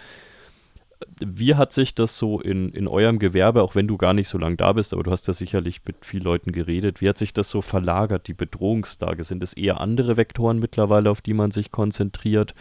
wie 1.19 1.55
hat 1.55 1.71
sich 1.71 1.95
das 1.95 2.17
so 2.17 2.39
in, 2.39 2.71
in 2.73 2.87
eurem 2.87 3.19
Gewerbe, 3.19 3.61
auch 3.61 3.75
wenn 3.75 3.87
du 3.87 3.97
gar 3.97 4.13
nicht 4.13 4.27
so 4.27 4.37
lange 4.37 4.57
da 4.57 4.73
bist, 4.73 4.93
aber 4.93 5.03
du 5.03 5.11
hast 5.11 5.27
ja 5.27 5.33
sicherlich 5.33 5.81
mit 5.85 6.05
vielen 6.05 6.23
Leuten 6.23 6.51
geredet, 6.51 7.01
wie 7.01 7.09
hat 7.09 7.17
sich 7.17 7.33
das 7.33 7.49
so 7.49 7.61
verlagert, 7.61 8.27
die 8.27 8.33
Bedrohungslage? 8.33 9.23
Sind 9.23 9.43
es 9.43 9.53
eher 9.53 9.79
andere 9.79 10.17
Vektoren 10.17 10.59
mittlerweile, 10.59 11.09
auf 11.09 11.21
die 11.21 11.33
man 11.33 11.51
sich 11.51 11.71
konzentriert? 11.71 12.53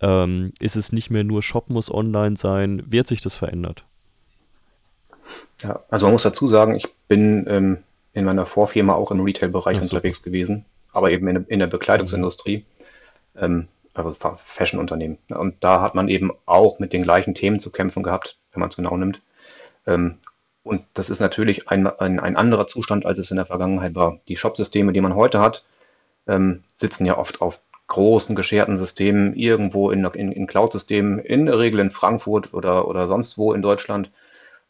Ähm, 0.00 0.52
ist 0.60 0.76
es 0.76 0.92
nicht 0.92 1.10
mehr 1.10 1.24
nur 1.24 1.42
Shop 1.42 1.70
muss 1.70 1.92
online 1.92 2.36
sein? 2.36 2.82
Wie 2.86 2.98
hat 2.98 3.06
sich 3.06 3.20
das 3.20 3.34
verändert? 3.34 3.84
Ja, 5.62 5.80
also 5.88 6.06
man 6.06 6.12
muss 6.12 6.22
dazu 6.22 6.46
sagen, 6.46 6.74
ich 6.74 6.88
bin 7.08 7.46
ähm, 7.48 7.78
in 8.12 8.24
meiner 8.24 8.46
Vorfirma 8.46 8.94
auch 8.94 9.10
im 9.10 9.20
Retail-Bereich 9.20 9.80
unterwegs 9.80 10.22
gewesen, 10.22 10.64
aber 10.92 11.10
eben 11.10 11.26
in, 11.28 11.44
in 11.46 11.58
der 11.58 11.66
Bekleidungsindustrie. 11.66 12.64
Ähm, 13.36 13.68
also 13.94 14.14
Fashion-Unternehmen. 14.44 15.18
Und 15.28 15.62
da 15.62 15.80
hat 15.80 15.94
man 15.94 16.08
eben 16.08 16.32
auch 16.46 16.80
mit 16.80 16.92
den 16.92 17.04
gleichen 17.04 17.34
Themen 17.34 17.60
zu 17.60 17.70
kämpfen 17.70 18.02
gehabt, 18.02 18.38
wenn 18.52 18.60
man 18.60 18.68
es 18.68 18.76
genau 18.76 18.96
nimmt. 18.96 19.22
Ähm, 19.86 20.18
und 20.64 20.82
das 20.94 21.10
ist 21.10 21.20
natürlich 21.20 21.68
ein, 21.68 21.86
ein, 21.86 22.18
ein, 22.18 22.36
anderer 22.36 22.66
Zustand, 22.66 23.06
als 23.06 23.18
es 23.18 23.30
in 23.30 23.36
der 23.36 23.46
Vergangenheit 23.46 23.94
war. 23.94 24.18
Die 24.28 24.36
Shop-Systeme, 24.36 24.92
die 24.92 25.00
man 25.00 25.14
heute 25.14 25.40
hat, 25.40 25.64
ähm, 26.26 26.64
sitzen 26.74 27.06
ja 27.06 27.18
oft 27.18 27.40
auf 27.40 27.60
großen 27.86 28.34
gescherten 28.34 28.78
Systemen 28.78 29.34
irgendwo 29.36 29.90
in, 29.90 30.04
in, 30.04 30.32
in 30.32 30.46
Cloud-Systemen, 30.46 31.18
in 31.18 31.46
der 31.46 31.58
Regel 31.58 31.80
in 31.80 31.90
Frankfurt 31.90 32.54
oder, 32.54 32.88
oder 32.88 33.06
sonst 33.06 33.38
wo 33.38 33.52
in 33.52 33.62
Deutschland, 33.62 34.10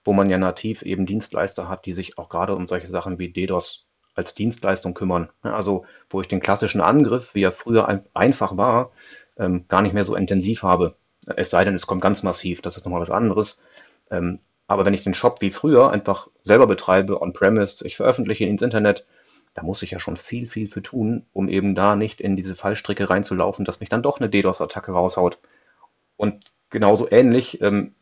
wo 0.04 0.12
man 0.12 0.30
ja 0.30 0.38
nativ 0.38 0.82
eben 0.82 1.06
Dienstleister 1.06 1.68
hat, 1.68 1.86
die 1.86 1.92
sich 1.92 2.18
auch 2.18 2.28
gerade 2.28 2.54
um 2.54 2.66
solche 2.66 2.88
Sachen 2.88 3.18
wie 3.18 3.30
DDoS 3.30 3.86
als 4.14 4.34
Dienstleistung 4.34 4.94
kümmern. 4.94 5.30
Also 5.42 5.86
wo 6.10 6.20
ich 6.20 6.28
den 6.28 6.40
klassischen 6.40 6.80
Angriff, 6.80 7.34
wie 7.34 7.42
er 7.42 7.52
früher 7.52 7.88
ein, 7.88 8.04
einfach 8.14 8.56
war, 8.56 8.92
ähm, 9.38 9.66
gar 9.68 9.82
nicht 9.82 9.94
mehr 9.94 10.04
so 10.04 10.14
intensiv 10.14 10.62
habe. 10.62 10.96
Es 11.36 11.50
sei 11.50 11.64
denn, 11.64 11.74
es 11.74 11.86
kommt 11.86 12.02
ganz 12.02 12.22
massiv, 12.22 12.60
das 12.62 12.76
ist 12.76 12.84
nochmal 12.84 13.00
was 13.00 13.10
anderes. 13.10 13.62
Ähm, 14.10 14.40
aber 14.66 14.84
wenn 14.84 14.94
ich 14.94 15.02
den 15.02 15.14
Shop 15.14 15.40
wie 15.40 15.50
früher 15.50 15.90
einfach 15.90 16.28
selber 16.42 16.66
betreibe, 16.66 17.20
on-premise, 17.20 17.86
ich 17.86 17.96
veröffentliche 17.96 18.44
ihn 18.44 18.50
ins 18.50 18.62
Internet, 18.62 19.06
da 19.54 19.62
muss 19.62 19.82
ich 19.82 19.90
ja 19.90 20.00
schon 20.00 20.16
viel, 20.16 20.46
viel 20.46 20.66
für 20.66 20.82
tun, 20.82 21.26
um 21.32 21.48
eben 21.48 21.74
da 21.74 21.96
nicht 21.96 22.20
in 22.20 22.36
diese 22.36 22.56
Fallstricke 22.56 23.08
reinzulaufen, 23.08 23.64
dass 23.64 23.80
mich 23.80 23.88
dann 23.88 24.02
doch 24.02 24.20
eine 24.20 24.28
DDoS-Attacke 24.28 24.92
raushaut. 24.92 25.38
Und 26.16 26.44
genauso 26.70 27.10
ähnlich 27.10 27.60
ähm, 27.60 27.94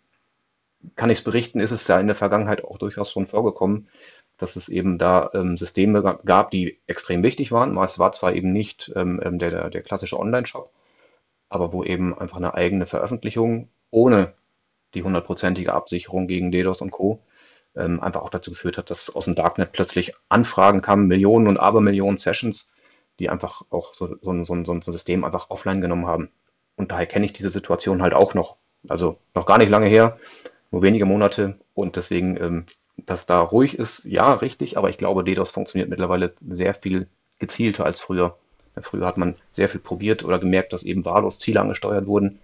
kann 0.96 1.10
ich 1.10 1.18
es 1.18 1.24
berichten, 1.24 1.60
ist 1.60 1.70
es 1.70 1.86
ja 1.88 1.98
in 1.98 2.06
der 2.06 2.16
Vergangenheit 2.16 2.64
auch 2.64 2.78
durchaus 2.78 3.10
schon 3.12 3.26
vorgekommen, 3.26 3.88
dass 4.38 4.56
es 4.56 4.68
eben 4.68 4.98
da 4.98 5.30
ähm, 5.34 5.56
Systeme 5.56 6.02
gab, 6.24 6.50
die 6.50 6.80
extrem 6.86 7.22
wichtig 7.22 7.52
waren. 7.52 7.76
Es 7.78 7.98
war 7.98 8.12
zwar 8.12 8.34
eben 8.34 8.52
nicht 8.52 8.92
ähm, 8.96 9.20
ähm, 9.24 9.38
der, 9.38 9.50
der, 9.50 9.70
der 9.70 9.82
klassische 9.82 10.18
Online-Shop, 10.18 10.72
aber 11.48 11.72
wo 11.72 11.84
eben 11.84 12.18
einfach 12.18 12.38
eine 12.38 12.54
eigene 12.54 12.86
Veröffentlichung 12.86 13.68
ohne 13.90 14.34
die 14.94 15.02
hundertprozentige 15.02 15.72
Absicherung 15.72 16.26
gegen 16.26 16.50
DDoS 16.50 16.82
und 16.82 16.90
Co. 16.90 17.22
Ähm, 17.74 18.00
einfach 18.00 18.22
auch 18.22 18.30
dazu 18.30 18.50
geführt 18.50 18.76
hat, 18.76 18.90
dass 18.90 19.08
aus 19.14 19.24
dem 19.24 19.34
Darknet 19.34 19.72
plötzlich 19.72 20.12
Anfragen 20.28 20.82
kamen, 20.82 21.06
Millionen 21.06 21.46
und 21.46 21.56
Abermillionen 21.56 22.18
Sessions, 22.18 22.70
die 23.18 23.30
einfach 23.30 23.62
auch 23.70 23.94
so, 23.94 24.16
so, 24.20 24.44
so, 24.44 24.64
so 24.64 24.72
ein 24.72 24.82
System 24.82 25.24
einfach 25.24 25.48
offline 25.48 25.80
genommen 25.80 26.06
haben. 26.06 26.30
Und 26.76 26.90
daher 26.90 27.06
kenne 27.06 27.24
ich 27.24 27.32
diese 27.32 27.50
Situation 27.50 28.02
halt 28.02 28.12
auch 28.12 28.34
noch. 28.34 28.56
Also 28.88 29.18
noch 29.34 29.46
gar 29.46 29.58
nicht 29.58 29.70
lange 29.70 29.86
her, 29.86 30.18
nur 30.72 30.82
wenige 30.82 31.06
Monate. 31.06 31.58
Und 31.74 31.94
deswegen 31.96 32.36
ähm, 32.36 32.66
dass 32.96 33.26
da 33.26 33.40
ruhig 33.40 33.78
ist, 33.78 34.04
ja, 34.04 34.32
richtig, 34.34 34.76
aber 34.78 34.90
ich 34.90 34.98
glaube, 34.98 35.24
DDoS 35.24 35.50
funktioniert 35.50 35.88
mittlerweile 35.88 36.34
sehr 36.48 36.74
viel 36.74 37.08
gezielter 37.38 37.84
als 37.84 38.00
früher. 38.00 38.36
Früher 38.80 39.06
hat 39.06 39.18
man 39.18 39.34
sehr 39.50 39.68
viel 39.68 39.80
probiert 39.80 40.24
oder 40.24 40.38
gemerkt, 40.38 40.72
dass 40.72 40.82
eben 40.82 41.04
wahllos 41.04 41.38
Ziele 41.38 41.60
angesteuert 41.60 42.06
wurden. 42.06 42.38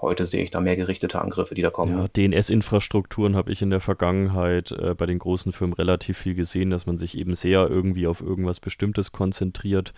Heute 0.00 0.26
sehe 0.26 0.42
ich 0.42 0.50
da 0.50 0.60
mehr 0.60 0.76
gerichtete 0.76 1.20
Angriffe, 1.20 1.54
die 1.54 1.62
da 1.62 1.70
kommen. 1.70 1.98
Ja, 1.98 2.08
DNS-Infrastrukturen 2.08 3.36
habe 3.36 3.52
ich 3.52 3.62
in 3.62 3.70
der 3.70 3.80
Vergangenheit 3.80 4.72
äh, 4.72 4.94
bei 4.94 5.06
den 5.06 5.18
großen 5.18 5.52
Firmen 5.52 5.74
relativ 5.74 6.18
viel 6.18 6.34
gesehen, 6.34 6.70
dass 6.70 6.86
man 6.86 6.96
sich 6.96 7.16
eben 7.16 7.34
sehr 7.34 7.68
irgendwie 7.68 8.06
auf 8.06 8.20
irgendwas 8.20 8.60
Bestimmtes 8.60 9.12
konzentriert. 9.12 9.92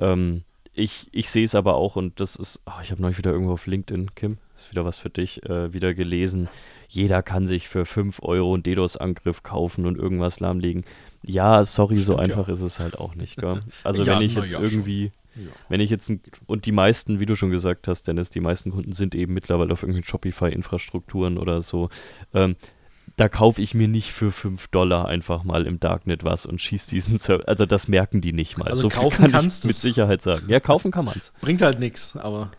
Ähm, 0.00 0.42
ich, 0.74 1.08
ich 1.12 1.30
sehe 1.30 1.44
es 1.44 1.54
aber 1.54 1.74
auch 1.74 1.96
und 1.96 2.18
das 2.18 2.36
ist, 2.36 2.60
oh, 2.66 2.80
ich 2.82 2.90
habe 2.90 3.02
neulich 3.02 3.18
wieder 3.18 3.30
irgendwo 3.30 3.52
auf 3.52 3.66
LinkedIn, 3.66 4.14
Kim, 4.14 4.38
ist 4.62 4.70
wieder 4.70 4.84
was 4.84 4.98
für 4.98 5.10
dich, 5.10 5.42
äh, 5.48 5.72
wieder 5.72 5.94
gelesen. 5.94 6.48
Jeder 6.88 7.22
kann 7.22 7.46
sich 7.46 7.68
für 7.68 7.86
5 7.86 8.22
Euro 8.22 8.54
einen 8.54 8.62
DDoS-Angriff 8.62 9.42
kaufen 9.42 9.86
und 9.86 9.98
irgendwas 9.98 10.40
lahmlegen. 10.40 10.84
Ja, 11.22 11.64
sorry, 11.64 11.96
so 11.98 12.14
Stimmt, 12.14 12.30
einfach 12.30 12.48
ja. 12.48 12.54
ist 12.54 12.60
es 12.60 12.80
halt 12.80 12.98
auch 12.98 13.14
nicht, 13.14 13.36
gell? 13.36 13.62
Also 13.84 14.02
Ja, 14.04 14.16
wenn 14.16 14.22
ich 14.22 14.34
jetzt 14.34 14.50
ja, 14.50 14.60
irgendwie, 14.60 15.12
wenn 15.68 15.80
ich 15.80 15.90
jetzt, 15.90 16.10
ein, 16.10 16.20
und 16.46 16.66
die 16.66 16.72
meisten, 16.72 17.20
wie 17.20 17.26
du 17.26 17.34
schon 17.34 17.50
gesagt 17.50 17.88
hast, 17.88 18.08
Dennis, 18.08 18.30
die 18.30 18.40
meisten 18.40 18.70
Kunden 18.70 18.92
sind 18.92 19.14
eben 19.14 19.34
mittlerweile 19.34 19.72
auf 19.72 19.82
irgendwelchen 19.82 20.10
Shopify-Infrastrukturen 20.10 21.38
oder 21.38 21.62
so. 21.62 21.88
Ähm, 22.34 22.56
da 23.16 23.28
kaufe 23.28 23.60
ich 23.60 23.74
mir 23.74 23.88
nicht 23.88 24.12
für 24.12 24.32
5 24.32 24.68
Dollar 24.68 25.06
einfach 25.06 25.44
mal 25.44 25.66
im 25.66 25.80
Darknet 25.80 26.24
was 26.24 26.46
und 26.46 26.60
schieße 26.60 26.90
diesen 26.90 27.18
Server. 27.18 27.46
Also 27.46 27.66
das 27.66 27.88
merken 27.88 28.20
die 28.20 28.32
nicht 28.32 28.58
mal. 28.58 28.68
Also 28.68 28.82
so 28.82 28.88
kaufen 28.88 29.22
kann 29.22 29.32
kannst 29.32 29.64
ich 29.64 29.68
mit. 29.68 29.76
Sicherheit 29.76 30.22
sagen. 30.22 30.46
Ja, 30.48 30.60
kaufen 30.60 30.90
kann 30.90 31.04
man's. 31.04 31.32
Bringt 31.40 31.62
halt 31.62 31.78
nichts, 31.78 32.16
aber 32.16 32.50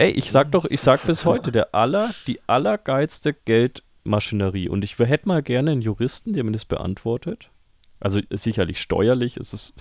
Ey, 0.00 0.12
ich 0.12 0.30
sag 0.30 0.52
doch, 0.52 0.64
ich 0.64 0.80
sag 0.80 1.04
bis 1.04 1.24
heute, 1.24 1.50
der 1.50 1.74
aller, 1.74 2.10
die 2.28 2.40
allergeilste 2.46 3.34
Geldmaschinerie. 3.34 4.68
Und 4.68 4.84
ich 4.84 4.96
hätte 4.96 5.26
mal 5.26 5.42
gerne 5.42 5.72
einen 5.72 5.82
Juristen, 5.82 6.32
der 6.32 6.44
mir 6.44 6.52
das 6.52 6.64
beantwortet. 6.64 7.50
Also 7.98 8.20
sicherlich 8.30 8.80
steuerlich 8.80 9.36
ist 9.36 9.52
es 9.52 9.74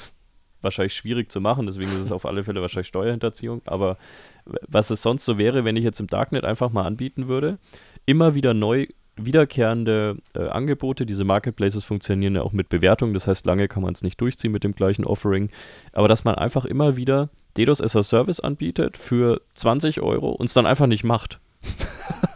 wahrscheinlich 0.63 0.95
schwierig 0.95 1.31
zu 1.31 1.39
machen, 1.39 1.67
deswegen 1.67 1.91
ist 1.91 1.99
es 1.99 2.11
auf 2.11 2.25
alle 2.25 2.43
Fälle 2.43 2.61
wahrscheinlich 2.61 2.87
Steuerhinterziehung. 2.87 3.61
Aber 3.65 3.97
was 4.45 4.89
es 4.89 5.03
sonst 5.03 5.23
so 5.23 5.37
wäre, 5.37 5.65
wenn 5.65 5.75
ich 5.75 5.83
jetzt 5.83 5.99
im 5.99 6.07
Darknet 6.07 6.45
einfach 6.45 6.71
mal 6.71 6.87
anbieten 6.87 7.27
würde, 7.27 7.59
immer 8.07 8.33
wieder 8.33 8.55
neu 8.55 8.87
wiederkehrende 9.25 10.17
äh, 10.33 10.47
Angebote. 10.47 11.05
Diese 11.05 11.23
Marketplaces 11.23 11.83
funktionieren 11.83 12.35
ja 12.35 12.41
auch 12.41 12.53
mit 12.53 12.69
Bewertung, 12.69 13.13
das 13.13 13.27
heißt, 13.27 13.45
lange 13.45 13.67
kann 13.67 13.83
man 13.83 13.93
es 13.93 14.01
nicht 14.01 14.19
durchziehen 14.21 14.51
mit 14.51 14.63
dem 14.63 14.73
gleichen 14.73 15.05
Offering. 15.05 15.49
Aber 15.93 16.07
dass 16.07 16.23
man 16.23 16.35
einfach 16.35 16.65
immer 16.65 16.95
wieder 16.97 17.29
DDoS 17.57 17.81
as 17.81 17.95
a 17.95 18.03
Service 18.03 18.39
anbietet 18.39 18.97
für 18.97 19.41
20 19.55 20.01
Euro 20.01 20.29
und 20.31 20.45
es 20.45 20.53
dann 20.53 20.65
einfach 20.65 20.87
nicht 20.87 21.03
macht. 21.03 21.39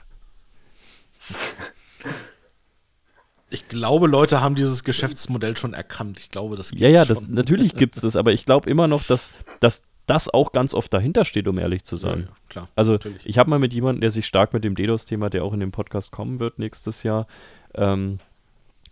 ich 3.50 3.68
glaube, 3.68 4.08
Leute 4.08 4.42
haben 4.42 4.56
dieses 4.56 4.84
Geschäftsmodell 4.84 5.56
schon 5.58 5.74
erkannt. 5.74 6.20
Ich 6.20 6.30
glaube, 6.30 6.56
das 6.56 6.72
Ja, 6.72 6.90
ja, 6.90 7.04
gibt's 7.04 7.20
das, 7.20 7.30
natürlich 7.30 7.76
gibt 7.76 7.96
es 7.96 8.02
das, 8.02 8.16
aber 8.16 8.34
ich 8.34 8.46
glaube 8.46 8.70
immer 8.70 8.88
noch, 8.88 9.04
dass, 9.04 9.32
dass 9.60 9.84
das 10.12 10.28
auch 10.28 10.52
ganz 10.52 10.74
oft 10.74 10.94
dahinter 10.94 11.24
steht, 11.24 11.48
um 11.48 11.58
ehrlich 11.58 11.86
zu 11.86 11.96
sein. 11.96 12.28
ja, 12.28 12.36
klar. 12.50 12.68
Also 12.76 12.92
natürlich. 12.92 13.26
ich 13.26 13.38
habe 13.38 13.50
mal 13.50 13.60
mit 13.60 13.74
jemandem, 13.74 14.02
der 14.02 14.12
sich 14.12 14.26
stark 14.26 14.52
mit 14.52 14.66
dem 14.66 14.76
DDoS-Thema, 14.76 15.30
der 15.30 15.46
auch 15.46 15.54
in 15.54 15.62
dem 15.62 15.72
Podcast 15.72 16.12
kommen 16.12 16.42
wird 16.42 16.60
nächstes 16.60 17.04
Jahr, 17.04 17.28
ähm, 17.76 18.20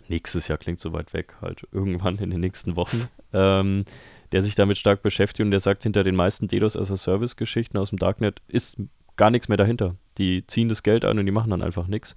nächstes 0.08 0.48
Jahr 0.48 0.58
klingt 0.58 0.80
so 0.80 0.94
weit 0.94 1.14
weg, 1.14 1.36
halt 1.42 1.68
irgendwann 1.74 2.20
in 2.20 2.30
den 2.30 2.40
nächsten 2.40 2.78
Wochen, 2.78 3.10
ähm, 3.34 3.84
der 4.32 4.42
sich 4.42 4.56
damit 4.56 4.78
stark 4.78 5.02
beschäftigt 5.02 5.46
und 5.46 5.52
der 5.52 5.60
sagt, 5.60 5.84
hinter 5.84 6.06
den 6.06 6.16
meisten 6.16 6.48
DDoS 6.48 6.78
as 6.78 6.90
a 6.90 6.96
Service-Geschichten 6.96 7.78
aus 7.78 7.90
dem 7.90 8.00
Darknet 8.00 8.42
ist 8.48 8.78
gar 9.18 9.30
nichts 9.30 9.50
mehr 9.50 9.58
dahinter. 9.58 9.96
Die 10.18 10.48
ziehen 10.48 10.70
das 10.70 10.84
Geld 10.84 11.04
ein 11.04 11.20
und 11.20 11.26
die 11.26 11.34
machen 11.34 11.50
dann 11.50 11.62
einfach 11.62 11.88
nichts. 11.88 12.16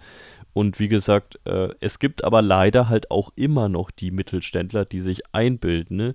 Und 0.53 0.79
wie 0.79 0.89
gesagt, 0.89 1.41
äh, 1.45 1.71
es 1.81 1.99
gibt 1.99 2.23
aber 2.23 2.41
leider 2.41 2.89
halt 2.89 3.11
auch 3.11 3.33
immer 3.35 3.69
noch 3.69 3.91
die 3.91 4.13
Mittelständler, 4.13 4.85
die 4.85 5.01
sich 5.01 5.23
einbilden, 5.33 5.97
ne? 5.97 6.15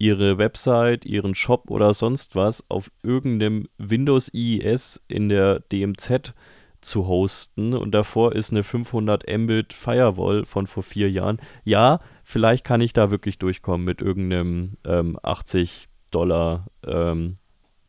Ihre 0.00 0.38
Website, 0.38 1.04
ihren 1.04 1.34
Shop 1.34 1.70
oder 1.70 1.92
sonst 1.92 2.34
was 2.34 2.64
auf 2.68 2.90
irgendeinem 3.02 3.68
Windows 3.76 4.32
IIS 4.32 5.02
in 5.08 5.28
der 5.28 5.60
DMZ 5.60 6.32
zu 6.80 7.06
hosten 7.06 7.74
und 7.74 7.92
davor 7.92 8.34
ist 8.34 8.50
eine 8.50 8.62
500 8.62 9.28
Mbit 9.28 9.74
Firewall 9.74 10.46
von 10.46 10.66
vor 10.66 10.82
vier 10.82 11.10
Jahren. 11.10 11.38
Ja, 11.64 12.00
vielleicht 12.24 12.64
kann 12.64 12.80
ich 12.80 12.94
da 12.94 13.10
wirklich 13.10 13.38
durchkommen 13.38 13.84
mit 13.84 14.00
irgendeinem 14.00 14.78
ähm, 14.84 15.18
80 15.22 15.88
Dollar 16.10 16.66
ähm, 16.86 17.36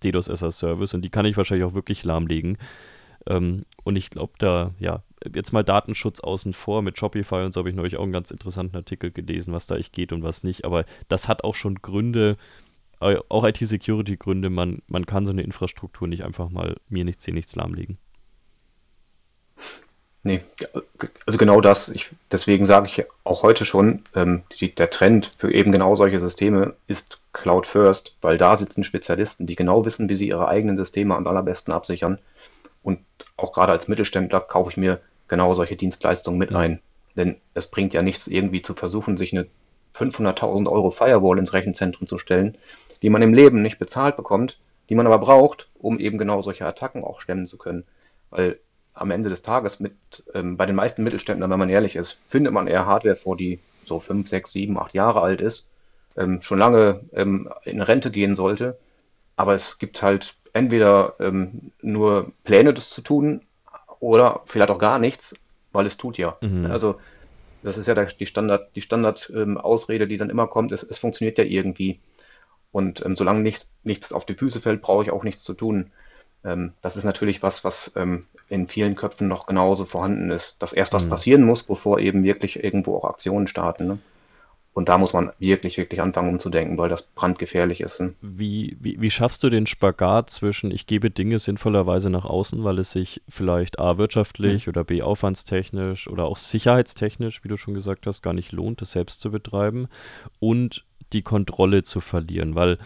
DDoS 0.03 0.29
as 0.29 0.43
a 0.43 0.51
Service 0.51 0.93
und 0.93 1.03
die 1.03 1.09
kann 1.09 1.25
ich 1.25 1.37
wahrscheinlich 1.37 1.65
auch 1.65 1.73
wirklich 1.73 2.03
lahmlegen. 2.03 2.57
Ähm, 3.27 3.65
und 3.83 3.95
ich 3.95 4.09
glaube 4.09 4.33
da, 4.39 4.71
ja, 4.79 5.03
jetzt 5.33 5.51
mal 5.51 5.63
Datenschutz 5.63 6.19
außen 6.19 6.53
vor, 6.53 6.81
mit 6.81 6.97
Shopify 6.97 7.43
und 7.43 7.51
so 7.51 7.59
habe 7.59 7.69
ich 7.69 7.75
neulich 7.75 7.97
auch 7.97 8.03
einen 8.03 8.11
ganz 8.11 8.31
interessanten 8.31 8.75
Artikel 8.75 9.11
gelesen, 9.11 9.53
was 9.53 9.67
da 9.67 9.75
echt 9.75 9.93
geht 9.93 10.13
und 10.13 10.23
was 10.23 10.43
nicht. 10.43 10.65
Aber 10.65 10.85
das 11.07 11.27
hat 11.27 11.43
auch 11.43 11.55
schon 11.55 11.75
Gründe, 11.75 12.37
auch 13.01 13.45
IT-Security-Gründe, 13.45 14.49
man, 14.49 14.83
man 14.87 15.05
kann 15.05 15.25
so 15.25 15.31
eine 15.31 15.41
Infrastruktur 15.41 16.07
nicht 16.07 16.23
einfach 16.23 16.49
mal 16.49 16.75
mir 16.87 17.03
nichts, 17.03 17.25
hier 17.25 17.33
nichts 17.33 17.55
lahmlegen. 17.55 17.97
Nee, 20.23 20.41
also 21.25 21.39
genau 21.39 21.61
das. 21.61 21.89
Ich, 21.89 22.11
deswegen 22.31 22.65
sage 22.65 22.85
ich 22.87 23.03
auch 23.23 23.41
heute 23.41 23.65
schon, 23.65 24.03
ähm, 24.13 24.43
die, 24.59 24.73
der 24.73 24.91
Trend 24.91 25.33
für 25.37 25.51
eben 25.51 25.71
genau 25.71 25.95
solche 25.95 26.19
Systeme 26.19 26.75
ist 26.85 27.19
Cloud 27.33 27.65
First, 27.65 28.17
weil 28.21 28.37
da 28.37 28.55
sitzen 28.55 28.83
Spezialisten, 28.83 29.47
die 29.47 29.55
genau 29.55 29.83
wissen, 29.83 30.09
wie 30.09 30.15
sie 30.15 30.27
ihre 30.27 30.47
eigenen 30.47 30.77
Systeme 30.77 31.15
am 31.15 31.25
allerbesten 31.25 31.73
absichern. 31.73 32.19
Und 32.83 32.99
auch 33.37 33.53
gerade 33.53 33.71
als 33.71 33.87
Mittelständler 33.87 34.41
kaufe 34.41 34.69
ich 34.71 34.77
mir 34.77 35.01
genau 35.27 35.53
solche 35.55 35.75
Dienstleistungen 35.75 36.39
mit 36.39 36.53
ein. 36.53 36.79
Denn 37.15 37.37
es 37.53 37.69
bringt 37.69 37.93
ja 37.93 38.01
nichts, 38.01 38.27
irgendwie 38.27 38.61
zu 38.61 38.73
versuchen, 38.73 39.17
sich 39.17 39.33
eine 39.33 39.47
500.000 39.95 40.71
Euro 40.71 40.91
Firewall 40.91 41.37
ins 41.37 41.53
Rechenzentrum 41.53 42.07
zu 42.07 42.17
stellen, 42.17 42.57
die 43.01 43.09
man 43.09 43.21
im 43.21 43.33
Leben 43.33 43.61
nicht 43.61 43.79
bezahlt 43.79 44.15
bekommt, 44.15 44.59
die 44.89 44.95
man 44.95 45.07
aber 45.07 45.19
braucht, 45.19 45.69
um 45.79 45.99
eben 45.99 46.17
genau 46.17 46.41
solche 46.41 46.65
Attacken 46.65 47.03
auch 47.03 47.21
stemmen 47.21 47.47
zu 47.47 47.57
können. 47.57 47.85
Weil 48.29 48.59
am 48.93 49.11
Ende 49.11 49.29
des 49.29 49.41
Tages 49.41 49.79
mit 49.79 49.93
ähm, 50.33 50.57
bei 50.57 50.65
den 50.65 50.75
meisten 50.75 51.03
Mittelständlern, 51.03 51.49
wenn 51.49 51.59
man 51.59 51.69
ehrlich 51.69 51.95
ist, 51.95 52.21
findet 52.29 52.53
man 52.53 52.67
eher 52.67 52.85
Hardware 52.85 53.15
vor, 53.15 53.37
die 53.37 53.59
so 53.85 53.99
5, 53.99 54.27
6, 54.27 54.51
7, 54.51 54.77
8 54.77 54.93
Jahre 54.93 55.21
alt 55.21 55.41
ist, 55.41 55.69
ähm, 56.17 56.41
schon 56.41 56.59
lange 56.59 57.01
ähm, 57.13 57.49
in 57.63 57.81
Rente 57.81 58.11
gehen 58.11 58.35
sollte. 58.35 58.77
Aber 59.35 59.53
es 59.53 59.79
gibt 59.79 60.01
halt 60.03 60.35
entweder 60.53 61.15
ähm, 61.19 61.71
nur 61.81 62.31
Pläne, 62.43 62.73
das 62.73 62.89
zu 62.89 63.01
tun, 63.01 63.41
oder 63.99 64.41
vielleicht 64.45 64.71
auch 64.71 64.79
gar 64.79 64.99
nichts, 64.99 65.35
weil 65.71 65.85
es 65.85 65.97
tut 65.97 66.17
ja. 66.17 66.37
Mhm. 66.41 66.65
Also 66.65 66.95
das 67.63 67.77
ist 67.77 67.87
ja 67.87 67.93
die 67.93 68.25
Standard, 68.25 68.75
die 68.75 68.81
Standard-Ausrede, 68.81 70.07
die 70.07 70.17
dann 70.17 70.31
immer 70.31 70.47
kommt, 70.47 70.71
es, 70.71 70.83
es 70.83 70.99
funktioniert 70.99 71.37
ja 71.37 71.43
irgendwie. 71.43 71.99
Und 72.71 73.05
ähm, 73.05 73.15
solange 73.15 73.41
nicht, 73.41 73.67
nichts 73.83 74.11
auf 74.11 74.25
die 74.25 74.33
Füße 74.33 74.61
fällt, 74.61 74.81
brauche 74.81 75.03
ich 75.03 75.11
auch 75.11 75.23
nichts 75.23 75.43
zu 75.43 75.53
tun. 75.53 75.91
Ähm, 76.43 76.73
das 76.81 76.97
ist 76.97 77.03
natürlich 77.03 77.43
was, 77.43 77.63
was 77.63 77.93
ähm, 77.95 78.25
in 78.49 78.67
vielen 78.67 78.95
Köpfen 78.95 79.27
noch 79.27 79.45
genauso 79.45 79.85
vorhanden 79.85 80.31
ist, 80.31 80.61
dass 80.61 80.73
erst 80.73 80.93
was 80.93 81.05
Mhm. 81.05 81.09
passieren 81.09 81.43
muss, 81.43 81.63
bevor 81.63 81.99
eben 81.99 82.23
wirklich 82.23 82.63
irgendwo 82.63 82.97
auch 82.97 83.05
Aktionen 83.05 83.47
starten. 83.47 83.87
Ne? 83.87 83.99
Und 84.73 84.87
da 84.87 84.97
muss 84.97 85.11
man 85.11 85.31
wirklich, 85.37 85.77
wirklich 85.77 86.01
anfangen 86.01 86.29
umzudenken, 86.29 86.77
weil 86.77 86.87
das 86.87 87.03
brandgefährlich 87.03 87.81
ist. 87.81 87.99
Ne? 87.99 88.13
Wie, 88.21 88.77
wie, 88.79 89.01
wie 89.01 89.11
schaffst 89.11 89.43
du 89.43 89.49
den 89.49 89.67
Spagat 89.67 90.29
zwischen, 90.29 90.71
ich 90.71 90.87
gebe 90.87 91.11
Dinge 91.11 91.39
sinnvollerweise 91.39 92.09
nach 92.09 92.23
außen, 92.23 92.63
weil 92.63 92.79
es 92.79 92.91
sich 92.91 93.21
vielleicht 93.27 93.79
A 93.79 93.97
wirtschaftlich 93.97 94.69
oder 94.69 94.85
B 94.85 95.01
aufwandstechnisch 95.01 96.07
oder 96.07 96.23
auch 96.23 96.37
sicherheitstechnisch, 96.37 97.43
wie 97.43 97.49
du 97.49 97.57
schon 97.57 97.73
gesagt 97.73 98.07
hast, 98.07 98.21
gar 98.21 98.33
nicht 98.33 98.53
lohnt, 98.53 98.81
das 98.81 98.93
selbst 98.93 99.19
zu 99.19 99.29
betreiben 99.29 99.87
und 100.39 100.85
die 101.11 101.21
Kontrolle 101.21 101.83
zu 101.83 101.99
verlieren, 101.99 102.55
weil 102.55 102.77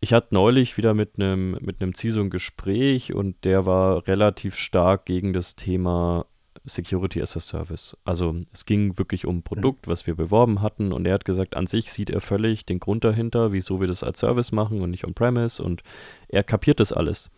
ich 0.00 0.12
hatte 0.12 0.28
neulich 0.30 0.76
wieder 0.76 0.94
mit 0.94 1.16
einem 1.16 1.58
mit 1.60 1.82
einem 1.82 1.94
CISO 1.94 2.20
ein 2.20 2.30
Gespräch 2.30 3.12
und 3.12 3.44
der 3.44 3.66
war 3.66 4.06
relativ 4.06 4.56
stark 4.56 5.04
gegen 5.04 5.32
das 5.32 5.56
Thema 5.56 6.26
Security 6.68 7.20
as 7.22 7.36
a 7.36 7.40
Service. 7.40 7.96
Also 8.04 8.34
es 8.52 8.64
ging 8.64 8.98
wirklich 8.98 9.26
um 9.26 9.38
ein 9.38 9.42
Produkt, 9.42 9.88
was 9.88 10.06
wir 10.06 10.14
beworben 10.14 10.62
hatten 10.62 10.92
und 10.92 11.06
er 11.06 11.14
hat 11.14 11.24
gesagt, 11.24 11.56
an 11.56 11.66
sich 11.66 11.92
sieht 11.92 12.10
er 12.10 12.20
völlig 12.20 12.66
den 12.66 12.80
Grund 12.80 13.04
dahinter, 13.04 13.52
wieso 13.52 13.80
wir 13.80 13.88
das 13.88 14.04
als 14.04 14.20
Service 14.20 14.52
machen 14.52 14.80
und 14.80 14.90
nicht 14.90 15.04
on-premise 15.04 15.62
und 15.62 15.82
er 16.28 16.44
kapiert 16.44 16.80
das 16.80 16.92
alles. 16.92 17.30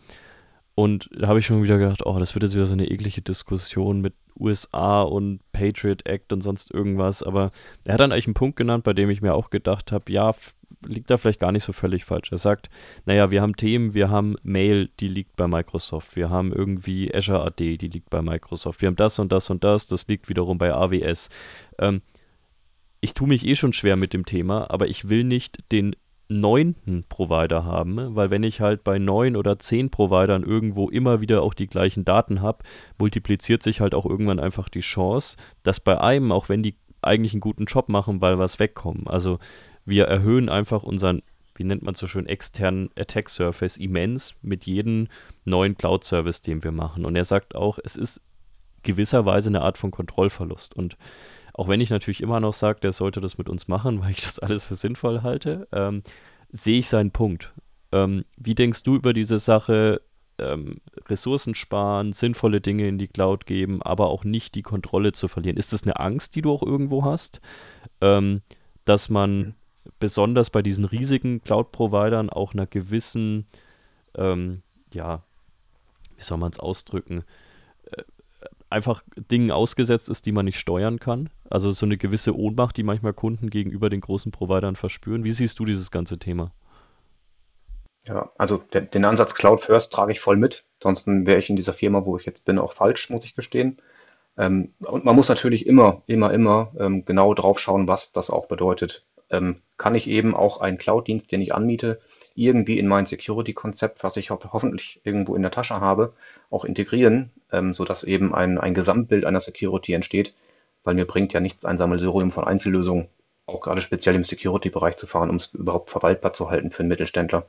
Und 0.73 1.09
da 1.13 1.27
habe 1.27 1.39
ich 1.39 1.45
schon 1.45 1.63
wieder 1.63 1.77
gedacht, 1.77 2.05
oh, 2.05 2.17
das 2.17 2.33
wird 2.33 2.43
jetzt 2.43 2.55
wieder 2.55 2.65
so 2.65 2.73
eine 2.73 2.89
eklige 2.89 3.21
Diskussion 3.21 4.01
mit 4.01 4.13
USA 4.39 5.01
und 5.01 5.39
Patriot 5.51 6.05
Act 6.05 6.31
und 6.33 6.41
sonst 6.41 6.71
irgendwas. 6.71 7.23
Aber 7.23 7.51
er 7.85 7.93
hat 7.93 7.99
dann 7.99 8.11
eigentlich 8.11 8.27
einen 8.27 8.33
Punkt 8.33 8.55
genannt, 8.55 8.83
bei 8.83 8.93
dem 8.93 9.09
ich 9.09 9.21
mir 9.21 9.33
auch 9.33 9.49
gedacht 9.49 9.91
habe, 9.91 10.11
ja, 10.11 10.31
liegt 10.85 11.09
da 11.09 11.17
vielleicht 11.17 11.39
gar 11.39 11.51
nicht 11.51 11.63
so 11.63 11.73
völlig 11.73 12.05
falsch. 12.05 12.31
Er 12.31 12.37
sagt, 12.37 12.69
naja, 13.05 13.31
wir 13.31 13.41
haben 13.41 13.55
Themen, 13.55 13.93
wir 13.93 14.09
haben 14.09 14.35
Mail, 14.43 14.89
die 14.99 15.07
liegt 15.07 15.35
bei 15.35 15.47
Microsoft. 15.47 16.15
Wir 16.15 16.29
haben 16.29 16.51
irgendwie 16.51 17.13
Azure 17.13 17.43
AD, 17.43 17.77
die 17.77 17.87
liegt 17.87 18.09
bei 18.09 18.21
Microsoft. 18.21 18.81
Wir 18.81 18.87
haben 18.87 18.95
das 18.95 19.19
und 19.19 19.31
das 19.31 19.49
und 19.49 19.63
das, 19.63 19.87
das 19.87 20.07
liegt 20.07 20.29
wiederum 20.29 20.57
bei 20.57 20.73
AWS. 20.73 21.29
Ähm, 21.79 22.01
ich 22.99 23.13
tue 23.13 23.27
mich 23.27 23.45
eh 23.45 23.55
schon 23.55 23.73
schwer 23.73 23.95
mit 23.95 24.13
dem 24.13 24.25
Thema, 24.25 24.69
aber 24.69 24.87
ich 24.87 25.09
will 25.09 25.23
nicht 25.23 25.71
den 25.71 25.95
neunten 26.31 27.03
Provider 27.09 27.65
haben, 27.65 28.15
weil 28.15 28.29
wenn 28.29 28.43
ich 28.43 28.61
halt 28.61 28.85
bei 28.85 28.99
neun 28.99 29.35
oder 29.35 29.59
zehn 29.59 29.89
Providern 29.89 30.43
irgendwo 30.43 30.89
immer 30.89 31.19
wieder 31.19 31.41
auch 31.41 31.53
die 31.53 31.67
gleichen 31.67 32.05
Daten 32.05 32.41
habe, 32.41 32.63
multipliziert 32.97 33.61
sich 33.61 33.81
halt 33.81 33.93
auch 33.93 34.05
irgendwann 34.05 34.39
einfach 34.39 34.69
die 34.69 34.79
Chance, 34.79 35.35
dass 35.63 35.81
bei 35.81 35.99
einem, 35.99 36.31
auch 36.31 36.47
wenn 36.47 36.63
die 36.63 36.77
eigentlich 37.01 37.33
einen 37.33 37.41
guten 37.41 37.65
Job 37.65 37.89
machen, 37.89 38.21
weil 38.21 38.39
was 38.39 38.59
wegkommen. 38.59 39.07
Also 39.07 39.39
wir 39.85 40.05
erhöhen 40.05 40.49
einfach 40.49 40.83
unseren, 40.83 41.21
wie 41.55 41.63
nennt 41.63 41.83
man 41.83 41.95
so 41.95 42.07
schön, 42.07 42.25
externen 42.25 42.89
Attack 42.97 43.29
Surface 43.29 43.77
immens 43.77 44.35
mit 44.41 44.65
jedem 44.65 45.07
neuen 45.45 45.77
Cloud-Service, 45.77 46.41
den 46.41 46.63
wir 46.63 46.71
machen. 46.71 47.05
Und 47.05 47.15
er 47.15 47.25
sagt 47.25 47.55
auch, 47.55 47.79
es 47.83 47.95
ist 47.95 48.21
gewisserweise 48.83 49.49
eine 49.49 49.61
Art 49.61 49.77
von 49.77 49.91
Kontrollverlust. 49.91 50.75
Und 50.75 50.97
auch 51.53 51.67
wenn 51.67 51.81
ich 51.81 51.89
natürlich 51.89 52.21
immer 52.21 52.39
noch 52.39 52.53
sage, 52.53 52.79
der 52.79 52.91
sollte 52.91 53.21
das 53.21 53.37
mit 53.37 53.49
uns 53.49 53.67
machen, 53.67 53.99
weil 54.01 54.11
ich 54.11 54.21
das 54.21 54.39
alles 54.39 54.63
für 54.63 54.75
sinnvoll 54.75 55.21
halte, 55.21 55.67
ähm, 55.71 56.03
sehe 56.49 56.79
ich 56.79 56.89
seinen 56.89 57.11
Punkt. 57.11 57.53
Ähm, 57.91 58.25
wie 58.37 58.55
denkst 58.55 58.83
du 58.83 58.95
über 58.95 59.13
diese 59.13 59.39
Sache? 59.39 60.01
Ähm, 60.37 60.77
Ressourcen 61.07 61.55
sparen, 61.55 62.13
sinnvolle 62.13 62.61
Dinge 62.61 62.87
in 62.87 62.97
die 62.97 63.07
Cloud 63.07 63.45
geben, 63.45 63.81
aber 63.81 64.09
auch 64.09 64.23
nicht 64.23 64.55
die 64.55 64.63
Kontrolle 64.63 65.11
zu 65.11 65.27
verlieren. 65.27 65.57
Ist 65.57 65.73
das 65.73 65.83
eine 65.83 65.99
Angst, 65.99 66.35
die 66.35 66.41
du 66.41 66.51
auch 66.51 66.63
irgendwo 66.63 67.03
hast, 67.03 67.41
ähm, 67.99 68.41
dass 68.85 69.09
man 69.09 69.37
mhm. 69.37 69.53
Besonders 69.99 70.49
bei 70.49 70.61
diesen 70.61 70.85
riesigen 70.85 71.41
Cloud-Providern 71.43 72.29
auch 72.29 72.53
einer 72.53 72.65
gewissen, 72.65 73.45
ähm, 74.15 74.61
ja, 74.93 75.23
wie 76.15 76.23
soll 76.23 76.37
man 76.37 76.51
es 76.51 76.59
ausdrücken, 76.59 77.23
äh, 77.91 78.03
einfach 78.69 79.03
Dingen 79.15 79.51
ausgesetzt 79.51 80.09
ist, 80.09 80.25
die 80.25 80.31
man 80.31 80.45
nicht 80.45 80.59
steuern 80.59 80.99
kann? 80.99 81.29
Also 81.49 81.71
so 81.71 81.85
eine 81.85 81.97
gewisse 81.97 82.35
Ohnmacht, 82.35 82.77
die 82.77 82.83
manchmal 82.83 83.13
Kunden 83.13 83.49
gegenüber 83.49 83.89
den 83.89 84.01
großen 84.01 84.31
Providern 84.31 84.75
verspüren. 84.75 85.23
Wie 85.23 85.31
siehst 85.31 85.59
du 85.59 85.65
dieses 85.65 85.91
ganze 85.91 86.17
Thema? 86.19 86.51
Ja, 88.03 88.31
also 88.37 88.57
der, 88.73 88.81
den 88.81 89.05
Ansatz 89.05 89.35
Cloud 89.35 89.61
First 89.61 89.93
trage 89.93 90.11
ich 90.11 90.19
voll 90.19 90.37
mit. 90.37 90.65
Ansonsten 90.79 91.27
wäre 91.27 91.39
ich 91.39 91.49
in 91.49 91.55
dieser 91.55 91.73
Firma, 91.73 92.05
wo 92.05 92.17
ich 92.17 92.25
jetzt 92.25 92.45
bin, 92.45 92.57
auch 92.57 92.73
falsch, 92.73 93.09
muss 93.09 93.25
ich 93.25 93.35
gestehen. 93.35 93.77
Ähm, 94.37 94.73
und 94.79 95.05
man 95.05 95.15
muss 95.15 95.29
natürlich 95.29 95.67
immer, 95.67 96.01
immer, 96.07 96.33
immer 96.33 96.71
ähm, 96.79 97.05
genau 97.05 97.33
drauf 97.33 97.59
schauen, 97.59 97.87
was 97.87 98.11
das 98.11 98.29
auch 98.29 98.47
bedeutet. 98.47 99.05
Ähm, 99.31 99.61
kann 99.77 99.95
ich 99.95 100.07
eben 100.07 100.35
auch 100.35 100.61
einen 100.61 100.77
Cloud-Dienst, 100.77 101.31
den 101.31 101.41
ich 101.41 101.55
anmiete, 101.55 101.99
irgendwie 102.35 102.77
in 102.77 102.87
mein 102.87 103.05
Security-Konzept, 103.05 104.03
was 104.03 104.17
ich 104.17 104.29
ho 104.29 104.39
hoffentlich 104.51 105.01
irgendwo 105.03 105.35
in 105.35 105.41
der 105.41 105.51
Tasche 105.51 105.79
habe, 105.79 106.13
auch 106.49 106.65
integrieren, 106.65 107.31
ähm, 107.51 107.73
sodass 107.73 108.03
eben 108.03 108.35
ein, 108.35 108.57
ein 108.59 108.73
Gesamtbild 108.73 109.25
einer 109.25 109.39
Security 109.39 109.93
entsteht, 109.93 110.33
weil 110.83 110.95
mir 110.95 111.05
bringt 111.05 111.33
ja 111.33 111.39
nichts 111.39 111.65
ein 111.65 111.77
Sammelsurium 111.77 112.31
von 112.31 112.43
Einzellösungen, 112.43 113.07
auch 113.45 113.61
gerade 113.61 113.81
speziell 113.81 114.15
im 114.15 114.23
Security-Bereich 114.23 114.97
zu 114.97 115.07
fahren, 115.07 115.29
um 115.29 115.37
es 115.37 115.53
überhaupt 115.53 115.89
verwaltbar 115.89 116.33
zu 116.33 116.49
halten 116.49 116.71
für 116.71 116.81
einen 116.81 116.89
Mittelständler. 116.89 117.45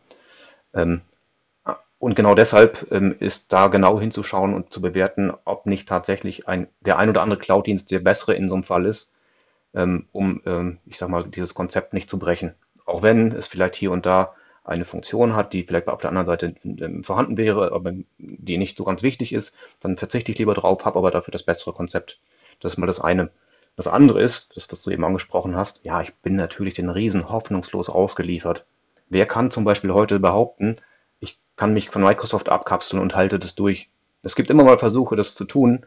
Ähm, 0.74 1.02
und 1.98 2.16
genau 2.16 2.34
deshalb 2.34 2.90
ähm, 2.90 3.14
ist 3.20 3.52
da 3.52 3.68
genau 3.68 4.00
hinzuschauen 4.00 4.54
und 4.54 4.72
zu 4.72 4.80
bewerten, 4.80 5.32
ob 5.44 5.66
nicht 5.66 5.88
tatsächlich 5.88 6.48
ein, 6.48 6.66
der 6.80 6.98
ein 6.98 7.08
oder 7.08 7.22
andere 7.22 7.38
Cloud-Dienst 7.38 7.90
der 7.92 8.00
bessere 8.00 8.34
in 8.34 8.48
so 8.48 8.54
einem 8.54 8.64
Fall 8.64 8.86
ist, 8.86 9.12
ähm, 9.74 10.06
um, 10.12 10.78
ich 10.86 10.98
sag 10.98 11.08
mal, 11.08 11.24
dieses 11.24 11.54
Konzept 11.54 11.92
nicht 11.92 12.08
zu 12.08 12.18
brechen. 12.18 12.54
Auch 12.84 13.02
wenn 13.02 13.32
es 13.32 13.48
vielleicht 13.48 13.76
hier 13.76 13.90
und 13.90 14.06
da 14.06 14.34
eine 14.64 14.84
Funktion 14.84 15.34
hat, 15.34 15.52
die 15.52 15.64
vielleicht 15.64 15.88
auf 15.88 16.00
der 16.00 16.10
anderen 16.10 16.26
Seite 16.26 16.54
vorhanden 17.02 17.36
wäre, 17.36 17.72
aber 17.72 17.92
die 18.18 18.58
nicht 18.58 18.76
so 18.76 18.84
ganz 18.84 19.02
wichtig 19.02 19.32
ist, 19.32 19.56
dann 19.80 19.96
verzichte 19.96 20.30
ich 20.30 20.38
lieber 20.38 20.54
drauf, 20.54 20.84
habe 20.84 20.98
aber 20.98 21.10
dafür 21.10 21.32
das 21.32 21.42
bessere 21.42 21.72
Konzept. 21.72 22.20
Das 22.60 22.74
ist 22.74 22.78
mal 22.78 22.86
das 22.86 23.00
eine. 23.00 23.30
Das 23.76 23.88
andere 23.88 24.22
ist, 24.22 24.56
das, 24.56 24.70
was 24.70 24.82
du 24.82 24.90
eben 24.90 25.04
angesprochen 25.04 25.56
hast, 25.56 25.84
ja, 25.84 26.00
ich 26.02 26.14
bin 26.16 26.36
natürlich 26.36 26.74
den 26.74 26.90
Riesen 26.90 27.28
hoffnungslos 27.28 27.88
ausgeliefert. 27.88 28.66
Wer 29.08 29.26
kann 29.26 29.50
zum 29.50 29.64
Beispiel 29.64 29.92
heute 29.92 30.20
behaupten, 30.20 30.76
ich 31.20 31.38
kann 31.56 31.72
mich 31.72 31.90
von 31.90 32.02
Microsoft 32.02 32.48
abkapseln 32.48 33.00
und 33.00 33.16
halte 33.16 33.38
das 33.38 33.54
durch? 33.54 33.90
Es 34.22 34.36
gibt 34.36 34.50
immer 34.50 34.64
mal 34.64 34.78
Versuche, 34.78 35.16
das 35.16 35.34
zu 35.34 35.44
tun, 35.44 35.86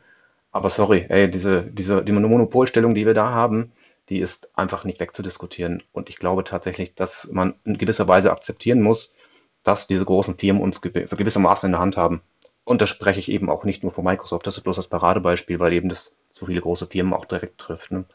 aber 0.55 0.69
sorry, 0.69 1.05
ey, 1.09 1.29
diese, 1.29 1.63
diese, 1.63 2.01
die 2.01 2.13
Monopolstellung, 2.13 2.95
die 2.95 3.05
wir 3.05 3.13
da 3.13 3.31
haben, 3.31 3.73
die 4.07 4.19
ist 4.19 4.57
einfach 4.57 4.85
nicht 4.85 5.01
wegzudiskutieren. 5.01 5.83
Und 5.91 6.07
ich 6.07 6.15
glaube 6.17 6.45
tatsächlich, 6.45 6.95
dass 6.95 7.29
man 7.29 7.55
in 7.65 7.77
gewisser 7.77 8.07
Weise 8.07 8.31
akzeptieren 8.31 8.81
muss, 8.81 9.15
dass 9.63 9.85
diese 9.85 10.05
großen 10.05 10.37
Firmen 10.37 10.63
uns 10.63 10.79
gewissermaßen 10.79 11.67
in 11.67 11.73
der 11.73 11.81
Hand 11.81 11.97
haben. 11.97 12.21
Und 12.63 12.81
da 12.81 12.87
spreche 12.87 13.19
ich 13.19 13.27
eben 13.27 13.49
auch 13.49 13.65
nicht 13.65 13.83
nur 13.83 13.91
von 13.91 14.05
Microsoft, 14.05 14.47
das 14.47 14.55
ist 14.55 14.63
bloß 14.63 14.77
das 14.77 14.87
Paradebeispiel, 14.87 15.59
weil 15.59 15.73
eben 15.73 15.89
das 15.89 16.15
so 16.29 16.45
viele 16.45 16.61
große 16.61 16.87
Firmen 16.87 17.13
auch 17.13 17.25
direkt 17.25 17.57
trifft. 17.57 17.91
Ne? 17.91 18.05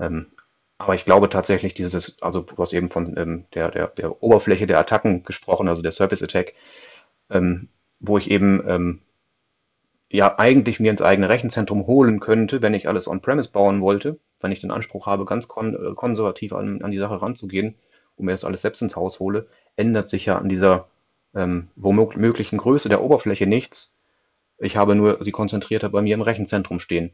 Ähm, 0.00 0.32
aber 0.78 0.96
ich 0.96 1.04
glaube 1.04 1.28
tatsächlich, 1.28 1.74
dieses, 1.74 2.20
also 2.20 2.40
du 2.40 2.56
hast 2.56 2.72
eben 2.72 2.88
von 2.88 3.16
ähm, 3.16 3.44
der, 3.54 3.70
der, 3.70 3.86
der 3.86 4.20
Oberfläche 4.20 4.66
der 4.66 4.80
Attacken 4.80 5.22
gesprochen, 5.22 5.68
also 5.68 5.82
der 5.82 5.92
Surface 5.92 6.24
Attack, 6.24 6.54
ähm, 7.30 7.68
wo 8.00 8.18
ich 8.18 8.32
eben 8.32 8.68
ähm, 8.68 9.02
ja 10.10 10.38
eigentlich 10.38 10.80
mir 10.80 10.90
ins 10.90 11.02
eigene 11.02 11.28
Rechenzentrum 11.28 11.86
holen 11.86 12.20
könnte, 12.20 12.62
wenn 12.62 12.74
ich 12.74 12.88
alles 12.88 13.08
on-premise 13.08 13.50
bauen 13.50 13.80
wollte, 13.80 14.18
wenn 14.40 14.52
ich 14.52 14.60
den 14.60 14.70
Anspruch 14.70 15.06
habe, 15.06 15.24
ganz 15.24 15.48
kon 15.48 15.74
äh, 15.74 15.94
konservativ 15.94 16.52
an, 16.52 16.82
an 16.82 16.90
die 16.90 16.98
Sache 16.98 17.20
ranzugehen 17.20 17.74
und 18.16 18.26
mir 18.26 18.32
das 18.32 18.44
alles 18.44 18.62
selbst 18.62 18.82
ins 18.82 18.96
Haus 18.96 19.20
hole, 19.20 19.46
ändert 19.76 20.08
sich 20.08 20.26
ja 20.26 20.38
an 20.38 20.48
dieser 20.48 20.88
ähm, 21.34 21.68
womöglichen 21.76 22.58
Größe 22.58 22.88
der 22.88 23.02
Oberfläche 23.02 23.46
nichts. 23.46 23.96
Ich 24.58 24.76
habe 24.76 24.94
nur 24.94 25.22
sie 25.22 25.30
konzentrierter 25.30 25.88
bei 25.88 26.02
mir 26.02 26.14
im 26.14 26.22
Rechenzentrum 26.22 26.80
stehen. 26.80 27.12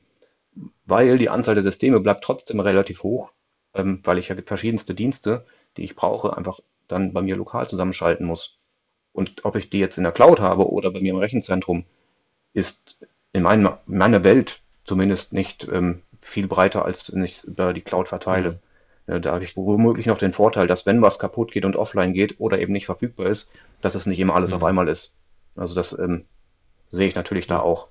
Weil 0.86 1.18
die 1.18 1.28
Anzahl 1.28 1.54
der 1.54 1.64
Systeme 1.64 2.00
bleibt 2.00 2.22
trotzdem 2.22 2.60
relativ 2.60 3.02
hoch, 3.02 3.32
ähm, 3.74 4.00
weil 4.04 4.18
ich 4.18 4.28
ja 4.28 4.36
verschiedenste 4.46 4.94
Dienste, 4.94 5.44
die 5.76 5.82
ich 5.82 5.96
brauche, 5.96 6.36
einfach 6.36 6.60
dann 6.86 7.12
bei 7.12 7.22
mir 7.22 7.36
lokal 7.36 7.68
zusammenschalten 7.68 8.24
muss. 8.24 8.58
Und 9.12 9.44
ob 9.44 9.56
ich 9.56 9.68
die 9.68 9.78
jetzt 9.78 9.98
in 9.98 10.04
der 10.04 10.12
Cloud 10.12 10.40
habe 10.40 10.70
oder 10.70 10.90
bei 10.90 11.00
mir 11.00 11.12
im 11.12 11.18
Rechenzentrum, 11.18 11.84
ist 12.54 12.98
in, 13.32 13.42
mein, 13.42 13.66
in 13.66 13.98
meiner 13.98 14.24
Welt 14.24 14.60
zumindest 14.84 15.32
nicht 15.32 15.68
ähm, 15.70 16.02
viel 16.20 16.46
breiter, 16.46 16.84
als 16.84 17.12
wenn 17.12 17.24
ich 17.24 17.44
über 17.44 17.72
die 17.72 17.82
Cloud 17.82 18.08
verteile. 18.08 18.60
Mhm. 19.06 19.20
Da 19.20 19.32
habe 19.32 19.44
ich 19.44 19.56
womöglich 19.56 20.06
noch 20.06 20.18
den 20.18 20.32
Vorteil, 20.32 20.66
dass 20.66 20.86
wenn 20.86 21.02
was 21.02 21.18
kaputt 21.18 21.52
geht 21.52 21.66
und 21.66 21.76
offline 21.76 22.14
geht 22.14 22.40
oder 22.40 22.58
eben 22.58 22.72
nicht 22.72 22.86
verfügbar 22.86 23.26
ist, 23.26 23.50
dass 23.82 23.94
es 23.94 24.06
nicht 24.06 24.20
immer 24.20 24.34
alles 24.34 24.50
mhm. 24.50 24.56
auf 24.56 24.64
einmal 24.64 24.88
ist. 24.88 25.12
Also 25.56 25.74
das 25.74 25.92
ähm, 25.98 26.24
sehe 26.90 27.06
ich 27.06 27.14
natürlich 27.14 27.46
da 27.46 27.60
auch. 27.60 27.88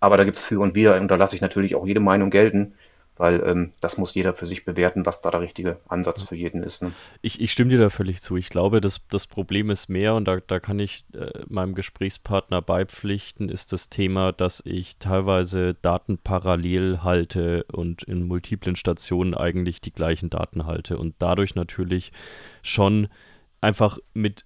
Aber 0.00 0.16
da 0.16 0.24
gibt 0.24 0.38
es 0.38 0.44
für 0.44 0.60
und 0.60 0.74
wieder 0.74 0.98
und 1.00 1.08
da 1.08 1.16
lasse 1.16 1.34
ich 1.34 1.42
natürlich 1.42 1.74
auch 1.74 1.86
jede 1.86 2.00
Meinung 2.00 2.30
gelten 2.30 2.74
weil 3.16 3.42
ähm, 3.46 3.72
das 3.80 3.98
muss 3.98 4.14
jeder 4.14 4.34
für 4.34 4.46
sich 4.46 4.64
bewerten, 4.64 5.06
was 5.06 5.20
da 5.20 5.30
der 5.30 5.40
richtige 5.40 5.78
Ansatz 5.88 6.22
für 6.22 6.34
jeden 6.34 6.62
ist. 6.62 6.82
Ne? 6.82 6.92
Ich, 7.22 7.40
ich 7.40 7.52
stimme 7.52 7.70
dir 7.70 7.78
da 7.78 7.90
völlig 7.90 8.20
zu. 8.20 8.36
Ich 8.36 8.48
glaube, 8.48 8.80
das, 8.80 9.06
das 9.08 9.26
Problem 9.26 9.70
ist 9.70 9.88
mehr, 9.88 10.14
und 10.14 10.26
da, 10.26 10.38
da 10.40 10.58
kann 10.58 10.78
ich 10.78 11.04
äh, 11.14 11.30
meinem 11.48 11.74
Gesprächspartner 11.74 12.60
beipflichten, 12.60 13.48
ist 13.48 13.72
das 13.72 13.88
Thema, 13.88 14.32
dass 14.32 14.62
ich 14.64 14.98
teilweise 14.98 15.74
Daten 15.74 16.18
parallel 16.18 17.02
halte 17.02 17.64
und 17.72 18.02
in 18.02 18.24
multiplen 18.24 18.76
Stationen 18.76 19.34
eigentlich 19.34 19.80
die 19.80 19.92
gleichen 19.92 20.30
Daten 20.30 20.66
halte 20.66 20.98
und 20.98 21.14
dadurch 21.18 21.54
natürlich 21.54 22.12
schon 22.62 23.08
einfach 23.60 23.98
mit 24.12 24.44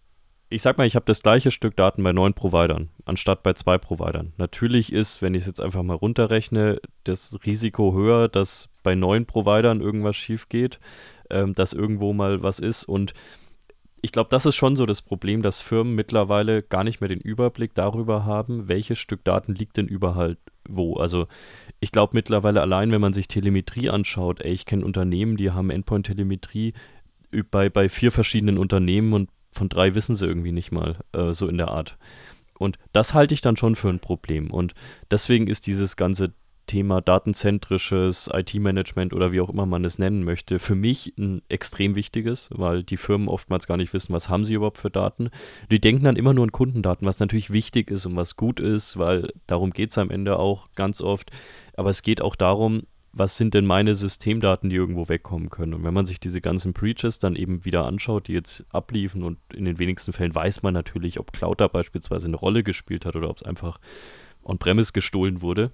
ich 0.50 0.62
sag 0.62 0.78
mal, 0.78 0.86
ich 0.86 0.96
habe 0.96 1.04
das 1.06 1.22
gleiche 1.22 1.50
Stück 1.50 1.76
Daten 1.76 2.02
bei 2.02 2.12
neun 2.12 2.32
Providern, 2.32 2.88
anstatt 3.04 3.42
bei 3.42 3.52
zwei 3.52 3.76
Providern. 3.76 4.32
Natürlich 4.38 4.92
ist, 4.92 5.20
wenn 5.20 5.34
ich 5.34 5.42
es 5.42 5.46
jetzt 5.46 5.60
einfach 5.60 5.82
mal 5.82 5.94
runterrechne, 5.94 6.80
das 7.04 7.38
Risiko 7.44 7.92
höher, 7.92 8.28
dass 8.28 8.70
bei 8.82 8.94
neun 8.94 9.26
Providern 9.26 9.80
irgendwas 9.80 10.16
schief 10.16 10.48
geht, 10.48 10.80
ähm, 11.28 11.54
dass 11.54 11.74
irgendwo 11.74 12.14
mal 12.14 12.42
was 12.42 12.60
ist. 12.60 12.84
Und 12.84 13.12
ich 14.00 14.12
glaube, 14.12 14.30
das 14.30 14.46
ist 14.46 14.56
schon 14.56 14.76
so 14.76 14.86
das 14.86 15.02
Problem, 15.02 15.42
dass 15.42 15.60
Firmen 15.60 15.94
mittlerweile 15.94 16.62
gar 16.62 16.84
nicht 16.84 17.00
mehr 17.00 17.08
den 17.08 17.20
Überblick 17.20 17.74
darüber 17.74 18.24
haben, 18.24 18.68
welches 18.68 18.98
Stück 18.98 19.24
Daten 19.24 19.54
liegt 19.54 19.76
denn 19.76 19.88
überall 19.88 20.38
wo. 20.66 20.96
Also 20.96 21.26
ich 21.80 21.92
glaube 21.92 22.12
mittlerweile 22.14 22.60
allein, 22.62 22.92
wenn 22.92 23.00
man 23.00 23.12
sich 23.12 23.28
Telemetrie 23.28 23.90
anschaut, 23.90 24.40
ey, 24.40 24.52
ich 24.52 24.66
kenne 24.66 24.84
Unternehmen, 24.84 25.36
die 25.36 25.50
haben 25.50 25.70
Endpoint-Telemetrie 25.70 26.74
bei, 27.50 27.68
bei 27.68 27.88
vier 27.88 28.12
verschiedenen 28.12 28.56
Unternehmen 28.56 29.12
und 29.12 29.28
von 29.50 29.68
drei 29.68 29.94
wissen 29.94 30.16
sie 30.16 30.26
irgendwie 30.26 30.52
nicht 30.52 30.72
mal, 30.72 30.96
äh, 31.12 31.32
so 31.32 31.48
in 31.48 31.58
der 31.58 31.68
Art. 31.68 31.96
Und 32.58 32.78
das 32.92 33.14
halte 33.14 33.34
ich 33.34 33.40
dann 33.40 33.56
schon 33.56 33.76
für 33.76 33.88
ein 33.88 34.00
Problem. 34.00 34.50
Und 34.50 34.74
deswegen 35.10 35.46
ist 35.46 35.66
dieses 35.66 35.96
ganze 35.96 36.32
Thema 36.68 37.00
datenzentrisches 37.00 38.30
IT-Management 38.32 39.12
oder 39.12 39.32
wie 39.32 39.40
auch 39.40 39.48
immer 39.48 39.66
man 39.66 39.84
es 39.84 39.98
nennen 39.98 40.22
möchte, 40.22 40.60
für 40.60 40.76
mich 40.76 41.14
ein 41.18 41.42
extrem 41.48 41.96
wichtiges, 41.96 42.48
weil 42.52 42.84
die 42.84 42.96
Firmen 42.96 43.28
oftmals 43.28 43.66
gar 43.66 43.76
nicht 43.76 43.92
wissen, 43.92 44.12
was 44.12 44.28
haben 44.28 44.44
sie 44.44 44.54
überhaupt 44.54 44.78
für 44.78 44.90
Daten. 44.90 45.30
Die 45.70 45.80
denken 45.80 46.04
dann 46.04 46.16
immer 46.16 46.34
nur 46.34 46.44
an 46.44 46.52
Kundendaten, 46.52 47.06
was 47.06 47.18
natürlich 47.18 47.50
wichtig 47.50 47.90
ist 47.90 48.06
und 48.06 48.14
was 48.14 48.36
gut 48.36 48.60
ist, 48.60 48.98
weil 48.98 49.32
darum 49.46 49.72
geht 49.72 49.90
es 49.90 49.98
am 49.98 50.10
Ende 50.10 50.38
auch 50.38 50.68
ganz 50.76 51.00
oft. 51.00 51.30
Aber 51.74 51.90
es 51.90 52.02
geht 52.02 52.20
auch 52.20 52.36
darum, 52.36 52.82
was 53.18 53.36
sind 53.36 53.54
denn 53.54 53.66
meine 53.66 53.94
Systemdaten, 53.94 54.70
die 54.70 54.76
irgendwo 54.76 55.08
wegkommen 55.08 55.50
können. 55.50 55.74
Und 55.74 55.84
wenn 55.84 55.94
man 55.94 56.06
sich 56.06 56.20
diese 56.20 56.40
ganzen 56.40 56.72
Breaches 56.72 57.18
dann 57.18 57.34
eben 57.34 57.64
wieder 57.64 57.84
anschaut, 57.84 58.28
die 58.28 58.32
jetzt 58.32 58.64
abliefen 58.70 59.24
und 59.24 59.38
in 59.52 59.64
den 59.64 59.78
wenigsten 59.78 60.12
Fällen 60.12 60.34
weiß 60.34 60.62
man 60.62 60.72
natürlich, 60.72 61.18
ob 61.18 61.32
Cloud 61.32 61.60
da 61.60 61.68
beispielsweise 61.68 62.28
eine 62.28 62.36
Rolle 62.36 62.62
gespielt 62.62 63.04
hat 63.04 63.16
oder 63.16 63.28
ob 63.28 63.38
es 63.38 63.42
einfach 63.42 63.80
on-premise 64.44 64.92
gestohlen 64.92 65.42
wurde. 65.42 65.72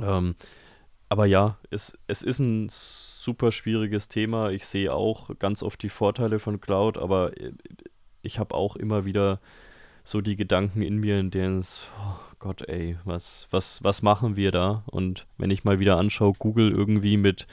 Ähm, 0.00 0.36
aber 1.10 1.26
ja, 1.26 1.58
es, 1.70 1.98
es 2.06 2.22
ist 2.22 2.38
ein 2.38 2.68
super 2.70 3.52
schwieriges 3.52 4.08
Thema. 4.08 4.50
Ich 4.50 4.66
sehe 4.66 4.92
auch 4.92 5.30
ganz 5.38 5.62
oft 5.62 5.82
die 5.82 5.88
Vorteile 5.88 6.38
von 6.38 6.60
Cloud, 6.60 6.98
aber 6.98 7.32
ich 8.22 8.38
habe 8.38 8.54
auch 8.54 8.76
immer 8.76 9.04
wieder 9.04 9.40
so 10.04 10.20
die 10.20 10.36
Gedanken 10.36 10.82
in 10.82 10.96
mir, 10.96 11.18
in 11.18 11.30
denen 11.30 11.58
es, 11.58 11.82
oh, 11.98 12.16
Gott, 12.38 12.68
ey, 12.68 12.96
was, 13.04 13.48
was, 13.50 13.82
was 13.82 14.02
machen 14.02 14.36
wir 14.36 14.52
da? 14.52 14.84
Und 14.86 15.26
wenn 15.36 15.50
ich 15.50 15.64
mal 15.64 15.80
wieder 15.80 15.96
anschaue, 15.96 16.34
Google 16.38 16.70
irgendwie 16.70 17.16
mit, 17.16 17.46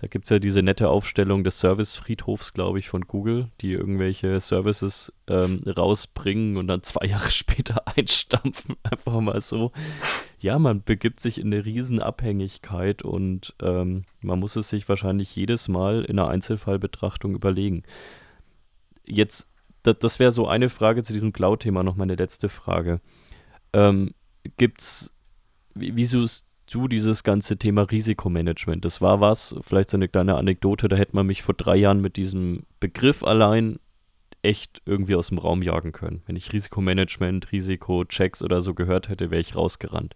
da 0.00 0.08
gibt 0.08 0.24
es 0.24 0.30
ja 0.30 0.38
diese 0.38 0.62
nette 0.62 0.88
Aufstellung 0.88 1.44
des 1.44 1.60
Service-Friedhofs, 1.60 2.52
glaube 2.52 2.78
ich, 2.78 2.88
von 2.88 3.02
Google, 3.02 3.48
die 3.60 3.72
irgendwelche 3.72 4.40
Services 4.40 5.12
ähm, 5.28 5.62
rausbringen 5.66 6.56
und 6.56 6.66
dann 6.66 6.82
zwei 6.82 7.06
Jahre 7.08 7.30
später 7.30 7.82
einstampfen, 7.96 8.76
einfach 8.82 9.20
mal 9.20 9.40
so. 9.40 9.72
Ja, 10.40 10.58
man 10.58 10.82
begibt 10.82 11.20
sich 11.20 11.38
in 11.38 11.52
eine 11.52 11.64
Riesenabhängigkeit 11.64 13.02
und 13.02 13.54
ähm, 13.62 14.02
man 14.20 14.40
muss 14.40 14.56
es 14.56 14.68
sich 14.68 14.88
wahrscheinlich 14.88 15.34
jedes 15.36 15.68
Mal 15.68 16.04
in 16.04 16.18
einer 16.18 16.28
Einzelfallbetrachtung 16.28 17.34
überlegen. 17.34 17.84
Jetzt 19.06 19.48
das, 19.84 19.98
das 19.98 20.18
wäre 20.18 20.32
so 20.32 20.48
eine 20.48 20.70
Frage 20.70 21.02
zu 21.04 21.12
diesem 21.12 21.32
Cloud-Thema, 21.32 21.84
noch 21.84 21.94
meine 21.94 22.16
letzte 22.16 22.48
Frage. 22.48 23.00
Ähm, 23.72 24.14
gibt's, 24.56 25.12
wie, 25.74 25.96
wieso 25.96 26.22
ist 26.22 26.46
du 26.70 26.88
dieses 26.88 27.24
ganze 27.24 27.56
Thema 27.56 27.82
Risikomanagement? 27.82 28.84
Das 28.84 29.00
war 29.00 29.20
was, 29.20 29.54
vielleicht 29.60 29.90
so 29.90 29.96
eine 29.96 30.08
kleine 30.08 30.36
Anekdote, 30.36 30.88
da 30.88 30.96
hätte 30.96 31.16
man 31.16 31.26
mich 31.26 31.42
vor 31.42 31.54
drei 31.54 31.76
Jahren 31.76 32.00
mit 32.00 32.16
diesem 32.16 32.64
Begriff 32.80 33.22
allein 33.22 33.78
echt 34.42 34.82
irgendwie 34.84 35.14
aus 35.14 35.28
dem 35.28 35.38
Raum 35.38 35.62
jagen 35.62 35.92
können. 35.92 36.22
Wenn 36.26 36.36
ich 36.36 36.52
Risikomanagement, 36.52 37.50
Risikochecks 37.50 38.42
oder 38.42 38.60
so 38.60 38.74
gehört 38.74 39.08
hätte, 39.08 39.30
wäre 39.30 39.40
ich 39.40 39.56
rausgerannt. 39.56 40.14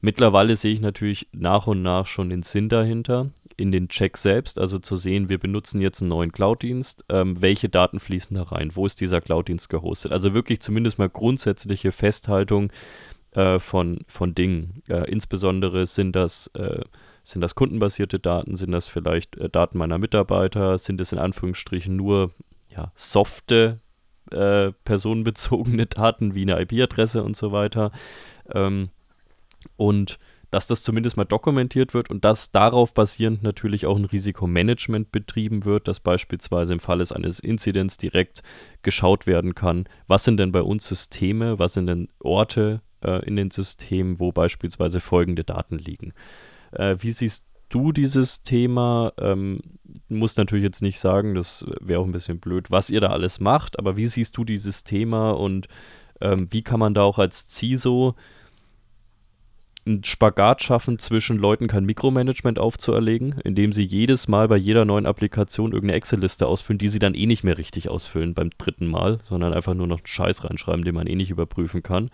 Mittlerweile 0.00 0.56
sehe 0.56 0.72
ich 0.72 0.80
natürlich 0.80 1.28
nach 1.32 1.66
und 1.66 1.82
nach 1.82 2.06
schon 2.06 2.30
den 2.30 2.42
Sinn 2.42 2.68
dahinter, 2.68 3.30
in 3.56 3.72
den 3.72 3.88
Checks 3.88 4.22
selbst, 4.22 4.58
also 4.58 4.78
zu 4.78 4.96
sehen, 4.96 5.28
wir 5.28 5.38
benutzen 5.38 5.80
jetzt 5.80 6.02
einen 6.02 6.10
neuen 6.10 6.32
Cloud-Dienst, 6.32 7.06
ähm, 7.08 7.40
welche 7.40 7.70
Daten 7.70 8.00
fließen 8.00 8.36
da 8.36 8.42
rein, 8.42 8.74
wo 8.74 8.84
ist 8.84 9.00
dieser 9.00 9.22
Cloud-Dienst 9.22 9.70
gehostet. 9.70 10.12
Also 10.12 10.34
wirklich 10.34 10.60
zumindest 10.60 10.98
mal 10.98 11.08
grundsätzliche 11.08 11.92
Festhaltung 11.92 12.70
äh, 13.36 13.58
von, 13.58 13.98
von 14.08 14.34
Dingen. 14.34 14.82
Äh, 14.88 15.10
insbesondere 15.10 15.84
sind 15.84 16.16
das, 16.16 16.46
äh, 16.54 16.80
sind 17.22 17.42
das 17.42 17.54
kundenbasierte 17.54 18.18
Daten, 18.18 18.56
sind 18.56 18.72
das 18.72 18.86
vielleicht 18.86 19.36
äh, 19.36 19.50
Daten 19.50 19.76
meiner 19.76 19.98
Mitarbeiter, 19.98 20.78
sind 20.78 21.00
es 21.02 21.12
in 21.12 21.18
Anführungsstrichen 21.18 21.94
nur 21.94 22.30
ja, 22.74 22.92
softe 22.94 23.80
äh, 24.30 24.72
personenbezogene 24.84 25.84
Daten 25.86 26.34
wie 26.34 26.42
eine 26.50 26.60
IP-Adresse 26.62 27.22
und 27.22 27.36
so 27.36 27.52
weiter. 27.52 27.92
Ähm, 28.54 28.88
und 29.76 30.18
dass 30.50 30.68
das 30.68 30.82
zumindest 30.82 31.18
mal 31.18 31.24
dokumentiert 31.24 31.92
wird 31.92 32.08
und 32.08 32.24
dass 32.24 32.52
darauf 32.52 32.94
basierend 32.94 33.42
natürlich 33.42 33.84
auch 33.84 33.98
ein 33.98 34.06
Risikomanagement 34.06 35.12
betrieben 35.12 35.66
wird, 35.66 35.88
dass 35.88 36.00
beispielsweise 36.00 36.72
im 36.72 36.80
Falle 36.80 37.04
eines 37.14 37.40
Inzidents 37.40 37.98
direkt 37.98 38.42
geschaut 38.80 39.26
werden 39.26 39.54
kann, 39.54 39.86
was 40.06 40.24
sind 40.24 40.38
denn 40.38 40.52
bei 40.52 40.62
uns 40.62 40.86
Systeme, 40.86 41.58
was 41.58 41.74
sind 41.74 41.88
denn 41.88 42.08
Orte 42.20 42.80
äh, 43.02 43.24
in 43.26 43.36
den 43.36 43.50
Systemen, 43.50 44.20
wo 44.20 44.32
beispielsweise 44.32 45.00
folgende 45.00 45.44
Daten 45.44 45.78
liegen. 45.78 46.12
Äh, 46.72 46.96
wie 47.00 47.10
siehst 47.10 47.46
du 47.68 47.92
dieses 47.92 48.42
Thema? 48.42 49.12
Ähm, 49.18 49.60
muss 50.08 50.36
natürlich 50.36 50.64
jetzt 50.64 50.82
nicht 50.82 50.98
sagen, 50.98 51.34
das 51.34 51.64
wäre 51.80 52.00
auch 52.00 52.06
ein 52.06 52.12
bisschen 52.12 52.38
blöd, 52.38 52.70
was 52.70 52.90
ihr 52.90 53.00
da 53.00 53.08
alles 53.08 53.40
macht, 53.40 53.78
aber 53.78 53.96
wie 53.96 54.06
siehst 54.06 54.36
du 54.36 54.44
dieses 54.44 54.84
Thema 54.84 55.30
und 55.30 55.68
ähm, 56.20 56.48
wie 56.50 56.62
kann 56.62 56.80
man 56.80 56.94
da 56.94 57.02
auch 57.02 57.18
als 57.18 57.48
CISO 57.48 58.14
einen 59.86 60.02
Spagat 60.02 60.62
schaffen, 60.62 60.98
zwischen 60.98 61.38
Leuten 61.38 61.68
kein 61.68 61.84
Mikromanagement 61.84 62.58
aufzuerlegen, 62.58 63.36
indem 63.44 63.72
sie 63.72 63.84
jedes 63.84 64.26
Mal 64.26 64.48
bei 64.48 64.56
jeder 64.56 64.84
neuen 64.84 65.06
Applikation 65.06 65.72
irgendeine 65.72 65.96
Excel-Liste 65.96 66.46
ausfüllen, 66.46 66.78
die 66.78 66.88
sie 66.88 66.98
dann 66.98 67.14
eh 67.14 67.26
nicht 67.26 67.44
mehr 67.44 67.56
richtig 67.56 67.88
ausfüllen 67.88 68.34
beim 68.34 68.50
dritten 68.58 68.88
Mal, 68.88 69.18
sondern 69.22 69.52
einfach 69.52 69.74
nur 69.74 69.86
noch 69.86 70.00
Scheiß 70.04 70.44
reinschreiben, 70.44 70.84
den 70.84 70.94
man 70.94 71.06
eh 71.06 71.14
nicht 71.14 71.30
überprüfen 71.30 71.82
kann. 71.82 72.10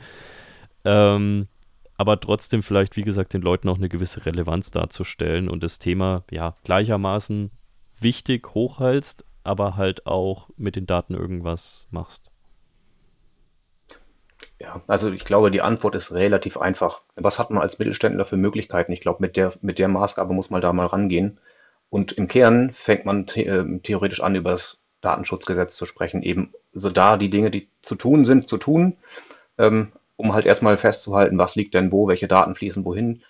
Ähm, 0.85 1.49
aber 1.97 2.18
trotzdem 2.20 2.62
vielleicht, 2.62 2.97
wie 2.97 3.03
gesagt, 3.03 3.33
den 3.33 3.43
Leuten 3.43 3.68
auch 3.68 3.76
eine 3.76 3.89
gewisse 3.89 4.24
Relevanz 4.26 4.70
darzustellen 4.70 5.49
und 5.49 5.62
das 5.62 5.78
Thema 5.78 6.24
ja 6.30 6.57
gleichermaßen 6.64 7.51
wichtig 8.01 8.55
hochhalst, 8.55 9.24
aber 9.45 9.76
halt 9.76 10.07
auch 10.07 10.49
mit 10.57 10.76
den 10.76 10.87
Daten 10.87 11.14
irgendwas 11.14 11.87
machst. 11.91 12.33
Ja, 14.59 14.83
also 14.87 15.11
ich 15.11 15.24
glaube, 15.24 15.51
die 15.51 15.62
Antwort 15.62 15.95
ist 15.95 16.12
relativ 16.12 16.57
einfach. 16.57 17.03
Was 17.16 17.39
hat 17.39 17.51
man 17.51 17.62
als 17.62 17.78
Mittelständler 17.78 18.24
für 18.24 18.37
Möglichkeiten? 18.37 18.93
Ich 18.93 19.01
glaube, 19.01 19.18
mit 19.20 19.37
der, 19.37 19.53
mit 19.61 19.78
der 19.78 19.89
Maßgabe 19.89 20.33
muss 20.35 20.51
man 20.51 20.61
da 20.61 20.72
mal 20.72 20.87
rangehen. 20.87 21.39
Und 21.91 22.12
im 22.12 22.26
Kern 22.26 22.70
fängt 22.72 23.05
man 23.05 23.26
the 23.28 23.47
äh, 23.47 23.78
theoretisch 23.80 24.22
an, 24.22 24.35
über 24.35 24.53
das 24.53 24.78
Datenschutzgesetz 25.01 25.76
zu 25.76 25.85
sprechen. 25.85 26.22
Eben 26.22 26.53
so 26.72 26.91
da 26.91 27.16
die 27.16 27.30
Dinge, 27.30 27.51
die 27.51 27.68
zu 27.83 27.97
tun 27.97 28.24
sind, 28.24 28.49
zu 28.49 28.57
tun, 28.57 28.97
ähm, 29.59 29.93
um 30.22 30.32
halt 30.34 30.46
erstmal 30.46 30.78
festzuhalten, 30.78 31.36
was 31.36 31.56
liegt 31.56 31.74
denn 31.74 31.90
wo, 31.90 32.06
welche 32.06 32.28
Daten 32.28 32.54
fließen 32.54 32.84
wohin. 32.84 33.24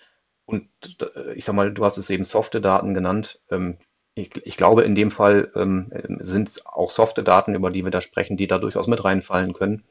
Und 0.45 0.67
äh, 1.01 1.33
ich 1.33 1.43
sag 1.43 1.55
mal, 1.55 1.73
du 1.73 1.83
hast 1.83 1.97
es 1.97 2.11
eben 2.11 2.23
softe 2.23 2.61
Daten 2.61 2.93
genannt. 2.93 3.41
Ähm, 3.49 3.77
ich, 4.13 4.29
ich, 4.45 4.57
glaube, 4.57 4.83
in 4.83 4.93
dem 4.93 5.09
Fall 5.09 5.51
ähm, 5.55 5.91
sind 6.19 6.49
es 6.49 6.65
auch 6.67 6.91
softe 6.91 7.23
Daten, 7.23 7.55
über 7.55 7.71
die 7.71 7.83
wir 7.83 7.89
da 7.89 7.99
sprechen, 7.99 8.37
die 8.37 8.45
da 8.45 8.59
durchaus 8.59 8.85
mit 8.85 9.03
reinfallen 9.03 9.53
können. 9.53 9.83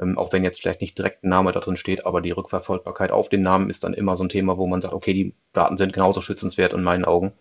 Ähm, 0.00 0.18
auch 0.18 0.32
wenn 0.32 0.42
jetzt 0.42 0.60
vielleicht 0.60 0.80
nicht 0.80 0.98
direkt 0.98 1.22
ein 1.22 1.28
Name 1.28 1.52
da 1.52 1.60
drin 1.60 1.76
steht, 1.76 2.04
aber 2.04 2.20
die 2.20 2.32
Rückverfolgbarkeit 2.32 3.12
auf 3.12 3.28
den 3.28 3.42
Namen 3.42 3.70
ist 3.70 3.84
dann 3.84 3.94
immer 3.94 4.16
so 4.16 4.24
ein 4.24 4.28
Thema, 4.28 4.58
wo 4.58 4.66
man 4.66 4.80
sagt, 4.80 4.94
okay, 4.94 5.14
die 5.14 5.34
Daten 5.52 5.78
sind 5.78 5.92
genauso 5.92 6.20
schützenswert 6.20 6.72
in 6.72 6.82
meinen 6.82 7.04
Augen. 7.04 7.32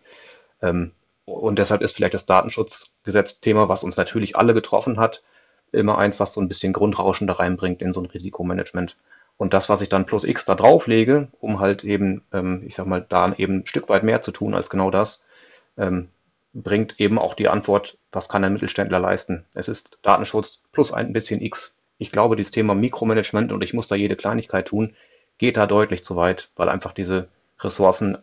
Und 1.26 1.60
deshalb 1.60 1.82
ist 1.82 1.96
vielleicht 1.96 2.14
das 2.14 2.26
Datenschutzgesetz 2.26 3.40
Thema, 3.40 3.70
was 3.70 3.84
uns 3.84 3.98
natürlich 3.98 4.36
alle 4.36 4.54
getroffen 4.54 5.00
hat, 5.00 5.24
immer 5.72 5.98
eins, 5.98 6.20
was 6.20 6.34
so 6.34 6.42
ein 6.42 6.48
bisschen 6.48 6.74
Grundrauschen 6.74 7.28
da 7.28 7.34
reinbringt 7.34 7.82
in 7.82 7.94
so 7.94 8.02
ein 8.02 8.08
Risikomanagement. 8.08 8.96
Und 9.38 9.54
das, 9.54 9.70
was 9.70 9.82
ich 9.82 9.90
dann 9.90 10.06
plus 10.06 10.26
X 10.26 10.46
da 10.46 10.56
drauflege, 10.56 11.30
um 11.40 11.60
halt 11.60 11.84
eben, 11.84 12.24
ähm, 12.34 12.64
ich 12.68 12.76
sag 12.76 12.88
mal, 12.88 13.06
da 13.08 13.34
eben 13.38 13.60
ein 13.60 13.68
Stück 13.68 13.88
weit 13.88 14.04
mehr 14.04 14.22
zu 14.22 14.32
tun 14.32 14.54
als 14.54 14.70
genau 14.70 14.92
das, 14.92 15.24
ähm, 15.78 16.10
bringt 16.54 17.00
eben 17.00 17.18
auch 17.18 17.36
die 17.36 17.48
Antwort, 17.48 17.98
was 18.12 18.28
kann 18.28 18.44
ein 18.44 18.54
Mittelständler 18.54 19.00
leisten? 19.00 19.46
Es 19.54 19.70
ist 19.70 19.98
Datenschutz 20.02 20.62
plus 20.72 20.92
ein 20.92 21.14
bisschen 21.14 21.42
X. 21.42 21.78
Ich 22.00 22.12
glaube, 22.12 22.36
dieses 22.36 22.52
Thema 22.52 22.76
Mikromanagement 22.76 23.52
und 23.52 23.64
ich 23.64 23.74
muss 23.74 23.88
da 23.88 23.96
jede 23.96 24.16
Kleinigkeit 24.16 24.68
tun, 24.68 24.96
geht 25.38 25.58
da 25.58 25.68
deutlich 25.68 26.04
zu 26.04 26.16
weit, 26.16 26.50
weil 26.56 26.70
einfach 26.70 26.94
diese 26.94 27.30
Ressourcen 27.60 28.18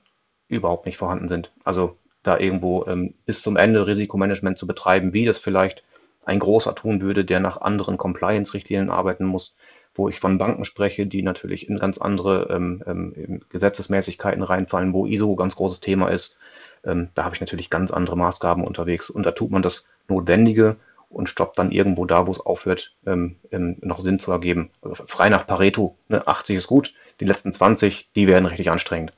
überhaupt 0.49 0.87
nicht 0.87 0.99
vorhanden 0.99 1.29
sind. 1.29 1.51
Also 1.65 1.97
da 2.23 2.39
irgendwo 2.39 2.85
ähm, 2.87 3.15
bis 3.25 3.43
zum 3.43 3.57
Ende 3.57 3.87
Risikomanagement 3.87 4.59
zu 4.59 4.67
betreiben, 4.67 5.13
wie 5.13 5.25
das 5.25 5.39
vielleicht 5.39 5.83
ein 6.27 6.41
großer 6.41 6.75
tun 6.75 7.01
würde, 7.01 7.25
der 7.25 7.41
nach 7.41 7.61
anderen 7.61 7.97
Compliance-Richtlinien 7.97 8.91
arbeiten 8.91 9.25
muss, 9.25 9.55
wo 9.95 10.09
ich 10.09 10.21
von 10.21 10.39
Banken 10.39 10.65
spreche, 10.65 11.07
die 11.07 11.23
natürlich 11.23 11.69
in 11.69 11.79
ganz 11.79 11.99
andere 11.99 12.49
ähm, 12.51 12.83
ähm, 12.87 13.41
Gesetzesmäßigkeiten 13.49 14.43
reinfallen, 14.43 14.93
wo 14.93 15.07
ISO 15.07 15.37
ganz 15.37 15.57
großes 15.57 15.81
Thema 15.81 16.09
ist. 16.09 16.39
Ähm, 16.85 17.09
da 17.15 17.25
habe 17.25 17.35
ich 17.35 17.41
natürlich 17.41 17.71
ganz 17.71 17.91
andere 17.91 18.17
Maßgaben 18.17 18.65
unterwegs 18.65 19.09
und 19.09 19.25
da 19.25 19.31
tut 19.31 19.51
man 19.51 19.63
das 19.63 19.89
Notwendige 20.09 20.77
und 21.09 21.29
stoppt 21.29 21.59
dann 21.59 21.71
irgendwo 21.71 22.05
da, 22.05 22.27
wo 22.27 22.33
es 22.33 22.41
aufhört, 22.41 22.93
ähm, 23.07 23.37
ähm, 23.53 23.77
noch 23.81 24.01
Sinn 24.01 24.19
zu 24.19 24.33
ergeben. 24.33 24.71
Also 24.83 25.05
frei 25.07 25.29
nach 25.29 25.47
Pareto, 25.47 25.97
ne, 26.09 26.27
80 26.27 26.57
ist 26.57 26.67
gut, 26.67 26.93
die 27.21 27.25
letzten 27.25 27.53
20, 27.53 28.11
die 28.15 28.27
werden 28.27 28.47
richtig 28.47 28.71
anstrengend. 28.71 29.13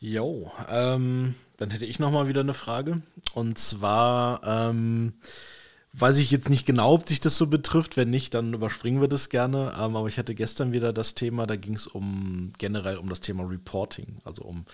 Jo, 0.00 0.50
ähm, 0.68 1.36
dann 1.62 1.70
hätte 1.70 1.84
ich 1.84 2.00
noch 2.00 2.10
mal 2.10 2.26
wieder 2.26 2.40
eine 2.40 2.54
Frage. 2.54 3.02
Und 3.34 3.56
zwar 3.56 4.40
ähm, 4.44 5.12
weiß 5.92 6.18
ich 6.18 6.32
jetzt 6.32 6.50
nicht 6.50 6.66
genau, 6.66 6.94
ob 6.94 7.06
sich 7.06 7.20
das 7.20 7.38
so 7.38 7.46
betrifft. 7.46 7.96
Wenn 7.96 8.10
nicht, 8.10 8.34
dann 8.34 8.52
überspringen 8.52 9.00
wir 9.00 9.06
das 9.06 9.28
gerne. 9.28 9.72
Ähm, 9.78 9.94
aber 9.94 10.08
ich 10.08 10.18
hatte 10.18 10.34
gestern 10.34 10.72
wieder 10.72 10.92
das 10.92 11.14
Thema, 11.14 11.46
da 11.46 11.54
ging 11.54 11.74
es 11.74 11.86
um 11.86 12.50
generell 12.58 12.96
um 12.96 13.08
das 13.08 13.20
Thema 13.20 13.44
Reporting, 13.44 14.16
also 14.24 14.42
um 14.42 14.64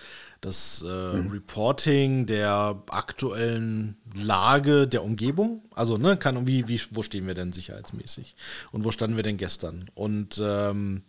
das 0.41 0.83
äh, 0.83 1.17
mhm. 1.17 1.29
Reporting 1.29 2.25
der 2.25 2.81
aktuellen 2.89 3.95
Lage 4.15 4.87
der 4.87 5.03
Umgebung. 5.03 5.61
Also 5.75 5.99
ne, 5.99 6.17
kann 6.17 6.47
wie 6.47 6.67
wie 6.67 6.81
wo 6.89 7.03
stehen 7.03 7.27
wir 7.27 7.35
denn 7.35 7.53
sicherheitsmäßig 7.53 8.35
und 8.71 8.83
wo 8.83 8.89
standen 8.89 9.15
wir 9.15 9.23
denn 9.23 9.37
gestern? 9.37 9.91
Und 9.93 10.41
ähm, 10.43 11.03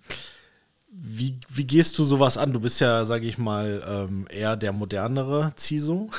wie, 0.93 1.38
wie 1.49 1.64
gehst 1.64 1.97
du 1.99 2.05
sowas 2.05 2.36
an? 2.36 2.53
Du 2.53 2.59
bist 2.59 2.80
ja, 2.80 3.05
sage 3.05 3.24
ich 3.24 3.38
mal, 3.38 3.82
ähm, 3.88 4.26
eher 4.28 4.57
der 4.57 4.72
modernere 4.72 5.53
CISO. 5.57 6.11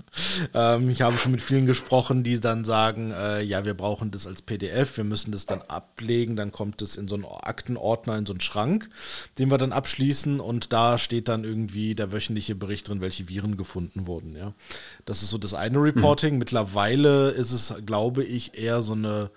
ähm, 0.54 0.88
ich 0.88 1.02
habe 1.02 1.18
schon 1.18 1.32
mit 1.32 1.42
vielen 1.42 1.66
gesprochen, 1.66 2.22
die 2.22 2.40
dann 2.40 2.64
sagen, 2.64 3.10
äh, 3.10 3.42
ja, 3.42 3.66
wir 3.66 3.74
brauchen 3.74 4.10
das 4.10 4.26
als 4.26 4.40
PDF, 4.40 4.96
wir 4.96 5.04
müssen 5.04 5.30
das 5.30 5.44
dann 5.44 5.60
ablegen, 5.68 6.36
dann 6.36 6.52
kommt 6.52 6.80
es 6.80 6.96
in 6.96 7.06
so 7.06 7.16
einen 7.16 7.26
Aktenordner, 7.26 8.16
in 8.16 8.24
so 8.24 8.32
einen 8.32 8.40
Schrank, 8.40 8.88
den 9.38 9.50
wir 9.50 9.58
dann 9.58 9.72
abschließen 9.72 10.40
und 10.40 10.72
da 10.72 10.96
steht 10.96 11.28
dann 11.28 11.44
irgendwie 11.44 11.94
der 11.94 12.10
wöchentliche 12.10 12.54
Bericht 12.54 12.88
drin, 12.88 13.02
welche 13.02 13.28
Viren 13.28 13.58
gefunden 13.58 14.06
wurden. 14.06 14.34
Ja, 14.34 14.54
Das 15.04 15.22
ist 15.22 15.30
so 15.30 15.38
das 15.38 15.52
eine 15.52 15.82
Reporting. 15.82 16.34
Mhm. 16.34 16.38
Mittlerweile 16.38 17.30
ist 17.30 17.52
es, 17.52 17.74
glaube 17.84 18.24
ich, 18.24 18.58
eher 18.58 18.80
so 18.80 18.94
eine 18.94 19.30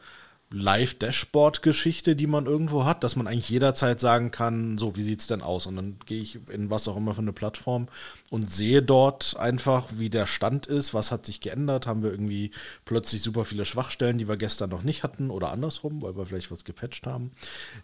Live-Dashboard-Geschichte, 0.50 2.16
die 2.16 2.28
man 2.28 2.45
irgendwo 2.45 2.86
hat, 2.86 3.04
dass 3.04 3.18
man 3.18 3.28
eigentlich 3.28 3.50
jederzeit 3.50 4.00
sagen 4.00 4.32
kann, 4.32 4.78
so, 4.78 4.95
wie 4.95 5.04
sieht 5.04 5.20
es 5.20 5.28
denn 5.28 5.41
aus? 5.41 5.66
Und 5.66 5.76
dann 5.76 6.00
gehe 6.06 6.22
ich 6.22 6.39
in 6.50 6.70
was 6.70 6.88
auch 6.88 6.95
immer 6.95 7.14
für 7.14 7.22
eine 7.22 7.34
Plattform 7.34 7.88
und 8.30 8.50
sehe 8.50 8.82
dort 8.82 9.36
einfach, 9.38 9.88
wie 9.95 10.10
der 10.10 10.26
Stand 10.26 10.66
ist, 10.66 10.93
was 10.93 11.12
hat 11.12 11.26
sich 11.26 11.41
geändert, 11.41 11.86
haben 11.86 12.02
wir 12.02 12.12
irgendwie 12.12 12.52
plötzlich 12.86 13.22
super 13.22 13.43
viele 13.43 13.66
Schwachstellen, 13.66 14.18
die 14.18 14.30
wir 14.30 14.38
gestern 14.38 14.70
noch 14.70 14.84
nicht 14.84 15.04
hatten 15.04 15.32
oder 15.32 15.52
andersrum, 15.52 16.02
weil 16.02 16.16
wir 16.16 16.26
vielleicht 16.26 16.52
was 16.52 16.64
gepatcht 16.64 17.08
haben. 17.08 17.32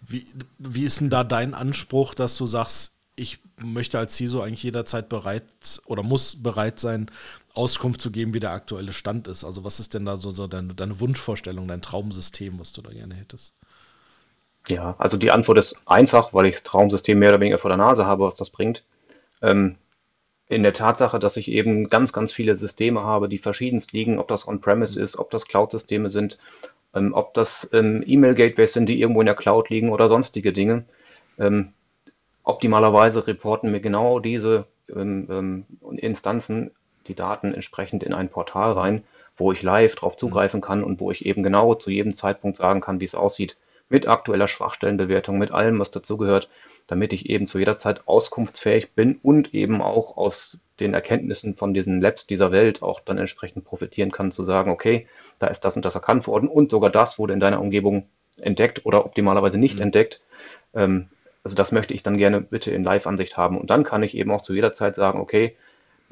Wie, 0.08 0.26
wie 0.58 0.84
ist 0.84 1.02
denn 1.02 1.10
da 1.10 1.26
dein 1.26 1.54
Anspruch, 1.54 2.14
dass 2.14 2.38
du 2.38 2.48
sagst, 2.48 2.94
ich 3.16 3.40
möchte 3.62 4.00
als 4.00 4.16
CISO 4.16 4.42
eigentlich 4.42 4.64
jederzeit 4.64 5.08
bereit 5.10 5.82
oder 5.86 6.02
muss 6.02 6.42
bereit 6.42 6.80
sein, 6.80 7.12
Auskunft 7.54 8.02
zu 8.02 8.12
geben, 8.12 8.34
wie 8.34 8.40
der 8.40 8.52
aktuelle 8.52 8.94
Stand 8.94 9.28
ist. 9.28 9.44
Also 9.44 9.64
was 9.64 9.80
ist 9.80 9.94
denn 9.94 10.06
da 10.06 10.18
so, 10.18 10.32
so 10.32 10.48
deine, 10.48 10.74
deine, 10.74 11.00
Wunschvorstellung, 11.00 11.68
dein 11.68 11.82
Traumsystem, 11.82 12.60
was 12.60 12.74
du 12.74 12.82
da 12.82 12.92
gerne 12.92 13.14
hättest? 13.14 13.56
Ja, 14.68 14.96
also 14.98 15.18
die 15.18 15.32
Antwort 15.32 15.58
ist 15.60 15.82
einfach, 15.86 16.34
weil 16.34 16.48
ich 16.48 16.56
das 16.56 16.64
Traumsystem 16.64 17.20
mehr 17.20 17.30
oder 17.30 17.40
weniger 17.40 17.60
vor 17.60 17.70
der 17.70 17.78
Nase 17.78 18.06
habe, 18.06 18.24
was 18.24 18.38
das 18.38 18.50
bringt. 18.50 18.84
Ähm, 19.42 19.76
in 20.48 20.64
der 20.64 20.74
Tatsache, 20.74 21.20
dass 21.20 21.38
ich 21.38 21.50
eben 21.50 21.90
ganz, 21.90 22.12
ganz 22.12 22.32
viele 22.32 22.56
Systeme 22.56 23.02
habe, 23.02 23.30
die 23.30 23.38
verschiedenst 23.38 23.92
liegen, 23.94 24.20
ob 24.20 24.28
das 24.28 24.48
On-Premise 24.48 25.00
ist, 25.00 25.18
ob 25.18 25.30
das 25.32 25.46
Cloud-Systeme 25.46 26.10
sind, 26.10 26.38
ähm, 26.96 27.14
ob 27.14 27.34
das 27.34 27.70
ähm, 27.74 28.04
E-Mail-Gateways 28.06 28.74
sind, 28.74 28.88
die 28.88 29.00
irgendwo 29.00 29.22
in 29.22 29.26
der 29.26 29.36
Cloud 29.36 29.70
liegen 29.70 29.92
oder 29.92 30.08
sonstige 30.08 30.54
Dinge. 30.54 30.86
Ähm, 31.38 31.74
optimalerweise 32.44 33.26
reporten 33.28 33.72
mir 33.72 33.80
genau 33.80 34.20
diese 34.20 34.66
ähm, 34.94 35.28
ähm, 35.30 35.66
Instanzen 35.98 36.72
die 37.08 37.16
Daten 37.16 37.54
entsprechend 37.54 38.04
in 38.04 38.14
ein 38.14 38.30
Portal 38.30 38.74
rein, 38.74 39.04
wo 39.38 39.52
ich 39.52 39.64
live 39.64 39.96
drauf 39.96 40.16
zugreifen 40.16 40.62
kann 40.62 40.84
und 40.84 41.00
wo 41.00 41.12
ich 41.12 41.26
eben 41.26 41.44
genau 41.44 41.74
zu 41.74 41.90
jedem 41.90 42.14
Zeitpunkt 42.14 42.58
sagen 42.58 42.82
kann, 42.82 43.00
wie 43.00 43.06
es 43.06 43.16
aussieht, 43.16 43.58
mit 43.90 44.08
aktueller 44.08 44.48
Schwachstellenbewertung, 44.48 45.38
mit 45.38 45.52
allem, 45.52 45.80
was 45.80 45.92
dazugehört, 45.92 46.50
damit 46.88 47.14
ich 47.14 47.30
eben 47.30 47.48
zu 47.48 47.60
jeder 47.60 47.78
Zeit 47.78 48.08
auskunftsfähig 48.08 48.92
bin 48.94 49.20
und 49.22 49.54
eben 49.54 49.82
auch 49.82 50.18
aus 50.18 50.60
den 50.80 50.94
Erkenntnissen 50.94 51.56
von 51.56 51.74
diesen 51.74 52.02
Labs 52.02 52.26
dieser 52.26 52.52
Welt 52.52 52.82
auch 52.82 53.00
dann 53.00 53.18
entsprechend 53.18 53.66
profitieren 53.66 54.12
kann, 54.12 54.32
zu 54.32 54.44
sagen, 54.44 54.72
okay, 54.72 55.08
da 55.40 55.48
ist 55.48 55.62
das 55.62 55.76
und 55.76 55.86
das 55.86 55.96
erkannt 55.96 56.28
worden 56.28 56.50
und 56.50 56.72
sogar 56.72 56.90
das 56.90 57.20
wurde 57.20 57.34
in 57.34 57.40
deiner 57.40 57.62
Umgebung 57.62 58.08
entdeckt 58.38 58.86
oder 58.86 59.06
optimalerweise 59.06 59.60
nicht 59.60 59.76
mhm. 59.76 59.84
entdeckt. 59.84 60.22
Ähm, 60.74 61.10
also 61.44 61.56
das 61.56 61.72
möchte 61.72 61.94
ich 61.94 62.04
dann 62.04 62.18
gerne 62.18 62.42
bitte 62.42 62.72
in 62.72 62.84
Live-Ansicht 62.84 63.38
haben. 63.38 63.60
Und 63.60 63.70
dann 63.70 63.84
kann 63.84 64.02
ich 64.02 64.16
eben 64.16 64.32
auch 64.32 64.42
zu 64.42 64.54
jeder 64.54 64.74
Zeit 64.74 64.96
sagen, 64.96 65.20
okay, 65.20 65.56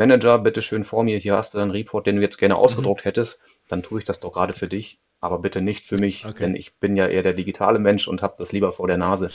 Manager, 0.01 0.39
bitte 0.39 0.63
schön 0.63 0.83
vor 0.83 1.03
mir, 1.03 1.19
hier 1.19 1.37
hast 1.37 1.53
du 1.53 1.59
einen 1.59 1.69
Report, 1.69 2.07
den 2.07 2.15
du 2.15 2.23
jetzt 2.23 2.39
gerne 2.39 2.55
ausgedruckt 2.55 3.01
mhm. 3.01 3.09
hättest, 3.09 3.39
dann 3.67 3.83
tue 3.83 3.99
ich 3.99 4.05
das 4.05 4.19
doch 4.19 4.33
gerade 4.33 4.51
für 4.51 4.67
dich, 4.67 4.99
aber 5.19 5.37
bitte 5.37 5.61
nicht 5.61 5.85
für 5.85 5.97
mich, 5.97 6.25
okay. 6.25 6.39
denn 6.39 6.55
ich 6.55 6.73
bin 6.79 6.95
ja 6.95 7.07
eher 7.07 7.21
der 7.21 7.33
digitale 7.33 7.77
Mensch 7.77 8.07
und 8.07 8.23
habe 8.23 8.33
das 8.39 8.51
lieber 8.51 8.73
vor 8.73 8.87
der 8.87 8.97
Nase. 8.97 9.29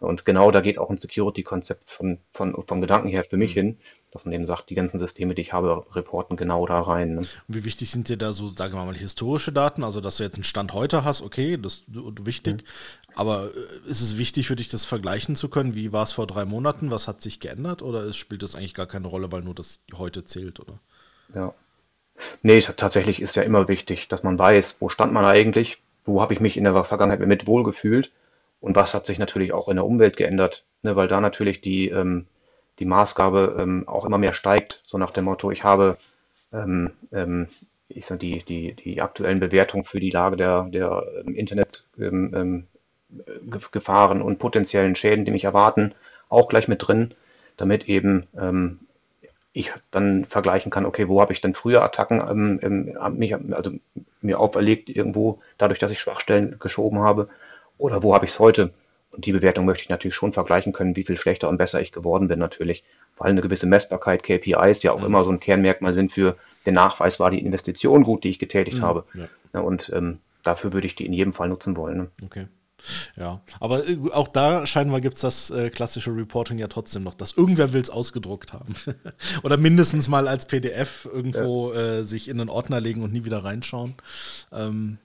Und 0.00 0.24
genau 0.24 0.50
da 0.50 0.60
geht 0.60 0.76
auch 0.76 0.90
ein 0.90 0.98
Security-Konzept 0.98 1.84
von, 1.84 2.18
von, 2.32 2.60
vom 2.66 2.80
Gedanken 2.80 3.06
her 3.06 3.22
für 3.22 3.36
mich 3.36 3.54
mhm. 3.54 3.60
hin, 3.60 3.78
dass 4.10 4.24
man 4.24 4.32
eben 4.32 4.46
sagt, 4.46 4.70
die 4.70 4.74
ganzen 4.74 4.98
Systeme, 4.98 5.34
die 5.34 5.42
ich 5.42 5.52
habe, 5.52 5.84
reporten 5.94 6.36
genau 6.36 6.66
da 6.66 6.80
rein. 6.80 7.14
Ne? 7.14 7.18
Und 7.18 7.28
wie 7.48 7.64
wichtig 7.64 7.90
sind 7.90 8.08
dir 8.08 8.16
da 8.16 8.32
so, 8.32 8.48
sagen 8.48 8.74
wir 8.74 8.84
mal, 8.84 8.96
historische 8.96 9.52
Daten? 9.52 9.84
Also, 9.84 10.00
dass 10.00 10.16
du 10.16 10.24
jetzt 10.24 10.34
einen 10.34 10.44
Stand 10.44 10.72
heute 10.72 11.04
hast, 11.04 11.22
okay, 11.22 11.58
das 11.60 11.74
ist 11.74 11.84
wichtig. 12.26 12.62
Mhm. 12.62 13.12
Aber 13.14 13.50
äh, 13.54 13.90
ist 13.90 14.00
es 14.00 14.16
wichtig 14.16 14.46
für 14.46 14.56
dich, 14.56 14.68
das 14.68 14.84
vergleichen 14.84 15.36
zu 15.36 15.48
können? 15.48 15.74
Wie 15.74 15.92
war 15.92 16.04
es 16.04 16.12
vor 16.12 16.26
drei 16.26 16.44
Monaten? 16.44 16.90
Was 16.90 17.08
hat 17.08 17.20
sich 17.20 17.40
geändert? 17.40 17.82
Oder 17.82 18.12
spielt 18.12 18.42
das 18.42 18.54
eigentlich 18.54 18.74
gar 18.74 18.86
keine 18.86 19.08
Rolle, 19.08 19.30
weil 19.32 19.42
nur 19.42 19.54
das 19.54 19.80
heute 19.94 20.24
zählt, 20.24 20.60
oder? 20.60 20.78
Ja. 21.34 21.54
Nee, 22.42 22.60
tatsächlich 22.60 23.22
ist 23.22 23.36
ja 23.36 23.42
immer 23.42 23.68
wichtig, 23.68 24.08
dass 24.08 24.22
man 24.22 24.38
weiß, 24.38 24.80
wo 24.80 24.88
stand 24.88 25.12
man 25.12 25.24
eigentlich, 25.24 25.82
wo 26.04 26.20
habe 26.20 26.34
ich 26.34 26.40
mich 26.40 26.56
in 26.56 26.64
der 26.64 26.84
Vergangenheit 26.84 27.20
mit 27.20 27.46
wohlgefühlt 27.46 28.10
und 28.60 28.76
was 28.76 28.94
hat 28.94 29.06
sich 29.06 29.18
natürlich 29.18 29.52
auch 29.52 29.68
in 29.68 29.76
der 29.76 29.86
Umwelt 29.86 30.16
geändert, 30.16 30.64
ne, 30.82 30.96
weil 30.96 31.08
da 31.08 31.20
natürlich 31.20 31.60
die, 31.60 31.88
ähm, 31.88 32.26
die 32.78 32.86
Maßgabe 32.86 33.56
ähm, 33.58 33.88
auch 33.88 34.04
immer 34.04 34.18
mehr 34.18 34.32
steigt, 34.32 34.82
so 34.84 34.98
nach 34.98 35.10
dem 35.10 35.24
Motto, 35.24 35.50
ich 35.50 35.64
habe 35.64 35.98
ähm, 36.52 36.92
ähm 37.12 37.48
ich 37.88 38.06
sag, 38.06 38.20
die, 38.20 38.44
die, 38.44 38.74
die 38.74 39.00
aktuellen 39.00 39.40
Bewertungen 39.40 39.84
für 39.84 40.00
die 40.00 40.10
Lage 40.10 40.36
der, 40.36 40.64
der 40.64 41.04
ähm, 41.26 41.34
Internetgefahren 41.34 42.66
ähm, 44.20 44.22
und 44.22 44.38
potenziellen 44.38 44.94
Schäden, 44.94 45.24
die 45.24 45.30
mich 45.30 45.44
erwarten, 45.44 45.94
auch 46.28 46.48
gleich 46.48 46.68
mit 46.68 46.86
drin, 46.86 47.14
damit 47.56 47.88
eben 47.88 48.26
ähm, 48.38 48.80
ich 49.54 49.72
dann 49.90 50.26
vergleichen 50.26 50.70
kann, 50.70 50.84
okay, 50.84 51.08
wo 51.08 51.20
habe 51.20 51.32
ich 51.32 51.40
denn 51.40 51.54
früher 51.54 51.82
Attacken 51.82 52.60
ähm, 52.62 52.94
mich, 53.18 53.34
also 53.34 53.72
mir 54.20 54.38
auferlegt 54.38 54.90
irgendwo, 54.90 55.40
dadurch, 55.56 55.78
dass 55.78 55.90
ich 55.90 56.00
Schwachstellen 56.00 56.56
geschoben 56.60 57.00
habe 57.00 57.28
oder 57.78 58.02
wo 58.02 58.14
habe 58.14 58.26
ich 58.26 58.32
es 58.32 58.38
heute? 58.38 58.72
Und 59.18 59.26
die 59.26 59.32
Bewertung 59.32 59.64
möchte 59.64 59.82
ich 59.82 59.88
natürlich 59.88 60.14
schon 60.14 60.32
vergleichen 60.32 60.72
können, 60.72 60.94
wie 60.94 61.02
viel 61.02 61.16
schlechter 61.16 61.48
und 61.48 61.58
besser 61.58 61.80
ich 61.80 61.90
geworden 61.90 62.28
bin 62.28 62.38
natürlich, 62.38 62.84
weil 63.16 63.30
eine 63.30 63.40
gewisse 63.40 63.66
Messbarkeit, 63.66 64.22
KPIs 64.22 64.84
ja 64.84 64.92
auch 64.92 65.00
mhm. 65.00 65.06
immer 65.06 65.24
so 65.24 65.32
ein 65.32 65.40
Kernmerkmal 65.40 65.92
sind 65.92 66.12
für 66.12 66.36
den 66.66 66.74
Nachweis, 66.74 67.18
war 67.18 67.32
die 67.32 67.40
Investition 67.40 68.04
gut, 68.04 68.22
die 68.22 68.28
ich 68.28 68.38
getätigt 68.38 68.78
mhm. 68.78 68.82
habe. 68.82 69.04
Ja. 69.52 69.60
Und 69.60 69.90
ähm, 69.92 70.20
dafür 70.44 70.72
würde 70.72 70.86
ich 70.86 70.94
die 70.94 71.04
in 71.04 71.12
jedem 71.12 71.32
Fall 71.32 71.48
nutzen 71.48 71.76
wollen. 71.76 71.96
Ne? 71.96 72.08
Okay. 72.24 72.46
Ja, 73.16 73.40
aber 73.58 73.88
äh, 73.88 73.98
auch 74.12 74.28
da 74.28 74.64
scheinbar 74.66 75.00
gibt 75.00 75.16
es 75.16 75.20
das 75.20 75.50
äh, 75.50 75.70
klassische 75.70 76.14
Reporting 76.14 76.58
ja 76.58 76.68
trotzdem 76.68 77.02
noch, 77.02 77.14
dass 77.14 77.32
irgendwer 77.32 77.72
will 77.72 77.80
es 77.80 77.90
ausgedruckt 77.90 78.52
haben. 78.52 78.76
Oder 79.42 79.56
mindestens 79.56 80.06
mal 80.06 80.28
als 80.28 80.46
PDF 80.46 81.08
irgendwo 81.12 81.72
ja. 81.72 81.80
äh, 81.80 82.04
sich 82.04 82.28
in 82.28 82.38
einen 82.38 82.50
Ordner 82.50 82.80
legen 82.80 83.02
und 83.02 83.12
nie 83.12 83.24
wieder 83.24 83.42
reinschauen. 83.42 83.94
Ähm, 84.52 84.98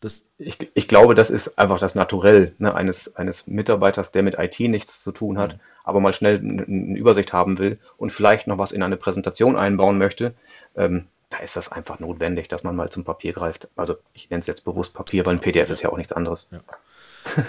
das 0.00 0.24
ich, 0.38 0.58
ich, 0.74 0.88
glaube, 0.88 1.14
das 1.14 1.30
ist 1.30 1.58
einfach 1.58 1.78
das 1.78 1.94
Naturell 1.94 2.54
ne, 2.58 2.74
eines, 2.74 3.16
eines 3.16 3.46
Mitarbeiters, 3.46 4.12
der 4.12 4.22
mit 4.22 4.38
IT 4.38 4.60
nichts 4.60 5.00
zu 5.00 5.12
tun 5.12 5.38
hat, 5.38 5.54
mhm. 5.54 5.60
aber 5.84 6.00
mal 6.00 6.12
schnell 6.12 6.38
eine 6.38 6.98
Übersicht 6.98 7.32
haben 7.32 7.58
will 7.58 7.78
und 7.96 8.10
vielleicht 8.10 8.46
noch 8.46 8.58
was 8.58 8.72
in 8.72 8.82
eine 8.82 8.96
Präsentation 8.96 9.56
einbauen 9.56 9.98
möchte. 9.98 10.34
Ähm, 10.76 11.06
da 11.30 11.38
ist 11.38 11.56
das 11.56 11.72
einfach 11.72 11.98
notwendig, 11.98 12.48
dass 12.48 12.62
man 12.62 12.76
mal 12.76 12.90
zum 12.90 13.04
Papier 13.04 13.32
greift. 13.32 13.68
Also 13.74 13.96
ich 14.12 14.30
nenne 14.30 14.40
es 14.40 14.46
jetzt 14.46 14.64
bewusst 14.64 14.94
Papier, 14.94 15.26
weil 15.26 15.34
ein 15.34 15.40
PDF 15.40 15.70
ist 15.70 15.82
ja 15.82 15.90
auch 15.90 15.96
nichts 15.96 16.12
anderes. 16.12 16.48
Ja. 16.52 16.60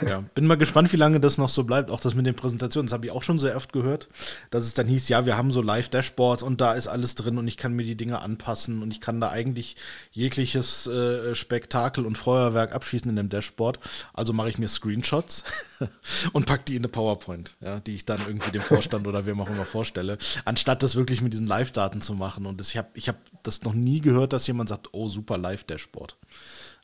Ja, 0.05 0.23
bin 0.35 0.45
mal 0.45 0.57
gespannt, 0.57 0.91
wie 0.93 0.97
lange 0.97 1.19
das 1.19 1.37
noch 1.37 1.49
so 1.49 1.63
bleibt. 1.63 1.89
Auch 1.91 1.99
das 1.99 2.15
mit 2.15 2.25
den 2.25 2.35
Präsentationen, 2.35 2.87
das 2.87 2.93
habe 2.93 3.05
ich 3.05 3.11
auch 3.11 3.23
schon 3.23 3.39
sehr 3.39 3.55
oft 3.55 3.73
gehört, 3.73 4.09
dass 4.49 4.65
es 4.65 4.73
dann 4.73 4.87
hieß, 4.87 5.09
ja, 5.09 5.25
wir 5.25 5.37
haben 5.37 5.51
so 5.51 5.61
Live-Dashboards 5.61 6.43
und 6.43 6.61
da 6.61 6.73
ist 6.73 6.87
alles 6.87 7.15
drin 7.15 7.37
und 7.37 7.47
ich 7.47 7.57
kann 7.57 7.73
mir 7.73 7.83
die 7.83 7.95
Dinge 7.95 8.21
anpassen 8.21 8.81
und 8.81 8.91
ich 8.91 9.01
kann 9.01 9.21
da 9.21 9.29
eigentlich 9.29 9.75
jegliches 10.11 10.87
äh, 10.87 11.35
Spektakel 11.35 12.05
und 12.05 12.17
Feuerwerk 12.17 12.73
abschießen 12.73 13.09
in 13.09 13.15
dem 13.15 13.29
Dashboard. 13.29 13.79
Also 14.13 14.33
mache 14.33 14.49
ich 14.49 14.57
mir 14.57 14.67
Screenshots 14.67 15.43
und 16.33 16.45
packe 16.45 16.63
die 16.67 16.75
in 16.75 16.81
eine 16.81 16.89
PowerPoint, 16.89 17.55
ja, 17.61 17.79
die 17.79 17.95
ich 17.95 18.05
dann 18.05 18.19
irgendwie 18.27 18.51
dem 18.51 18.61
Vorstand 18.61 19.07
oder 19.07 19.25
wem 19.25 19.39
auch 19.41 19.49
immer 19.49 19.65
vorstelle, 19.65 20.17
anstatt 20.45 20.83
das 20.83 20.95
wirklich 20.95 21.21
mit 21.21 21.33
diesen 21.33 21.47
Live-Daten 21.47 22.01
zu 22.01 22.13
machen. 22.13 22.45
Und 22.45 22.59
das, 22.59 22.69
ich 22.69 22.77
habe 22.77 22.89
ich 22.93 23.09
hab 23.09 23.17
das 23.43 23.63
noch 23.63 23.73
nie 23.73 24.01
gehört, 24.01 24.33
dass 24.33 24.47
jemand 24.47 24.69
sagt, 24.69 24.89
oh, 24.91 25.07
super 25.07 25.37
Live-Dashboard. 25.37 26.17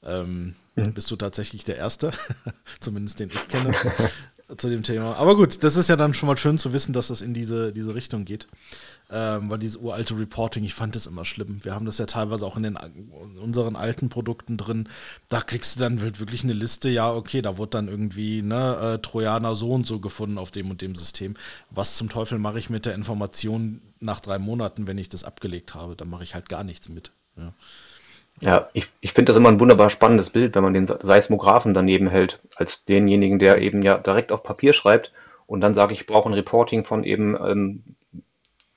Ähm, 0.05 0.55
mhm. 0.75 0.93
Bist 0.93 1.09
du 1.11 1.15
tatsächlich 1.15 1.63
der 1.63 1.77
Erste, 1.77 2.11
zumindest 2.79 3.19
den 3.19 3.29
ich 3.29 3.47
kenne, 3.47 3.73
zu 4.57 4.69
dem 4.69 4.83
Thema. 4.83 5.15
Aber 5.15 5.35
gut, 5.35 5.63
das 5.63 5.75
ist 5.75 5.89
ja 5.89 5.95
dann 5.95 6.13
schon 6.13 6.27
mal 6.27 6.37
schön 6.37 6.57
zu 6.57 6.73
wissen, 6.73 6.93
dass 6.93 7.07
das 7.07 7.21
in 7.21 7.33
diese, 7.33 7.71
diese 7.71 7.95
Richtung 7.95 8.25
geht. 8.25 8.47
Ähm, 9.09 9.49
weil 9.49 9.59
dieses 9.59 9.77
uralte 9.77 10.17
Reporting, 10.17 10.63
ich 10.63 10.73
fand 10.73 10.95
das 10.95 11.07
immer 11.07 11.25
schlimm. 11.25 11.63
Wir 11.63 11.75
haben 11.75 11.85
das 11.85 11.97
ja 11.97 12.05
teilweise 12.05 12.45
auch 12.45 12.57
in, 12.57 12.63
den, 12.63 12.77
in 12.95 13.37
unseren 13.37 13.75
alten 13.75 14.09
Produkten 14.09 14.57
drin. 14.57 14.89
Da 15.29 15.41
kriegst 15.41 15.75
du 15.75 15.79
dann 15.79 16.01
wirklich 16.01 16.43
eine 16.43 16.53
Liste, 16.53 16.89
ja, 16.89 17.11
okay, 17.11 17.41
da 17.41 17.57
wurde 17.57 17.71
dann 17.71 17.87
irgendwie 17.87 18.41
ne, 18.41 18.95
äh, 18.95 18.99
Trojaner 18.99 19.55
so 19.55 19.71
und 19.71 19.85
so 19.85 19.99
gefunden 19.99 20.37
auf 20.37 20.51
dem 20.51 20.69
und 20.71 20.81
dem 20.81 20.95
System. 20.95 21.35
Was 21.69 21.95
zum 21.95 22.09
Teufel 22.09 22.39
mache 22.39 22.59
ich 22.59 22.69
mit 22.69 22.85
der 22.85 22.95
Information 22.95 23.81
nach 23.99 24.19
drei 24.19 24.39
Monaten, 24.39 24.87
wenn 24.87 24.97
ich 24.97 25.09
das 25.09 25.23
abgelegt 25.23 25.75
habe? 25.75 25.95
Da 25.95 26.05
mache 26.05 26.23
ich 26.23 26.33
halt 26.33 26.49
gar 26.49 26.63
nichts 26.63 26.89
mit. 26.89 27.11
Ja. 27.37 27.53
Ja, 28.41 28.69
ich, 28.73 28.89
ich 28.99 29.13
finde 29.13 29.29
das 29.29 29.37
immer 29.37 29.49
ein 29.49 29.59
wunderbar 29.59 29.89
spannendes 29.89 30.29
Bild, 30.29 30.55
wenn 30.55 30.63
man 30.63 30.73
den 30.73 30.87
Seismographen 30.87 31.73
daneben 31.73 32.07
hält, 32.09 32.41
als 32.55 32.85
denjenigen, 32.85 33.39
der 33.39 33.59
eben 33.59 33.81
ja 33.81 33.97
direkt 33.97 34.31
auf 34.31 34.43
Papier 34.43 34.73
schreibt 34.73 35.11
und 35.45 35.61
dann 35.61 35.73
sage 35.73 35.93
ich, 35.93 36.01
ich 36.01 36.07
brauche 36.07 36.29
ein 36.29 36.33
Reporting 36.33 36.83
von 36.83 37.03
eben, 37.03 37.37
ähm, 37.39 37.83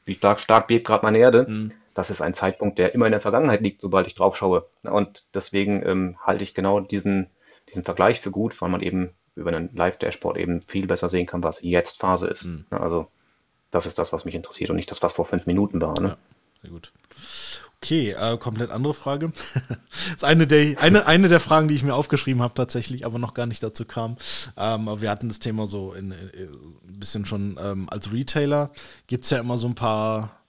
wie 0.05 0.15
stark, 0.15 0.41
stark 0.41 0.69
bebt 0.69 0.87
gerade 0.87 1.05
meine 1.05 1.19
Erde. 1.19 1.47
Mhm. 1.49 1.73
Das 1.95 2.11
ist 2.11 2.21
ein 2.21 2.35
Zeitpunkt, 2.35 2.79
der 2.79 2.95
immer 2.95 3.07
in 3.07 3.13
der 3.13 3.21
Vergangenheit 3.21 3.63
liegt, 3.63 3.81
sobald 3.81 4.07
ich 4.07 4.15
drauf 4.15 4.37
schaue. 4.37 4.67
Und 4.83 5.27
deswegen 5.35 5.83
ähm, 5.87 6.17
halte 6.23 6.43
ich 6.43 6.55
genau 6.55 6.81
diesen, 6.81 7.31
diesen 7.69 7.85
Vergleich 7.85 8.21
für 8.21 8.31
gut, 8.31 8.61
weil 8.61 8.69
man 8.69 8.83
eben 8.83 9.15
über 9.35 9.51
einen 9.51 9.75
Live-Dashboard 9.75 10.37
eben 10.37 10.63
viel 10.63 10.87
besser 10.87 11.09
sehen 11.09 11.27
kann, 11.27 11.43
was 11.43 11.63
jetzt 11.63 12.01
Phase 12.01 12.27
ist. 12.27 12.45
Mhm. 12.45 12.67
Also 12.71 13.09
das 13.71 13.87
ist 13.87 13.99
das, 13.99 14.13
was 14.13 14.25
mich 14.25 14.35
interessiert 14.35 14.71
und 14.71 14.77
nicht 14.77 14.91
das, 14.91 15.03
was 15.03 15.15
vor 15.15 15.25
fünf 15.25 15.47
Minuten 15.47 15.81
war. 15.81 15.99
Ne? 16.01 16.09
Ja, 16.09 16.17
sehr 16.63 16.71
gut. 16.71 16.93
Okay, 17.83 18.13
äh, 18.13 18.39
komplett 18.39 18.71
andere 18.71 18.95
Frage. 18.95 19.33
das 19.33 20.17
ist 20.17 20.25
eine 20.25 20.47
der, 20.47 20.81
eine, 20.81 21.07
eine 21.07 21.29
der 21.29 21.41
Fragen, 21.41 21.69
die 21.69 21.75
ich 21.75 21.85
mir 21.85 21.95
aufgeschrieben 21.95 22.43
habe 22.43 22.55
tatsächlich, 22.55 23.05
aber 23.05 23.19
noch 23.19 23.35
gar 23.35 23.47
nicht 23.47 23.63
dazu 23.63 23.85
kam. 23.85 24.17
Ähm, 24.57 24.89
wir 25.01 25.11
hatten 25.11 25.29
das 25.29 25.39
Thema 25.39 25.67
so 25.67 25.93
in, 25.93 26.13
ein 26.13 26.99
bisschen 26.99 27.27
schon 27.27 27.59
ähm, 27.61 27.89
als 27.91 28.13
Retailer. 28.13 28.73
Gibt 29.07 29.25
es 29.25 29.31
ja 29.31 29.39
immer 29.39 29.59
so 29.59 29.69
ein 29.69 29.75
paar 29.75 30.41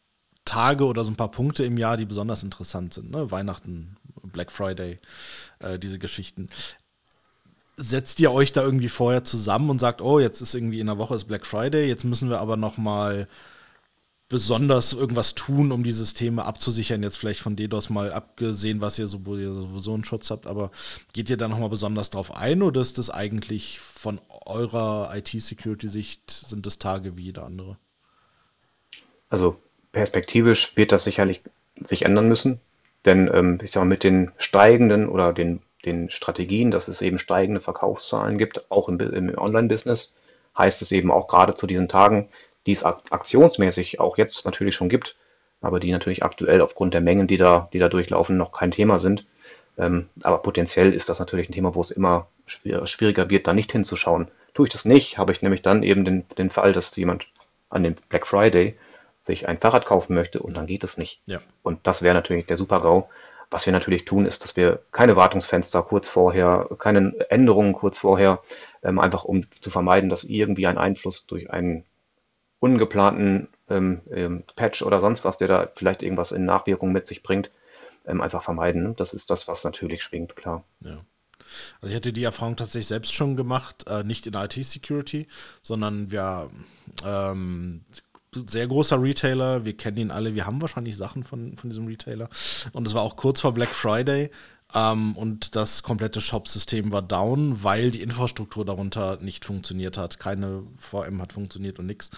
Tage 0.45 0.85
oder 0.85 1.03
so 1.03 1.11
ein 1.11 1.17
paar 1.17 1.29
Punkte 1.29 1.65
im 1.65 1.77
Jahr, 1.77 1.97
die 1.97 2.05
besonders 2.05 2.43
interessant 2.43 2.93
sind. 2.93 3.11
Ne? 3.11 3.29
Weihnachten, 3.29 3.97
Black 4.23 4.51
Friday, 4.51 4.99
äh, 5.59 5.77
diese 5.77 5.99
Geschichten. 5.99 6.49
Setzt 7.75 8.19
ihr 8.19 8.31
euch 8.31 8.53
da 8.53 8.63
irgendwie 8.63 8.89
vorher 8.89 9.23
zusammen 9.23 9.69
und 9.69 9.79
sagt, 9.79 10.01
oh, 10.01 10.19
jetzt 10.19 10.41
ist 10.41 10.55
irgendwie 10.55 10.79
in 10.79 10.87
der 10.87 10.97
Woche 10.97 11.15
ist 11.15 11.25
Black 11.25 11.45
Friday, 11.45 11.87
jetzt 11.87 12.05
müssen 12.05 12.29
wir 12.29 12.39
aber 12.39 12.57
noch 12.57 12.77
mal 12.77 13.27
besonders 14.29 14.93
irgendwas 14.93 15.35
tun, 15.35 15.71
um 15.71 15.83
die 15.83 15.91
Systeme 15.91 16.45
abzusichern? 16.45 17.03
Jetzt 17.03 17.17
vielleicht 17.17 17.39
von 17.39 17.55
DDoS 17.55 17.89
mal 17.89 18.11
abgesehen, 18.11 18.81
was 18.81 18.99
ihr, 18.99 19.07
so, 19.07 19.19
ihr 19.35 19.53
sowieso 19.53 19.93
einen 19.93 20.03
Schutz 20.03 20.31
habt, 20.31 20.47
aber 20.47 20.71
geht 21.13 21.29
ihr 21.29 21.37
da 21.37 21.47
nochmal 21.47 21.69
besonders 21.69 22.09
drauf 22.09 22.35
ein 22.35 22.61
oder 22.61 22.81
ist 22.81 22.97
das 22.97 23.09
eigentlich 23.09 23.79
von 23.79 24.19
eurer 24.45 25.11
IT-Security-Sicht, 25.15 26.29
sind 26.31 26.65
das 26.65 26.79
Tage 26.79 27.17
wie 27.17 27.23
jeder 27.23 27.45
andere? 27.45 27.77
Also 29.29 29.57
perspektivisch 29.91 30.75
wird 30.75 30.91
das 30.91 31.03
sicherlich 31.03 31.41
sich 31.83 32.05
ändern 32.05 32.27
müssen, 32.27 32.59
denn 33.05 33.29
ähm, 33.33 33.59
ich 33.63 33.71
sage 33.71 33.85
mit 33.85 34.03
den 34.03 34.31
steigenden 34.37 35.07
oder 35.07 35.33
den, 35.33 35.61
den 35.85 36.09
Strategien, 36.09 36.71
dass 36.71 36.87
es 36.87 37.01
eben 37.01 37.19
steigende 37.19 37.61
Verkaufszahlen 37.61 38.37
gibt, 38.37 38.69
auch 38.71 38.89
im, 38.89 38.99
im 38.99 39.37
Online-Business, 39.37 40.15
heißt 40.57 40.81
es 40.81 40.91
eben 40.91 41.11
auch 41.11 41.27
gerade 41.27 41.55
zu 41.55 41.67
diesen 41.67 41.87
Tagen, 41.87 42.29
die 42.67 42.73
es 42.73 42.83
aktionsmäßig 42.83 43.99
auch 43.99 44.17
jetzt 44.17 44.45
natürlich 44.45 44.75
schon 44.75 44.89
gibt, 44.89 45.15
aber 45.61 45.79
die 45.79 45.91
natürlich 45.91 46.23
aktuell 46.23 46.61
aufgrund 46.61 46.93
der 46.93 47.01
Mengen, 47.01 47.25
die 47.25 47.37
da, 47.37 47.69
die 47.73 47.79
da 47.79 47.87
durchlaufen, 47.89 48.37
noch 48.37 48.51
kein 48.51 48.71
Thema 48.71 48.99
sind. 48.99 49.25
Ähm, 49.77 50.09
aber 50.21 50.39
potenziell 50.39 50.93
ist 50.93 51.07
das 51.09 51.19
natürlich 51.19 51.49
ein 51.49 51.53
Thema, 51.53 51.73
wo 51.73 51.81
es 51.81 51.91
immer 51.91 52.27
schwieriger 52.45 53.29
wird, 53.29 53.47
da 53.47 53.53
nicht 53.53 53.71
hinzuschauen. 53.71 54.27
Tue 54.53 54.67
ich 54.67 54.71
das 54.71 54.85
nicht, 54.85 55.17
habe 55.17 55.31
ich 55.31 55.41
nämlich 55.41 55.61
dann 55.61 55.81
eben 55.81 56.03
den, 56.03 56.25
den 56.37 56.49
Fall, 56.49 56.73
dass 56.73 56.95
jemand 56.95 57.27
an 57.69 57.83
dem 57.83 57.95
Black 58.09 58.27
Friday 58.27 58.77
sich 59.21 59.47
ein 59.47 59.59
Fahrrad 59.59 59.85
kaufen 59.85 60.13
möchte 60.13 60.41
und 60.41 60.55
dann 60.55 60.67
geht 60.67 60.83
es 60.83 60.97
nicht. 60.97 61.21
Ja. 61.25 61.39
Und 61.63 61.85
das 61.87 62.01
wäre 62.01 62.15
natürlich 62.15 62.47
der 62.47 62.57
Super-GAU. 62.57 63.07
Was 63.49 63.65
wir 63.65 63.71
natürlich 63.71 64.03
tun, 64.03 64.25
ist, 64.25 64.43
dass 64.43 64.57
wir 64.57 64.79
keine 64.91 65.15
Wartungsfenster 65.15 65.81
kurz 65.83 66.09
vorher, 66.09 66.67
keine 66.79 67.13
Änderungen 67.29 67.71
kurz 67.71 67.97
vorher, 67.97 68.41
ähm, 68.83 68.99
einfach 68.99 69.23
um 69.23 69.49
zu 69.51 69.69
vermeiden, 69.69 70.09
dass 70.09 70.25
irgendwie 70.25 70.67
ein 70.67 70.77
Einfluss 70.77 71.27
durch 71.27 71.49
einen 71.49 71.85
ungeplanten 72.59 73.49
ähm, 73.69 74.01
ähm, 74.11 74.43
Patch 74.55 74.81
oder 74.81 74.99
sonst 74.99 75.25
was, 75.25 75.37
der 75.37 75.47
da 75.47 75.71
vielleicht 75.75 76.01
irgendwas 76.01 76.31
in 76.31 76.45
Nachwirkung 76.45 76.91
mit 76.91 77.07
sich 77.07 77.23
bringt, 77.23 77.51
ähm, 78.05 78.21
einfach 78.21 78.43
vermeiden. 78.43 78.95
Das 78.95 79.13
ist 79.13 79.29
das, 79.29 79.47
was 79.47 79.63
natürlich 79.63 80.03
schwingt, 80.03 80.35
klar. 80.35 80.63
Ja. 80.81 81.03
Also 81.81 81.91
ich 81.91 81.95
hatte 81.95 82.13
die 82.13 82.23
Erfahrung 82.23 82.55
tatsächlich 82.55 82.87
selbst 82.87 83.13
schon 83.13 83.35
gemacht, 83.37 83.85
äh, 83.87 84.03
nicht 84.03 84.27
in 84.27 84.33
IT-Security, 84.33 85.27
sondern 85.61 86.11
wir 86.11 86.49
ähm, 87.05 87.83
sehr 88.33 88.67
großer 88.67 89.01
Retailer, 89.01 89.65
wir 89.65 89.75
kennen 89.75 89.97
ihn 89.97 90.11
alle, 90.11 90.35
wir 90.35 90.45
haben 90.45 90.61
wahrscheinlich 90.61 90.97
Sachen 90.97 91.23
von, 91.23 91.55
von 91.57 91.69
diesem 91.69 91.87
Retailer. 91.87 92.29
Und 92.73 92.85
es 92.87 92.93
war 92.93 93.01
auch 93.01 93.15
kurz 93.15 93.41
vor 93.41 93.53
Black 93.53 93.69
Friday 93.69 94.29
ähm, 94.73 95.15
und 95.15 95.55
das 95.55 95.83
komplette 95.83 96.21
Shop-System 96.21 96.91
war 96.91 97.01
down, 97.01 97.63
weil 97.63 97.91
die 97.91 98.01
Infrastruktur 98.01 98.65
darunter 98.65 99.17
nicht 99.21 99.45
funktioniert 99.45 99.97
hat. 99.97 100.19
Keine 100.19 100.63
VM 100.77 101.21
hat 101.21 101.33
funktioniert 101.33 101.79
und 101.79 101.85
nichts. 101.85 102.11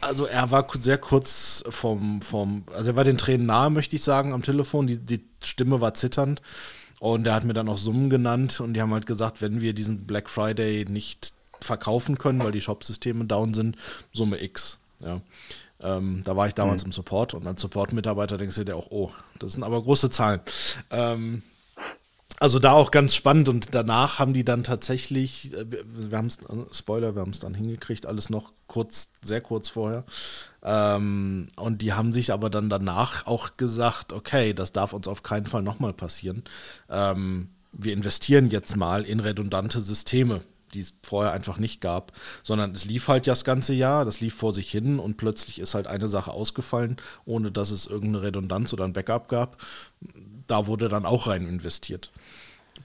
Also 0.00 0.24
er 0.26 0.50
war 0.50 0.66
sehr 0.80 0.98
kurz 0.98 1.64
vom, 1.68 2.22
vom, 2.22 2.64
also 2.74 2.90
er 2.90 2.96
war 2.96 3.04
den 3.04 3.18
Tränen 3.18 3.46
nahe, 3.46 3.70
möchte 3.70 3.96
ich 3.96 4.04
sagen, 4.04 4.32
am 4.32 4.42
Telefon. 4.42 4.86
Die, 4.86 4.98
die 4.98 5.24
Stimme 5.42 5.80
war 5.80 5.94
zitternd. 5.94 6.42
Und 7.00 7.26
er 7.26 7.34
hat 7.34 7.44
mir 7.44 7.54
dann 7.54 7.68
auch 7.68 7.78
Summen 7.78 8.10
genannt 8.10 8.60
und 8.60 8.74
die 8.74 8.82
haben 8.82 8.92
halt 8.92 9.06
gesagt, 9.06 9.40
wenn 9.40 9.62
wir 9.62 9.72
diesen 9.72 10.06
Black 10.06 10.28
Friday 10.28 10.84
nicht 10.86 11.32
verkaufen 11.58 12.18
können, 12.18 12.44
weil 12.44 12.52
die 12.52 12.60
Shop-Systeme 12.60 13.24
down 13.24 13.54
sind, 13.54 13.76
Summe 14.12 14.42
X. 14.42 14.78
Ja. 15.00 15.22
Ähm, 15.82 16.22
da 16.24 16.36
war 16.36 16.46
ich 16.46 16.54
damals 16.54 16.84
mhm. 16.84 16.88
im 16.88 16.92
Support 16.92 17.34
und 17.34 17.46
als 17.46 17.60
Support-Mitarbeiter 17.62 18.38
denkst 18.38 18.56
du 18.56 18.64
dir 18.64 18.76
auch, 18.76 18.90
oh, 18.90 19.10
das 19.38 19.52
sind 19.52 19.62
aber 19.62 19.82
große 19.82 20.10
Zahlen. 20.10 20.40
Ähm, 20.90 21.42
also 22.38 22.58
da 22.58 22.72
auch 22.72 22.90
ganz 22.90 23.14
spannend 23.14 23.50
und 23.50 23.74
danach 23.74 24.18
haben 24.18 24.32
die 24.32 24.44
dann 24.44 24.64
tatsächlich, 24.64 25.52
äh, 25.54 25.66
wir 25.68 26.16
haben 26.16 26.26
es, 26.26 26.38
äh, 26.38 26.74
Spoiler, 26.74 27.14
wir 27.14 27.20
haben 27.20 27.32
es 27.32 27.38
dann 27.38 27.54
hingekriegt, 27.54 28.06
alles 28.06 28.30
noch 28.30 28.52
kurz, 28.66 29.10
sehr 29.22 29.42
kurz 29.42 29.68
vorher. 29.68 30.04
Ähm, 30.62 31.48
und 31.56 31.82
die 31.82 31.92
haben 31.92 32.14
sich 32.14 32.32
aber 32.32 32.48
dann 32.48 32.70
danach 32.70 33.26
auch 33.26 33.58
gesagt, 33.58 34.14
okay, 34.14 34.54
das 34.54 34.72
darf 34.72 34.94
uns 34.94 35.06
auf 35.06 35.22
keinen 35.22 35.46
Fall 35.46 35.62
nochmal 35.62 35.92
passieren. 35.92 36.44
Ähm, 36.88 37.50
wir 37.72 37.92
investieren 37.92 38.48
jetzt 38.48 38.74
mal 38.74 39.04
in 39.04 39.20
redundante 39.20 39.80
Systeme 39.80 40.40
die 40.74 40.80
es 40.80 40.94
vorher 41.02 41.32
einfach 41.32 41.58
nicht 41.58 41.80
gab, 41.80 42.12
sondern 42.42 42.72
es 42.74 42.84
lief 42.84 43.08
halt 43.08 43.26
das 43.26 43.44
ganze 43.44 43.74
Jahr, 43.74 44.04
das 44.04 44.20
lief 44.20 44.34
vor 44.34 44.52
sich 44.52 44.70
hin 44.70 44.98
und 44.98 45.16
plötzlich 45.16 45.58
ist 45.58 45.74
halt 45.74 45.86
eine 45.86 46.08
Sache 46.08 46.32
ausgefallen, 46.32 46.96
ohne 47.24 47.50
dass 47.50 47.70
es 47.70 47.86
irgendeine 47.86 48.26
Redundanz 48.26 48.72
oder 48.72 48.84
ein 48.84 48.92
Backup 48.92 49.28
gab. 49.28 49.62
Da 50.46 50.66
wurde 50.66 50.88
dann 50.88 51.06
auch 51.06 51.26
rein 51.26 51.46
investiert. 51.46 52.10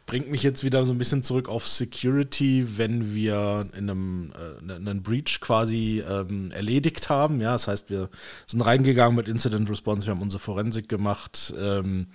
Bringt 0.07 0.29
mich 0.29 0.43
jetzt 0.43 0.63
wieder 0.63 0.85
so 0.85 0.91
ein 0.91 0.97
bisschen 0.97 1.23
zurück 1.23 1.49
auf 1.49 1.67
Security, 1.67 2.77
wenn 2.77 3.15
wir 3.15 3.67
in 3.75 3.89
einem 3.89 4.33
äh, 4.67 4.73
einen 4.73 5.01
Breach 5.01 5.39
quasi 5.41 6.03
ähm, 6.07 6.51
erledigt 6.51 7.09
haben. 7.09 7.41
Ja, 7.41 7.53
das 7.53 7.67
heißt, 7.67 7.89
wir 7.89 8.09
sind 8.45 8.61
reingegangen 8.61 9.15
mit 9.15 9.27
Incident 9.27 9.69
Response, 9.69 10.05
wir 10.05 10.11
haben 10.11 10.21
unsere 10.21 10.41
Forensik 10.41 10.89
gemacht. 10.89 11.53
Ähm, 11.57 12.07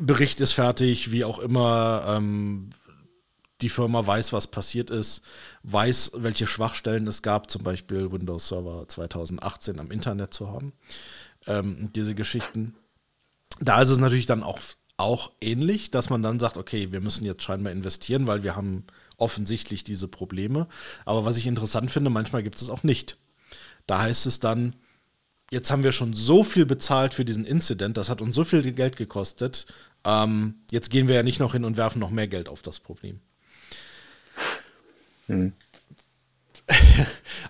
Bericht 0.00 0.40
ist 0.40 0.52
fertig, 0.52 1.12
wie 1.12 1.24
auch 1.24 1.38
immer. 1.38 2.04
Ähm, 2.08 2.70
die 3.64 3.70
Firma 3.70 4.06
weiß, 4.06 4.34
was 4.34 4.46
passiert 4.46 4.90
ist, 4.90 5.22
weiß, 5.62 6.12
welche 6.16 6.46
Schwachstellen 6.46 7.06
es 7.06 7.22
gab, 7.22 7.50
zum 7.50 7.62
Beispiel 7.62 8.12
Windows 8.12 8.48
Server 8.48 8.86
2018 8.86 9.80
am 9.80 9.90
Internet 9.90 10.34
zu 10.34 10.48
haben. 10.48 10.74
Ähm, 11.46 11.88
diese 11.96 12.14
Geschichten. 12.14 12.74
Da 13.60 13.80
ist 13.80 13.88
es 13.88 13.96
natürlich 13.96 14.26
dann 14.26 14.42
auch, 14.42 14.58
auch 14.98 15.32
ähnlich, 15.40 15.90
dass 15.90 16.10
man 16.10 16.22
dann 16.22 16.40
sagt, 16.40 16.58
okay, 16.58 16.92
wir 16.92 17.00
müssen 17.00 17.24
jetzt 17.24 17.42
scheinbar 17.42 17.72
investieren, 17.72 18.26
weil 18.26 18.42
wir 18.42 18.54
haben 18.54 18.84
offensichtlich 19.16 19.82
diese 19.82 20.08
Probleme. 20.08 20.68
Aber 21.06 21.24
was 21.24 21.38
ich 21.38 21.46
interessant 21.46 21.90
finde, 21.90 22.10
manchmal 22.10 22.42
gibt 22.42 22.56
es 22.56 22.62
es 22.62 22.70
auch 22.70 22.82
nicht. 22.82 23.16
Da 23.86 24.02
heißt 24.02 24.26
es 24.26 24.40
dann, 24.40 24.76
jetzt 25.50 25.70
haben 25.70 25.84
wir 25.84 25.92
schon 25.92 26.12
so 26.12 26.44
viel 26.44 26.66
bezahlt 26.66 27.14
für 27.14 27.24
diesen 27.24 27.46
Incident, 27.46 27.96
das 27.96 28.10
hat 28.10 28.20
uns 28.20 28.36
so 28.36 28.44
viel 28.44 28.60
Geld 28.72 28.98
gekostet, 28.98 29.66
ähm, 30.04 30.56
jetzt 30.70 30.90
gehen 30.90 31.08
wir 31.08 31.14
ja 31.14 31.22
nicht 31.22 31.40
noch 31.40 31.52
hin 31.52 31.64
und 31.64 31.78
werfen 31.78 32.00
noch 32.00 32.10
mehr 32.10 32.28
Geld 32.28 32.50
auf 32.50 32.62
das 32.62 32.78
Problem. 32.78 33.20
Hm. 35.26 35.52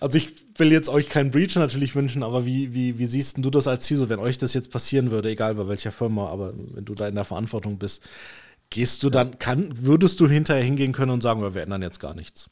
Also 0.00 0.18
ich 0.18 0.34
will 0.58 0.72
jetzt 0.72 0.88
euch 0.88 1.08
keinen 1.08 1.30
Breach 1.30 1.54
natürlich 1.56 1.94
wünschen, 1.94 2.22
aber 2.22 2.44
wie, 2.44 2.74
wie, 2.74 2.98
wie 2.98 3.06
siehst 3.06 3.38
du 3.38 3.50
das 3.50 3.68
als 3.68 3.86
CISO, 3.86 4.08
wenn 4.08 4.18
euch 4.18 4.38
das 4.38 4.54
jetzt 4.54 4.70
passieren 4.70 5.10
würde, 5.10 5.30
egal 5.30 5.54
bei 5.54 5.68
welcher 5.68 5.92
Firma, 5.92 6.28
aber 6.28 6.52
wenn 6.54 6.84
du 6.84 6.94
da 6.94 7.08
in 7.08 7.14
der 7.14 7.24
Verantwortung 7.24 7.78
bist, 7.78 8.06
gehst 8.70 9.02
du 9.02 9.10
dann, 9.10 9.38
kann, 9.38 9.72
würdest 9.74 10.20
du 10.20 10.28
hinterher 10.28 10.62
hingehen 10.62 10.92
können 10.92 11.12
und 11.12 11.22
sagen, 11.22 11.54
wir 11.54 11.62
ändern 11.62 11.82
jetzt 11.82 12.00
gar 12.00 12.14
nichts? 12.14 12.50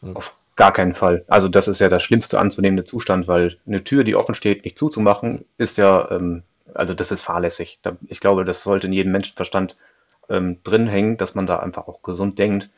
Auf 0.00 0.36
gar 0.56 0.72
keinen 0.72 0.94
Fall. 0.94 1.24
Also 1.28 1.48
das 1.48 1.68
ist 1.68 1.80
ja 1.80 1.88
der 1.88 2.00
schlimmste 2.00 2.38
anzunehmende 2.38 2.84
Zustand, 2.84 3.28
weil 3.28 3.58
eine 3.66 3.84
Tür, 3.84 4.04
die 4.04 4.14
offen 4.14 4.34
steht, 4.34 4.64
nicht 4.64 4.78
zuzumachen, 4.78 5.44
ist 5.56 5.78
ja, 5.78 6.10
ähm, 6.10 6.42
also 6.74 6.94
das 6.94 7.10
ist 7.12 7.22
fahrlässig. 7.22 7.80
Ich 8.08 8.20
glaube, 8.20 8.44
das 8.44 8.62
sollte 8.62 8.86
in 8.86 8.92
jedem 8.92 9.12
Menschenverstand 9.12 9.76
ähm, 10.28 10.62
drin 10.62 10.86
hängen, 10.86 11.16
dass 11.16 11.34
man 11.34 11.46
da 11.46 11.58
einfach 11.58 11.88
auch 11.88 12.02
gesund 12.02 12.38
denkt 12.38 12.70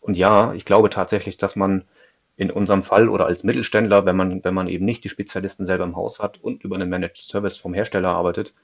und 0.00 0.16
ja, 0.16 0.52
ich 0.54 0.64
glaube 0.64 0.90
tatsächlich, 0.90 1.36
dass 1.36 1.56
man 1.56 1.84
in 2.36 2.50
unserem 2.50 2.82
Fall 2.82 3.08
oder 3.08 3.26
als 3.26 3.44
Mittelständler, 3.44 4.06
wenn 4.06 4.16
man, 4.16 4.42
wenn 4.42 4.54
man 4.54 4.66
eben 4.66 4.86
nicht 4.86 5.04
die 5.04 5.10
Spezialisten 5.10 5.66
selber 5.66 5.84
im 5.84 5.96
Haus 5.96 6.20
hat 6.20 6.42
und 6.42 6.64
über 6.64 6.76
einen 6.76 6.88
Managed 6.88 7.18
Service 7.18 7.58
vom 7.58 7.74
Hersteller 7.74 8.08
arbeitet, 8.08 8.54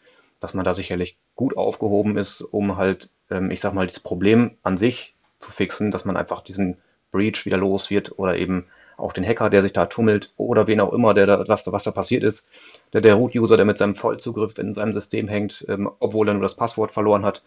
dass 0.41 0.55
man 0.55 0.65
da 0.65 0.73
sicherlich 0.73 1.19
gut 1.35 1.57
aufgehoben 1.57 2.17
ist, 2.17 2.41
um 2.41 2.77
halt, 2.77 3.11
ähm, 3.31 3.51
ich 3.51 3.61
sag 3.61 3.75
mal, 3.75 3.87
das 3.87 4.01
Problem 4.01 4.53
an 4.63 4.79
sich 4.79 5.15
zu 5.41 5.51
fixen, 5.51 5.91
dass 5.91 6.07
man 6.07 6.17
einfach 6.17 6.43
diesen 6.43 6.79
Breach 7.13 7.45
wieder 7.45 7.59
los 7.59 7.91
wird 7.91 8.19
oder 8.19 8.37
eben 8.37 8.67
auch 8.97 9.13
den 9.13 9.27
Hacker, 9.27 9.51
der 9.51 9.61
sich 9.61 9.75
da 9.75 9.87
tummelt 9.87 10.33
oder 10.39 10.67
wen 10.67 10.81
auch 10.81 10.93
immer, 10.93 11.13
der 11.13 11.27
da, 11.27 11.45
was, 11.47 11.71
was 11.71 11.85
da 11.85 11.91
passiert 11.91 12.23
ist, 12.23 12.49
der, 12.95 13.03
der 13.03 13.15
Root-User, 13.15 13.57
der 13.57 13.67
mit 13.67 13.77
seinem 13.77 13.95
Vollzugriff 13.95 14.59
in 14.59 14.73
seinem 14.73 14.95
System 14.95 15.29
hängt, 15.29 15.67
ähm, 15.69 15.91
obwohl 15.99 16.29
er 16.29 16.35
nur 16.35 16.43
das 16.43 16.57
Passwort 16.57 16.93
verloren 16.93 17.25
hat, 17.25 17.43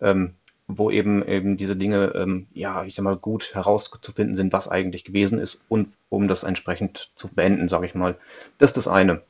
ähm, 0.00 0.34
wo 0.66 0.90
eben 0.90 1.26
eben 1.26 1.56
diese 1.56 1.76
Dinge, 1.76 2.12
ähm, 2.14 2.46
ja, 2.54 2.84
ich 2.84 2.94
sag 2.94 3.02
mal, 3.02 3.16
gut 3.16 3.54
herauszufinden 3.54 4.34
sind, 4.34 4.52
was 4.52 4.68
eigentlich 4.68 5.04
gewesen 5.04 5.38
ist 5.38 5.62
und 5.68 5.88
um 6.08 6.28
das 6.28 6.42
entsprechend 6.42 7.10
zu 7.16 7.28
beenden, 7.28 7.68
sage 7.68 7.86
ich 7.86 7.94
mal. 7.94 8.16
Das 8.58 8.70
ist 8.70 8.76
das 8.78 8.88
eine. 8.88 9.22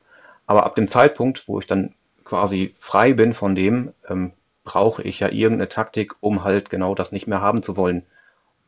Aber 0.47 0.65
ab 0.65 0.75
dem 0.75 0.87
Zeitpunkt, 0.87 1.47
wo 1.47 1.59
ich 1.59 1.67
dann 1.67 1.93
quasi 2.23 2.73
frei 2.79 3.13
bin 3.13 3.33
von 3.33 3.55
dem, 3.55 3.93
ähm, 4.07 4.31
brauche 4.63 5.03
ich 5.03 5.19
ja 5.19 5.29
irgendeine 5.29 5.69
Taktik, 5.69 6.15
um 6.21 6.43
halt 6.43 6.69
genau 6.69 6.95
das 6.95 7.11
nicht 7.11 7.27
mehr 7.27 7.41
haben 7.41 7.63
zu 7.63 7.77
wollen. 7.77 8.03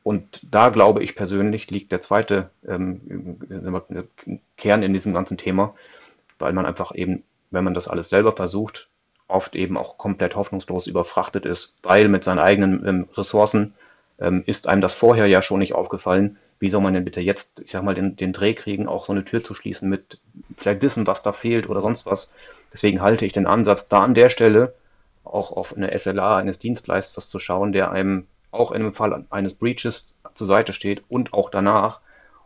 Und 0.03 0.41
da 0.49 0.69
glaube 0.69 1.03
ich 1.03 1.15
persönlich 1.15 1.69
liegt 1.69 1.91
der 1.91 2.01
zweite 2.01 2.49
ähm, 2.65 3.37
Kern 4.55 4.83
in 4.83 4.93
diesem 4.93 5.13
ganzen 5.13 5.37
Thema, 5.37 5.73
weil 6.39 6.53
man 6.53 6.65
einfach 6.65 6.93
eben, 6.95 7.23
wenn 7.51 7.63
man 7.63 7.73
das 7.73 7.87
alles 7.87 8.09
selber 8.09 8.33
versucht, 8.33 8.89
oft 9.27 9.55
eben 9.55 9.77
auch 9.77 9.97
komplett 9.97 10.35
hoffnungslos 10.35 10.87
überfrachtet 10.87 11.45
ist, 11.45 11.75
weil 11.83 12.07
mit 12.07 12.23
seinen 12.23 12.39
eigenen 12.39 12.85
ähm, 12.87 13.09
Ressourcen 13.15 13.73
ähm, 14.19 14.43
ist 14.45 14.67
einem 14.67 14.81
das 14.81 14.93
vorher 14.93 15.27
ja 15.27 15.41
schon 15.41 15.59
nicht 15.59 15.73
aufgefallen. 15.73 16.37
Wie 16.59 16.69
soll 16.69 16.81
man 16.81 16.93
denn 16.93 17.05
bitte 17.05 17.21
jetzt, 17.21 17.59
ich 17.59 17.71
sag 17.71 17.83
mal, 17.83 17.93
den, 17.93 18.15
den 18.15 18.33
Dreh 18.33 18.53
kriegen, 18.53 18.87
auch 18.87 19.05
so 19.05 19.11
eine 19.11 19.25
Tür 19.25 19.43
zu 19.43 19.53
schließen 19.53 19.89
mit 19.89 20.19
vielleicht 20.57 20.81
wissen, 20.81 21.05
was 21.05 21.21
da 21.21 21.33
fehlt 21.33 21.69
oder 21.69 21.81
sonst 21.81 22.05
was. 22.05 22.31
Deswegen 22.73 23.01
halte 23.01 23.25
ich 23.25 23.33
den 23.33 23.47
Ansatz, 23.47 23.89
da 23.89 24.03
an 24.03 24.15
der 24.15 24.29
Stelle 24.29 24.73
auch 25.23 25.51
auf 25.51 25.75
eine 25.75 25.97
SLA 25.97 26.37
eines 26.37 26.57
Dienstleisters 26.57 27.29
zu 27.29 27.37
schauen, 27.37 27.73
der 27.73 27.91
einem 27.91 28.27
auch 28.51 28.71
in 28.71 28.81
einem 28.81 28.93
Fall 28.93 29.25
eines 29.29 29.55
Breaches 29.55 30.15
zur 30.33 30.47
Seite 30.47 30.73
steht 30.73 31.03
und 31.09 31.33
auch 31.33 31.49
danach, 31.49 31.99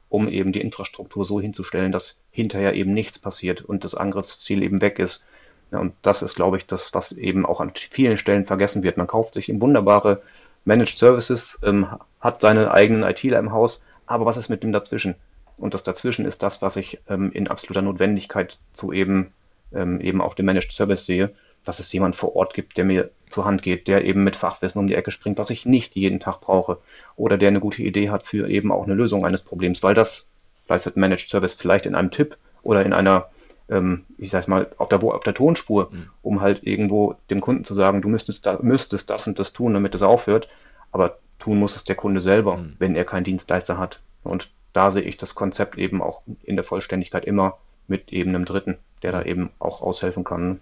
um 0.09 0.27
eben 0.27 0.51
die 0.51 0.61
Infrastruktur 0.61 1.25
so 1.25 1.39
hinzustellen, 1.39 1.91
dass 1.91 2.17
hinterher 2.31 2.73
eben 2.73 2.93
nichts 2.93 3.19
passiert 3.19 3.61
und 3.61 3.85
das 3.85 3.95
Angriffsziel 3.95 4.63
eben 4.63 4.81
weg 4.81 4.99
ist. 4.99 5.25
Ja, 5.71 5.79
und 5.79 5.93
das 6.01 6.21
ist, 6.21 6.35
glaube 6.35 6.57
ich, 6.57 6.65
das, 6.65 6.93
was 6.93 7.11
eben 7.13 7.45
auch 7.45 7.61
an 7.61 7.71
vielen 7.75 8.17
Stellen 8.17 8.45
vergessen 8.45 8.83
wird. 8.83 8.97
Man 8.97 9.07
kauft 9.07 9.33
sich 9.33 9.49
in 9.49 9.61
wunderbare 9.61 10.21
Managed 10.65 10.97
Services, 10.97 11.59
ähm, 11.63 11.87
hat 12.19 12.41
seine 12.41 12.71
eigenen 12.71 13.03
ITler 13.03 13.39
im 13.39 13.51
Haus, 13.51 13.83
aber 14.05 14.25
was 14.25 14.37
ist 14.37 14.49
mit 14.49 14.63
dem 14.63 14.71
dazwischen? 14.73 15.15
Und 15.57 15.73
das 15.73 15.83
dazwischen 15.83 16.25
ist 16.25 16.43
das, 16.43 16.61
was 16.61 16.75
ich 16.75 16.99
ähm, 17.07 17.31
in 17.31 17.47
absoluter 17.47 17.81
Notwendigkeit 17.81 18.59
zu 18.73 18.91
eben, 18.91 19.33
ähm, 19.73 20.01
eben 20.01 20.21
auch 20.21 20.33
dem 20.33 20.45
Managed 20.45 20.71
Service 20.71 21.05
sehe, 21.05 21.33
dass 21.63 21.79
es 21.79 21.91
jemand 21.93 22.15
vor 22.15 22.35
Ort 22.35 22.53
gibt, 22.53 22.77
der 22.77 22.85
mir 22.85 23.11
zur 23.29 23.45
Hand 23.45 23.61
geht, 23.61 23.87
der 23.87 24.03
eben 24.03 24.23
mit 24.23 24.35
Fachwissen 24.35 24.79
um 24.79 24.87
die 24.87 24.95
Ecke 24.95 25.11
springt, 25.11 25.37
was 25.37 25.51
ich 25.51 25.65
nicht 25.65 25.95
jeden 25.95 26.19
Tag 26.19 26.41
brauche, 26.41 26.79
oder 27.15 27.37
der 27.37 27.49
eine 27.49 27.59
gute 27.59 27.83
Idee 27.83 28.09
hat 28.09 28.23
für 28.23 28.49
eben 28.49 28.71
auch 28.71 28.83
eine 28.83 28.95
Lösung 28.95 29.25
eines 29.25 29.43
Problems, 29.43 29.83
weil 29.83 29.93
das 29.93 30.27
Dienstleister 30.71 30.99
Managed 30.99 31.29
Service 31.29 31.53
vielleicht 31.53 31.85
in 31.85 31.95
einem 31.95 32.11
Tipp 32.11 32.37
oder 32.63 32.85
in 32.85 32.93
einer, 32.93 33.29
ähm, 33.71 34.03
ich 34.17 34.29
sag's 34.29 34.47
mal, 34.47 34.69
auf 34.77 34.89
der, 34.89 35.01
auf 35.01 35.23
der 35.23 35.33
Tonspur, 35.33 35.89
mhm. 35.91 36.09
um 36.21 36.41
halt 36.41 36.63
irgendwo 36.63 37.15
dem 37.29 37.41
Kunden 37.41 37.63
zu 37.63 37.73
sagen, 37.73 38.01
du 38.01 38.09
müsstest, 38.09 38.45
da, 38.45 38.59
müsstest 38.61 39.09
das 39.09 39.25
und 39.25 39.39
das 39.39 39.53
tun, 39.53 39.73
damit 39.73 39.95
es 39.95 40.03
aufhört. 40.03 40.49
Aber 40.91 41.17
tun 41.39 41.57
muss 41.57 41.75
es 41.75 41.85
der 41.85 41.95
Kunde 41.95 42.21
selber, 42.21 42.57
mhm. 42.57 42.75
wenn 42.77 42.95
er 42.95 43.05
keinen 43.05 43.23
Dienstleister 43.23 43.77
hat. 43.77 43.99
Und 44.23 44.51
da 44.73 44.91
sehe 44.91 45.01
ich 45.01 45.17
das 45.17 45.35
Konzept 45.35 45.77
eben 45.77 46.01
auch 46.01 46.21
in 46.43 46.57
der 46.57 46.65
Vollständigkeit 46.65 47.25
immer 47.25 47.57
mit 47.87 48.11
eben 48.11 48.35
einem 48.35 48.45
Dritten, 48.45 48.77
der 49.01 49.13
da 49.13 49.23
eben 49.23 49.49
auch 49.57 49.81
aushelfen 49.81 50.23
kann. 50.23 50.59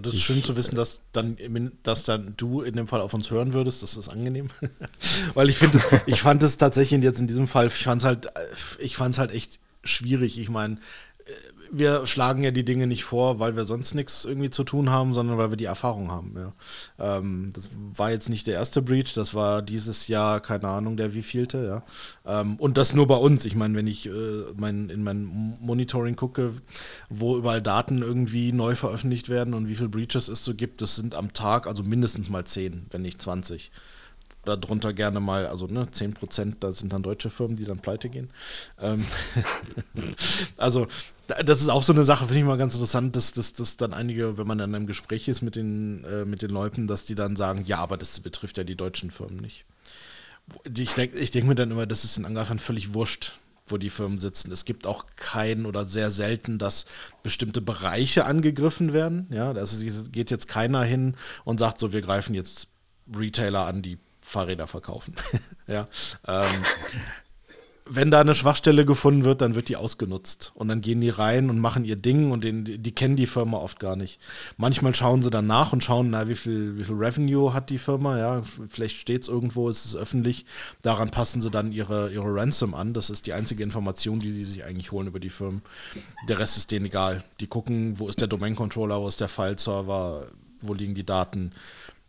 Das 0.00 0.14
ist 0.14 0.22
schön 0.22 0.42
zu 0.42 0.56
wissen, 0.56 0.74
dass 0.74 1.00
dann, 1.12 1.36
dass 1.82 2.04
dann 2.04 2.34
du 2.36 2.62
in 2.62 2.76
dem 2.76 2.88
Fall 2.88 3.00
auf 3.00 3.14
uns 3.14 3.30
hören 3.30 3.52
würdest. 3.52 3.82
Das 3.82 3.96
ist 3.96 4.08
angenehm. 4.08 4.48
Weil 5.34 5.48
ich 5.48 5.56
finde, 5.56 5.80
ich 6.06 6.20
fand 6.20 6.42
es 6.42 6.58
tatsächlich 6.58 7.02
jetzt 7.02 7.20
in 7.20 7.26
diesem 7.26 7.46
Fall, 7.46 7.66
ich 7.66 7.84
fand 7.84 8.02
es 8.02 8.04
halt, 8.04 8.28
ich 8.78 8.96
fand 8.96 9.14
es 9.14 9.18
halt 9.18 9.32
echt 9.32 9.58
schwierig. 9.84 10.38
Ich 10.38 10.50
meine, 10.50 10.78
wir 11.70 12.06
schlagen 12.06 12.42
ja 12.42 12.50
die 12.50 12.64
Dinge 12.64 12.86
nicht 12.86 13.04
vor, 13.04 13.38
weil 13.38 13.56
wir 13.56 13.64
sonst 13.64 13.94
nichts 13.94 14.24
irgendwie 14.24 14.50
zu 14.50 14.64
tun 14.64 14.90
haben, 14.90 15.14
sondern 15.14 15.38
weil 15.38 15.50
wir 15.50 15.56
die 15.56 15.64
Erfahrung 15.64 16.10
haben. 16.10 16.34
Ja. 16.36 17.18
Ähm, 17.18 17.52
das 17.54 17.68
war 17.94 18.10
jetzt 18.10 18.28
nicht 18.28 18.46
der 18.46 18.54
erste 18.54 18.82
Breach, 18.82 19.14
das 19.14 19.34
war 19.34 19.62
dieses 19.62 20.08
Jahr, 20.08 20.40
keine 20.40 20.68
Ahnung, 20.68 20.96
der 20.96 21.14
wievielte, 21.14 21.82
ja. 22.24 22.40
Ähm, 22.40 22.56
und 22.56 22.76
das 22.76 22.94
nur 22.94 23.06
bei 23.06 23.16
uns. 23.16 23.44
Ich 23.44 23.54
meine, 23.54 23.76
wenn 23.76 23.86
ich 23.86 24.06
äh, 24.06 24.10
mein, 24.56 24.88
in 24.88 25.02
mein 25.02 25.56
Monitoring 25.60 26.16
gucke, 26.16 26.52
wo 27.08 27.36
überall 27.36 27.62
Daten 27.62 28.02
irgendwie 28.02 28.52
neu 28.52 28.74
veröffentlicht 28.74 29.28
werden 29.28 29.54
und 29.54 29.68
wie 29.68 29.74
viele 29.74 29.88
Breaches 29.88 30.28
es 30.28 30.44
so 30.44 30.54
gibt, 30.54 30.82
das 30.82 30.96
sind 30.96 31.14
am 31.14 31.32
Tag 31.32 31.66
also 31.66 31.82
mindestens 31.82 32.30
mal 32.30 32.44
10, 32.44 32.86
wenn 32.90 33.02
nicht 33.02 33.20
20 33.20 33.70
darunter 34.54 34.92
gerne 34.92 35.20
mal, 35.20 35.46
also 35.46 35.66
ne, 35.66 35.90
10 35.90 36.14
Prozent, 36.14 36.56
da 36.60 36.72
sind 36.72 36.92
dann 36.92 37.02
deutsche 37.02 37.30
Firmen, 37.30 37.56
die 37.56 37.64
dann 37.64 37.80
pleite 37.80 38.08
gehen. 38.08 38.30
Ähm 38.80 39.04
also 40.56 40.86
das 41.26 41.60
ist 41.60 41.68
auch 41.68 41.82
so 41.82 41.92
eine 41.92 42.04
Sache, 42.04 42.26
finde 42.26 42.40
ich 42.40 42.44
mal 42.44 42.58
ganz 42.58 42.74
interessant, 42.74 43.16
dass, 43.16 43.32
dass, 43.32 43.52
dass 43.52 43.76
dann 43.76 43.92
einige, 43.92 44.38
wenn 44.38 44.46
man 44.46 44.58
dann 44.58 44.74
im 44.74 44.86
Gespräch 44.86 45.28
ist 45.28 45.42
mit 45.42 45.56
den, 45.56 46.04
äh, 46.04 46.24
mit 46.24 46.42
den 46.42 46.50
Leuten, 46.50 46.86
dass 46.86 47.04
die 47.04 47.14
dann 47.14 47.36
sagen, 47.36 47.64
ja, 47.66 47.78
aber 47.78 47.96
das 47.96 48.20
betrifft 48.20 48.58
ja 48.58 48.64
die 48.64 48.76
deutschen 48.76 49.10
Firmen 49.10 49.36
nicht. 49.36 49.64
Ich 50.76 50.94
denke 50.94 51.18
ich 51.18 51.30
denk 51.32 51.46
mir 51.46 51.56
dann 51.56 51.70
immer, 51.70 51.86
das 51.86 52.04
ist 52.04 52.16
den 52.16 52.24
Angreifern 52.24 52.60
völlig 52.60 52.94
wurscht, 52.94 53.32
wo 53.66 53.78
die 53.78 53.90
Firmen 53.90 54.18
sitzen. 54.18 54.52
Es 54.52 54.64
gibt 54.64 54.86
auch 54.86 55.06
keinen 55.16 55.66
oder 55.66 55.86
sehr 55.86 56.12
selten, 56.12 56.58
dass 56.58 56.86
bestimmte 57.22 57.60
Bereiche 57.60 58.26
angegriffen 58.26 58.92
werden. 58.92 59.26
Ja, 59.30 59.50
also 59.50 59.84
geht 60.12 60.30
jetzt 60.30 60.46
keiner 60.46 60.84
hin 60.84 61.16
und 61.44 61.58
sagt 61.58 61.80
so, 61.80 61.92
wir 61.92 62.02
greifen 62.02 62.34
jetzt 62.34 62.68
Retailer 63.12 63.66
an, 63.66 63.82
die 63.82 63.98
Fahrräder 64.20 64.66
verkaufen. 64.66 65.14
ja. 65.66 65.88
Ähm, 66.26 66.62
wenn 67.88 68.10
da 68.10 68.20
eine 68.20 68.34
Schwachstelle 68.34 68.84
gefunden 68.84 69.24
wird, 69.24 69.40
dann 69.40 69.54
wird 69.54 69.68
die 69.68 69.76
ausgenutzt. 69.76 70.50
Und 70.54 70.68
dann 70.68 70.80
gehen 70.80 71.00
die 71.00 71.08
rein 71.08 71.48
und 71.50 71.60
machen 71.60 71.84
ihr 71.84 71.96
Ding 71.96 72.32
und 72.32 72.42
den, 72.42 72.64
die 72.64 72.94
kennen 72.94 73.16
die 73.16 73.26
Firma 73.26 73.58
oft 73.58 73.78
gar 73.78 73.94
nicht. 73.94 74.20
Manchmal 74.56 74.94
schauen 74.94 75.22
sie 75.22 75.30
dann 75.30 75.46
nach 75.46 75.72
und 75.72 75.84
schauen, 75.84 76.10
na, 76.10 76.28
wie 76.28 76.34
viel, 76.34 76.76
wie 76.76 76.84
viel 76.84 76.96
Revenue 76.96 77.52
hat 77.52 77.70
die 77.70 77.78
Firma, 77.78 78.18
ja, 78.18 78.42
vielleicht 78.68 78.98
steht 78.98 79.22
es 79.22 79.28
irgendwo, 79.28 79.68
ist 79.68 79.84
es 79.84 79.94
öffentlich. 79.96 80.46
Daran 80.82 81.10
passen 81.10 81.40
sie 81.40 81.50
dann 81.50 81.72
ihre, 81.72 82.12
ihre 82.12 82.34
Ransom 82.34 82.74
an. 82.74 82.92
Das 82.92 83.08
ist 83.08 83.26
die 83.26 83.32
einzige 83.32 83.62
Information, 83.62 84.18
die 84.18 84.32
sie 84.32 84.44
sich 84.44 84.64
eigentlich 84.64 84.90
holen 84.90 85.06
über 85.06 85.20
die 85.20 85.30
Firmen. 85.30 85.62
Der 86.28 86.38
Rest 86.38 86.56
ist 86.56 86.72
denen 86.72 86.86
egal. 86.86 87.22
Die 87.40 87.46
gucken, 87.46 87.98
wo 87.98 88.08
ist 88.08 88.20
der 88.20 88.28
Domain-Controller, 88.28 89.00
wo 89.00 89.08
ist 89.08 89.20
der 89.20 89.28
File-Server, 89.28 90.26
wo 90.60 90.74
liegen 90.74 90.94
die 90.94 91.06
Daten. 91.06 91.52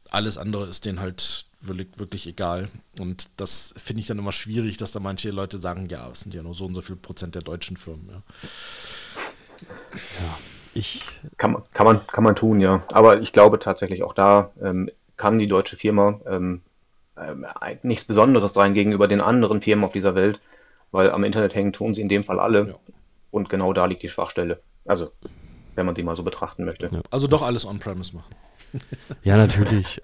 Alles 0.09 0.37
andere 0.37 0.65
ist 0.65 0.85
denen 0.85 0.99
halt 0.99 1.46
wirklich, 1.61 1.87
wirklich 1.97 2.27
egal. 2.27 2.69
Und 2.99 3.29
das 3.37 3.73
finde 3.77 4.01
ich 4.01 4.07
dann 4.07 4.19
immer 4.19 4.31
schwierig, 4.31 4.77
dass 4.77 4.91
da 4.91 4.99
manche 4.99 5.31
Leute 5.31 5.57
sagen, 5.57 5.87
ja, 5.89 6.09
es 6.11 6.21
sind 6.21 6.33
ja 6.33 6.43
nur 6.43 6.53
so 6.53 6.65
und 6.65 6.75
so 6.75 6.81
viel 6.81 6.95
Prozent 6.95 7.35
der 7.35 7.41
deutschen 7.41 7.77
Firmen. 7.77 8.07
Ja. 8.07 8.23
ja 10.19 10.37
ich 10.73 11.03
kann, 11.37 11.57
kann, 11.73 11.85
man, 11.85 12.07
kann 12.07 12.23
man 12.23 12.35
tun, 12.35 12.59
ja. 12.59 12.83
Aber 12.91 13.21
ich 13.21 13.33
glaube 13.33 13.59
tatsächlich 13.59 14.03
auch 14.03 14.13
da 14.13 14.51
ähm, 14.61 14.89
kann 15.15 15.39
die 15.39 15.47
deutsche 15.47 15.75
Firma 15.75 16.19
ähm, 16.27 16.61
äh, 17.15 17.77
nichts 17.81 18.05
Besonderes 18.05 18.53
sein 18.53 18.73
gegenüber 18.73 19.07
den 19.07 19.21
anderen 19.21 19.61
Firmen 19.61 19.85
auf 19.85 19.93
dieser 19.93 20.13
Welt, 20.13 20.39
weil 20.91 21.09
am 21.11 21.23
Internet 21.23 21.55
hängen 21.55 21.73
tun 21.73 21.93
sie 21.93 22.01
in 22.01 22.09
dem 22.09 22.23
Fall 22.23 22.39
alle. 22.39 22.67
Ja. 22.67 22.75
Und 23.31 23.49
genau 23.49 23.73
da 23.73 23.85
liegt 23.85 24.03
die 24.03 24.09
Schwachstelle. 24.09 24.61
Also, 24.85 25.11
wenn 25.75 25.85
man 25.85 25.95
sie 25.95 26.03
mal 26.03 26.15
so 26.15 26.23
betrachten 26.23 26.63
möchte. 26.63 26.89
Ja. 26.91 27.01
Also 27.11 27.27
doch 27.27 27.43
alles 27.43 27.65
on-premise 27.65 28.15
machen. 28.15 28.33
Ja, 29.23 29.37
natürlich. 29.37 30.01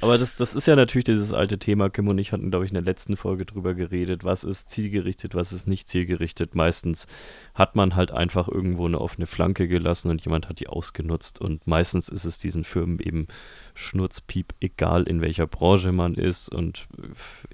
Aber 0.00 0.18
das, 0.18 0.36
das 0.36 0.54
ist 0.54 0.66
ja 0.66 0.76
natürlich 0.76 1.04
dieses 1.04 1.32
alte 1.32 1.58
Thema. 1.58 1.90
Kim 1.90 2.08
und 2.08 2.18
ich 2.18 2.32
hatten, 2.32 2.50
glaube 2.50 2.64
ich, 2.64 2.70
in 2.70 2.74
der 2.74 2.82
letzten 2.82 3.16
Folge 3.16 3.44
drüber 3.44 3.74
geredet. 3.74 4.24
Was 4.24 4.44
ist 4.44 4.70
zielgerichtet, 4.70 5.34
was 5.34 5.52
ist 5.52 5.66
nicht 5.66 5.88
zielgerichtet? 5.88 6.54
Meistens 6.54 7.06
hat 7.54 7.76
man 7.76 7.96
halt 7.96 8.10
einfach 8.10 8.48
irgendwo 8.48 8.86
eine 8.86 9.00
offene 9.00 9.26
Flanke 9.26 9.68
gelassen 9.68 10.10
und 10.10 10.24
jemand 10.24 10.48
hat 10.48 10.60
die 10.60 10.68
ausgenutzt. 10.68 11.40
Und 11.40 11.66
meistens 11.66 12.08
ist 12.08 12.24
es 12.24 12.38
diesen 12.38 12.64
Firmen 12.64 12.98
eben 12.98 13.26
Schnurzpiep, 13.74 14.54
egal 14.60 15.04
in 15.04 15.20
welcher 15.20 15.46
Branche 15.46 15.92
man 15.92 16.14
ist. 16.14 16.48
Und 16.48 16.86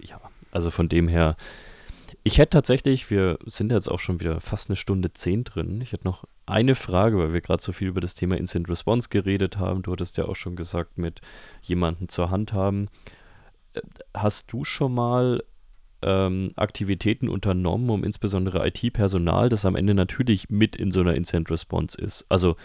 ja, 0.00 0.20
also 0.50 0.70
von 0.70 0.88
dem 0.88 1.08
her. 1.08 1.36
Ich 2.22 2.38
hätte 2.38 2.50
tatsächlich, 2.50 3.10
wir 3.10 3.38
sind 3.46 3.72
jetzt 3.72 3.88
auch 3.88 3.98
schon 3.98 4.20
wieder 4.20 4.40
fast 4.40 4.70
eine 4.70 4.76
Stunde 4.76 5.12
zehn 5.12 5.44
drin. 5.44 5.80
Ich 5.80 5.92
hätte 5.92 6.04
noch 6.04 6.24
eine 6.46 6.74
Frage, 6.74 7.18
weil 7.18 7.32
wir 7.32 7.40
gerade 7.40 7.62
so 7.62 7.72
viel 7.72 7.88
über 7.88 8.00
das 8.00 8.14
Thema 8.14 8.36
Instant 8.36 8.68
Response 8.68 9.08
geredet 9.08 9.58
haben. 9.58 9.82
Du 9.82 9.92
hattest 9.92 10.16
ja 10.16 10.26
auch 10.26 10.36
schon 10.36 10.56
gesagt, 10.56 10.96
mit 10.96 11.20
jemandem 11.62 12.08
zur 12.08 12.30
Hand 12.30 12.52
haben. 12.52 12.88
Äh, 13.74 13.80
hast 14.14 14.52
du 14.52 14.64
schon 14.64 14.94
mal 14.94 15.42
ähm, 16.02 16.48
Aktivitäten 16.56 17.28
unternommen, 17.28 17.90
um 17.90 18.04
insbesondere 18.04 18.66
IT-Personal, 18.66 19.48
das 19.48 19.64
am 19.64 19.76
Ende 19.76 19.94
natürlich 19.94 20.48
mit 20.48 20.76
in 20.76 20.92
so 20.92 21.00
einer 21.00 21.14
Instant 21.14 21.50
Response 21.50 22.00
ist? 22.00 22.26
Also 22.28 22.56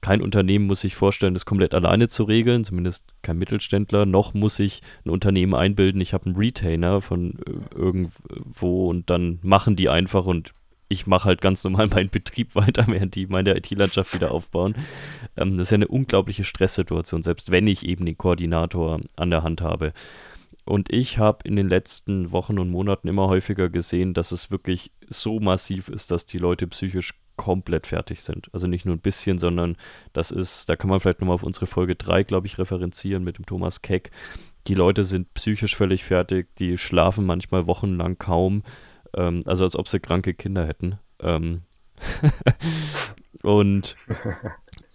kein 0.00 0.22
Unternehmen 0.22 0.66
muss 0.66 0.80
sich 0.80 0.94
vorstellen, 0.94 1.34
das 1.34 1.46
komplett 1.46 1.74
alleine 1.74 2.08
zu 2.08 2.24
regeln, 2.24 2.64
zumindest 2.64 3.06
kein 3.22 3.38
Mittelständler, 3.38 4.06
noch 4.06 4.34
muss 4.34 4.56
sich 4.56 4.80
ein 5.04 5.10
Unternehmen 5.10 5.54
einbilden, 5.54 6.00
ich 6.00 6.14
habe 6.14 6.26
einen 6.26 6.36
Retainer 6.36 7.00
von 7.00 7.38
äh, 7.46 7.74
irgendwo 7.74 8.88
und 8.88 9.10
dann 9.10 9.40
machen 9.42 9.76
die 9.76 9.88
einfach 9.88 10.26
und 10.26 10.52
ich 10.88 11.06
mache 11.06 11.26
halt 11.26 11.40
ganz 11.40 11.64
normal 11.64 11.88
meinen 11.88 12.10
Betrieb 12.10 12.54
weiter, 12.54 12.86
während 12.86 13.14
die 13.14 13.26
meine 13.26 13.56
IT-Landschaft 13.56 14.14
wieder 14.14 14.30
aufbauen. 14.30 14.74
Ähm, 15.36 15.56
das 15.56 15.68
ist 15.68 15.70
ja 15.70 15.76
eine 15.76 15.88
unglaubliche 15.88 16.44
Stresssituation, 16.44 17.22
selbst 17.22 17.50
wenn 17.50 17.66
ich 17.66 17.86
eben 17.86 18.06
den 18.06 18.18
Koordinator 18.18 19.00
an 19.16 19.30
der 19.30 19.42
Hand 19.42 19.60
habe. 19.60 19.92
Und 20.64 20.92
ich 20.92 21.18
habe 21.18 21.48
in 21.48 21.54
den 21.54 21.68
letzten 21.68 22.32
Wochen 22.32 22.58
und 22.58 22.70
Monaten 22.70 23.06
immer 23.06 23.28
häufiger 23.28 23.68
gesehen, 23.68 24.14
dass 24.14 24.32
es 24.32 24.50
wirklich 24.50 24.90
so 25.08 25.38
massiv 25.38 25.88
ist, 25.88 26.10
dass 26.10 26.26
die 26.26 26.38
Leute 26.38 26.66
psychisch 26.66 27.14
komplett 27.36 27.86
fertig 27.86 28.22
sind. 28.22 28.48
Also 28.52 28.66
nicht 28.66 28.84
nur 28.84 28.96
ein 28.96 29.00
bisschen, 29.00 29.38
sondern 29.38 29.76
das 30.12 30.30
ist, 30.30 30.68
da 30.68 30.74
kann 30.74 30.90
man 30.90 30.98
vielleicht 30.98 31.20
nochmal 31.20 31.34
auf 31.34 31.44
unsere 31.44 31.66
Folge 31.66 31.94
3, 31.94 32.24
glaube 32.24 32.46
ich, 32.46 32.58
referenzieren 32.58 33.22
mit 33.22 33.38
dem 33.38 33.46
Thomas 33.46 33.82
Keck. 33.82 34.10
Die 34.66 34.74
Leute 34.74 35.04
sind 35.04 35.32
psychisch 35.34 35.76
völlig 35.76 36.02
fertig, 36.02 36.48
die 36.56 36.78
schlafen 36.78 37.26
manchmal 37.26 37.66
wochenlang 37.66 38.18
kaum. 38.18 38.62
Ähm, 39.16 39.40
also 39.46 39.64
als 39.64 39.76
ob 39.76 39.88
sie 39.88 40.00
kranke 40.00 40.34
Kinder 40.34 40.66
hätten. 40.66 40.98
Ähm 41.20 41.62
und 43.42 43.96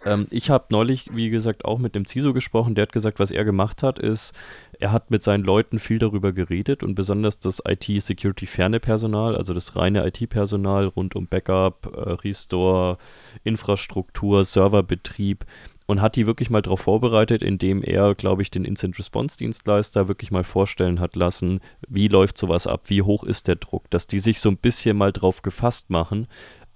ähm, 0.04 0.26
ich 0.30 0.50
habe 0.50 0.66
neulich, 0.70 1.10
wie 1.12 1.30
gesagt, 1.30 1.64
auch 1.64 1.78
mit 1.78 1.94
dem 1.94 2.06
CISO 2.06 2.32
gesprochen. 2.32 2.74
Der 2.74 2.82
hat 2.82 2.92
gesagt, 2.92 3.18
was 3.18 3.30
er 3.30 3.44
gemacht 3.44 3.82
hat, 3.82 3.98
ist, 3.98 4.34
er 4.78 4.92
hat 4.92 5.10
mit 5.10 5.22
seinen 5.22 5.44
Leuten 5.44 5.78
viel 5.78 5.98
darüber 5.98 6.32
geredet 6.32 6.82
und 6.82 6.94
besonders 6.94 7.38
das 7.38 7.62
IT-Security-ferne 7.66 8.80
Personal, 8.80 9.36
also 9.36 9.54
das 9.54 9.76
reine 9.76 10.06
IT-Personal 10.06 10.86
rund 10.86 11.14
um 11.14 11.26
Backup, 11.26 11.92
äh, 11.94 12.10
Restore, 12.12 12.98
Infrastruktur, 13.44 14.44
Serverbetrieb, 14.44 15.44
und 15.92 16.00
hat 16.00 16.16
die 16.16 16.26
wirklich 16.26 16.48
mal 16.48 16.62
darauf 16.62 16.80
vorbereitet, 16.80 17.42
indem 17.42 17.82
er, 17.82 18.14
glaube 18.14 18.40
ich, 18.40 18.50
den 18.50 18.64
Instant 18.64 18.98
Response 18.98 19.36
Dienstleister 19.36 20.08
wirklich 20.08 20.30
mal 20.30 20.42
vorstellen 20.42 21.00
hat 21.00 21.16
lassen, 21.16 21.60
wie 21.86 22.08
läuft 22.08 22.38
sowas 22.38 22.66
ab, 22.66 22.84
wie 22.86 23.02
hoch 23.02 23.24
ist 23.24 23.46
der 23.46 23.56
Druck, 23.56 23.90
dass 23.90 24.06
die 24.06 24.18
sich 24.18 24.40
so 24.40 24.48
ein 24.48 24.56
bisschen 24.56 24.96
mal 24.96 25.12
drauf 25.12 25.42
gefasst 25.42 25.90
machen, 25.90 26.28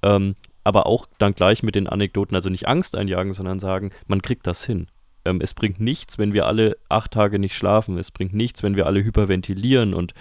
ähm, 0.02 0.36
aber 0.64 0.84
auch 0.84 1.06
dann 1.18 1.34
gleich 1.34 1.62
mit 1.62 1.76
den 1.76 1.86
Anekdoten, 1.86 2.36
also 2.36 2.50
nicht 2.50 2.68
Angst 2.68 2.94
einjagen, 2.94 3.32
sondern 3.32 3.58
sagen, 3.58 3.90
man 4.06 4.20
kriegt 4.20 4.46
das 4.46 4.66
hin. 4.66 4.88
Ähm, 5.24 5.40
es 5.40 5.54
bringt 5.54 5.80
nichts, 5.80 6.18
wenn 6.18 6.34
wir 6.34 6.44
alle 6.44 6.76
acht 6.90 7.12
Tage 7.12 7.38
nicht 7.38 7.56
schlafen, 7.56 7.96
es 7.96 8.10
bringt 8.10 8.34
nichts, 8.34 8.62
wenn 8.62 8.76
wir 8.76 8.84
alle 8.84 9.02
hyperventilieren 9.02 9.94
und 9.94 10.12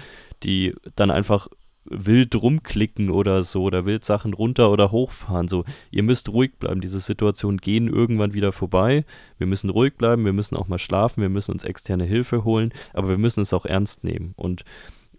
die 0.43 0.73
dann 0.95 1.11
einfach 1.11 1.49
wild 1.86 2.36
rumklicken 2.36 3.12
oder 3.12 3.44
so 3.44 3.64
oder 3.64 3.86
wild 3.86 4.03
Sachen 4.03 4.34
runter 4.34 4.72
oder 4.72 4.91
hochfahren. 4.91 5.48
So, 5.48 5.66
ihr 5.91 6.03
müsst 6.03 6.30
ruhig 6.30 6.53
bleiben. 6.57 6.82
Diese 6.82 6.99
Situationen 6.99 7.60
gehen 7.60 7.88
irgendwann 7.88 8.34
wieder 8.34 8.52
vorbei. 8.52 9.06
Wir 9.38 9.48
müssen 9.48 9.70
ruhig 9.70 9.95
bleiben, 9.95 10.26
wir 10.26 10.34
müssen 10.34 10.56
auch 10.56 10.68
mal 10.68 10.80
schlafen, 10.80 11.22
wir 11.22 11.30
müssen 11.30 11.52
uns 11.52 11.64
externe 11.64 12.06
Hilfe 12.06 12.44
holen, 12.44 12.74
aber 12.94 13.10
wir 13.10 13.18
müssen 13.18 13.41
es 13.41 13.53
auch 13.53 13.66
ernst 13.66 14.03
nehmen. 14.03 14.34
Und 14.36 14.66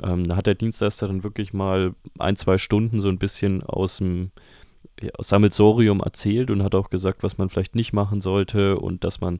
ähm, 0.02 0.28
da 0.28 0.36
hat 0.36 0.46
der 0.46 0.54
Dienstleister 0.54 1.06
dann 1.06 1.22
wirklich 1.22 1.52
mal 1.52 1.94
ein, 2.18 2.36
zwei 2.36 2.58
Stunden 2.58 3.00
so 3.00 3.08
ein 3.08 3.18
bisschen 3.18 3.62
aus 3.62 3.98
dem 3.98 4.32
ja, 5.00 5.10
Sammelsorium 5.18 6.00
erzählt 6.00 6.50
und 6.50 6.62
hat 6.62 6.74
auch 6.74 6.90
gesagt, 6.90 7.22
was 7.22 7.38
man 7.38 7.48
vielleicht 7.48 7.74
nicht 7.74 7.92
machen 7.92 8.20
sollte 8.20 8.78
und 8.78 9.04
dass 9.04 9.20
man, 9.20 9.38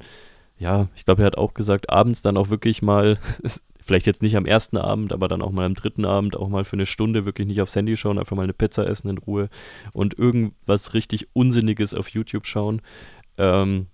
ja, 0.59 0.89
ich 0.94 1.05
glaube, 1.05 1.23
er 1.23 1.27
hat 1.27 1.39
auch 1.39 1.55
gesagt, 1.55 1.90
abends 1.90 2.23
dann 2.23 2.36
auch 2.36 2.51
wirklich 2.51 2.82
mal 2.82 3.19
vielleicht 3.86 4.06
jetzt 4.06 4.22
nicht 4.22 4.36
am 4.36 4.46
ersten 4.46 4.76
Abend, 4.76 5.12
aber 5.12 5.28
dann 5.28 5.42
auch 5.42 5.52
mal 5.52 5.64
am 5.64 5.74
dritten 5.74 6.04
Abend, 6.04 6.36
auch 6.36 6.48
mal 6.48 6.64
für 6.64 6.74
eine 6.74 6.86
Stunde 6.86 7.24
wirklich 7.24 7.46
nicht 7.46 7.62
aufs 7.62 7.76
Handy 7.76 7.96
schauen, 7.96 8.18
einfach 8.18 8.36
mal 8.36 8.42
eine 8.42 8.52
Pizza 8.52 8.86
essen 8.86 9.08
in 9.08 9.18
Ruhe 9.18 9.48
und 9.92 10.18
irgendwas 10.18 10.92
richtig 10.92 11.28
Unsinniges 11.32 11.94
auf 11.94 12.08
YouTube 12.08 12.46
schauen. 12.46 12.82
Ähm, 13.38 13.86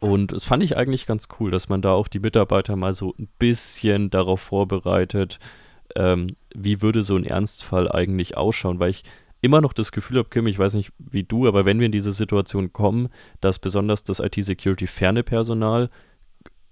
und 0.00 0.32
das 0.32 0.44
fand 0.44 0.62
ich 0.62 0.76
eigentlich 0.76 1.06
ganz 1.06 1.28
cool, 1.38 1.50
dass 1.50 1.68
man 1.68 1.82
da 1.82 1.92
auch 1.92 2.08
die 2.08 2.20
Mitarbeiter 2.20 2.76
mal 2.76 2.94
so 2.94 3.14
ein 3.18 3.28
bisschen 3.38 4.10
darauf 4.10 4.40
vorbereitet, 4.40 5.38
ähm, 5.96 6.36
wie 6.54 6.82
würde 6.82 7.02
so 7.02 7.16
ein 7.16 7.24
Ernstfall 7.24 7.90
eigentlich 7.90 8.36
ausschauen, 8.36 8.80
weil 8.80 8.90
ich 8.90 9.04
immer 9.40 9.60
noch 9.60 9.72
das 9.72 9.92
Gefühl 9.92 10.18
habe, 10.18 10.28
Kim, 10.28 10.46
ich 10.46 10.58
weiß 10.58 10.74
nicht 10.74 10.92
wie 10.98 11.22
du, 11.22 11.46
aber 11.46 11.64
wenn 11.64 11.78
wir 11.78 11.86
in 11.86 11.92
diese 11.92 12.12
Situation 12.12 12.72
kommen, 12.72 13.08
dass 13.40 13.58
besonders 13.58 14.02
das 14.02 14.20
IT-Security-ferne 14.20 15.22
Personal 15.22 15.90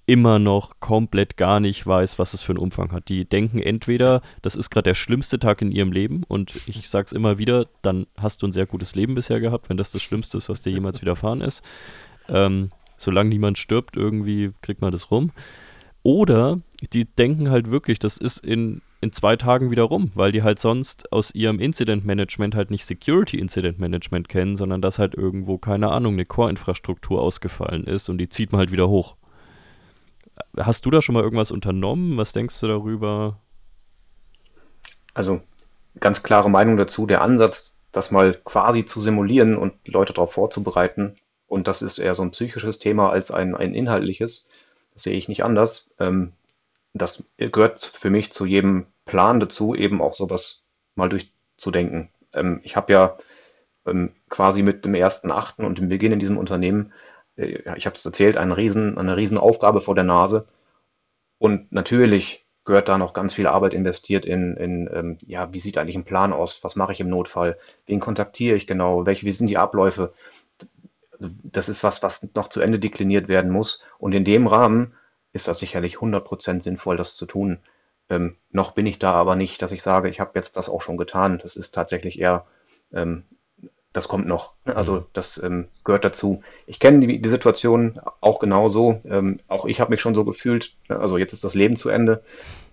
immer 0.06 0.38
noch 0.38 0.78
komplett 0.78 1.36
gar 1.36 1.58
nicht 1.58 1.84
weiß, 1.84 2.18
was 2.18 2.32
es 2.32 2.42
für 2.42 2.52
einen 2.52 2.60
Umfang 2.60 2.92
hat. 2.92 3.08
Die 3.08 3.24
denken 3.24 3.58
entweder, 3.58 4.22
das 4.40 4.54
ist 4.54 4.70
gerade 4.70 4.84
der 4.84 4.94
schlimmste 4.94 5.38
Tag 5.38 5.60
in 5.62 5.72
ihrem 5.72 5.90
Leben 5.90 6.22
und 6.28 6.54
ich 6.66 6.88
sage 6.88 7.06
es 7.06 7.12
immer 7.12 7.38
wieder, 7.38 7.66
dann 7.82 8.06
hast 8.16 8.42
du 8.42 8.46
ein 8.46 8.52
sehr 8.52 8.66
gutes 8.66 8.94
Leben 8.94 9.16
bisher 9.16 9.40
gehabt, 9.40 9.68
wenn 9.68 9.76
das 9.76 9.90
das 9.90 10.02
Schlimmste 10.02 10.38
ist, 10.38 10.48
was 10.48 10.62
dir 10.62 10.70
jemals 10.70 11.02
widerfahren 11.02 11.40
ist. 11.40 11.62
Ähm, 12.28 12.70
solange 12.96 13.30
niemand 13.30 13.58
stirbt, 13.58 13.96
irgendwie 13.96 14.52
kriegt 14.62 14.80
man 14.80 14.92
das 14.92 15.10
rum. 15.10 15.32
Oder 16.02 16.60
die 16.92 17.04
denken 17.04 17.50
halt 17.50 17.70
wirklich, 17.70 17.98
das 17.98 18.16
ist 18.16 18.38
in 18.38 18.82
in 19.00 19.12
zwei 19.12 19.36
Tagen 19.36 19.70
wieder 19.70 19.84
rum, 19.84 20.10
weil 20.14 20.32
die 20.32 20.42
halt 20.42 20.58
sonst 20.58 21.12
aus 21.12 21.34
ihrem 21.34 21.60
Incident 21.60 22.04
Management 22.04 22.54
halt 22.54 22.70
nicht 22.70 22.84
Security 22.84 23.38
Incident 23.38 23.78
Management 23.78 24.28
kennen, 24.28 24.56
sondern 24.56 24.80
dass 24.80 24.98
halt 24.98 25.14
irgendwo, 25.14 25.58
keine 25.58 25.90
Ahnung, 25.90 26.14
eine 26.14 26.24
Core-Infrastruktur 26.24 27.20
ausgefallen 27.20 27.84
ist 27.84 28.08
und 28.08 28.18
die 28.18 28.28
zieht 28.28 28.52
man 28.52 28.60
halt 28.60 28.72
wieder 28.72 28.88
hoch. 28.88 29.15
Hast 30.56 30.86
du 30.86 30.90
da 30.90 31.02
schon 31.02 31.14
mal 31.14 31.22
irgendwas 31.22 31.50
unternommen? 31.50 32.16
Was 32.16 32.32
denkst 32.32 32.60
du 32.60 32.66
darüber? 32.66 33.40
Also 35.14 35.40
ganz 36.00 36.22
klare 36.22 36.50
Meinung 36.50 36.76
dazu, 36.76 37.06
der 37.06 37.22
Ansatz, 37.22 37.74
das 37.92 38.10
mal 38.10 38.34
quasi 38.44 38.84
zu 38.84 39.00
simulieren 39.00 39.56
und 39.56 39.74
Leute 39.86 40.12
darauf 40.12 40.32
vorzubereiten, 40.32 41.16
und 41.48 41.68
das 41.68 41.82
ist 41.82 41.98
eher 41.98 42.14
so 42.14 42.22
ein 42.22 42.32
psychisches 42.32 42.78
Thema 42.78 43.10
als 43.10 43.30
ein, 43.30 43.54
ein 43.54 43.74
inhaltliches, 43.74 44.48
das 44.94 45.04
sehe 45.04 45.16
ich 45.16 45.28
nicht 45.28 45.44
anders. 45.44 45.90
Ähm, 45.98 46.32
das 46.92 47.24
gehört 47.36 47.84
für 47.84 48.10
mich 48.10 48.32
zu 48.32 48.46
jedem 48.46 48.86
Plan 49.04 49.38
dazu, 49.40 49.74
eben 49.74 50.00
auch 50.00 50.14
sowas 50.14 50.64
mal 50.94 51.08
durchzudenken. 51.08 52.10
Ähm, 52.32 52.60
ich 52.64 52.76
habe 52.76 52.92
ja 52.92 53.18
ähm, 53.86 54.12
quasi 54.28 54.62
mit 54.62 54.84
dem 54.84 54.94
ersten 54.94 55.30
Achten 55.30 55.64
und 55.64 55.78
dem 55.78 55.88
Beginn 55.88 56.12
in 56.12 56.18
diesem 56.18 56.38
Unternehmen, 56.38 56.92
ich 57.36 57.86
habe 57.86 57.96
es 57.96 58.04
erzählt, 58.04 58.36
eine 58.36 58.56
riesen, 58.56 58.98
eine 58.98 59.16
riesen 59.16 59.38
Aufgabe 59.38 59.80
vor 59.80 59.94
der 59.94 60.04
Nase. 60.04 60.46
Und 61.38 61.70
natürlich 61.72 62.46
gehört 62.64 62.88
da 62.88 62.98
noch 62.98 63.12
ganz 63.12 63.34
viel 63.34 63.46
Arbeit 63.46 63.74
investiert 63.74 64.24
in, 64.26 64.56
in 64.56 64.90
ähm, 64.92 65.18
ja, 65.26 65.52
wie 65.52 65.60
sieht 65.60 65.78
eigentlich 65.78 65.96
ein 65.96 66.04
Plan 66.04 66.32
aus? 66.32 66.64
Was 66.64 66.76
mache 66.76 66.92
ich 66.92 67.00
im 67.00 67.08
Notfall? 67.08 67.58
Wen 67.86 68.00
kontaktiere 68.00 68.56
ich 68.56 68.66
genau? 68.66 69.06
Welche, 69.06 69.24
wie 69.26 69.32
sind 69.32 69.48
die 69.48 69.58
Abläufe? 69.58 70.12
Also 71.12 71.32
das 71.42 71.68
ist 71.68 71.84
was, 71.84 72.02
was 72.02 72.28
noch 72.34 72.48
zu 72.48 72.60
Ende 72.60 72.78
dekliniert 72.78 73.28
werden 73.28 73.50
muss. 73.50 73.82
Und 73.98 74.14
in 74.14 74.24
dem 74.24 74.46
Rahmen 74.46 74.94
ist 75.32 75.48
das 75.48 75.60
sicherlich 75.60 75.96
100% 75.96 76.60
sinnvoll, 76.60 76.96
das 76.96 77.16
zu 77.16 77.26
tun. 77.26 77.58
Ähm, 78.08 78.36
noch 78.50 78.72
bin 78.72 78.86
ich 78.86 78.98
da 78.98 79.12
aber 79.12 79.36
nicht, 79.36 79.62
dass 79.62 79.72
ich 79.72 79.82
sage, 79.82 80.08
ich 80.08 80.20
habe 80.20 80.32
jetzt 80.34 80.56
das 80.56 80.68
auch 80.68 80.82
schon 80.82 80.96
getan. 80.96 81.38
Das 81.38 81.56
ist 81.56 81.72
tatsächlich 81.72 82.18
eher, 82.18 82.46
ähm, 82.92 83.24
das 83.96 84.08
kommt 84.08 84.26
noch. 84.26 84.52
Also 84.66 85.06
das 85.14 85.42
ähm, 85.42 85.68
gehört 85.82 86.04
dazu. 86.04 86.42
Ich 86.66 86.80
kenne 86.80 87.06
die, 87.06 87.18
die, 87.18 87.28
Situation 87.30 87.98
auch 88.20 88.40
genauso. 88.40 89.00
Ähm, 89.08 89.40
auch 89.48 89.64
ich 89.64 89.80
habe 89.80 89.90
mich 89.90 90.02
schon 90.02 90.14
so 90.14 90.22
gefühlt. 90.22 90.74
Also 90.88 91.16
jetzt 91.16 91.32
ist 91.32 91.44
das 91.44 91.54
Leben 91.54 91.76
zu 91.76 91.88
Ende. 91.88 92.22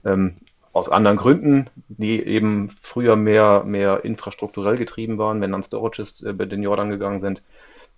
Ähm, 0.03 0.35
aus 0.73 0.89
anderen 0.89 1.15
Gründen, 1.15 1.69
die 1.87 2.21
eben 2.21 2.71
früher 2.81 3.15
mehr, 3.15 3.63
mehr 3.63 4.03
infrastrukturell 4.03 4.75
getrieben 4.75 5.17
waren, 5.17 5.39
wenn 5.39 5.53
dann 5.53 5.63
Storages 5.63 6.21
äh, 6.23 6.33
bei 6.33 6.43
den 6.45 6.61
Jordan 6.61 6.89
gegangen 6.89 7.21
sind. 7.21 7.41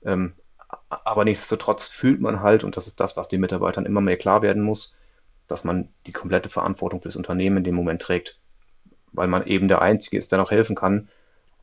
Ähm, 0.05 0.33
aber 0.89 1.25
nichtsdestotrotz 1.25 1.87
fühlt 1.87 2.21
man 2.21 2.41
halt, 2.41 2.63
und 2.63 2.77
das 2.77 2.85
ist 2.85 2.99
das, 2.99 3.17
was 3.17 3.27
den 3.27 3.41
Mitarbeitern 3.41 3.87
immer 3.87 4.01
mehr 4.01 4.17
klar 4.17 4.43
werden 4.43 4.61
muss, 4.61 4.95
dass 5.47 5.63
man 5.63 5.89
die 6.05 6.11
komplette 6.11 6.49
Verantwortung 6.49 7.01
fürs 7.01 7.15
Unternehmen 7.15 7.57
in 7.57 7.63
dem 7.63 7.75
Moment 7.75 8.03
trägt, 8.03 8.37
weil 9.13 9.27
man 9.27 9.47
eben 9.47 9.67
der 9.67 9.81
Einzige 9.81 10.19
ist, 10.19 10.31
der 10.31 10.37
noch 10.37 10.51
helfen 10.51 10.75
kann. 10.75 11.07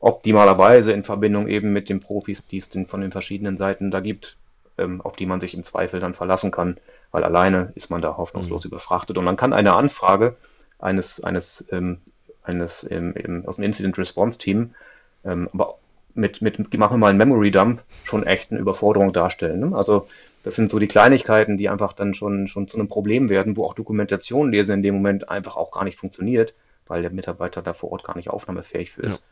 Optimalerweise 0.03 0.91
in 0.91 1.05
Verbindung 1.05 1.47
eben 1.47 1.71
mit 1.71 1.87
den 1.87 2.01
Profis, 2.01 2.45
die 2.45 2.57
es 2.57 2.69
denn 2.69 2.87
von 2.87 2.99
den 2.99 3.13
verschiedenen 3.13 3.55
Seiten 3.55 3.89
da 3.89 4.01
gibt, 4.01 4.35
ähm, 4.77 4.99
auf 4.99 5.15
die 5.15 5.25
man 5.25 5.39
sich 5.39 5.53
im 5.53 5.63
Zweifel 5.63 6.01
dann 6.01 6.13
verlassen 6.13 6.51
kann, 6.51 6.75
weil 7.11 7.23
alleine 7.23 7.71
ist 7.75 7.89
man 7.89 8.01
da 8.01 8.17
hoffnungslos 8.17 8.65
mhm. 8.65 8.71
überfrachtet. 8.71 9.17
Und 9.17 9.25
dann 9.25 9.37
kann 9.37 9.53
eine 9.53 9.71
Anfrage 9.71 10.35
eines, 10.77 11.23
eines, 11.23 11.65
ähm, 11.71 12.01
eines 12.43 12.85
ähm, 12.91 13.43
aus 13.47 13.55
dem 13.55 13.63
Incident 13.63 13.97
Response 13.97 14.37
Team, 14.37 14.75
ähm, 15.23 15.47
aber 15.53 15.75
mit, 16.15 16.41
mit, 16.41 16.59
machen 16.77 16.95
wir 16.95 16.97
mal 16.97 17.07
einen 17.07 17.17
Memory 17.17 17.51
Dump, 17.51 17.81
schon 18.03 18.25
echt 18.25 18.51
eine 18.51 18.59
Überforderung 18.59 19.13
darstellen. 19.13 19.69
Ne? 19.69 19.73
Also 19.73 20.09
das 20.43 20.57
sind 20.57 20.69
so 20.69 20.79
die 20.79 20.89
Kleinigkeiten, 20.89 21.57
die 21.57 21.69
einfach 21.69 21.93
dann 21.93 22.13
schon, 22.13 22.49
schon 22.49 22.67
zu 22.67 22.77
einem 22.77 22.89
Problem 22.89 23.29
werden, 23.29 23.55
wo 23.55 23.63
auch 23.63 23.73
Dokumentation 23.73 24.51
lesen 24.51 24.73
in 24.73 24.83
dem 24.83 24.95
Moment 24.95 25.29
einfach 25.29 25.55
auch 25.55 25.71
gar 25.71 25.85
nicht 25.85 25.97
funktioniert, 25.97 26.53
weil 26.87 27.03
der 27.03 27.11
Mitarbeiter 27.11 27.61
da 27.61 27.73
vor 27.73 27.93
Ort 27.93 28.03
gar 28.03 28.17
nicht 28.17 28.29
aufnahmefähig 28.29 28.91
für 28.91 29.03
ist. 29.03 29.21
Ja. 29.21 29.27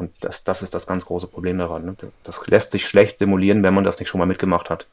Und 0.00 0.12
das, 0.20 0.44
das 0.44 0.62
ist 0.62 0.72
das 0.72 0.86
ganz 0.86 1.04
große 1.04 1.26
Problem 1.26 1.58
daran. 1.58 1.84
Ne? 1.84 1.96
Das 2.24 2.46
lässt 2.46 2.72
sich 2.72 2.86
schlecht 2.86 3.18
simulieren, 3.18 3.62
wenn 3.62 3.74
man 3.74 3.84
das 3.84 4.00
nicht 4.00 4.08
schon 4.08 4.18
mal 4.18 4.24
mitgemacht 4.24 4.70
hat. 4.70 4.86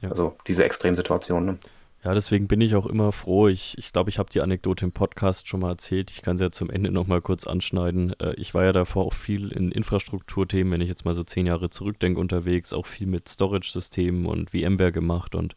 Ja. 0.00 0.10
Also 0.10 0.36
diese 0.46 0.64
Extremsituation. 0.64 1.44
Ne? 1.44 1.58
Ja, 2.04 2.14
deswegen 2.14 2.46
bin 2.46 2.60
ich 2.60 2.76
auch 2.76 2.86
immer 2.86 3.10
froh. 3.10 3.48
Ich 3.48 3.72
glaube, 3.72 3.80
ich, 3.80 3.92
glaub, 3.92 4.08
ich 4.08 4.18
habe 4.20 4.30
die 4.30 4.40
Anekdote 4.40 4.84
im 4.84 4.92
Podcast 4.92 5.48
schon 5.48 5.58
mal 5.58 5.70
erzählt. 5.70 6.12
Ich 6.12 6.22
kann 6.22 6.38
sie 6.38 6.44
ja 6.44 6.52
zum 6.52 6.70
Ende 6.70 6.92
nochmal 6.92 7.20
kurz 7.20 7.44
anschneiden. 7.44 8.14
Äh, 8.20 8.34
ich 8.34 8.54
war 8.54 8.62
ja 8.62 8.70
davor 8.70 9.04
auch 9.04 9.14
viel 9.14 9.50
in 9.50 9.72
Infrastrukturthemen, 9.72 10.72
wenn 10.72 10.80
ich 10.80 10.88
jetzt 10.88 11.04
mal 11.04 11.14
so 11.14 11.24
zehn 11.24 11.46
Jahre 11.46 11.68
zurückdenke, 11.68 12.20
unterwegs, 12.20 12.72
auch 12.72 12.86
viel 12.86 13.08
mit 13.08 13.28
Storage-Systemen 13.28 14.26
und 14.26 14.50
VMware 14.50 14.92
gemacht 14.92 15.34
und 15.34 15.56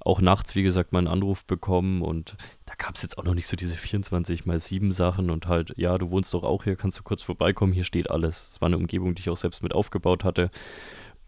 auch 0.00 0.20
nachts, 0.20 0.54
wie 0.54 0.62
gesagt, 0.62 0.92
mal 0.92 1.00
einen 1.00 1.08
Anruf 1.08 1.44
bekommen 1.44 2.02
und 2.02 2.36
da 2.66 2.74
gab 2.76 2.96
es 2.96 3.02
jetzt 3.02 3.18
auch 3.18 3.24
noch 3.24 3.34
nicht 3.34 3.46
so 3.46 3.56
diese 3.56 3.76
24 3.76 4.46
mal 4.46 4.58
7 4.58 4.92
Sachen 4.92 5.30
und 5.30 5.46
halt, 5.46 5.74
ja, 5.76 5.98
du 5.98 6.10
wohnst 6.10 6.32
doch 6.34 6.42
auch 6.42 6.64
hier, 6.64 6.76
kannst 6.76 6.98
du 6.98 7.02
kurz 7.02 7.22
vorbeikommen, 7.22 7.72
hier 7.72 7.84
steht 7.84 8.10
alles. 8.10 8.48
Es 8.50 8.60
war 8.60 8.66
eine 8.66 8.78
Umgebung, 8.78 9.14
die 9.14 9.20
ich 9.20 9.30
auch 9.30 9.36
selbst 9.36 9.62
mit 9.62 9.74
aufgebaut 9.74 10.24
hatte 10.24 10.50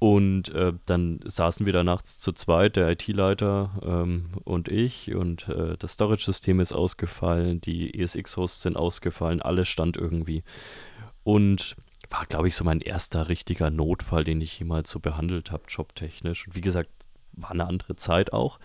und 0.02 0.48
äh, 0.48 0.72
dann 0.84 1.20
saßen 1.24 1.64
wir 1.64 1.72
da 1.72 1.84
nachts 1.84 2.18
zu 2.18 2.32
zweit, 2.32 2.74
der 2.74 2.90
IT-Leiter 2.90 3.70
ähm, 3.86 4.30
und 4.42 4.66
ich. 4.66 5.14
Und 5.14 5.48
äh, 5.48 5.76
das 5.78 5.92
Storage-System 5.92 6.58
ist 6.58 6.72
ausgefallen, 6.72 7.60
die 7.60 7.96
ESX-Hosts 8.00 8.62
sind 8.62 8.76
ausgefallen, 8.76 9.40
alles 9.40 9.68
stand 9.68 9.96
irgendwie. 9.96 10.42
Und 11.22 11.76
war, 12.10 12.26
glaube 12.26 12.48
ich, 12.48 12.56
so 12.56 12.64
mein 12.64 12.80
erster 12.80 13.28
richtiger 13.28 13.70
Notfall, 13.70 14.24
den 14.24 14.40
ich 14.40 14.58
jemals 14.58 14.90
so 14.90 14.98
behandelt 14.98 15.52
habe, 15.52 15.62
jobtechnisch. 15.68 16.48
Und 16.48 16.56
wie 16.56 16.62
gesagt, 16.62 16.90
war 17.32 17.50
eine 17.50 17.66
andere 17.66 17.96
Zeit 17.96 18.32
auch. 18.32 18.58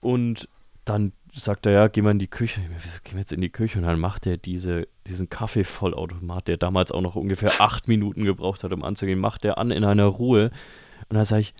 Und 0.00 0.48
dann 0.84 1.12
sagt 1.32 1.66
er, 1.66 1.72
ja, 1.72 1.88
geh 1.88 2.00
mal 2.00 2.12
in 2.12 2.18
die 2.18 2.28
Küche. 2.28 2.60
Wieso 2.82 2.98
gehen 3.02 3.14
wir 3.14 3.20
jetzt 3.20 3.32
in 3.32 3.40
die 3.40 3.50
Küche? 3.50 3.78
Und 3.78 3.84
dann 3.84 4.00
macht 4.00 4.26
er 4.26 4.36
diese, 4.36 4.88
diesen 5.06 5.28
Kaffeevollautomat, 5.28 6.48
der 6.48 6.56
damals 6.56 6.92
auch 6.92 7.00
noch 7.00 7.16
ungefähr 7.16 7.60
acht 7.60 7.88
Minuten 7.88 8.24
gebraucht 8.24 8.64
hat, 8.64 8.72
um 8.72 8.84
anzugehen, 8.84 9.18
macht 9.18 9.44
er 9.44 9.58
an 9.58 9.70
in 9.70 9.84
einer 9.84 10.06
Ruhe. 10.06 10.50
Und 11.08 11.16
dann 11.16 11.24
sage 11.24 11.42
ich, 11.42 11.54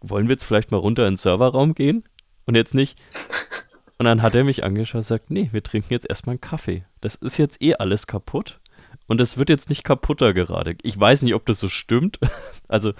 wollen 0.00 0.28
wir 0.28 0.32
jetzt 0.32 0.44
vielleicht 0.44 0.70
mal 0.70 0.78
runter 0.78 1.04
in 1.04 1.12
den 1.12 1.16
Serverraum 1.18 1.74
gehen? 1.74 2.04
Und 2.46 2.54
jetzt 2.54 2.74
nicht. 2.74 2.98
Und 3.98 4.06
dann 4.06 4.22
hat 4.22 4.34
er 4.34 4.44
mich 4.44 4.64
angeschaut 4.64 5.00
und 5.00 5.02
sagt, 5.04 5.30
nee, 5.30 5.48
wir 5.52 5.62
trinken 5.62 5.92
jetzt 5.92 6.08
erstmal 6.08 6.34
einen 6.34 6.40
Kaffee. 6.40 6.84
Das 7.00 7.14
ist 7.14 7.38
jetzt 7.38 7.62
eh 7.62 7.74
alles 7.74 8.06
kaputt. 8.06 8.58
Und 9.06 9.20
es 9.20 9.36
wird 9.36 9.50
jetzt 9.50 9.68
nicht 9.68 9.84
kaputter 9.84 10.32
gerade. 10.32 10.76
Ich 10.82 10.98
weiß 10.98 11.22
nicht, 11.22 11.34
ob 11.34 11.46
das 11.46 11.60
so 11.60 11.68
stimmt. 11.68 12.18
Also 12.68 12.94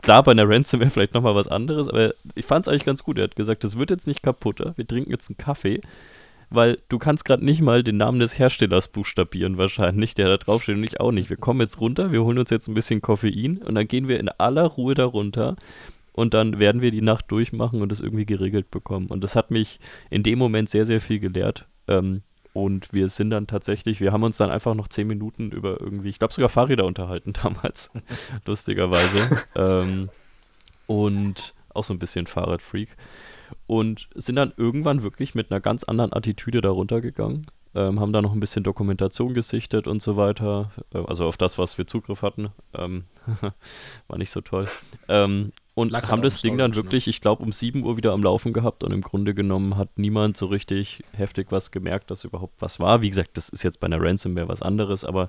klar, 0.00 0.22
bei 0.22 0.30
einer 0.30 0.48
Ransomware 0.48 0.88
vielleicht 0.88 1.12
nochmal 1.12 1.34
was 1.34 1.46
anderes, 1.46 1.90
aber 1.90 2.14
ich 2.34 2.46
fand 2.46 2.66
es 2.66 2.70
eigentlich 2.70 2.86
ganz 2.86 3.04
gut. 3.04 3.18
Er 3.18 3.24
hat 3.24 3.36
gesagt, 3.36 3.62
das 3.62 3.76
wird 3.76 3.90
jetzt 3.90 4.06
nicht 4.06 4.22
kaputter. 4.22 4.72
Wir 4.76 4.86
trinken 4.86 5.10
jetzt 5.10 5.28
einen 5.28 5.36
Kaffee, 5.36 5.82
weil 6.48 6.78
du 6.88 6.98
kannst 6.98 7.26
gerade 7.26 7.44
nicht 7.44 7.60
mal 7.60 7.82
den 7.82 7.98
Namen 7.98 8.18
des 8.18 8.38
Herstellers 8.38 8.88
buchstabieren 8.88 9.58
wahrscheinlich, 9.58 10.14
der 10.14 10.28
da 10.28 10.38
draufsteht 10.38 10.76
und 10.76 10.84
ich 10.84 11.00
auch 11.00 11.12
nicht. 11.12 11.28
Wir 11.28 11.36
kommen 11.36 11.60
jetzt 11.60 11.82
runter, 11.82 12.12
wir 12.12 12.24
holen 12.24 12.38
uns 12.38 12.48
jetzt 12.48 12.66
ein 12.66 12.74
bisschen 12.74 13.02
Koffein 13.02 13.58
und 13.58 13.74
dann 13.74 13.88
gehen 13.88 14.08
wir 14.08 14.18
in 14.18 14.30
aller 14.30 14.64
Ruhe 14.64 14.94
darunter 14.94 15.56
und 16.14 16.32
dann 16.32 16.58
werden 16.58 16.80
wir 16.80 16.90
die 16.90 17.02
Nacht 17.02 17.30
durchmachen 17.30 17.82
und 17.82 17.92
es 17.92 18.00
irgendwie 18.00 18.24
geregelt 18.24 18.70
bekommen. 18.70 19.08
Und 19.08 19.22
das 19.22 19.36
hat 19.36 19.50
mich 19.50 19.80
in 20.08 20.22
dem 20.22 20.38
Moment 20.38 20.70
sehr, 20.70 20.86
sehr 20.86 21.00
viel 21.00 21.18
gelehrt. 21.18 21.66
Ähm, 21.88 22.22
und 22.54 22.92
wir 22.92 23.08
sind 23.08 23.30
dann 23.30 23.48
tatsächlich, 23.48 24.00
wir 24.00 24.12
haben 24.12 24.22
uns 24.22 24.36
dann 24.36 24.50
einfach 24.50 24.74
noch 24.74 24.86
zehn 24.86 25.08
Minuten 25.08 25.50
über 25.50 25.80
irgendwie, 25.80 26.08
ich 26.08 26.20
glaube 26.20 26.32
sogar 26.32 26.48
Fahrräder 26.48 26.86
unterhalten 26.86 27.32
damals, 27.42 27.90
lustigerweise. 28.46 29.42
ähm, 29.56 30.08
und 30.86 31.54
auch 31.74 31.82
so 31.82 31.92
ein 31.92 31.98
bisschen 31.98 32.28
Fahrradfreak. 32.28 32.96
Und 33.66 34.08
sind 34.14 34.36
dann 34.36 34.52
irgendwann 34.56 35.02
wirklich 35.02 35.34
mit 35.34 35.50
einer 35.50 35.60
ganz 35.60 35.82
anderen 35.84 36.12
Attitüde 36.12 36.60
da 36.60 36.70
runtergegangen. 36.70 37.46
Ähm, 37.74 37.98
haben 37.98 38.12
da 38.12 38.22
noch 38.22 38.32
ein 38.32 38.40
bisschen 38.40 38.62
Dokumentation 38.62 39.34
gesichtet 39.34 39.88
und 39.88 40.00
so 40.00 40.16
weiter. 40.16 40.70
Äh, 40.94 40.98
also 40.98 41.26
auf 41.26 41.36
das, 41.36 41.58
was 41.58 41.76
wir 41.76 41.88
Zugriff 41.88 42.22
hatten. 42.22 42.50
Ähm, 42.72 43.04
war 44.06 44.18
nicht 44.18 44.30
so 44.30 44.42
toll. 44.42 44.66
Ähm, 45.08 45.52
und 45.74 45.90
Lag 45.90 46.02
halt 46.02 46.12
haben 46.12 46.22
das 46.22 46.40
Ding 46.40 46.56
dann 46.56 46.70
ne? 46.70 46.76
wirklich, 46.76 47.08
ich 47.08 47.20
glaube, 47.20 47.42
um 47.42 47.52
7 47.52 47.82
Uhr 47.84 47.96
wieder 47.96 48.12
am 48.12 48.22
Laufen 48.22 48.52
gehabt 48.52 48.84
und 48.84 48.92
im 48.92 49.00
Grunde 49.00 49.34
genommen 49.34 49.76
hat 49.76 49.98
niemand 49.98 50.36
so 50.36 50.46
richtig 50.46 51.02
heftig 51.12 51.48
was 51.50 51.72
gemerkt, 51.72 52.10
dass 52.10 52.24
überhaupt 52.24 52.60
was 52.60 52.78
war. 52.78 53.02
Wie 53.02 53.10
gesagt, 53.10 53.36
das 53.36 53.48
ist 53.48 53.64
jetzt 53.64 53.80
bei 53.80 53.86
einer 53.86 54.00
Ransomware 54.00 54.48
was 54.48 54.62
anderes, 54.62 55.04
aber 55.04 55.28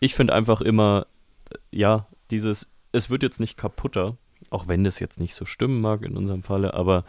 ich 0.00 0.14
finde 0.14 0.34
einfach 0.34 0.60
immer, 0.60 1.06
äh, 1.50 1.58
ja, 1.70 2.06
dieses, 2.30 2.68
es 2.92 3.08
wird 3.08 3.22
jetzt 3.22 3.38
nicht 3.38 3.56
kaputter, 3.56 4.16
auch 4.50 4.66
wenn 4.66 4.82
das 4.82 4.98
jetzt 4.98 5.20
nicht 5.20 5.34
so 5.34 5.44
stimmen 5.44 5.80
mag 5.80 6.04
in 6.04 6.16
unserem 6.16 6.42
Falle, 6.42 6.74
aber 6.74 7.04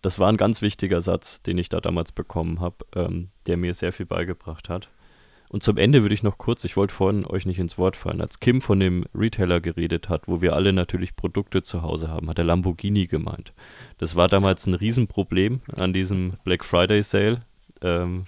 das 0.00 0.18
war 0.18 0.28
ein 0.28 0.36
ganz 0.36 0.62
wichtiger 0.62 1.00
Satz, 1.00 1.42
den 1.42 1.58
ich 1.58 1.68
da 1.68 1.80
damals 1.80 2.12
bekommen 2.12 2.60
habe, 2.60 2.86
ähm, 2.94 3.28
der 3.46 3.56
mir 3.56 3.74
sehr 3.74 3.92
viel 3.92 4.06
beigebracht 4.06 4.68
hat. 4.68 4.88
Und 5.54 5.62
zum 5.62 5.76
Ende 5.76 6.02
würde 6.02 6.16
ich 6.16 6.24
noch 6.24 6.36
kurz, 6.36 6.64
ich 6.64 6.76
wollte 6.76 6.92
vorhin 6.92 7.24
euch 7.24 7.46
nicht 7.46 7.60
ins 7.60 7.78
Wort 7.78 7.94
fallen, 7.94 8.20
als 8.20 8.40
Kim 8.40 8.60
von 8.60 8.80
dem 8.80 9.04
Retailer 9.14 9.60
geredet 9.60 10.08
hat, 10.08 10.26
wo 10.26 10.42
wir 10.42 10.56
alle 10.56 10.72
natürlich 10.72 11.14
Produkte 11.14 11.62
zu 11.62 11.82
Hause 11.82 12.08
haben, 12.08 12.28
hat 12.28 12.38
er 12.38 12.44
Lamborghini 12.44 13.06
gemeint. 13.06 13.52
Das 13.98 14.16
war 14.16 14.26
damals 14.26 14.66
ein 14.66 14.74
Riesenproblem 14.74 15.60
an 15.76 15.92
diesem 15.92 16.32
Black 16.42 16.64
Friday 16.64 17.04
Sale, 17.04 17.42
ähm, 17.82 18.24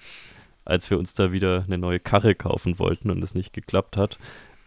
als 0.63 0.89
wir 0.89 0.97
uns 0.97 1.15
da 1.15 1.33
wieder 1.33 1.65
eine 1.67 1.77
neue 1.77 1.99
Karre 1.99 2.33
kaufen 2.33 2.79
wollten 2.79 3.11
und 3.11 3.21
es 3.21 3.35
nicht 3.35 3.51
geklappt 3.51 3.97
hat. 3.97 4.17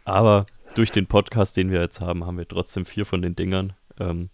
Aber 0.04 0.44
durch 0.74 0.92
den 0.92 1.06
Podcast, 1.06 1.56
den 1.56 1.70
wir 1.70 1.80
jetzt 1.80 2.02
haben, 2.02 2.26
haben 2.26 2.36
wir 2.36 2.46
trotzdem 2.46 2.84
vier 2.84 3.06
von 3.06 3.22
den 3.22 3.34
Dingern. 3.34 3.72
Ähm, 3.98 4.28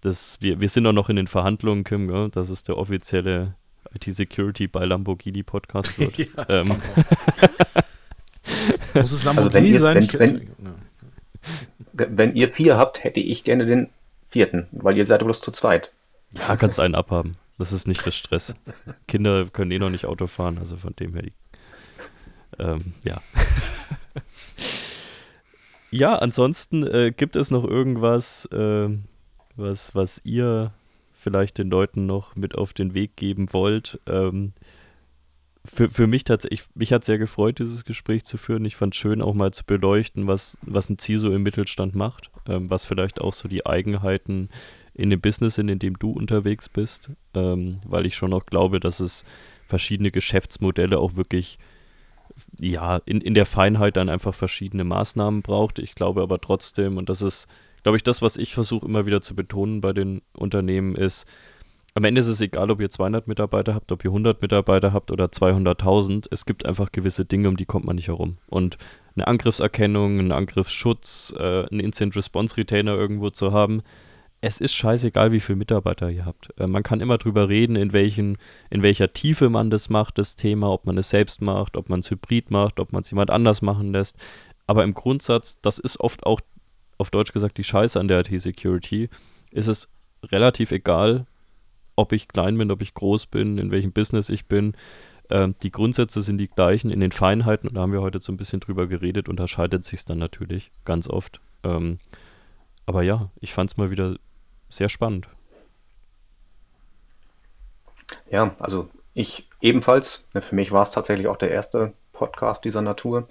das, 0.00 0.38
wir, 0.40 0.62
wir 0.62 0.70
sind 0.70 0.86
auch 0.86 0.92
noch 0.92 1.10
in 1.10 1.16
den 1.16 1.28
Verhandlungen, 1.28 1.84
Kim, 1.84 2.08
gell? 2.08 2.30
das 2.30 2.48
ist 2.48 2.68
der 2.68 2.78
offizielle 2.78 3.56
IT-Security 3.94 4.68
bei 4.68 4.84
Lamborghini 4.84 5.42
Podcast 5.42 5.98
wird. 6.16 6.16
Ja, 6.18 6.26
ähm, 6.48 6.68
Muss 8.94 9.12
es 9.12 9.26
Also 9.26 9.40
Lamborghini 9.40 9.52
wenn 9.52 9.66
ihr- 9.72 9.78
sein? 9.80 10.08
wenn- 10.12 10.20
wenn- 10.20 10.40
ja. 10.64 10.74
Wenn 12.10 12.34
ihr 12.34 12.48
vier 12.52 12.76
habt, 12.76 13.04
hätte 13.04 13.20
ich 13.20 13.42
gerne 13.44 13.64
den 13.64 13.88
vierten, 14.28 14.66
weil 14.72 14.98
ihr 14.98 15.06
seid 15.06 15.20
bloß 15.24 15.40
zu 15.40 15.50
zweit. 15.50 15.92
ja, 16.32 16.56
kannst 16.56 16.78
einen 16.80 16.94
abhaben. 16.94 17.36
Das 17.58 17.72
ist 17.72 17.88
nicht 17.88 18.06
das 18.06 18.14
Stress. 18.14 18.54
Kinder 19.08 19.46
können 19.46 19.70
eh 19.70 19.78
noch 19.78 19.88
nicht 19.88 20.04
Auto 20.04 20.26
fahren, 20.26 20.58
also 20.58 20.76
von 20.76 20.94
dem 20.96 21.14
her. 21.14 21.22
Die, 21.22 21.32
ähm, 22.58 22.92
ja. 23.04 23.22
ja, 25.90 26.16
ansonsten 26.16 26.86
äh, 26.86 27.12
gibt 27.16 27.36
es 27.36 27.50
noch 27.50 27.64
irgendwas, 27.64 28.48
ähm, 28.52 29.04
was, 29.56 29.94
was 29.94 30.20
ihr 30.24 30.72
vielleicht 31.26 31.58
den 31.58 31.70
Leuten 31.70 32.06
noch 32.06 32.36
mit 32.36 32.54
auf 32.54 32.72
den 32.72 32.94
Weg 32.94 33.16
geben 33.16 33.52
wollt. 33.52 33.98
Ähm, 34.06 34.52
für, 35.64 35.88
für 35.88 36.06
mich 36.06 36.22
tatsächlich, 36.22 36.62
mich 36.76 36.92
hat 36.92 37.02
sehr 37.02 37.18
gefreut, 37.18 37.58
dieses 37.58 37.84
Gespräch 37.84 38.24
zu 38.24 38.36
führen. 38.36 38.64
Ich 38.64 38.76
fand 38.76 38.94
es 38.94 39.00
schön, 39.00 39.20
auch 39.20 39.34
mal 39.34 39.50
zu 39.50 39.64
beleuchten, 39.64 40.28
was, 40.28 40.56
was 40.62 40.88
ein 40.88 41.00
CISO 41.00 41.32
im 41.32 41.42
Mittelstand 41.42 41.96
macht, 41.96 42.30
ähm, 42.46 42.70
was 42.70 42.84
vielleicht 42.84 43.20
auch 43.20 43.32
so 43.32 43.48
die 43.48 43.66
Eigenheiten 43.66 44.50
in 44.94 45.10
dem 45.10 45.20
Business 45.20 45.56
sind, 45.56 45.68
in 45.68 45.80
dem 45.80 45.98
du 45.98 46.12
unterwegs 46.12 46.68
bist, 46.68 47.10
ähm, 47.34 47.80
weil 47.84 48.06
ich 48.06 48.14
schon 48.14 48.32
auch 48.32 48.46
glaube, 48.46 48.78
dass 48.78 49.00
es 49.00 49.24
verschiedene 49.66 50.12
Geschäftsmodelle 50.12 50.96
auch 50.96 51.16
wirklich 51.16 51.58
ja, 52.60 52.98
in, 53.04 53.20
in 53.20 53.34
der 53.34 53.46
Feinheit 53.46 53.96
dann 53.96 54.10
einfach 54.10 54.32
verschiedene 54.32 54.84
Maßnahmen 54.84 55.42
braucht. 55.42 55.80
Ich 55.80 55.96
glaube 55.96 56.22
aber 56.22 56.40
trotzdem, 56.40 56.98
und 56.98 57.08
das 57.08 57.20
ist, 57.20 57.48
glaube 57.86 57.98
ich, 57.98 58.02
das, 58.02 58.20
was 58.20 58.36
ich 58.36 58.52
versuche 58.52 58.84
immer 58.84 59.06
wieder 59.06 59.20
zu 59.20 59.36
betonen 59.36 59.80
bei 59.80 59.92
den 59.92 60.20
Unternehmen, 60.36 60.96
ist, 60.96 61.24
am 61.94 62.02
Ende 62.02 62.20
ist 62.20 62.26
es 62.26 62.40
egal, 62.40 62.72
ob 62.72 62.80
ihr 62.80 62.90
200 62.90 63.28
Mitarbeiter 63.28 63.76
habt, 63.76 63.92
ob 63.92 64.04
ihr 64.04 64.10
100 64.10 64.42
Mitarbeiter 64.42 64.92
habt 64.92 65.12
oder 65.12 65.26
200.000. 65.26 66.26
Es 66.32 66.46
gibt 66.46 66.66
einfach 66.66 66.90
gewisse 66.90 67.24
Dinge, 67.24 67.48
um 67.48 67.56
die 67.56 67.64
kommt 67.64 67.84
man 67.84 67.94
nicht 67.94 68.08
herum. 68.08 68.38
Und 68.48 68.76
eine 69.14 69.28
Angriffserkennung, 69.28 70.18
einen 70.18 70.32
Angriffsschutz, 70.32 71.32
äh, 71.38 71.68
einen 71.70 71.78
Instant 71.78 72.16
Response 72.16 72.56
Retainer 72.56 72.96
irgendwo 72.96 73.30
zu 73.30 73.52
haben, 73.52 73.82
es 74.40 74.60
ist 74.60 74.74
scheißegal, 74.74 75.30
wie 75.30 75.38
viele 75.38 75.54
Mitarbeiter 75.54 76.10
ihr 76.10 76.26
habt. 76.26 76.52
Äh, 76.58 76.66
man 76.66 76.82
kann 76.82 77.00
immer 77.00 77.18
drüber 77.18 77.48
reden, 77.48 77.76
in, 77.76 77.92
welchen, 77.92 78.36
in 78.68 78.82
welcher 78.82 79.12
Tiefe 79.12 79.48
man 79.48 79.70
das 79.70 79.90
macht, 79.90 80.18
das 80.18 80.34
Thema, 80.34 80.72
ob 80.72 80.86
man 80.86 80.98
es 80.98 81.10
selbst 81.10 81.40
macht, 81.40 81.76
ob 81.76 81.88
man 81.88 82.00
es 82.00 82.10
hybrid 82.10 82.50
macht, 82.50 82.80
ob 82.80 82.92
man 82.92 83.02
es 83.02 83.10
jemand 83.12 83.30
anders 83.30 83.62
machen 83.62 83.92
lässt. 83.92 84.16
Aber 84.66 84.82
im 84.82 84.92
Grundsatz, 84.92 85.60
das 85.62 85.78
ist 85.78 86.00
oft 86.00 86.26
auch, 86.26 86.40
auf 86.98 87.10
Deutsch 87.10 87.32
gesagt, 87.32 87.58
die 87.58 87.64
Scheiße 87.64 87.98
an 87.98 88.08
der 88.08 88.20
IT-Security, 88.20 89.08
ist 89.50 89.66
es 89.66 89.88
relativ 90.22 90.70
egal, 90.70 91.26
ob 91.94 92.12
ich 92.12 92.28
klein 92.28 92.58
bin, 92.58 92.70
ob 92.70 92.82
ich 92.82 92.94
groß 92.94 93.26
bin, 93.26 93.58
in 93.58 93.70
welchem 93.70 93.92
Business 93.92 94.28
ich 94.28 94.46
bin. 94.46 94.74
Ähm, 95.30 95.54
die 95.62 95.72
Grundsätze 95.72 96.22
sind 96.22 96.38
die 96.38 96.48
gleichen. 96.48 96.90
In 96.90 97.00
den 97.00 97.12
Feinheiten, 97.12 97.68
und 97.68 97.74
da 97.74 97.80
haben 97.80 97.92
wir 97.92 98.02
heute 98.02 98.20
so 98.20 98.32
ein 98.32 98.36
bisschen 98.36 98.60
drüber 98.60 98.86
geredet, 98.86 99.28
unterscheidet 99.28 99.84
sich 99.84 100.04
dann 100.04 100.18
natürlich 100.18 100.70
ganz 100.84 101.08
oft. 101.08 101.40
Ähm, 101.64 101.98
aber 102.84 103.02
ja, 103.02 103.30
ich 103.40 103.52
fand 103.52 103.70
es 103.70 103.76
mal 103.76 103.90
wieder 103.90 104.16
sehr 104.68 104.88
spannend. 104.88 105.28
Ja, 108.30 108.54
also 108.60 108.88
ich 109.14 109.48
ebenfalls. 109.60 110.26
Ne, 110.34 110.42
Für 110.42 110.54
mich 110.54 110.70
war 110.70 110.82
es 110.82 110.92
tatsächlich 110.92 111.26
auch 111.26 111.36
der 111.36 111.50
erste 111.50 111.92
Podcast 112.12 112.64
dieser 112.64 112.82
Natur. 112.82 113.28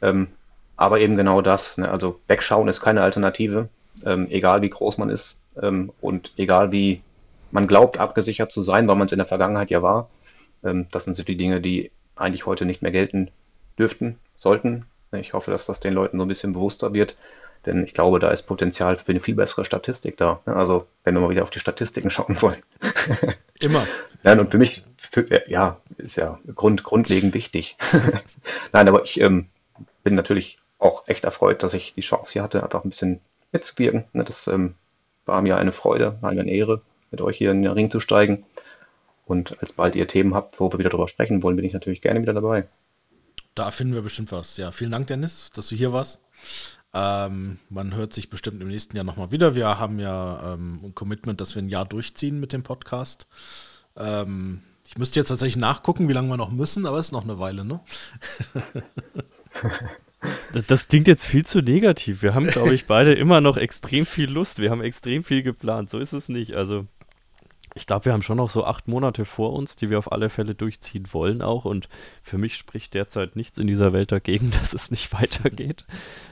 Ähm, 0.00 0.28
aber 0.76 1.00
eben 1.00 1.16
genau 1.16 1.40
das. 1.40 1.78
Ne, 1.78 1.90
also 1.90 2.20
wegschauen 2.26 2.68
ist 2.68 2.80
keine 2.80 3.02
Alternative, 3.02 3.68
ähm, 4.04 4.28
egal 4.30 4.62
wie 4.62 4.70
groß 4.70 4.98
man 4.98 5.10
ist 5.10 5.42
ähm, 5.60 5.92
und 6.00 6.32
egal 6.36 6.72
wie 6.72 7.02
man 7.50 7.66
glaubt, 7.66 7.98
abgesichert 7.98 8.50
zu 8.50 8.62
sein, 8.62 8.88
weil 8.88 8.96
man 8.96 9.06
es 9.06 9.12
in 9.12 9.18
der 9.18 9.26
Vergangenheit 9.26 9.70
ja 9.70 9.82
war. 9.82 10.08
Ähm, 10.64 10.86
das 10.90 11.04
sind 11.04 11.16
so 11.16 11.22
die 11.22 11.36
Dinge, 11.36 11.60
die 11.60 11.90
eigentlich 12.16 12.46
heute 12.46 12.64
nicht 12.64 12.82
mehr 12.82 12.92
gelten 12.92 13.30
dürften, 13.78 14.18
sollten. 14.36 14.86
Ich 15.12 15.32
hoffe, 15.32 15.50
dass 15.50 15.66
das 15.66 15.80
den 15.80 15.94
Leuten 15.94 16.18
so 16.18 16.24
ein 16.24 16.28
bisschen 16.28 16.52
bewusster 16.52 16.94
wird. 16.94 17.16
Denn 17.66 17.84
ich 17.84 17.94
glaube, 17.94 18.18
da 18.18 18.30
ist 18.30 18.42
Potenzial 18.42 18.96
für 18.96 19.12
eine 19.12 19.20
viel 19.20 19.34
bessere 19.34 19.64
Statistik 19.64 20.16
da. 20.16 20.40
Ne, 20.46 20.54
Also, 20.54 20.86
wenn 21.04 21.14
wir 21.14 21.20
mal 21.20 21.30
wieder 21.30 21.44
auf 21.44 21.50
die 21.50 21.60
Statistiken 21.60 22.10
schauen 22.10 22.40
wollen. 22.42 22.62
Immer. 23.60 23.86
Nein, 24.22 24.40
und 24.40 24.50
für 24.50 24.58
mich, 24.58 24.84
für, 24.96 25.30
äh, 25.30 25.50
ja, 25.50 25.80
ist 25.96 26.16
ja 26.16 26.38
grund, 26.54 26.82
grundlegend 26.82 27.34
wichtig. 27.34 27.76
Nein, 28.72 28.88
aber 28.88 29.04
ich 29.04 29.20
ähm, 29.20 29.46
bin 30.02 30.14
natürlich 30.14 30.58
auch 30.84 31.08
echt 31.08 31.24
erfreut, 31.24 31.62
dass 31.62 31.74
ich 31.74 31.94
die 31.94 32.02
Chance 32.02 32.32
hier 32.32 32.42
hatte, 32.42 32.62
einfach 32.62 32.84
ein 32.84 32.90
bisschen 32.90 33.20
mitzuwirken. 33.52 34.04
Ne, 34.12 34.24
Das 34.24 34.46
ähm, 34.46 34.74
war 35.24 35.40
mir 35.42 35.56
eine 35.56 35.72
Freude, 35.72 36.18
eine 36.22 36.48
Ehre, 36.48 36.82
mit 37.10 37.20
euch 37.20 37.38
hier 37.38 37.50
in 37.50 37.62
den 37.62 37.72
Ring 37.72 37.90
zu 37.90 38.00
steigen. 38.00 38.44
Und 39.26 39.60
als 39.62 39.72
bald 39.72 39.96
ihr 39.96 40.06
Themen 40.06 40.34
habt, 40.34 40.60
wo 40.60 40.70
wir 40.70 40.78
wieder 40.78 40.90
drüber 40.90 41.08
sprechen 41.08 41.42
wollen, 41.42 41.56
bin 41.56 41.64
ich 41.64 41.72
natürlich 41.72 42.02
gerne 42.02 42.20
wieder 42.20 42.34
dabei. 42.34 42.68
Da 43.54 43.70
finden 43.70 43.94
wir 43.94 44.02
bestimmt 44.02 44.32
was. 44.32 44.56
Ja, 44.58 44.70
vielen 44.70 44.90
Dank, 44.90 45.06
Dennis, 45.06 45.50
dass 45.54 45.68
du 45.68 45.76
hier 45.76 45.92
warst. 45.92 46.20
Ähm, 46.92 47.58
man 47.70 47.94
hört 47.94 48.12
sich 48.12 48.28
bestimmt 48.28 48.60
im 48.60 48.68
nächsten 48.68 48.94
Jahr 48.94 49.04
nochmal 49.04 49.30
wieder. 49.32 49.54
Wir 49.54 49.78
haben 49.78 49.98
ja 49.98 50.54
ähm, 50.54 50.80
ein 50.84 50.94
Commitment, 50.94 51.40
dass 51.40 51.54
wir 51.54 51.62
ein 51.62 51.68
Jahr 51.68 51.86
durchziehen 51.86 52.38
mit 52.38 52.52
dem 52.52 52.62
Podcast. 52.62 53.26
Ähm, 53.96 54.62
ich 54.86 54.98
müsste 54.98 55.18
jetzt 55.18 55.28
tatsächlich 55.28 55.56
nachgucken, 55.56 56.08
wie 56.08 56.12
lange 56.12 56.28
wir 56.28 56.36
noch 56.36 56.50
müssen, 56.50 56.84
aber 56.84 56.98
es 56.98 57.06
ist 57.06 57.12
noch 57.12 57.24
eine 57.24 57.38
Weile, 57.38 57.64
ne? 57.64 57.80
Das, 60.52 60.66
das 60.66 60.88
klingt 60.88 61.08
jetzt 61.08 61.24
viel 61.24 61.44
zu 61.44 61.60
negativ. 61.60 62.22
Wir 62.22 62.34
haben, 62.34 62.46
glaube 62.46 62.74
ich, 62.74 62.86
beide 62.86 63.12
immer 63.12 63.40
noch 63.40 63.56
extrem 63.56 64.06
viel 64.06 64.30
Lust. 64.30 64.58
Wir 64.58 64.70
haben 64.70 64.82
extrem 64.82 65.24
viel 65.24 65.42
geplant. 65.42 65.90
So 65.90 65.98
ist 65.98 66.12
es 66.12 66.28
nicht. 66.28 66.54
Also, 66.54 66.86
ich 67.76 67.86
glaube, 67.86 68.04
wir 68.04 68.12
haben 68.12 68.22
schon 68.22 68.36
noch 68.36 68.50
so 68.50 68.64
acht 68.64 68.86
Monate 68.86 69.24
vor 69.24 69.52
uns, 69.52 69.74
die 69.74 69.90
wir 69.90 69.98
auf 69.98 70.12
alle 70.12 70.30
Fälle 70.30 70.54
durchziehen 70.54 71.08
wollen 71.12 71.42
auch. 71.42 71.64
Und 71.64 71.88
für 72.22 72.38
mich 72.38 72.54
spricht 72.54 72.94
derzeit 72.94 73.34
nichts 73.34 73.58
in 73.58 73.66
dieser 73.66 73.92
Welt 73.92 74.12
dagegen, 74.12 74.50
dass 74.60 74.72
es 74.72 74.92
nicht 74.92 75.12
weitergeht. 75.12 75.84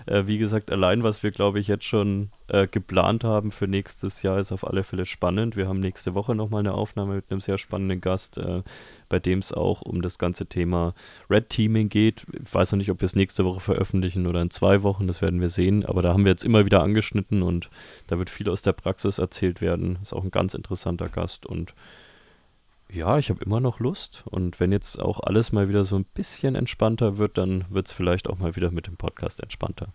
Äh, 0.07 0.27
wie 0.27 0.39
gesagt, 0.39 0.71
allein 0.71 1.03
was 1.03 1.23
wir, 1.25 1.33
glaube 1.33 1.59
ich, 1.59 1.67
jetzt 1.67 1.85
schon 1.85 2.31
äh, 2.47 2.69
geplant 2.69 3.25
haben 3.25 3.51
für 3.51 3.67
nächstes 3.67 4.23
Jahr, 4.23 4.39
ist 4.39 4.53
auf 4.53 4.65
alle 4.65 4.85
Fälle 4.85 5.05
spannend. 5.05 5.57
Wir 5.57 5.67
haben 5.67 5.81
nächste 5.81 6.15
Woche 6.15 6.37
nochmal 6.37 6.61
eine 6.61 6.75
Aufnahme 6.75 7.17
mit 7.17 7.25
einem 7.31 7.41
sehr 7.41 7.59
spannenden 7.59 8.01
Gast, 8.01 8.39
äh, 8.39 8.63
bei 9.13 9.19
dem 9.19 9.41
es 9.41 9.53
auch 9.53 9.83
um 9.83 10.01
das 10.01 10.17
ganze 10.17 10.47
Thema 10.47 10.95
Red 11.29 11.51
Teaming 11.51 11.91
geht. 11.91 12.25
Ich 12.33 12.55
weiß 12.55 12.73
noch 12.73 12.79
nicht, 12.79 12.91
ob 12.91 13.03
wir 13.03 13.07
es 13.07 13.15
nächste 13.15 13.45
Woche 13.45 13.61
veröffentlichen 13.61 14.27
oder 14.27 14.41
in 14.41 14.49
zwei 14.49 14.83
Wochen, 14.83 15.07
das 15.07 15.21
werden 15.21 15.43
wir 15.43 15.51
sehen. 15.51 15.85
Aber 15.85 16.01
da 16.01 16.15
haben 16.15 16.25
wir 16.25 16.31
jetzt 16.31 16.45
immer 16.45 16.65
wieder 16.65 16.83
angeschnitten 16.83 17.43
und 17.43 17.69
da 18.07 18.17
wird 18.17 18.31
viel 18.31 18.49
aus 18.49 18.63
der 18.63 18.73
Praxis 18.73 19.19
erzählt 19.19 19.61
werden. 19.61 19.99
Ist 20.01 20.15
auch 20.15 20.25
ein 20.25 20.31
ganz 20.31 20.55
interessanter 20.55 21.11
Gast 21.11 21.45
und 21.45 21.75
ja, 22.91 23.19
ich 23.19 23.29
habe 23.29 23.45
immer 23.45 23.61
noch 23.61 23.81
Lust. 23.81 24.25
Und 24.25 24.61
wenn 24.61 24.73
jetzt 24.73 24.99
auch 24.99 25.21
alles 25.21 25.53
mal 25.53 25.69
wieder 25.69 25.85
so 25.85 25.97
ein 25.97 26.07
bisschen 26.15 26.55
entspannter 26.55 27.19
wird, 27.19 27.37
dann 27.37 27.67
wird 27.69 27.89
es 27.89 27.93
vielleicht 27.93 28.31
auch 28.31 28.39
mal 28.39 28.57
wieder 28.57 28.71
mit 28.71 28.87
dem 28.87 28.97
Podcast 28.97 29.43
entspannter. 29.43 29.89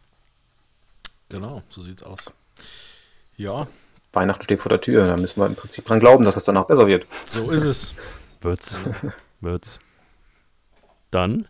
Genau, 1.30 1.64
so 1.70 1.82
sieht's 1.82 2.04
aus. 2.04 2.32
Ja, 3.36 3.68
Weihnachten 4.14 4.44
steht 4.44 4.62
vor 4.62 4.70
der 4.70 4.82
Tür, 4.82 5.08
da 5.08 5.18
müssen 5.18 5.42
wir 5.42 5.48
im 5.48 5.56
Prinzip 5.56 5.86
dran 5.86 6.00
glauben, 6.00 6.24
dass 6.24 6.36
es 6.36 6.44
danach 6.44 6.66
besser 6.66 6.88
wird. 6.88 7.06
so 7.26 7.50
ist 7.52 7.66
es. 7.66 7.96
Wird's. 8.42 8.80
Wird's. 9.42 9.80
Dann 11.12 11.48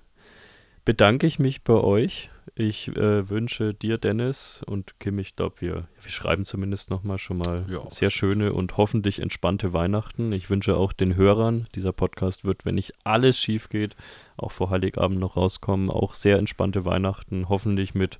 bedanke 0.85 1.27
ich 1.27 1.39
mich 1.39 1.63
bei 1.63 1.73
euch. 1.73 2.29
Ich 2.55 2.87
äh, 2.95 3.29
wünsche 3.29 3.73
dir, 3.73 3.97
Dennis 3.97 4.63
und 4.65 4.99
Kim, 4.99 5.19
ich 5.19 5.35
glaube, 5.35 5.55
wir, 5.59 5.87
wir 6.01 6.09
schreiben 6.09 6.43
zumindest 6.45 6.89
nochmal 6.89 7.17
schon 7.17 7.37
mal 7.37 7.65
Ja, 7.69 7.87
sehr 7.89 8.09
schöne 8.09 8.53
und 8.53 8.77
hoffentlich 8.77 9.19
entspannte 9.19 9.73
Weihnachten. 9.73 10.31
Ich 10.31 10.49
wünsche 10.49 10.75
auch 10.75 10.93
den 10.93 11.15
Hörern, 11.15 11.67
dieser 11.75 11.91
Podcast 11.91 12.45
wird, 12.45 12.65
wenn 12.65 12.75
nicht 12.75 12.93
alles 13.03 13.39
schief 13.39 13.69
geht, 13.69 13.95
auch 14.37 14.51
vor 14.51 14.69
Heiligabend 14.69 15.19
noch 15.19 15.37
rauskommen, 15.37 15.91
auch 15.91 16.13
sehr 16.13 16.37
entspannte 16.37 16.85
Weihnachten, 16.85 17.47
hoffentlich 17.49 17.93
mit 17.93 18.17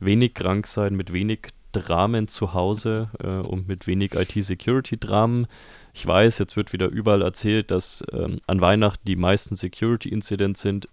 wenig 0.00 0.34
Kranksein, 0.34 0.94
mit 0.94 1.12
wenig 1.12 1.48
Dramen 1.72 2.28
zu 2.28 2.52
Hause 2.52 3.08
äh, 3.22 3.28
und 3.28 3.68
mit 3.68 3.86
wenig 3.86 4.14
IT-Security-Dramen. 4.14 5.46
Ich 5.92 6.06
weiß, 6.06 6.38
jetzt 6.38 6.56
wird 6.56 6.72
wieder 6.72 6.88
überall 6.88 7.22
erzählt, 7.22 7.70
dass 7.70 8.02
ähm, 8.12 8.38
an 8.46 8.60
Weihnachten 8.60 9.04
die 9.06 9.16
meisten 9.16 9.56
Security-Incidents 9.56 10.60
sind. 10.60 10.88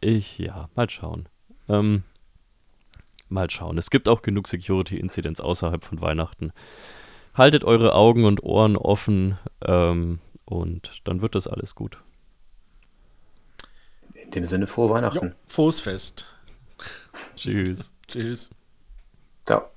Ich, 0.00 0.38
ja, 0.38 0.68
mal 0.74 0.90
schauen. 0.90 1.28
Ähm, 1.68 2.02
mal 3.28 3.48
schauen. 3.50 3.78
Es 3.78 3.90
gibt 3.90 4.08
auch 4.08 4.22
genug 4.22 4.48
Security-Incidents 4.48 5.40
außerhalb 5.40 5.84
von 5.84 6.00
Weihnachten. 6.00 6.52
Haltet 7.34 7.64
eure 7.64 7.94
Augen 7.94 8.24
und 8.24 8.42
Ohren 8.42 8.76
offen 8.76 9.38
ähm, 9.64 10.18
und 10.44 11.00
dann 11.04 11.22
wird 11.22 11.34
das 11.34 11.48
alles 11.48 11.74
gut. 11.74 11.98
In 14.14 14.30
dem 14.30 14.46
Sinne, 14.46 14.66
frohe 14.66 14.90
Weihnachten. 14.90 15.28
Jo, 15.28 15.32
frohes 15.46 15.80
Fest. 15.80 16.26
Tschüss. 17.36 17.92
Tschüss. 18.08 18.50
Ciao. 19.46 19.73